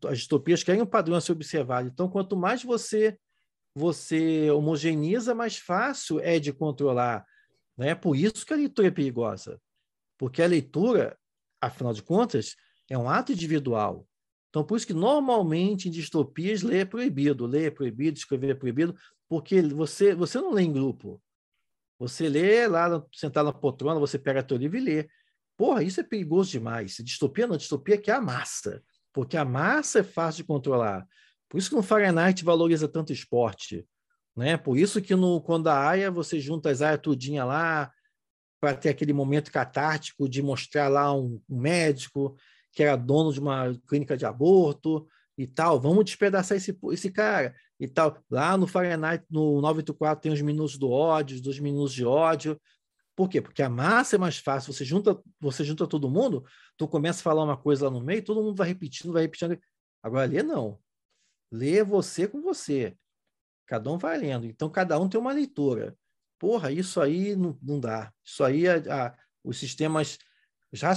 As 0.09 0.19
distopias 0.19 0.63
querem 0.63 0.83
um 0.83 0.87
padrão 0.87 1.17
a 1.17 1.21
ser 1.21 1.33
observado. 1.33 1.89
Então, 1.89 2.09
quanto 2.09 2.37
mais 2.37 2.63
você 2.63 3.19
você 3.79 4.51
homogeneiza, 4.51 5.35
mais 5.35 5.57
fácil 5.57 6.19
é 6.21 6.39
de 6.41 6.53
controlar. 6.53 7.25
Né? 7.77 7.95
Por 7.95 8.17
isso 8.17 8.45
que 8.45 8.53
a 8.53 8.57
leitura 8.57 8.89
é 8.89 8.91
perigosa. 8.91 9.61
Porque 10.19 10.43
a 10.43 10.47
leitura, 10.47 11.17
afinal 11.61 11.93
de 11.93 12.03
contas, 12.03 12.57
é 12.91 12.99
um 12.99 13.09
ato 13.09 13.33
individual. 13.33 14.07
Então, 14.49 14.65
por 14.65 14.77
isso 14.77 14.87
que 14.87 14.95
normalmente 14.95 15.89
em 15.89 15.93
distopias 15.93 16.63
ler 16.63 16.81
é 16.81 16.85
proibido, 16.85 17.47
ler 17.47 17.67
é 17.67 17.71
proibido, 17.71 18.19
escrever 18.19 18.51
é 18.51 18.55
proibido, 18.55 18.97
porque 19.29 19.63
você, 19.63 20.15
você 20.15 20.41
não 20.41 20.53
lê 20.53 20.63
em 20.63 20.73
grupo. 20.73 21.23
Você 22.01 22.29
lê 22.29 22.67
lá, 22.67 23.05
sentado 23.15 23.47
na 23.47 23.53
poltrona, 23.53 24.01
você 24.01 24.19
pega 24.19 24.43
teu 24.43 24.57
livro 24.57 24.77
e 24.77 24.81
lê. 24.81 25.09
Porra, 25.57 25.83
isso 25.83 26.01
é 26.01 26.05
perigoso 26.05 26.51
demais. 26.51 26.97
Distopia 27.05 27.47
não, 27.47 27.57
distopia 27.57 27.97
é 27.97 27.99
que 27.99 28.11
é 28.11 28.15
a 28.15 28.21
massa, 28.21 28.83
porque 29.13 29.37
a 29.37 29.45
massa 29.45 30.01
é 30.01 30.03
fácil 30.03 30.43
de 30.43 30.49
controlar. 30.49 31.07
Por 31.49 31.59
isso 31.59 31.71
que 31.71 31.77
no 31.77 31.83
Fahrenheit 31.83 32.45
valoriza 32.45 32.87
tanto 32.87 33.13
esporte. 33.13 33.87
Né? 34.37 34.57
Por 34.57 34.77
isso 34.77 35.01
que 35.01 35.15
no, 35.15 35.41
quando 35.41 35.69
a 35.69 35.89
AIA, 35.89 36.11
você 36.11 36.39
junta 36.39 36.71
as 36.71 36.83
AIA 36.83 36.99
tudinha 36.99 37.45
lá, 37.45 37.91
para 38.61 38.75
ter 38.75 38.89
aquele 38.89 39.13
momento 39.13 39.53
catártico 39.53 40.29
de 40.29 40.43
mostrar 40.43 40.89
lá 40.89 41.13
um, 41.15 41.41
um 41.49 41.61
médico 41.61 42.37
que 42.73 42.83
era 42.83 42.97
dono 42.97 43.33
de 43.33 43.41
uma 43.41 43.75
clínica 43.89 44.17
de 44.17 44.27
aborto 44.27 45.07
e 45.37 45.47
tal, 45.47 45.81
vamos 45.81 46.05
despedaçar 46.05 46.57
esse, 46.57 46.77
esse 46.91 47.11
cara 47.11 47.55
e 47.79 47.89
tal. 47.89 48.19
Lá 48.31 48.57
no 48.57 48.67
Fahrenheit, 48.67 49.25
no 49.31 49.61
984, 49.61 50.23
tem 50.23 50.33
os 50.33 50.41
minutos 50.41 50.77
do 50.77 50.91
ódio, 50.91 51.41
dois 51.41 51.59
minutos 51.61 51.95
de 51.95 52.05
ódio. 52.05 52.61
Por 53.15 53.29
quê? 53.29 53.41
Porque 53.41 53.63
a 53.63 53.69
massa 53.69 54.17
é 54.17 54.19
mais 54.19 54.39
fácil. 54.39 54.73
Você 54.73 54.85
junta, 54.85 55.21
você 55.41 55.65
junta 55.65 55.87
todo 55.87 56.11
mundo, 56.11 56.45
tu 56.77 56.87
começa 56.87 57.21
a 57.21 57.23
falar 57.23 57.45
uma 57.45 57.57
coisa 57.57 57.87
lá 57.87 57.91
no 57.91 58.01
meio, 58.01 58.25
todo 58.25 58.43
mundo 58.43 58.57
vai 58.57 58.69
repetindo, 58.69 59.13
vai 59.13 59.23
repetindo. 59.23 59.59
Agora, 60.03 60.27
ler 60.27 60.45
não. 60.45 60.79
Ler 61.51 61.85
você 61.85 62.29
com 62.29 62.41
você. 62.41 62.97
Cada 63.67 63.91
um 63.91 63.99
vai 63.99 64.19
lendo. 64.19 64.47
Então, 64.47 64.71
cada 64.71 64.99
um 64.99 65.09
tem 65.09 65.21
uma 65.21 65.33
leitura. 65.33 65.97
Porra, 66.39 66.71
isso 66.71 67.01
aí 67.01 67.35
não, 67.35 67.59
não 67.63 67.81
dá. 67.81 68.13
Isso 68.25 68.45
aí, 68.45 68.67
a, 68.69 68.77
a, 68.77 69.17
os 69.45 69.59
sistemas 69.59 70.19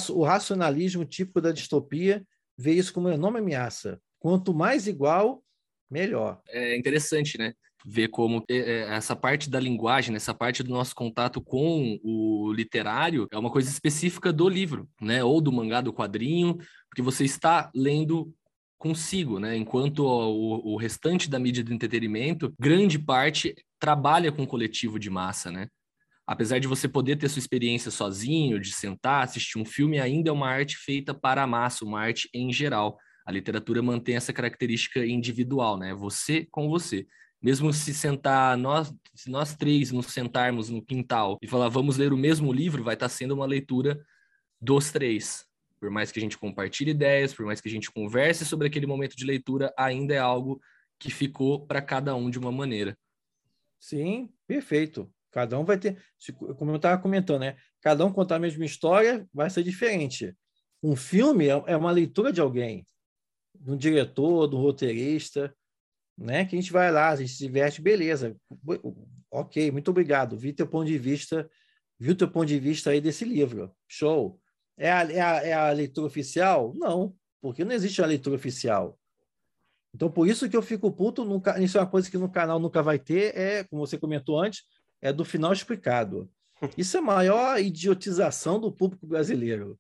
o 0.10 0.24
racionalismo 0.24 1.06
típico 1.06 1.40
da 1.40 1.52
distopia 1.52 2.26
vê 2.58 2.74
isso 2.74 2.94
como 2.94 3.08
uma 3.08 3.16
enorme 3.16 3.40
ameaça. 3.40 4.00
Quanto 4.20 4.54
mais 4.54 4.88
igual, 4.88 5.44
melhor. 5.90 6.42
É 6.50 6.78
interessante, 6.78 7.38
né? 7.38 7.54
Ver 7.84 8.10
como 8.10 8.44
é, 8.48 8.58
é, 8.58 8.80
essa 8.94 9.16
parte 9.16 9.50
da 9.50 9.60
linguagem, 9.60 10.16
essa 10.16 10.34
parte 10.34 10.62
do 10.62 10.70
nosso 10.70 10.94
contato 10.94 11.42
com 11.42 11.98
o 12.04 12.54
literário 12.54 13.28
é 13.32 13.38
uma 13.38 13.50
coisa 13.50 13.70
específica 13.70 14.32
do 14.32 14.48
livro, 14.48 14.88
né? 15.02 15.24
Ou 15.24 15.42
do 15.42 15.52
mangá, 15.52 15.82
do 15.82 15.94
quadrinho, 15.94 16.58
porque 16.90 17.02
você 17.02 17.24
está 17.24 17.72
lendo 17.74 18.32
consigo, 18.82 19.40
né? 19.40 19.56
Enquanto 19.56 20.00
o, 20.00 20.74
o 20.74 20.76
restante 20.76 21.30
da 21.30 21.38
mídia 21.38 21.64
do 21.64 21.72
entretenimento, 21.72 22.52
grande 22.60 22.98
parte 22.98 23.54
trabalha 23.80 24.32
com 24.32 24.46
coletivo 24.46 24.98
de 24.98 25.10
massa, 25.10 25.52
né? 25.52 25.68
apesar 26.32 26.60
de 26.60 26.68
você 26.68 26.88
poder 26.88 27.18
ter 27.18 27.28
sua 27.28 27.40
experiência 27.40 27.92
sozinho, 27.92 28.58
de 28.58 28.72
sentar, 28.72 29.24
assistir 29.24 29.60
um 29.60 29.66
filme, 29.66 30.00
ainda 30.00 30.30
é 30.30 30.34
uma 30.34 30.48
arte 30.48 30.78
feita 30.78 31.14
para 31.14 31.44
a 31.44 31.48
massa, 31.48 31.84
uma 31.84 32.00
arte 32.00 32.30
em 32.34 32.54
geral. 32.54 32.98
A 33.26 33.32
literatura 33.34 33.82
mantém 33.82 34.16
essa 34.16 34.32
característica 34.32 35.06
individual, 35.06 35.78
né? 35.78 35.94
Você 35.94 36.48
com 36.50 36.70
você. 36.70 37.06
Mesmo 37.42 37.74
se 37.74 37.94
sentar, 37.94 38.56
nós, 38.56 38.94
se 39.14 39.30
nós 39.30 39.56
três 39.56 39.92
nos 39.92 40.06
sentarmos 40.08 40.70
no 40.70 40.82
quintal 40.82 41.38
e 41.42 41.48
falar, 41.48 41.68
vamos 41.68 41.98
ler 41.98 42.14
o 42.14 42.18
mesmo 42.18 42.54
livro, 42.54 42.82
vai 42.82 42.94
estar 42.94 43.10
sendo 43.10 43.34
uma 43.34 43.46
leitura 43.46 44.00
dos 44.62 44.90
três. 44.90 45.44
Por 45.82 45.90
mais 45.90 46.12
que 46.12 46.20
a 46.20 46.22
gente 46.22 46.38
compartilhe 46.38 46.92
ideias, 46.92 47.34
por 47.34 47.44
mais 47.44 47.60
que 47.60 47.68
a 47.68 47.72
gente 47.72 47.92
converse 47.92 48.46
sobre 48.46 48.68
aquele 48.68 48.86
momento 48.86 49.16
de 49.16 49.26
leitura, 49.26 49.74
ainda 49.76 50.14
é 50.14 50.20
algo 50.20 50.62
que 51.00 51.10
ficou 51.10 51.66
para 51.66 51.82
cada 51.82 52.16
um 52.16 52.30
de 52.30 52.38
uma 52.38 52.52
maneira. 52.52 52.96
Sim, 53.80 54.32
perfeito. 54.46 55.12
Cada 55.32 55.58
um 55.58 55.66
vai 55.66 55.80
ter, 55.80 55.98
como 56.58 56.72
eu 56.72 56.76
estava 56.76 57.02
comentando, 57.02 57.42
né? 57.42 57.58
Cada 57.82 58.06
um 58.06 58.12
contar 58.12 58.36
a 58.36 58.40
mesma 58.40 58.64
história 58.64 59.28
vai 59.34 59.50
ser 59.50 59.64
diferente. 59.64 60.36
Um 60.84 60.96
filme 60.96 61.48
é, 61.48 61.64
é 61.68 61.78
uma 61.78 61.92
leitura 61.92 62.32
de 62.32 62.42
alguém, 62.42 62.86
de 63.56 63.72
um 63.72 63.78
diretor, 63.78 64.46
do 64.48 64.58
um 64.58 64.62
roteirista, 64.62 65.56
né? 66.18 66.46
Que 66.46 66.56
a 66.56 66.62
gente 66.62 66.72
vai 66.72 66.92
lá, 66.92 67.10
a 67.10 67.16
gente 67.16 67.32
se 67.32 67.46
diverte, 67.48 67.82
beleza. 67.82 68.36
Ok, 69.32 69.72
muito 69.72 69.90
obrigado. 69.90 70.38
Vi 70.38 70.54
teu 70.54 70.68
ponto 70.68 70.86
de 70.86 70.98
vista, 70.98 71.50
viu 71.98 72.16
teu 72.16 72.30
ponto 72.30 72.48
de 72.48 72.60
vista 72.60 72.92
aí 72.92 73.00
desse 73.00 73.24
livro. 73.24 73.74
Show. 73.88 74.41
É 74.78 74.92
a, 74.92 75.12
é 75.12 75.20
a, 75.20 75.36
é 75.44 75.54
a 75.54 75.72
leitura 75.72 76.08
oficial? 76.08 76.74
Não, 76.76 77.16
porque 77.42 77.64
não 77.64 77.74
existe 77.74 78.02
uma 78.02 78.08
leitura 78.08 78.36
oficial. 78.36 78.98
Então, 79.94 80.10
por 80.10 80.28
isso 80.28 80.50
que 80.50 80.56
eu 80.56 80.62
fico 80.62 80.92
puto, 80.92 81.26
nunca, 81.26 81.62
isso 81.62 81.78
é 81.78 81.82
uma 81.82 81.90
coisa 81.90 82.10
que 82.10 82.18
no 82.18 82.32
canal 82.32 82.60
nunca 82.60 82.82
vai 82.82 82.98
ter, 82.98 83.38
é, 83.38 83.64
como 83.66 83.86
você 83.86 83.98
comentou 83.98 84.40
antes, 84.40 84.64
é 85.02 85.12
do 85.12 85.26
final 85.26 85.52
explicado. 85.52 86.30
Isso 86.78 86.96
é 86.96 87.00
a 87.00 87.04
maior 87.04 87.60
idiotização 87.60 88.60
do 88.60 88.72
público 88.72 89.06
brasileiro. 89.08 89.80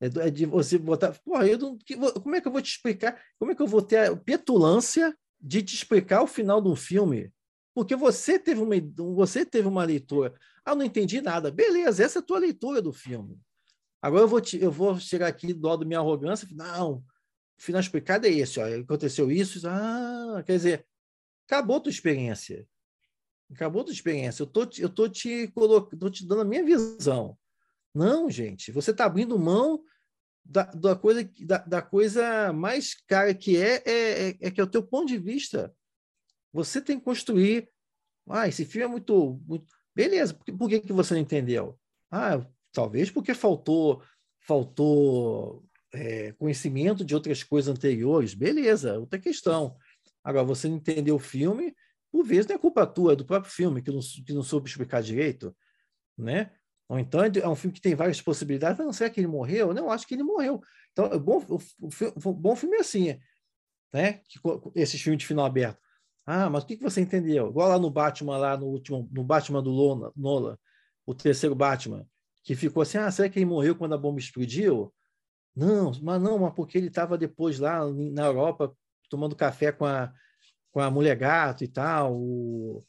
É, 0.00 0.06
é 0.26 0.30
de 0.30 0.46
você 0.46 0.78
botar. 0.78 1.12
Porra, 1.24 1.46
eu 1.46 1.58
não, 1.58 1.78
como 2.22 2.34
é 2.34 2.40
que 2.40 2.48
eu 2.48 2.52
vou 2.52 2.62
te 2.62 2.70
explicar? 2.70 3.22
Como 3.38 3.52
é 3.52 3.54
que 3.54 3.62
eu 3.62 3.66
vou 3.66 3.82
ter 3.82 4.10
a 4.10 4.16
petulância 4.16 5.16
de 5.40 5.62
te 5.62 5.74
explicar 5.74 6.22
o 6.22 6.26
final 6.26 6.60
de 6.60 6.68
um 6.68 6.76
filme? 6.76 7.30
Porque 7.74 7.94
você 7.94 8.38
teve 8.38 8.60
uma, 8.60 8.74
você 9.14 9.44
teve 9.44 9.68
uma 9.68 9.84
leitura. 9.84 10.34
Ah, 10.64 10.74
não 10.74 10.84
entendi 10.84 11.20
nada. 11.20 11.50
Beleza, 11.50 12.04
essa 12.04 12.18
é 12.18 12.20
a 12.20 12.24
tua 12.24 12.38
leitura 12.38 12.82
do 12.82 12.92
filme. 12.92 13.38
Agora 14.02 14.24
eu 14.24 14.28
vou, 14.28 14.40
te, 14.40 14.60
eu 14.60 14.70
vou 14.70 14.98
chegar 14.98 15.28
aqui 15.28 15.54
do 15.54 15.66
lado 15.66 15.80
da 15.80 15.86
minha 15.86 16.00
arrogância 16.00 16.48
não, 16.50 17.04
final 17.56 17.80
explicado 17.80 18.26
é 18.26 18.30
esse, 18.30 18.58
ó, 18.58 18.66
aconteceu 18.80 19.30
isso, 19.30 19.66
ah, 19.68 20.42
quer 20.44 20.56
dizer, 20.56 20.86
acabou 21.46 21.76
a 21.76 21.80
tua 21.80 21.90
experiência. 21.90 22.66
Acabou 23.52 23.84
tua 23.84 23.92
experiência. 23.92 24.42
Eu 24.42 24.46
tô, 24.46 24.68
eu 24.78 24.88
tô 24.88 25.08
te 25.08 25.46
colocando, 25.48 26.00
tô 26.00 26.10
te 26.10 26.26
dando 26.26 26.40
a 26.40 26.44
minha 26.44 26.64
visão. 26.64 27.38
Não, 27.94 28.30
gente, 28.30 28.72
você 28.72 28.90
está 28.90 29.04
abrindo 29.04 29.38
mão 29.38 29.84
da, 30.44 30.64
da, 30.64 30.96
coisa, 30.96 31.28
da, 31.40 31.58
da, 31.58 31.82
coisa 31.82 32.52
mais 32.52 32.94
cara 32.94 33.34
que 33.34 33.56
é, 33.56 33.82
é, 33.84 34.28
é, 34.30 34.36
é, 34.40 34.50
que 34.50 34.60
é 34.60 34.64
o 34.64 34.70
teu 34.70 34.82
ponto 34.82 35.06
de 35.06 35.18
vista. 35.18 35.74
Você 36.52 36.80
tem 36.80 36.98
que 36.98 37.04
construir. 37.04 37.70
Ah, 38.28 38.48
esse 38.48 38.64
filme 38.64 38.84
é 38.84 38.88
muito. 38.88 39.40
muito... 39.46 39.66
Beleza, 39.94 40.32
por, 40.32 40.44
que, 40.44 40.52
por 40.52 40.68
que, 40.68 40.80
que 40.80 40.92
você 40.92 41.14
não 41.14 41.20
entendeu? 41.20 41.78
Ah, 42.10 42.44
talvez 42.72 43.10
porque 43.10 43.34
faltou 43.34 44.02
faltou 44.40 45.64
é, 45.92 46.32
conhecimento 46.32 47.04
de 47.04 47.14
outras 47.14 47.42
coisas 47.44 47.72
anteriores. 47.72 48.34
Beleza, 48.34 48.98
outra 48.98 49.18
questão. 49.18 49.76
Agora, 50.24 50.44
você 50.44 50.68
não 50.68 50.76
entendeu 50.76 51.16
o 51.16 51.18
filme, 51.18 51.74
por 52.10 52.24
vezes 52.24 52.46
não 52.46 52.56
é 52.56 52.58
culpa 52.58 52.86
tua, 52.86 53.12
é 53.12 53.16
do 53.16 53.24
próprio 53.24 53.52
filme, 53.52 53.82
que 53.82 53.90
não, 53.90 54.00
que 54.00 54.32
não 54.32 54.42
soube 54.42 54.68
explicar 54.68 55.02
direito, 55.02 55.56
né? 56.16 56.50
Ou 56.88 56.98
então 56.98 57.22
é 57.22 57.48
um 57.48 57.56
filme 57.56 57.74
que 57.74 57.80
tem 57.80 57.94
várias 57.94 58.20
possibilidades. 58.20 58.78
Não, 58.78 58.92
será 58.92 59.08
que 59.08 59.20
ele 59.20 59.26
morreu? 59.26 59.72
Não, 59.72 59.90
acho 59.90 60.06
que 60.06 60.14
ele 60.14 60.22
morreu. 60.22 60.60
Então, 60.92 61.06
o 61.06 61.20
bom, 61.20 61.42
o, 62.24 62.32
bom 62.32 62.54
filme 62.54 62.76
é 62.76 62.80
assim. 62.80 63.18
né? 63.92 64.20
Esses 64.74 65.00
filmes 65.00 65.20
de 65.20 65.26
final 65.26 65.46
aberto. 65.46 65.80
Ah, 66.26 66.50
mas 66.50 66.64
o 66.64 66.66
que 66.66 66.76
você 66.76 67.00
entendeu? 67.00 67.48
Igual 67.48 67.68
lá 67.68 67.78
no 67.78 67.90
Batman, 67.90 68.36
lá 68.36 68.56
no 68.56 68.66
último, 68.66 69.08
no 69.10 69.24
Batman 69.24 69.62
do 69.62 69.70
Lona, 69.70 70.12
Nola, 70.14 70.58
o 71.06 71.14
terceiro 71.14 71.54
Batman, 71.54 72.06
que 72.42 72.54
ficou 72.54 72.82
assim, 72.82 72.98
ah, 72.98 73.10
será 73.10 73.28
que 73.28 73.38
ele 73.38 73.46
morreu 73.46 73.76
quando 73.76 73.94
a 73.94 73.98
bomba 73.98 74.18
explodiu? 74.18 74.92
Não, 75.54 75.92
mas 76.02 76.20
não, 76.20 76.38
mas 76.38 76.54
porque 76.54 76.78
ele 76.78 76.88
estava 76.88 77.16
depois 77.18 77.58
lá 77.58 77.86
na 77.90 78.26
Europa 78.26 78.74
tomando 79.08 79.36
café 79.36 79.70
com 79.70 79.84
a, 79.84 80.12
com 80.70 80.80
a 80.80 80.90
mulher 80.90 81.16
gato 81.16 81.62
e 81.62 81.68
tal, 81.68 82.16
o, 82.16 82.84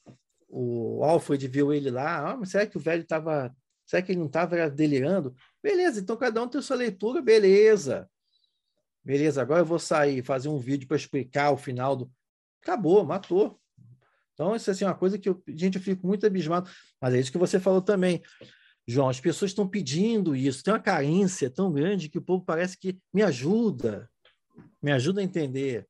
o 0.48 1.04
Alfred 1.04 1.48
viu 1.48 1.74
ele 1.74 1.92
lá, 1.92 2.32
ah, 2.32 2.38
mas 2.38 2.50
será 2.50 2.66
que 2.66 2.78
o 2.78 2.80
velho 2.80 3.04
estava, 3.04 3.54
será 3.86 4.02
que 4.02 4.12
ele 4.12 4.20
não 4.20 4.28
estava 4.28 4.70
delirando? 4.70 5.36
Beleza, 5.62 6.00
então 6.00 6.16
cada 6.16 6.42
um 6.42 6.48
tem 6.48 6.62
sua 6.62 6.78
leitura, 6.78 7.22
beleza. 7.22 8.10
Beleza, 9.04 9.42
agora 9.42 9.60
eu 9.62 9.66
vou 9.66 9.80
sair, 9.80 10.24
fazer 10.24 10.48
um 10.48 10.58
vídeo 10.58 10.88
para 10.88 10.96
explicar 10.96 11.52
o 11.52 11.58
final 11.58 11.96
do... 11.96 12.10
Acabou, 12.62 13.04
matou. 13.04 13.60
Então, 14.34 14.56
isso 14.56 14.72
assim, 14.72 14.86
é 14.86 14.88
uma 14.88 14.96
coisa 14.96 15.20
que, 15.20 15.28
eu, 15.28 15.44
gente, 15.50 15.78
eu 15.78 15.84
fico 15.84 16.08
muito 16.08 16.26
abismado. 16.26 16.70
Mas 17.02 17.14
é 17.14 17.20
isso 17.20 17.32
que 17.32 17.38
você 17.38 17.60
falou 17.60 17.82
também. 17.82 18.24
João, 18.88 19.10
as 19.10 19.20
pessoas 19.20 19.52
estão 19.52 19.68
pedindo 19.68 20.36
isso, 20.36 20.64
tem 20.64 20.74
uma 20.74 20.80
carência 20.80 21.50
tão 21.50 21.72
grande 21.72 22.10
que 22.10 22.18
o 22.18 22.22
povo 22.22 22.44
parece 22.44 22.78
que 22.78 23.00
me 23.14 23.22
ajuda, 23.22 24.10
me 24.82 24.92
ajuda 24.92 25.22
a 25.22 25.24
entender, 25.24 25.88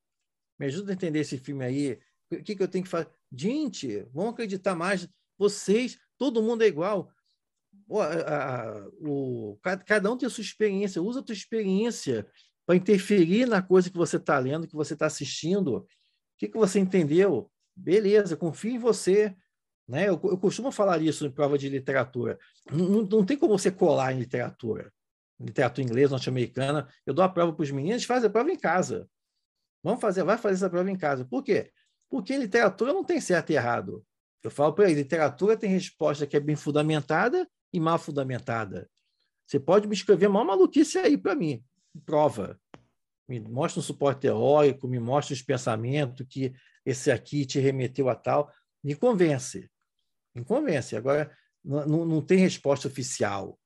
me 0.58 0.66
ajuda 0.66 0.92
a 0.92 0.94
entender 0.94 1.20
esse 1.20 1.36
filme 1.38 1.64
aí, 1.64 1.98
o 2.30 2.42
que, 2.42 2.54
que 2.54 2.62
eu 2.62 2.68
tenho 2.68 2.84
que 2.84 2.90
fazer? 2.90 3.08
Gente, 3.32 4.06
vão 4.12 4.28
acreditar 4.28 4.74
mais, 4.74 5.08
vocês, 5.36 5.98
todo 6.16 6.42
mundo 6.42 6.62
é 6.62 6.66
igual, 6.66 7.10
o, 7.88 8.00
a, 8.00 8.88
o, 9.00 9.58
cada 9.84 10.10
um 10.10 10.16
tem 10.16 10.26
a 10.26 10.30
sua 10.30 10.42
experiência, 10.42 11.02
usa 11.02 11.20
a 11.20 11.22
tua 11.22 11.34
experiência 11.34 12.26
para 12.64 12.76
interferir 12.76 13.46
na 13.46 13.60
coisa 13.60 13.90
que 13.90 13.96
você 13.96 14.16
está 14.16 14.38
lendo, 14.38 14.68
que 14.68 14.74
você 14.74 14.94
está 14.94 15.06
assistindo, 15.06 15.78
o 15.78 15.86
que, 16.38 16.48
que 16.48 16.56
você 16.56 16.78
entendeu? 16.78 17.50
Beleza, 17.76 18.36
confio 18.36 18.72
em 18.72 18.78
você, 18.78 19.36
né? 19.86 20.08
Eu, 20.08 20.20
eu, 20.24 20.38
costumo 20.38 20.72
falar 20.72 21.00
isso 21.02 21.26
em 21.26 21.30
prova 21.30 21.58
de 21.58 21.68
literatura. 21.68 22.38
Não, 22.70 23.02
não 23.02 23.24
tem 23.24 23.36
como 23.36 23.58
você 23.58 23.70
colar 23.70 24.12
em 24.12 24.18
literatura. 24.18 24.92
Literatura 25.38 25.86
inglesa, 25.86 26.12
norte-americana. 26.12 26.88
Eu 27.04 27.12
dou 27.12 27.24
a 27.24 27.28
prova 27.28 27.52
para 27.52 27.62
os 27.62 27.70
meninos, 27.70 28.04
faz 28.04 28.24
a 28.24 28.30
prova 28.30 28.50
em 28.50 28.58
casa. 28.58 29.08
Vamos 29.82 30.00
fazer, 30.00 30.24
vai 30.24 30.38
fazer 30.38 30.54
essa 30.54 30.70
prova 30.70 30.90
em 30.90 30.96
casa. 30.96 31.24
Por 31.24 31.42
quê? 31.42 31.70
Porque 32.08 32.36
literatura 32.36 32.92
não 32.92 33.04
tem 33.04 33.20
certo 33.20 33.50
e 33.50 33.54
errado. 33.54 34.04
Eu 34.42 34.50
falo 34.50 34.72
para 34.72 34.84
eles, 34.84 34.96
literatura 34.96 35.56
tem 35.56 35.70
resposta 35.70 36.26
que 36.26 36.36
é 36.36 36.40
bem 36.40 36.56
fundamentada 36.56 37.48
e 37.72 37.80
mal 37.80 37.98
fundamentada. 37.98 38.88
Você 39.46 39.60
pode 39.60 39.86
me 39.86 39.94
escrever 39.94 40.28
uma 40.28 40.44
maluquice 40.44 40.98
aí 40.98 41.18
para 41.18 41.34
mim. 41.34 41.62
Prova. 42.06 42.58
Me 43.28 43.40
mostra 43.40 43.80
um 43.80 43.82
suporte 43.82 44.22
teórico, 44.22 44.86
me 44.86 44.98
mostra 44.98 45.34
os 45.34 45.42
pensamentos 45.42 46.26
que 46.28 46.52
esse 46.84 47.10
aqui 47.10 47.44
te 47.46 47.58
remeteu 47.58 48.08
a 48.08 48.14
tal. 48.14 48.50
Me 48.82 48.94
convence. 48.94 49.70
Me 50.34 50.44
convence. 50.44 50.96
Agora, 50.96 51.30
não, 51.64 52.04
não 52.04 52.20
tem 52.20 52.38
resposta 52.38 52.88
oficial. 52.88 53.58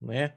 Né? 0.00 0.34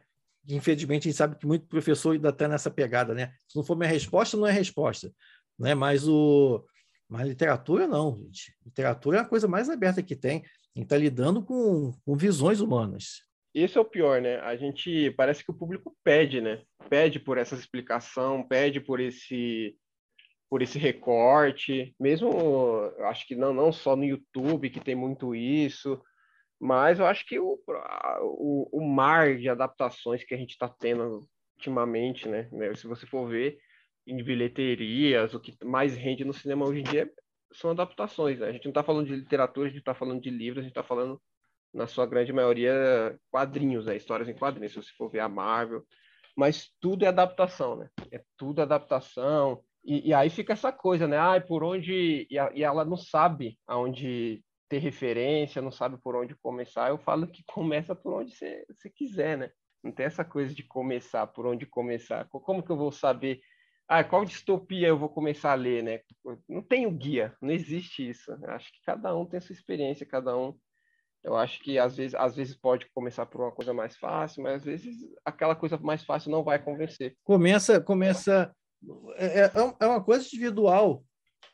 Infelizmente, 0.47 1.07
a 1.07 1.11
gente 1.11 1.17
sabe 1.17 1.37
que 1.37 1.45
muito 1.45 1.67
professor 1.67 2.13
ainda 2.13 2.29
está 2.29 2.47
nessa 2.47 2.71
pegada. 2.71 3.13
Né? 3.13 3.33
Se 3.47 3.55
não 3.55 3.63
for 3.63 3.77
minha 3.77 3.89
resposta, 3.89 4.35
não 4.35 4.47
é 4.47 4.51
resposta. 4.51 5.11
Né? 5.57 5.75
Mas, 5.75 6.07
o, 6.07 6.65
mas 7.07 7.27
literatura, 7.27 7.87
não, 7.87 8.15
gente. 8.17 8.55
Literatura 8.65 9.17
é 9.17 9.21
a 9.21 9.25
coisa 9.25 9.47
mais 9.47 9.69
aberta 9.69 10.03
que 10.03 10.15
tem. 10.15 10.37
A 10.37 10.79
gente 10.79 10.85
está 10.85 10.97
lidando 10.97 11.43
com, 11.43 11.93
com 12.05 12.15
visões 12.15 12.59
humanas. 12.59 13.27
Esse 13.53 13.77
é 13.77 13.81
o 13.81 13.85
pior, 13.85 14.21
né? 14.21 14.39
A 14.41 14.55
gente 14.55 15.09
parece 15.11 15.43
que 15.43 15.49
o 15.49 15.53
público 15.55 15.95
pede, 16.03 16.39
né? 16.39 16.61
Pede 16.89 17.19
por 17.19 17.39
essa 17.39 17.55
explicação, 17.55 18.47
pede 18.47 18.79
por 18.79 18.99
esse 18.99 19.75
por 20.49 20.61
esse 20.61 20.79
recorte, 20.79 21.93
mesmo 21.99 22.31
acho 23.01 23.27
que 23.27 23.35
não, 23.35 23.53
não 23.53 23.71
só 23.71 23.95
no 23.95 24.05
YouTube 24.05 24.69
que 24.69 24.79
tem 24.79 24.95
muito 24.95 25.35
isso, 25.35 26.01
mas 26.59 26.99
eu 26.99 27.05
acho 27.05 27.25
que 27.25 27.37
o, 27.39 27.59
o, 28.21 28.69
o 28.71 28.87
mar 28.87 29.37
de 29.37 29.49
adaptações 29.49 30.23
que 30.23 30.33
a 30.33 30.37
gente 30.37 30.51
está 30.51 30.67
tendo 30.69 31.27
ultimamente, 31.57 32.27
né? 32.27 32.49
Se 32.75 32.87
você 32.87 33.05
for 33.05 33.27
ver 33.27 33.57
em 34.05 34.23
bilheterias, 34.23 35.33
o 35.33 35.39
que 35.39 35.53
mais 35.65 35.95
rende 35.95 36.23
no 36.23 36.33
cinema 36.33 36.65
hoje 36.65 36.79
em 36.79 36.83
dia 36.83 37.11
são 37.51 37.71
adaptações. 37.71 38.39
Né? 38.39 38.47
A 38.47 38.51
gente 38.51 38.65
não 38.65 38.71
está 38.71 38.83
falando 38.83 39.07
de 39.07 39.15
literatura, 39.15 39.67
a 39.67 39.69
gente 39.69 39.79
está 39.79 39.93
falando 39.93 40.21
de 40.21 40.29
livros, 40.29 40.59
a 40.59 40.61
gente 40.61 40.71
está 40.71 40.83
falando, 40.83 41.21
na 41.73 41.85
sua 41.85 42.05
grande 42.05 42.31
maioria, 42.31 43.19
quadrinhos, 43.29 43.85
né? 43.85 43.97
histórias 43.97 44.29
em 44.29 44.33
quadrinhos, 44.33 44.71
se 44.71 44.81
você 44.81 44.91
for 44.97 45.09
ver 45.09 45.19
a 45.19 45.29
Marvel. 45.29 45.85
Mas 46.35 46.71
tudo 46.79 47.03
é 47.03 47.07
adaptação, 47.07 47.75
né? 47.75 47.89
É 48.11 48.23
tudo 48.37 48.61
adaptação 48.61 49.61
e, 49.87 50.09
e, 50.09 50.13
aí 50.13 50.29
fica 50.29 50.51
essa 50.51 50.69
coisa, 50.69 51.07
né? 51.07 51.17
Ah, 51.17 51.39
por 51.39 51.63
onde. 51.63 52.27
E, 52.29 52.37
a, 52.37 52.51
e, 52.53 52.61
ela 52.61 52.83
não 52.83 52.97
sabe 52.97 53.57
aonde 53.65 54.43
ter 54.67 54.79
referência, 54.79 55.61
não 55.61 55.71
sabe 55.71 55.97
por 55.97 56.13
onde 56.13 56.35
começar. 56.35 56.89
Eu 56.89 56.97
falo 56.97 57.25
que 57.25 57.41
começa 57.47 57.95
por 57.95 58.13
onde 58.13 58.35
você, 58.35 58.65
quiser, 58.93 59.37
né? 59.37 59.49
Não 59.81 59.93
tem 59.93 60.05
essa 60.05 60.25
coisa 60.25 60.53
de 60.53 60.61
começar, 60.61 61.25
por 61.27 61.45
onde 61.45 61.65
começar. 61.65 62.27
Como 62.29 62.61
que 62.61 62.69
eu 62.69 62.75
vou 62.75 62.91
saber? 62.91 63.39
Ah, 63.87 64.03
qual 64.03 64.25
distopia 64.25 64.89
eu 64.89 64.97
vou 64.97 65.07
começar 65.07 65.53
a 65.53 65.55
ler, 65.55 65.81
né? 65.81 66.01
Não 66.49 66.61
tem 66.61 66.85
o 66.85 66.91
guia, 66.91 67.33
não 67.41 67.51
existe 67.51 68.09
isso. 68.09 68.29
Eu 68.43 68.49
acho 68.51 68.69
que 68.73 68.81
cada 68.85 69.15
um 69.15 69.25
tem 69.25 69.39
sua 69.39 69.53
experiência, 69.53 70.05
cada 70.05 70.37
um. 70.37 70.53
Eu 71.23 71.37
acho 71.37 71.61
que 71.63 71.79
às 71.79 71.95
vezes, 71.95 72.13
às 72.13 72.35
vezes 72.35 72.57
pode 72.57 72.89
começar 72.91 73.25
por 73.25 73.39
uma 73.39 73.53
coisa 73.53 73.73
mais 73.73 73.95
fácil, 73.95 74.43
mas 74.43 74.55
às 74.55 74.65
vezes 74.65 74.97
aquela 75.23 75.55
coisa 75.55 75.77
mais 75.77 76.03
fácil 76.03 76.29
não 76.29 76.43
vai 76.43 76.61
convencer. 76.61 77.15
Começa, 77.23 77.79
começa 77.79 78.53
é, 79.15 79.25
é, 79.25 79.45
é, 79.45 79.75
é 79.79 79.85
uma 79.85 80.03
coisa 80.03 80.25
individual. 80.25 81.03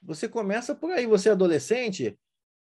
Você 0.01 0.27
começa 0.27 0.75
por 0.75 0.91
aí, 0.91 1.05
você 1.05 1.29
é 1.29 1.31
adolescente, 1.31 2.17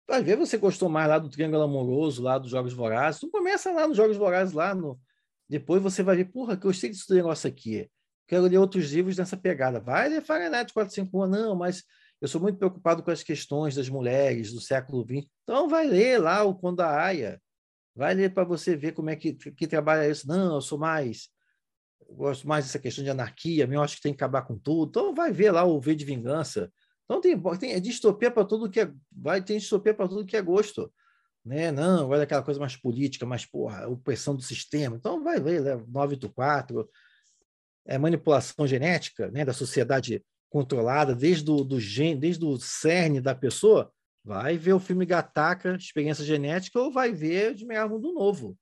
às 0.09 0.23
vezes 0.23 0.39
você 0.39 0.57
gostou 0.57 0.89
mais 0.89 1.09
lá 1.09 1.19
do 1.19 1.29
Triângulo 1.29 1.63
Amoroso, 1.63 2.21
lá 2.21 2.37
dos 2.37 2.51
Jogos 2.51 2.73
Vorazes, 2.73 3.21
tu 3.21 3.29
começa 3.29 3.71
lá 3.71 3.87
nos 3.87 3.97
Jogos 3.97 4.17
Vorazes, 4.17 4.53
lá 4.53 4.73
no... 4.73 4.99
Depois 5.47 5.81
você 5.81 6.01
vai 6.01 6.15
ver, 6.15 6.25
porra, 6.25 6.57
que 6.57 6.65
eu 6.65 6.69
gostei 6.69 6.89
desse 6.89 7.11
negócio 7.13 7.47
aqui. 7.47 7.89
Quero 8.27 8.43
ler 8.43 8.57
outros 8.57 8.91
livros 8.91 9.17
nessa 9.17 9.37
pegada. 9.37 9.79
Vai 9.79 10.09
ler 10.09 10.21
Fahrenheit 10.21 10.73
451, 10.73 11.27
não, 11.27 11.55
mas 11.55 11.83
eu 12.21 12.27
sou 12.27 12.41
muito 12.41 12.57
preocupado 12.57 13.03
com 13.03 13.11
as 13.11 13.21
questões 13.21 13.75
das 13.75 13.89
mulheres 13.89 14.53
do 14.53 14.61
século 14.61 15.05
XX. 15.05 15.27
Então 15.43 15.67
vai 15.67 15.85
ler 15.85 16.19
lá 16.19 16.43
o 16.43 16.55
Conda 16.55 16.87
Aya. 16.87 17.39
Vai 17.95 18.13
ler 18.13 18.33
para 18.33 18.45
você 18.45 18.75
ver 18.75 18.93
como 18.93 19.09
é 19.09 19.15
que, 19.15 19.33
que 19.33 19.67
trabalha 19.67 20.09
isso. 20.09 20.27
Não, 20.27 20.55
eu 20.55 20.61
sou 20.61 20.79
mais 20.79 21.29
gosto 22.09 22.47
mais 22.47 22.65
dessa 22.65 22.79
questão 22.79 23.03
de 23.03 23.09
anarquia, 23.09 23.67
eu 23.69 23.81
acho 23.81 23.97
que 23.97 24.01
tem 24.01 24.13
que 24.13 24.23
acabar 24.23 24.43
com 24.43 24.57
tudo. 24.57 24.89
Então 24.89 25.13
vai 25.13 25.31
ver 25.31 25.51
lá 25.51 25.63
o 25.63 25.79
V 25.79 25.95
de 25.95 26.05
Vingança. 26.05 26.71
Então 27.05 27.21
tem, 27.21 27.39
tem 27.59 27.73
é 27.73 27.79
distopia 27.79 28.31
para 28.31 28.45
tudo 28.45 28.69
que 28.69 28.79
é, 28.79 28.91
vai 29.11 29.41
ter 29.43 29.57
distopia 29.57 29.93
para 29.93 30.07
tudo 30.07 30.25
que 30.25 30.37
é 30.37 30.41
gosto, 30.41 30.91
né? 31.45 31.71
Não, 31.71 32.07
vai 32.07 32.21
aquela 32.21 32.43
coisa 32.43 32.59
mais 32.59 32.75
política, 32.75 33.25
mais 33.25 33.45
porra, 33.45 33.87
opressão 33.87 34.35
do 34.35 34.41
sistema. 34.41 34.95
Então 34.95 35.23
vai 35.23 35.39
ver, 35.39 35.61
né? 35.61 35.75
984, 35.87 36.89
é 37.85 37.97
manipulação 37.97 38.65
genética, 38.65 39.29
né, 39.31 39.43
da 39.43 39.53
sociedade 39.53 40.23
controlada 40.49 41.15
desde 41.15 41.45
do 41.45 41.79
gen, 41.79 42.17
desde 42.17 42.45
o 42.45 42.57
cerne 42.57 43.19
da 43.19 43.35
pessoa. 43.35 43.91
Vai 44.23 44.57
ver 44.57 44.73
o 44.73 44.79
filme 44.79 45.05
Gataca, 45.05 45.75
experiência 45.75 46.23
genética, 46.23 46.79
ou 46.79 46.91
vai 46.91 47.11
ver 47.11 47.53
de 47.53 47.65
Meia 47.65 47.87
Mundo 47.87 48.13
Novo. 48.13 48.57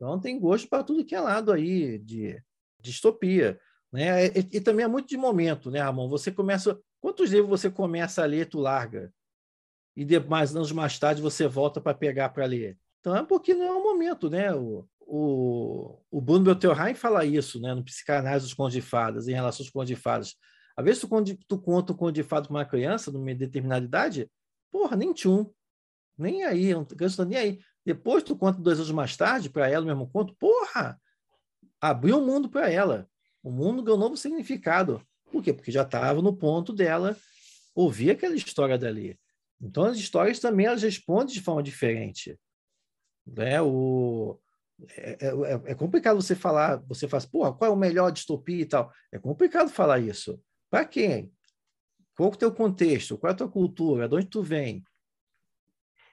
Então 0.00 0.18
tem 0.18 0.40
gosto 0.40 0.66
para 0.66 0.82
tudo 0.82 1.04
que 1.04 1.14
é 1.14 1.20
lado 1.20 1.52
aí 1.52 1.98
de 1.98 2.42
distopia. 2.80 3.60
Né? 3.92 4.28
E, 4.28 4.38
e, 4.52 4.60
também 4.60 4.84
é 4.84 4.88
muito 4.88 5.08
de 5.08 5.18
momento, 5.18 5.70
né, 5.70 5.80
Ramon? 5.80 6.08
Você 6.08 6.32
começa. 6.32 6.80
Quantos 7.00 7.30
livros 7.30 7.50
você 7.50 7.70
começa 7.70 8.22
a 8.22 8.26
ler, 8.26 8.46
tu 8.46 8.58
larga? 8.58 9.12
E 9.94 10.06
mais 10.20 10.56
anos 10.56 10.72
mais 10.72 10.98
tarde 10.98 11.20
você 11.20 11.46
volta 11.46 11.80
para 11.82 11.92
pegar 11.92 12.30
para 12.30 12.46
ler. 12.46 12.78
Então 13.00 13.14
é 13.14 13.22
porque 13.22 13.52
não 13.52 13.66
é 13.66 13.72
o 13.72 13.82
momento, 13.82 14.30
né? 14.30 14.54
O, 14.54 14.88
o, 15.00 15.98
o 16.10 16.20
Bruno 16.20 16.44
Belterheim 16.44 16.94
fala 16.94 17.24
isso, 17.26 17.60
né? 17.60 17.74
No 17.74 17.84
Psicanálise 17.84 18.46
dos 18.46 18.54
Contos 18.54 18.72
de 18.72 18.80
Fadas, 18.80 19.28
em 19.28 19.32
relação 19.32 19.62
aos 19.62 19.70
Contos 19.70 19.88
de 19.88 19.96
Fadas. 19.96 20.34
Às 20.74 20.84
vezes 20.84 21.00
tu, 21.02 21.08
tu 21.46 21.58
conta 21.58 21.92
um 21.92 21.96
conto 21.96 22.14
de 22.14 22.22
fada 22.22 22.48
com 22.48 22.54
uma 22.54 22.64
criança, 22.64 23.10
numa 23.10 23.34
determinada 23.34 23.84
idade, 23.84 24.30
porra, 24.72 24.96
nem 24.96 25.12
tchum. 25.12 25.50
Nem 26.16 26.44
aí, 26.44 26.72
não 26.72 26.86
estou 27.00 27.26
nem 27.26 27.38
aí. 27.38 27.60
Depois 27.84 28.22
tu 28.22 28.36
conta 28.36 28.60
dois 28.60 28.78
anos 28.78 28.90
mais 28.90 29.16
tarde 29.16 29.48
para 29.48 29.68
ela 29.68 29.84
o 29.84 29.86
mesmo 29.86 30.08
conto, 30.08 30.34
porra! 30.34 31.00
Abriu 31.80 32.18
o 32.18 32.20
um 32.20 32.26
mundo 32.26 32.48
para 32.48 32.70
ela. 32.70 33.08
O 33.42 33.50
mundo 33.50 33.82
ganhou 33.82 33.98
um 33.98 34.00
novo 34.00 34.16
significado. 34.16 35.00
Por 35.30 35.42
quê? 35.42 35.52
Porque 35.52 35.72
já 35.72 35.82
estava 35.82 36.20
no 36.20 36.36
ponto 36.36 36.72
dela 36.72 37.16
ouvir 37.74 38.10
aquela 38.10 38.34
história 38.34 38.76
dali. 38.76 39.18
Então 39.60 39.84
as 39.84 39.96
histórias 39.96 40.38
também 40.38 40.66
elas 40.66 40.82
respondem 40.82 41.34
de 41.34 41.40
forma 41.40 41.62
diferente. 41.62 42.38
Né? 43.26 43.60
O, 43.62 44.38
é, 44.96 45.18
é, 45.20 45.72
é 45.72 45.74
complicado 45.74 46.20
você 46.20 46.34
falar, 46.34 46.76
você 46.86 47.06
faz, 47.08 47.26
porra, 47.26 47.52
qual 47.52 47.70
é 47.70 47.74
o 47.74 47.76
melhor 47.76 48.10
distopia 48.10 48.62
e 48.62 48.66
tal. 48.66 48.92
É 49.12 49.18
complicado 49.18 49.70
falar 49.70 50.00
isso. 50.00 50.40
Para 50.70 50.84
quem? 50.84 51.32
Qual 52.14 52.30
é 52.30 52.34
o 52.34 52.36
teu 52.36 52.52
contexto? 52.52 53.16
Qual 53.16 53.30
é 53.30 53.32
a 53.32 53.36
tua 53.36 53.48
cultura? 53.48 54.08
De 54.08 54.14
onde 54.14 54.26
tu 54.26 54.42
vem? 54.42 54.84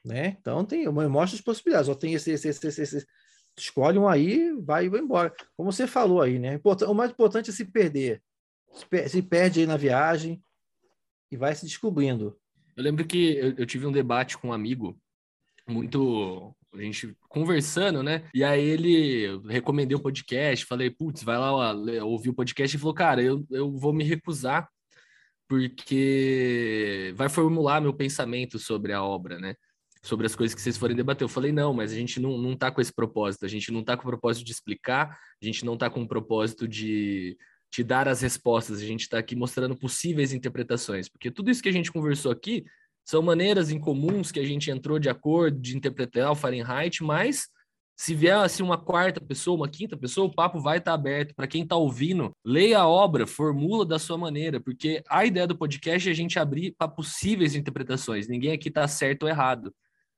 Né? 0.08 0.38
Então, 0.40 0.64
tem, 0.64 0.88
mostra 0.88 1.38
as 1.38 1.42
possibilidades. 1.42 1.88
Só 1.88 1.96
tem 1.96 2.14
esse, 2.14 2.32
esse, 2.32 2.48
esse, 2.48 2.68
esse, 2.68 2.82
esse 2.82 3.08
escolhe 3.58 4.00
um 4.00 4.08
aí, 4.08 4.54
vai 4.62 4.86
e 4.86 4.90
vai 4.90 5.02
embora. 5.02 5.34
Como 5.56 5.72
você 5.72 5.86
falou 5.86 6.22
aí, 6.22 6.40
né? 6.40 6.60
O 6.88 6.94
mais 6.94 7.12
importante 7.12 7.50
é 7.50 7.54
se 7.54 7.66
perder. 7.66 8.22
Se, 9.08 9.22
perde 9.22 9.62
aí 9.62 9.66
na 9.66 9.76
viagem, 9.76 10.42
e 11.32 11.36
vai 11.36 11.54
se 11.54 11.66
descobrindo. 11.66 12.38
Eu 12.76 12.84
lembro 12.84 13.06
que 13.06 13.36
eu, 13.36 13.56
eu 13.58 13.66
tive 13.66 13.86
um 13.86 13.92
debate 13.92 14.38
com 14.38 14.50
um 14.50 14.54
amigo 14.54 14.98
muito 15.68 16.56
a 16.74 16.82
gente 16.82 17.18
conversando, 17.28 18.04
né? 18.04 18.30
E 18.34 18.44
aí 18.44 18.64
ele 18.64 19.42
recomendei 19.48 19.96
o 19.96 20.02
podcast, 20.02 20.66
falei, 20.66 20.90
putz, 20.90 21.24
vai 21.24 21.38
lá 21.38 21.74
ouvir 22.04 22.30
o 22.30 22.34
podcast 22.34 22.76
e 22.76 22.80
falou, 22.80 22.94
cara, 22.94 23.22
eu, 23.22 23.46
eu 23.50 23.72
vou 23.72 23.92
me 23.92 24.04
recusar 24.04 24.70
porque 25.48 27.14
vai 27.16 27.30
formular 27.30 27.82
meu 27.82 27.94
pensamento 27.94 28.60
sobre 28.60 28.94
a 28.94 29.02
obra, 29.04 29.40
né? 29.40 29.56
Sobre 30.08 30.26
as 30.26 30.36
coisas 30.36 30.56
que 30.56 30.62
vocês 30.62 30.78
forem 30.78 30.96
debater. 30.96 31.26
Eu 31.26 31.30
falei, 31.30 31.52
não, 31.52 31.74
mas 31.74 31.92
a 31.92 31.96
gente 31.96 32.20
não, 32.20 32.38
não 32.38 32.56
tá 32.56 32.72
com 32.72 32.80
esse 32.80 32.94
propósito, 32.94 33.46
a 33.46 33.50
gente 33.50 33.72
não 33.72 33.84
tá 33.84 33.98
com 33.98 34.04
o 34.04 34.10
propósito 34.10 34.46
de 34.46 34.52
explicar, 34.54 35.20
a 35.42 35.46
gente 35.46 35.66
não 35.66 35.78
tá 35.78 35.90
com 35.90 36.02
o 36.02 36.08
propósito 36.08 36.66
de 36.66 37.38
te 37.70 37.84
dar 37.84 38.08
as 38.08 38.22
respostas, 38.22 38.82
a 38.82 38.86
gente 38.86 39.02
está 39.02 39.20
aqui 39.20 39.36
mostrando 39.36 39.76
possíveis 39.76 40.32
interpretações, 40.32 41.10
porque 41.10 41.30
tudo 41.30 41.52
isso 41.52 41.62
que 41.62 41.68
a 41.68 41.74
gente 41.74 41.92
conversou 41.92 42.32
aqui 42.32 42.64
são 43.06 43.22
maneiras 43.22 43.70
incomuns 43.70 44.32
que 44.32 44.40
a 44.40 44.46
gente 44.46 44.72
entrou 44.72 44.98
de 44.98 45.10
acordo 45.10 45.60
de 45.60 45.76
interpretar 45.76 46.32
o 46.32 46.36
Fahrenheit, 46.36 47.04
mas 47.04 47.50
se 48.00 48.14
vier 48.14 48.38
assim 48.38 48.62
uma 48.62 48.78
quarta 48.78 49.20
pessoa, 49.20 49.58
uma 49.58 49.68
quinta 49.68 49.98
pessoa, 49.98 50.28
o 50.28 50.34
papo 50.34 50.60
vai 50.60 50.78
estar 50.78 50.92
tá 50.92 50.96
aberto 50.96 51.34
para 51.34 51.48
quem 51.48 51.64
está 51.64 51.76
ouvindo. 51.76 52.32
Leia 52.46 52.80
a 52.80 52.88
obra, 52.88 53.26
formula 53.26 53.84
da 53.84 53.98
sua 53.98 54.18
maneira, 54.18 54.60
porque 54.60 55.04
a 55.10 55.26
ideia 55.26 55.48
do 55.48 55.58
podcast 55.58 56.08
é 56.08 56.12
a 56.12 56.16
gente 56.16 56.38
abrir 56.38 56.76
para 56.78 56.88
possíveis 56.88 57.56
interpretações. 57.56 58.28
Ninguém 58.28 58.52
aqui 58.52 58.68
está 58.70 58.88
certo 58.88 59.24
ou 59.24 59.30
errado. 59.30 59.74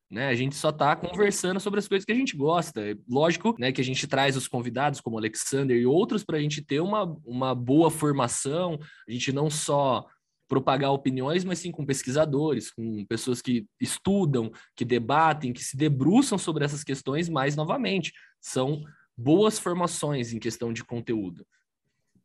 Né? 0.09 0.27
A 0.27 0.35
gente 0.35 0.55
só 0.55 0.69
está 0.69 0.95
conversando 0.95 1.59
sobre 1.59 1.79
as 1.79 1.87
coisas 1.87 2.03
que 2.03 2.11
a 2.11 2.15
gente 2.15 2.35
gosta. 2.35 2.81
Lógico 3.07 3.55
né, 3.59 3.71
que 3.71 3.81
a 3.81 3.83
gente 3.83 4.07
traz 4.07 4.35
os 4.35 4.47
convidados, 4.47 4.99
como 4.99 5.17
Alexander 5.17 5.77
e 5.77 5.85
outros, 5.85 6.23
para 6.23 6.37
a 6.37 6.41
gente 6.41 6.63
ter 6.63 6.79
uma, 6.79 7.03
uma 7.23 7.53
boa 7.53 7.91
formação, 7.91 8.79
a 9.07 9.11
gente 9.11 9.31
não 9.31 9.49
só 9.49 10.07
propagar 10.47 10.91
opiniões, 10.91 11.45
mas 11.45 11.59
sim 11.59 11.71
com 11.71 11.85
pesquisadores, 11.85 12.71
com 12.71 13.05
pessoas 13.05 13.39
que 13.39 13.67
estudam, 13.79 14.51
que 14.75 14.83
debatem, 14.83 15.53
que 15.53 15.63
se 15.63 15.77
debruçam 15.77 16.39
sobre 16.39 16.65
essas 16.65 16.83
questões, 16.83 17.29
mas 17.29 17.55
novamente, 17.55 18.11
são 18.41 18.83
boas 19.15 19.59
formações 19.59 20.33
em 20.33 20.39
questão 20.39 20.73
de 20.73 20.83
conteúdo. 20.83 21.45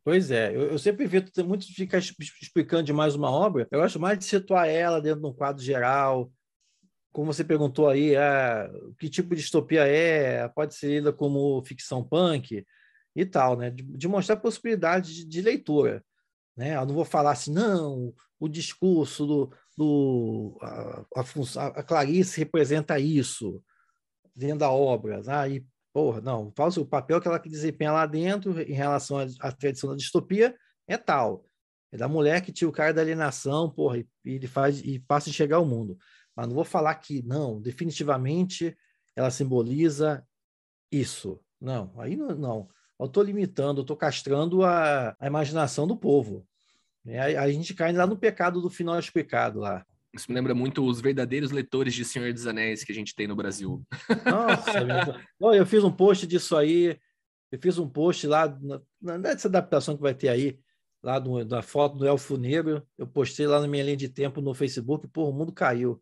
Pois 0.03 0.31
é, 0.31 0.55
eu, 0.55 0.71
eu 0.71 0.79
sempre 0.79 1.05
evito 1.05 1.45
muito 1.45 1.65
ficar 1.67 1.99
explicando 1.99 2.83
demais 2.83 3.15
uma 3.15 3.29
obra, 3.29 3.67
eu 3.69 3.79
gosto 3.79 3.99
mais 3.99 4.17
de 4.17 4.25
situar 4.25 4.67
ela 4.67 4.99
dentro 4.99 5.21
de 5.21 5.27
um 5.27 5.33
quadro 5.33 5.63
geral, 5.63 6.31
como 7.15 7.31
você 7.31 7.45
perguntou 7.45 7.87
aí, 7.87 8.13
ah, 8.17 8.69
que 8.99 9.09
tipo 9.09 9.29
de 9.29 9.41
distopia 9.41 9.87
é, 9.87 10.49
pode 10.49 10.75
ser 10.75 10.89
lida 10.89 11.13
como 11.13 11.63
ficção 11.63 12.03
punk 12.03 12.65
e 13.15 13.25
tal, 13.25 13.55
né? 13.55 13.69
De, 13.69 13.83
de 13.83 14.05
mostrar 14.05 14.35
possibilidade 14.35 15.13
de, 15.15 15.25
de 15.25 15.41
leitura. 15.41 16.03
Né? 16.57 16.75
Eu 16.75 16.85
não 16.85 16.93
vou 16.93 17.05
falar 17.05 17.31
assim, 17.31 17.53
não, 17.53 18.13
o 18.37 18.49
discurso 18.49 19.25
do, 19.25 19.53
do 19.77 20.59
a, 20.61 21.05
a, 21.15 21.67
a 21.79 21.83
Clarice 21.83 22.37
representa 22.37 22.99
isso 22.99 23.63
dentro 24.35 24.59
da 24.59 24.69
obra, 24.69 25.21
ah, 25.25 25.47
e 25.47 25.65
porra, 25.93 26.19
não, 26.19 26.51
o 26.77 26.85
papel 26.85 27.21
que 27.21 27.29
ela 27.29 27.39
desempenha 27.39 27.93
lá 27.93 28.05
dentro 28.05 28.59
em 28.61 28.73
relação 28.73 29.19
à, 29.19 29.25
à 29.39 29.51
tradição 29.53 29.89
da 29.89 29.95
distopia 29.95 30.53
é 30.85 30.97
tal, 30.97 31.45
é 31.93 31.97
da 31.97 32.09
mulher 32.09 32.41
que 32.41 32.51
tira 32.51 32.69
o 32.69 32.73
cara 32.73 32.93
da 32.93 33.01
alienação, 33.01 33.69
porra, 33.69 33.99
e, 33.99 34.07
e 34.25 34.31
ele 34.31 34.47
faz 34.47 34.81
e 34.81 34.99
passa 34.99 35.29
a 35.29 35.33
chegar 35.33 35.55
ao 35.55 35.65
mundo. 35.65 35.97
Mas 36.35 36.47
não 36.47 36.55
vou 36.55 36.65
falar 36.65 36.95
que 36.95 37.21
não, 37.23 37.61
definitivamente 37.61 38.75
ela 39.15 39.31
simboliza 39.31 40.25
isso. 40.91 41.39
Não, 41.59 41.93
aí 41.97 42.15
não. 42.15 42.35
não 42.35 42.69
eu 42.99 43.07
estou 43.07 43.23
limitando, 43.23 43.79
eu 43.79 43.83
estou 43.83 43.97
castrando 43.97 44.63
a, 44.63 45.15
a, 45.19 45.27
imaginação 45.27 45.85
do 45.85 45.97
povo. 45.97 46.47
É, 47.05 47.37
a, 47.37 47.43
a, 47.43 47.51
gente 47.51 47.73
cai 47.73 47.91
lá 47.91 48.07
no 48.07 48.17
pecado 48.17 48.61
do 48.61 48.69
final 48.69 48.97
explicado 48.97 49.59
lá. 49.59 49.85
Isso 50.13 50.27
me 50.29 50.35
lembra 50.35 50.55
muito 50.55 50.85
os 50.85 51.01
verdadeiros 51.01 51.51
leitores 51.51 51.93
de 51.93 52.05
Senhor 52.05 52.31
dos 52.31 52.47
Anéis 52.47 52.85
que 52.85 52.91
a 52.91 52.95
gente 52.95 53.13
tem 53.13 53.27
no 53.27 53.35
Brasil. 53.35 53.85
Nossa, 54.25 54.79
eu 55.57 55.65
fiz 55.65 55.83
um 55.83 55.91
post 55.91 56.25
disso 56.25 56.55
aí. 56.55 56.97
Eu 57.51 57.59
fiz 57.59 57.77
um 57.77 57.87
post 57.87 58.25
lá 58.25 58.57
na, 59.01 59.17
nessa 59.17 59.49
adaptação 59.49 59.95
que 59.95 60.01
vai 60.01 60.13
ter 60.13 60.29
aí, 60.29 60.57
lá 61.03 61.19
do, 61.19 61.43
da 61.43 61.61
foto 61.61 61.97
do 61.97 62.07
Elfo 62.07 62.37
Negro. 62.37 62.81
Eu 62.97 63.05
postei 63.05 63.45
lá 63.45 63.59
na 63.59 63.67
minha 63.67 63.83
linha 63.83 63.97
de 63.97 64.07
tempo 64.07 64.39
no 64.39 64.53
Facebook. 64.53 65.05
Pô, 65.09 65.29
o 65.29 65.33
mundo 65.33 65.51
caiu. 65.51 66.01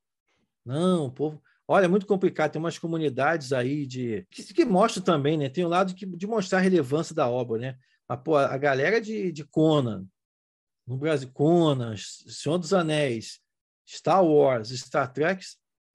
Não, 0.65 1.05
o 1.05 1.11
povo. 1.11 1.41
Olha, 1.67 1.85
é 1.85 1.87
muito 1.87 2.05
complicado. 2.05 2.51
Tem 2.51 2.59
umas 2.59 2.77
comunidades 2.77 3.53
aí 3.53 3.85
de 3.85 4.25
que, 4.29 4.53
que 4.53 4.65
mostram 4.65 5.03
também, 5.03 5.37
né? 5.37 5.49
Tem 5.49 5.65
um 5.65 5.69
lado 5.69 5.93
que, 5.95 6.05
de 6.05 6.27
mostrar 6.27 6.59
a 6.59 6.61
relevância 6.61 7.15
da 7.15 7.29
obra, 7.29 7.59
né? 7.59 7.77
Mas, 8.07 8.19
pô, 8.21 8.35
a 8.35 8.57
galera 8.57 8.99
de, 8.99 9.31
de 9.31 9.45
Conan, 9.45 10.05
no 10.85 10.97
Brasil, 10.97 11.29
Conan, 11.31 11.95
Senhor 11.97 12.57
dos 12.57 12.73
Anéis, 12.73 13.39
Star 13.87 14.23
Wars, 14.23 14.69
Star 14.69 15.11
Trek, 15.11 15.43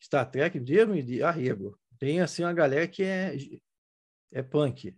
Star 0.03 0.31
Trek 0.31 0.59
mesmo 0.59 1.03
de 1.03 1.23
arrego. 1.23 1.79
Tem 1.99 2.21
assim 2.21 2.43
uma 2.43 2.53
galera 2.53 2.87
que 2.87 3.03
é 3.03 3.37
é 4.33 4.43
punk. 4.43 4.97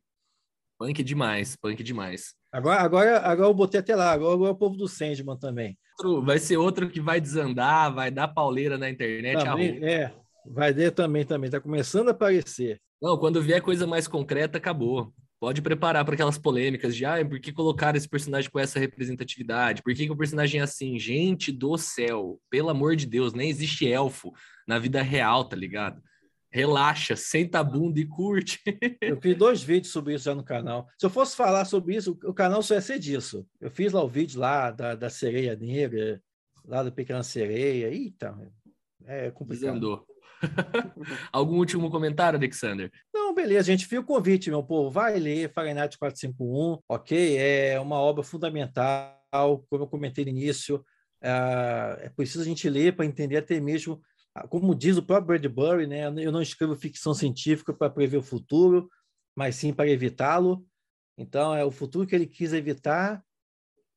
Punk 0.78 1.02
demais, 1.02 1.56
punk 1.56 1.82
demais. 1.82 2.34
Agora, 2.52 2.80
agora, 2.80 3.18
agora 3.20 3.48
eu 3.48 3.54
botei 3.54 3.80
até 3.80 3.94
lá, 3.94 4.10
agora, 4.10 4.34
agora 4.34 4.50
é 4.50 4.52
o 4.52 4.56
povo 4.56 4.76
do 4.76 4.88
Sandman 4.88 5.38
também. 5.38 5.78
Vai 6.24 6.38
ser 6.38 6.56
outro 6.56 6.88
que 6.88 7.00
vai 7.00 7.20
desandar, 7.20 7.94
vai 7.94 8.10
dar 8.10 8.28
pauleira 8.28 8.76
na 8.76 8.90
internet. 8.90 9.44
Também, 9.44 9.84
é, 9.84 10.12
Vai 10.46 10.72
ter 10.74 10.90
também, 10.90 11.24
também. 11.24 11.46
Está 11.48 11.60
começando 11.60 12.08
a 12.08 12.12
aparecer. 12.12 12.80
Não, 13.00 13.16
quando 13.18 13.42
vier 13.42 13.60
coisa 13.62 13.86
mais 13.86 14.08
concreta, 14.08 14.58
acabou. 14.58 15.12
Pode 15.38 15.62
preparar 15.62 16.04
para 16.04 16.14
aquelas 16.14 16.36
polêmicas 16.36 16.94
de, 16.94 17.06
ah, 17.06 17.24
por 17.24 17.40
que 17.40 17.50
colocar 17.50 17.96
esse 17.96 18.08
personagem 18.08 18.50
com 18.50 18.58
essa 18.58 18.78
representatividade? 18.78 19.82
Por 19.82 19.94
que, 19.94 20.04
que 20.04 20.12
o 20.12 20.16
personagem 20.16 20.60
é 20.60 20.64
assim? 20.64 20.98
Gente 20.98 21.50
do 21.50 21.78
céu, 21.78 22.38
pelo 22.50 22.68
amor 22.68 22.94
de 22.94 23.06
Deus, 23.06 23.32
nem 23.32 23.48
existe 23.48 23.90
elfo 23.90 24.32
na 24.66 24.78
vida 24.78 25.00
real, 25.00 25.44
tá 25.44 25.56
ligado? 25.56 26.02
Relaxa, 26.50 27.14
senta 27.14 27.60
a 27.60 27.64
bunda 27.64 28.00
e 28.00 28.06
curte. 28.06 28.60
Eu 29.00 29.20
fiz 29.20 29.36
dois 29.36 29.62
vídeos 29.62 29.92
sobre 29.92 30.14
isso 30.14 30.24
já 30.24 30.34
no 30.34 30.42
canal. 30.42 30.88
Se 30.98 31.06
eu 31.06 31.10
fosse 31.10 31.36
falar 31.36 31.64
sobre 31.64 31.94
isso, 31.94 32.18
o 32.24 32.34
canal 32.34 32.62
só 32.62 32.74
ia 32.74 32.80
ser 32.80 32.98
disso. 32.98 33.46
Eu 33.60 33.70
fiz 33.70 33.92
lá 33.92 34.02
o 34.02 34.08
vídeo 34.08 34.40
lá 34.40 34.70
da, 34.70 34.94
da 34.94 35.08
sereia 35.08 35.54
negra, 35.54 36.20
lá 36.64 36.82
da 36.82 36.90
pequena 36.90 37.22
sereia. 37.22 37.88
Eita, 37.88 38.36
é 39.06 39.30
complicado. 39.30 39.74
Desandou. 39.74 40.06
Algum 41.32 41.58
último 41.58 41.90
comentário, 41.90 42.38
Alexander? 42.38 42.90
Não, 43.12 43.34
beleza, 43.34 43.64
gente 43.64 43.86
viu 43.86 44.00
o 44.00 44.04
convite, 44.04 44.50
meu 44.50 44.62
povo. 44.62 44.90
Vai 44.90 45.18
ler 45.18 45.52
Fahrenheit 45.52 45.98
451, 45.98 46.78
ok? 46.88 47.36
É 47.36 47.78
uma 47.78 47.96
obra 47.96 48.22
fundamental, 48.22 49.20
como 49.68 49.84
eu 49.84 49.86
comentei 49.86 50.24
no 50.24 50.30
início. 50.30 50.84
É, 51.22 52.06
é 52.06 52.08
preciso 52.10 52.42
a 52.42 52.44
gente 52.46 52.68
ler 52.68 52.96
para 52.96 53.06
entender 53.06 53.36
até 53.36 53.60
mesmo, 53.60 54.00
ah, 54.00 54.19
como 54.48 54.74
diz 54.74 54.96
o 54.96 55.02
próprio 55.02 55.38
Bradbury, 55.38 55.86
né? 55.86 56.04
Eu 56.18 56.32
não 56.32 56.42
escrevo 56.42 56.76
ficção 56.76 57.12
científica 57.14 57.72
para 57.72 57.90
prever 57.90 58.18
o 58.18 58.22
futuro, 58.22 58.88
mas 59.36 59.56
sim 59.56 59.72
para 59.72 59.88
evitá-lo. 59.88 60.64
Então, 61.18 61.54
é 61.54 61.64
o 61.64 61.70
futuro 61.70 62.06
que 62.06 62.14
ele 62.14 62.26
quis 62.26 62.52
evitar, 62.52 63.22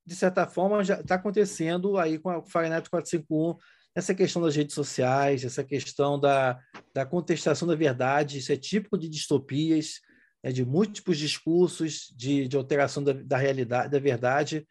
de 0.05 0.15
certa 0.15 0.45
forma, 0.45 0.83
já 0.83 0.99
está 0.99 1.15
acontecendo 1.15 1.97
aí 1.97 2.19
com 2.19 2.29
a 2.29 2.43
Fahrenheit 2.43 2.89
451 2.89 3.57
essa 3.95 4.15
questão 4.15 4.41
das 4.41 4.55
redes 4.55 4.73
sociais, 4.73 5.43
essa 5.45 5.63
questão 5.63 6.19
da, 6.19 6.59
da 6.93 7.05
contestação 7.05 7.67
da 7.67 7.75
verdade, 7.75 8.39
isso 8.39 8.51
é 8.51 8.57
típico 8.57 8.97
de 8.97 9.07
distopias, 9.07 9.99
né, 10.43 10.51
de 10.51 10.65
múltiplos 10.65 11.17
discursos 11.17 12.11
de, 12.15 12.47
de 12.47 12.57
alteração 12.57 13.03
da, 13.03 13.13
da 13.13 13.37
realidade, 13.37 13.91
da 13.91 13.99
verdade. 13.99 14.67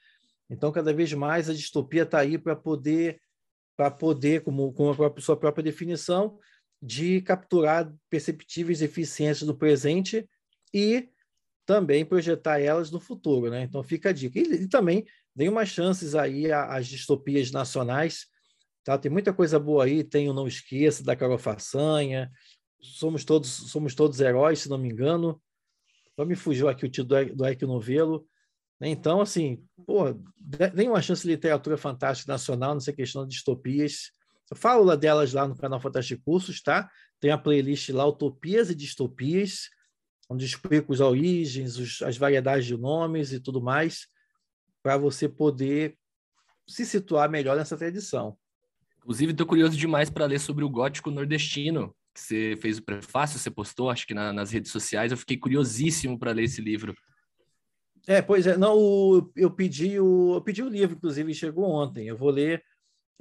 Então, 0.51 0.72
cada 0.72 0.93
vez 0.93 1.12
mais 1.12 1.48
a 1.48 1.55
distopia 1.55 2.02
está 2.02 2.18
aí 2.18 2.36
para 2.36 2.56
poder, 2.56 3.20
para 3.77 3.90
poder, 3.90 4.43
como, 4.43 4.73
como 4.73 4.90
a 4.90 5.20
sua 5.20 5.36
própria 5.36 5.62
definição, 5.62 6.39
de 6.81 7.20
capturar 7.23 7.93
perceptíveis 8.11 8.82
eficiências 8.82 9.47
do 9.47 9.57
presente 9.57 10.28
e 10.74 11.09
também 11.65 12.05
projetar 12.05 12.61
elas 12.61 12.90
no 12.90 12.99
futuro, 12.99 13.51
né? 13.51 13.62
Então 13.62 13.82
fica 13.82 14.11
a 14.11 14.12
dica. 14.12 14.39
E, 14.39 14.43
e 14.43 14.69
também 14.69 15.05
dê 15.35 15.49
umas 15.49 15.69
chances 15.69 16.15
aí 16.15 16.51
às 16.51 16.86
distopias 16.86 17.51
nacionais, 17.51 18.27
Tá? 18.85 18.99
Tem 18.99 19.11
muita 19.11 19.32
coisa 19.32 19.59
boa 19.59 19.85
aí, 19.85 20.03
tem 20.03 20.28
o 20.28 20.32
Não 20.32 20.47
Esqueça, 20.47 21.05
da 21.05 21.15
Carol 21.15 21.39
Façanha, 21.39 22.31
somos 22.81 23.24
todos, 23.24 23.49
somos 23.49 23.94
todos 23.94 24.20
heróis, 24.20 24.61
se 24.61 24.69
não 24.69 24.78
me 24.78 24.89
engano. 24.89 25.40
Só 26.16 26.24
me 26.24 26.35
fugiu 26.35 26.69
aqui 26.69 26.85
o 26.85 26.90
título 26.90 27.24
do, 27.24 27.36
do 27.36 27.49
Ike 27.49 27.65
Novelo. 27.65 28.27
Né? 28.82 28.88
Então, 28.88 29.20
assim, 29.20 29.64
pô, 29.86 30.12
tem 30.74 30.88
uma 30.88 31.00
chance 31.00 31.22
de 31.22 31.28
literatura 31.28 31.78
fantástica 31.78 32.32
nacional 32.32 32.74
nessa 32.74 32.92
questão 32.92 33.22
de 33.22 33.36
distopias. 33.36 34.10
Eu 34.50 34.56
falo 34.56 34.94
delas 34.96 35.32
lá 35.32 35.46
no 35.46 35.56
canal 35.56 35.80
Fantástico 35.80 36.24
Cursos, 36.24 36.60
tá? 36.60 36.90
Tem 37.20 37.30
a 37.30 37.38
playlist 37.38 37.90
lá, 37.90 38.04
Utopias 38.04 38.70
e 38.70 38.74
Distopias, 38.74 39.70
onde 40.28 40.44
explico 40.44 40.92
as 40.92 40.98
origens, 40.98 41.76
os, 41.78 42.02
as 42.02 42.16
variedades 42.16 42.66
de 42.66 42.76
nomes 42.76 43.32
e 43.32 43.38
tudo 43.38 43.62
mais, 43.62 44.09
para 44.82 44.96
você 44.96 45.28
poder 45.28 45.96
se 46.66 46.84
situar 46.84 47.30
melhor 47.30 47.56
nessa 47.56 47.76
tradição. 47.76 48.36
Inclusive, 48.98 49.30
estou 49.30 49.46
curioso 49.46 49.76
demais 49.76 50.10
para 50.10 50.26
ler 50.26 50.40
sobre 50.40 50.64
o 50.64 50.68
gótico 50.68 51.10
nordestino, 51.10 51.94
que 52.12 52.20
você 52.20 52.59
fez 52.60 52.78
o 52.78 52.82
prefácio, 52.82 53.38
você 53.38 53.50
postou, 53.50 53.90
acho 53.90 54.06
que 54.06 54.14
na, 54.14 54.32
nas 54.32 54.50
redes 54.50 54.72
sociais. 54.72 55.12
Eu 55.12 55.18
fiquei 55.18 55.36
curiosíssimo 55.36 56.18
para 56.18 56.32
ler 56.32 56.44
esse 56.44 56.60
livro. 56.60 56.94
É, 58.06 58.20
pois 58.20 58.46
é, 58.46 58.56
não, 58.56 58.76
o, 58.76 59.32
eu 59.36 59.50
pedi 59.50 60.00
o 60.00 60.34
eu 60.34 60.40
pedi 60.42 60.62
o 60.62 60.68
livro, 60.68 60.96
inclusive 60.96 61.34
chegou 61.34 61.64
ontem. 61.64 62.08
Eu 62.08 62.16
vou 62.16 62.30
ler 62.30 62.62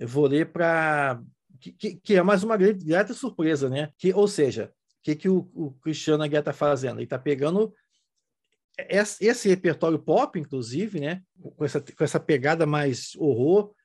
eu 0.02 0.08
vou 0.08 0.26
ler 0.26 0.52
para. 0.52 1.22
Que, 1.60 1.72
que, 1.72 1.96
que, 1.96 2.16
é 2.16 2.24
mais 2.24 2.44
uma 2.44 2.58
grata 2.58 3.14
surpresa, 3.14 3.70
né? 3.70 3.92
Que, 4.00 4.12
ou 4.12 4.28
seja, 4.28 4.74
que, 5.04 5.16
que 5.16 5.30
o, 5.30 5.48
o 5.54 5.72
Cristiano 5.74 6.24
Aguiar 6.24 6.42
está 6.42 6.52
fazendo? 6.52 6.98
Ele 6.98 7.04
está 7.04 7.20
pegando 7.20 7.72
esse, 8.90 9.24
esse, 9.24 9.48
repertório 9.48 10.00
pop, 10.00 10.40
inclusive, 10.40 11.00
né? 11.00 11.22
Com 11.56 11.64
essa, 11.64 11.80
com 11.80 12.04
essa 12.04 12.20
pegada 12.20 12.66
mais 12.66 13.16
horror, 13.16 13.76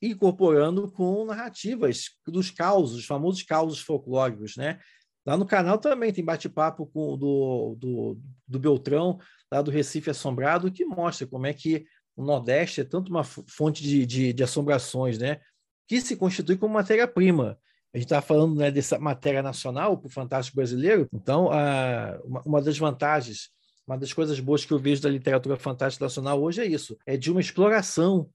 incorporando 0.00 0.90
com 0.90 1.26
narrativas 1.26 2.06
dos 2.26 2.50
causos, 2.50 3.00
os 3.00 3.04
famosos 3.04 3.42
causos 3.42 3.80
folclóricos, 3.80 4.56
né? 4.56 4.80
Lá 5.26 5.36
no 5.36 5.44
canal 5.44 5.76
também 5.76 6.10
tem 6.10 6.24
bate-papo 6.24 6.86
com 6.86 7.18
do, 7.18 7.76
do, 7.78 8.20
do 8.48 8.58
Beltrão, 8.58 9.18
lá 9.52 9.62
do 9.62 9.70
Recife 9.70 10.10
Assombrado, 10.10 10.70
que 10.70 10.84
mostra 10.84 11.26
como 11.26 11.46
é 11.46 11.52
que 11.52 11.84
o 12.16 12.24
Nordeste 12.24 12.80
é 12.80 12.84
tanto 12.84 13.10
uma 13.10 13.24
fonte 13.24 13.82
de, 13.82 14.06
de, 14.06 14.32
de 14.32 14.42
assombrações, 14.42 15.18
né? 15.18 15.40
Que 15.88 16.00
se 16.00 16.16
constitui 16.16 16.56
como 16.56 16.74
matéria-prima. 16.74 17.58
A 17.92 17.98
gente 17.98 18.06
está 18.06 18.22
falando 18.22 18.54
né, 18.54 18.70
dessa 18.70 18.98
matéria 18.98 19.42
nacional 19.42 19.98
para 19.98 20.06
o 20.06 20.10
Fantástico 20.10 20.56
Brasileiro. 20.56 21.08
Então, 21.12 21.50
a, 21.50 22.20
uma, 22.24 22.42
uma 22.42 22.62
das 22.62 22.78
vantagens, 22.78 23.50
uma 23.86 23.98
das 23.98 24.12
coisas 24.12 24.38
boas 24.38 24.64
que 24.64 24.72
eu 24.72 24.78
vejo 24.78 25.02
da 25.02 25.08
literatura 25.08 25.56
fantástica 25.56 26.04
nacional 26.04 26.40
hoje 26.40 26.60
é 26.60 26.66
isso: 26.66 26.96
é 27.04 27.16
de 27.16 27.30
uma 27.30 27.40
exploração 27.40 28.30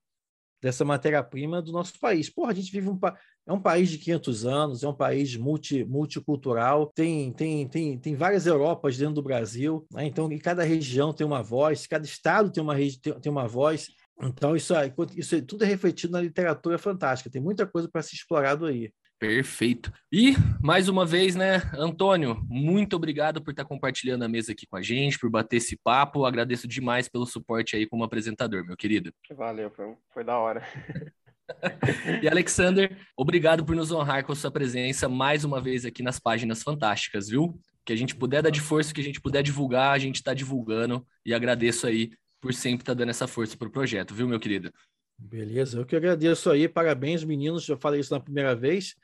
dessa 0.62 0.84
matéria-prima 0.84 1.62
do 1.62 1.72
nosso 1.72 1.98
país. 2.00 2.30
Porra, 2.30 2.52
a 2.52 2.56
gente 2.56 2.72
vive 2.72 2.90
um, 2.90 3.00
é 3.48 3.54
um 3.54 3.60
país 3.60 3.90
de 3.90 3.98
500 4.00 4.46
anos, 4.46 4.84
é 4.84 4.88
um 4.88 4.94
país 4.94 5.36
multi, 5.36 5.86
multicultural, 5.86 6.92
tem, 6.96 7.32
tem, 7.32 7.68
tem, 7.68 7.98
tem 7.98 8.16
várias 8.16 8.48
Europas 8.48 8.98
dentro 8.98 9.16
do 9.16 9.24
Brasil, 9.24 9.86
né? 9.92 10.06
então 10.06 10.32
e 10.32 10.40
cada 10.40 10.64
região 10.64 11.14
tem 11.14 11.26
uma 11.26 11.44
voz, 11.44 11.86
cada 11.86 12.06
estado 12.06 12.52
tem 12.52 12.64
uma, 12.64 12.76
tem, 12.76 13.20
tem 13.22 13.32
uma 13.32 13.48
voz. 13.48 13.90
Então, 14.22 14.56
isso, 14.56 14.74
isso 15.16 15.42
tudo 15.44 15.64
é 15.64 15.68
refletido 15.68 16.14
na 16.14 16.22
literatura 16.22 16.78
fantástica, 16.78 17.30
tem 17.30 17.42
muita 17.42 17.68
coisa 17.68 17.88
para 17.88 18.02
ser 18.02 18.16
explorado 18.16 18.66
aí. 18.66 18.92
Perfeito. 19.20 19.92
E, 20.12 20.34
mais 20.62 20.90
uma 20.90 21.06
vez, 21.06 21.36
né, 21.36 21.62
Antônio, 21.78 22.42
muito 22.50 22.96
obrigado 22.96 23.42
por 23.42 23.52
estar 23.52 23.64
compartilhando 23.64 24.24
a 24.24 24.28
mesa 24.28 24.52
aqui 24.52 24.66
com 24.68 24.76
a 24.76 24.82
gente, 24.82 25.18
por 25.18 25.30
bater 25.30 25.58
esse 25.58 25.78
papo. 25.78 26.26
Agradeço 26.26 26.68
demais 26.68 27.08
pelo 27.08 27.26
suporte 27.26 27.76
aí 27.76 27.88
como 27.88 28.04
apresentador, 28.04 28.66
meu 28.66 28.76
querido. 28.76 29.14
Valeu, 29.32 29.72
foi, 29.72 29.96
foi 30.14 30.24
da 30.24 30.38
hora. 30.38 30.64
e 32.24 32.28
Alexander, 32.28 32.98
obrigado 33.16 33.66
por 33.66 33.76
nos 33.76 33.92
honrar 33.92 34.26
com 34.26 34.32
a 34.32 34.36
sua 34.36 34.52
presença 34.52 35.08
mais 35.08 35.44
uma 35.44 35.62
vez 35.62 35.86
aqui 35.86 36.02
nas 36.02 36.20
páginas 36.20 36.64
fantásticas, 36.64 37.28
viu? 37.30 37.60
Que 37.86 37.94
a 37.94 37.96
gente 37.96 38.16
puder 38.16 38.42
dar 38.42 38.50
de 38.50 38.62
força, 38.62 38.94
que 38.94 39.02
a 39.02 39.04
gente 39.04 39.22
puder 39.22 39.44
divulgar, 39.44 39.94
a 39.94 40.00
gente 40.00 40.16
está 40.16 40.34
divulgando 40.34 41.06
e 41.26 41.34
agradeço 41.34 41.86
aí 41.88 42.12
por 42.42 42.54
sempre 42.54 42.84
estar 42.84 42.94
tá 42.94 43.00
dando 43.00 43.10
essa 43.10 43.28
força 43.28 43.56
para 43.58 43.68
o 43.68 43.72
projeto, 43.72 44.14
viu, 44.14 44.28
meu 44.28 44.40
querido? 44.40 44.72
Beleza, 45.18 45.80
eu 45.80 45.86
que 45.86 45.96
agradeço 45.96 46.50
aí, 46.50 46.68
parabéns, 46.68 47.24
meninos. 47.24 47.64
Já 47.64 47.78
falei 47.78 48.02
isso 48.02 48.14
na 48.14 48.20
primeira 48.20 48.56
vez. 48.56 48.96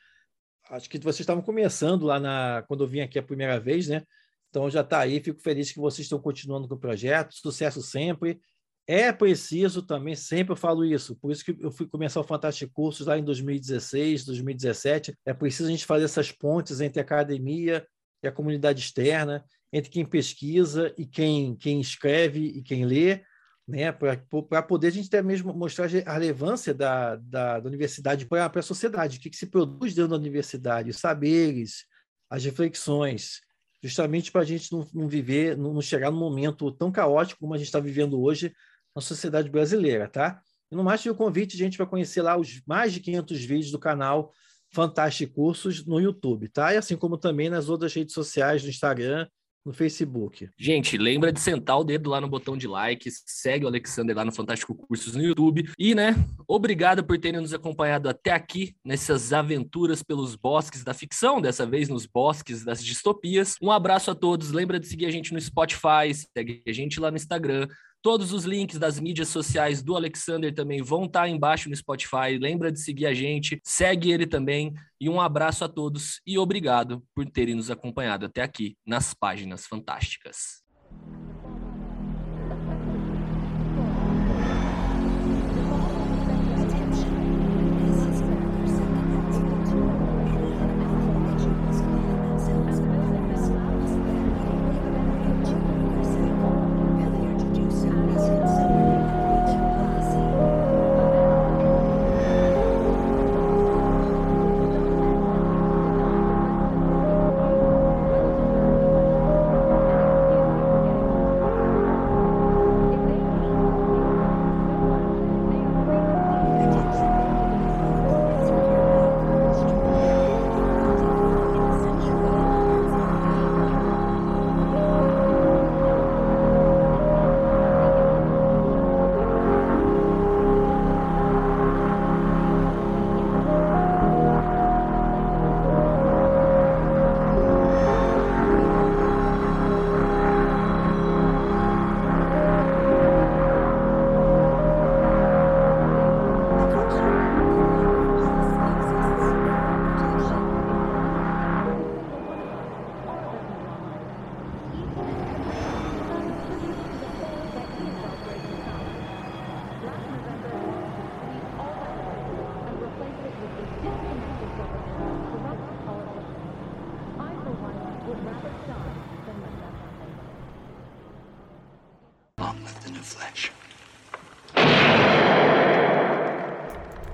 Acho 0.70 0.90
que 0.90 1.00
vocês 1.00 1.22
estavam 1.22 1.42
começando 1.42 2.06
lá 2.06 2.20
na 2.20 2.64
quando 2.68 2.84
eu 2.84 2.88
vim 2.88 3.02
aqui 3.02 3.18
a 3.18 3.24
primeira 3.24 3.60
vez, 3.60 3.88
né? 3.88 4.04
Então 4.50 4.70
já 4.70 4.82
está 4.82 5.00
aí, 5.00 5.22
fico 5.22 5.42
feliz 5.42 5.72
que 5.72 5.80
vocês 5.80 6.06
estão 6.06 6.20
continuando 6.20 6.68
com 6.68 6.76
o 6.76 6.80
projeto. 6.80 7.34
Sucesso 7.34 7.82
sempre. 7.82 8.40
É 8.88 9.12
preciso 9.12 9.84
também, 9.84 10.16
sempre 10.16 10.54
eu 10.54 10.58
falo 10.58 10.84
isso, 10.84 11.16
por 11.16 11.32
isso 11.32 11.46
que 11.46 11.56
eu 11.60 11.72
fui 11.72 11.88
começar 11.88 12.20
o 12.20 12.26
Fantástico 12.26 12.74
Cursos 12.74 13.08
lá 13.08 13.18
em 13.18 13.24
2016, 13.24 14.26
2017. 14.26 15.14
É 15.26 15.34
preciso 15.34 15.70
a 15.70 15.72
gente 15.72 15.86
fazer 15.86 16.06
essas 16.06 16.32
pontes 16.32 16.82
entre 16.82 17.00
a 17.00 17.04
academia 17.04 17.86
e 18.24 18.28
a 18.28 18.32
comunidade 18.32 18.82
externa, 18.82 19.46
entre 19.72 19.90
quem 19.90 20.06
pesquisa 20.06 20.94
e 20.98 21.06
quem, 21.06 21.56
quem 21.56 21.80
escreve 21.80 22.40
e 22.40 22.62
quem 22.62 22.86
lê, 22.86 23.24
né? 23.68 23.92
para 23.92 24.62
poder 24.64 24.88
a 24.88 24.92
gente 24.92 25.08
até 25.08 25.22
mesmo 25.22 25.54
mostrar 25.54 25.86
a 26.06 26.14
relevância 26.14 26.74
da, 26.74 27.16
da, 27.16 27.60
da 27.60 27.68
universidade 27.68 28.26
para 28.26 28.52
a 28.54 28.62
sociedade, 28.62 29.18
o 29.18 29.22
que, 29.22 29.30
que 29.30 29.38
se 29.38 29.48
produz 29.48 29.94
dentro 29.94 30.12
da 30.12 30.18
universidade, 30.18 30.90
os 30.90 30.98
saberes, 30.98 31.86
as 32.30 32.44
reflexões, 32.44 33.42
justamente 33.82 34.32
para 34.32 34.42
a 34.42 34.46
gente 34.46 34.72
não, 34.72 34.88
não 34.94 35.08
viver, 35.08 35.58
não, 35.58 35.82
chegar 35.82 36.12
num 36.12 36.20
momento 36.20 36.72
tão 36.72 36.92
caótico 36.92 37.40
como 37.40 37.54
a 37.54 37.58
gente 37.58 37.68
está 37.68 37.80
vivendo 37.80 38.22
hoje, 38.22 38.54
na 38.96 39.02
sociedade 39.02 39.50
brasileira, 39.50 40.08
tá? 40.08 40.42
E 40.72 40.76
no 40.76 40.84
mais, 40.84 41.06
o 41.06 41.16
convite, 41.16 41.56
a 41.56 41.60
gente 41.60 41.78
vai 41.78 41.88
conhecer 41.88 42.22
lá 42.22 42.38
os 42.38 42.62
mais 42.66 42.94
de 42.94 43.00
500 43.00 43.40
vídeos 43.44 43.72
do 43.72 43.80
canal 43.80 44.32
Fantástico 44.74 45.34
Cursos 45.34 45.86
no 45.86 46.00
YouTube, 46.00 46.48
tá? 46.48 46.74
E 46.74 46.78
assim 46.78 46.96
como 46.96 47.18
também 47.18 47.50
nas 47.50 47.68
outras 47.68 47.94
redes 47.94 48.14
sociais, 48.14 48.64
no 48.64 48.70
Instagram, 48.70 49.28
no 49.66 49.74
Facebook. 49.74 50.50
Gente, 50.58 50.98
lembra 50.98 51.32
de 51.32 51.40
sentar 51.40 51.80
o 51.80 51.84
dedo 51.84 52.10
lá 52.10 52.20
no 52.20 52.28
botão 52.28 52.58
de 52.58 52.68
like, 52.68 53.10
segue 53.26 53.66
o 53.66 53.68
Alexander 53.68 54.16
lá 54.16 54.26
no 54.26 54.32
Fantástico 54.32 54.74
Cursos 54.74 55.16
no 55.16 55.22
YouTube. 55.22 55.70
E, 55.78 55.94
né, 55.94 56.16
obrigado 56.48 57.04
por 57.04 57.18
terem 57.20 57.40
nos 57.40 57.54
acompanhado 57.54 58.10
até 58.10 58.32
aqui 58.32 58.76
nessas 58.84 59.32
aventuras 59.32 60.02
pelos 60.02 60.36
bosques 60.36 60.84
da 60.84 60.94
ficção, 60.94 61.40
dessa 61.40 61.66
vez 61.66 61.90
nos 61.90 62.06
bosques 62.06 62.64
das 62.64 62.84
distopias. 62.84 63.56
Um 63.62 63.72
abraço 63.72 64.10
a 64.10 64.16
todos, 64.16 64.52
lembra 64.52 64.80
de 64.80 64.88
seguir 64.88 65.06
a 65.06 65.12
gente 65.12 65.34
no 65.34 65.40
Spotify, 65.40 66.14
segue 66.14 66.64
a 66.68 66.74
gente 66.74 67.00
lá 67.00 67.12
no 67.12 67.18
Instagram, 67.18 67.68
Todos 68.02 68.34
os 68.34 68.46
links 68.46 68.80
das 68.80 69.00
mídias 69.00 69.28
sociais 69.28 69.84
do 69.84 69.96
Alexander 69.96 70.54
também 70.54 70.82
vão 70.82 71.06
estar 71.06 71.22
tá 71.22 71.30
embaixo 71.30 71.70
no 71.70 71.76
Spotify. 71.76 72.38
Lembra 72.40 72.72
de 72.72 72.80
seguir 72.80 73.06
a 73.06 73.14
gente, 73.14 73.62
segue 73.64 74.12
ele 74.12 74.26
também. 74.26 74.74
E 75.00 75.08
um 75.08 75.22
abraço 75.22 75.64
a 75.64 75.70
todos 75.70 76.20
e 76.26 76.38
obrigado 76.38 77.04
por 77.14 77.30
terem 77.30 77.56
nos 77.56 77.70
acompanhado 77.70 78.26
até 78.26 78.42
aqui 78.42 78.76
nas 78.86 79.14
páginas 79.14 79.68
fantásticas. 79.68 80.61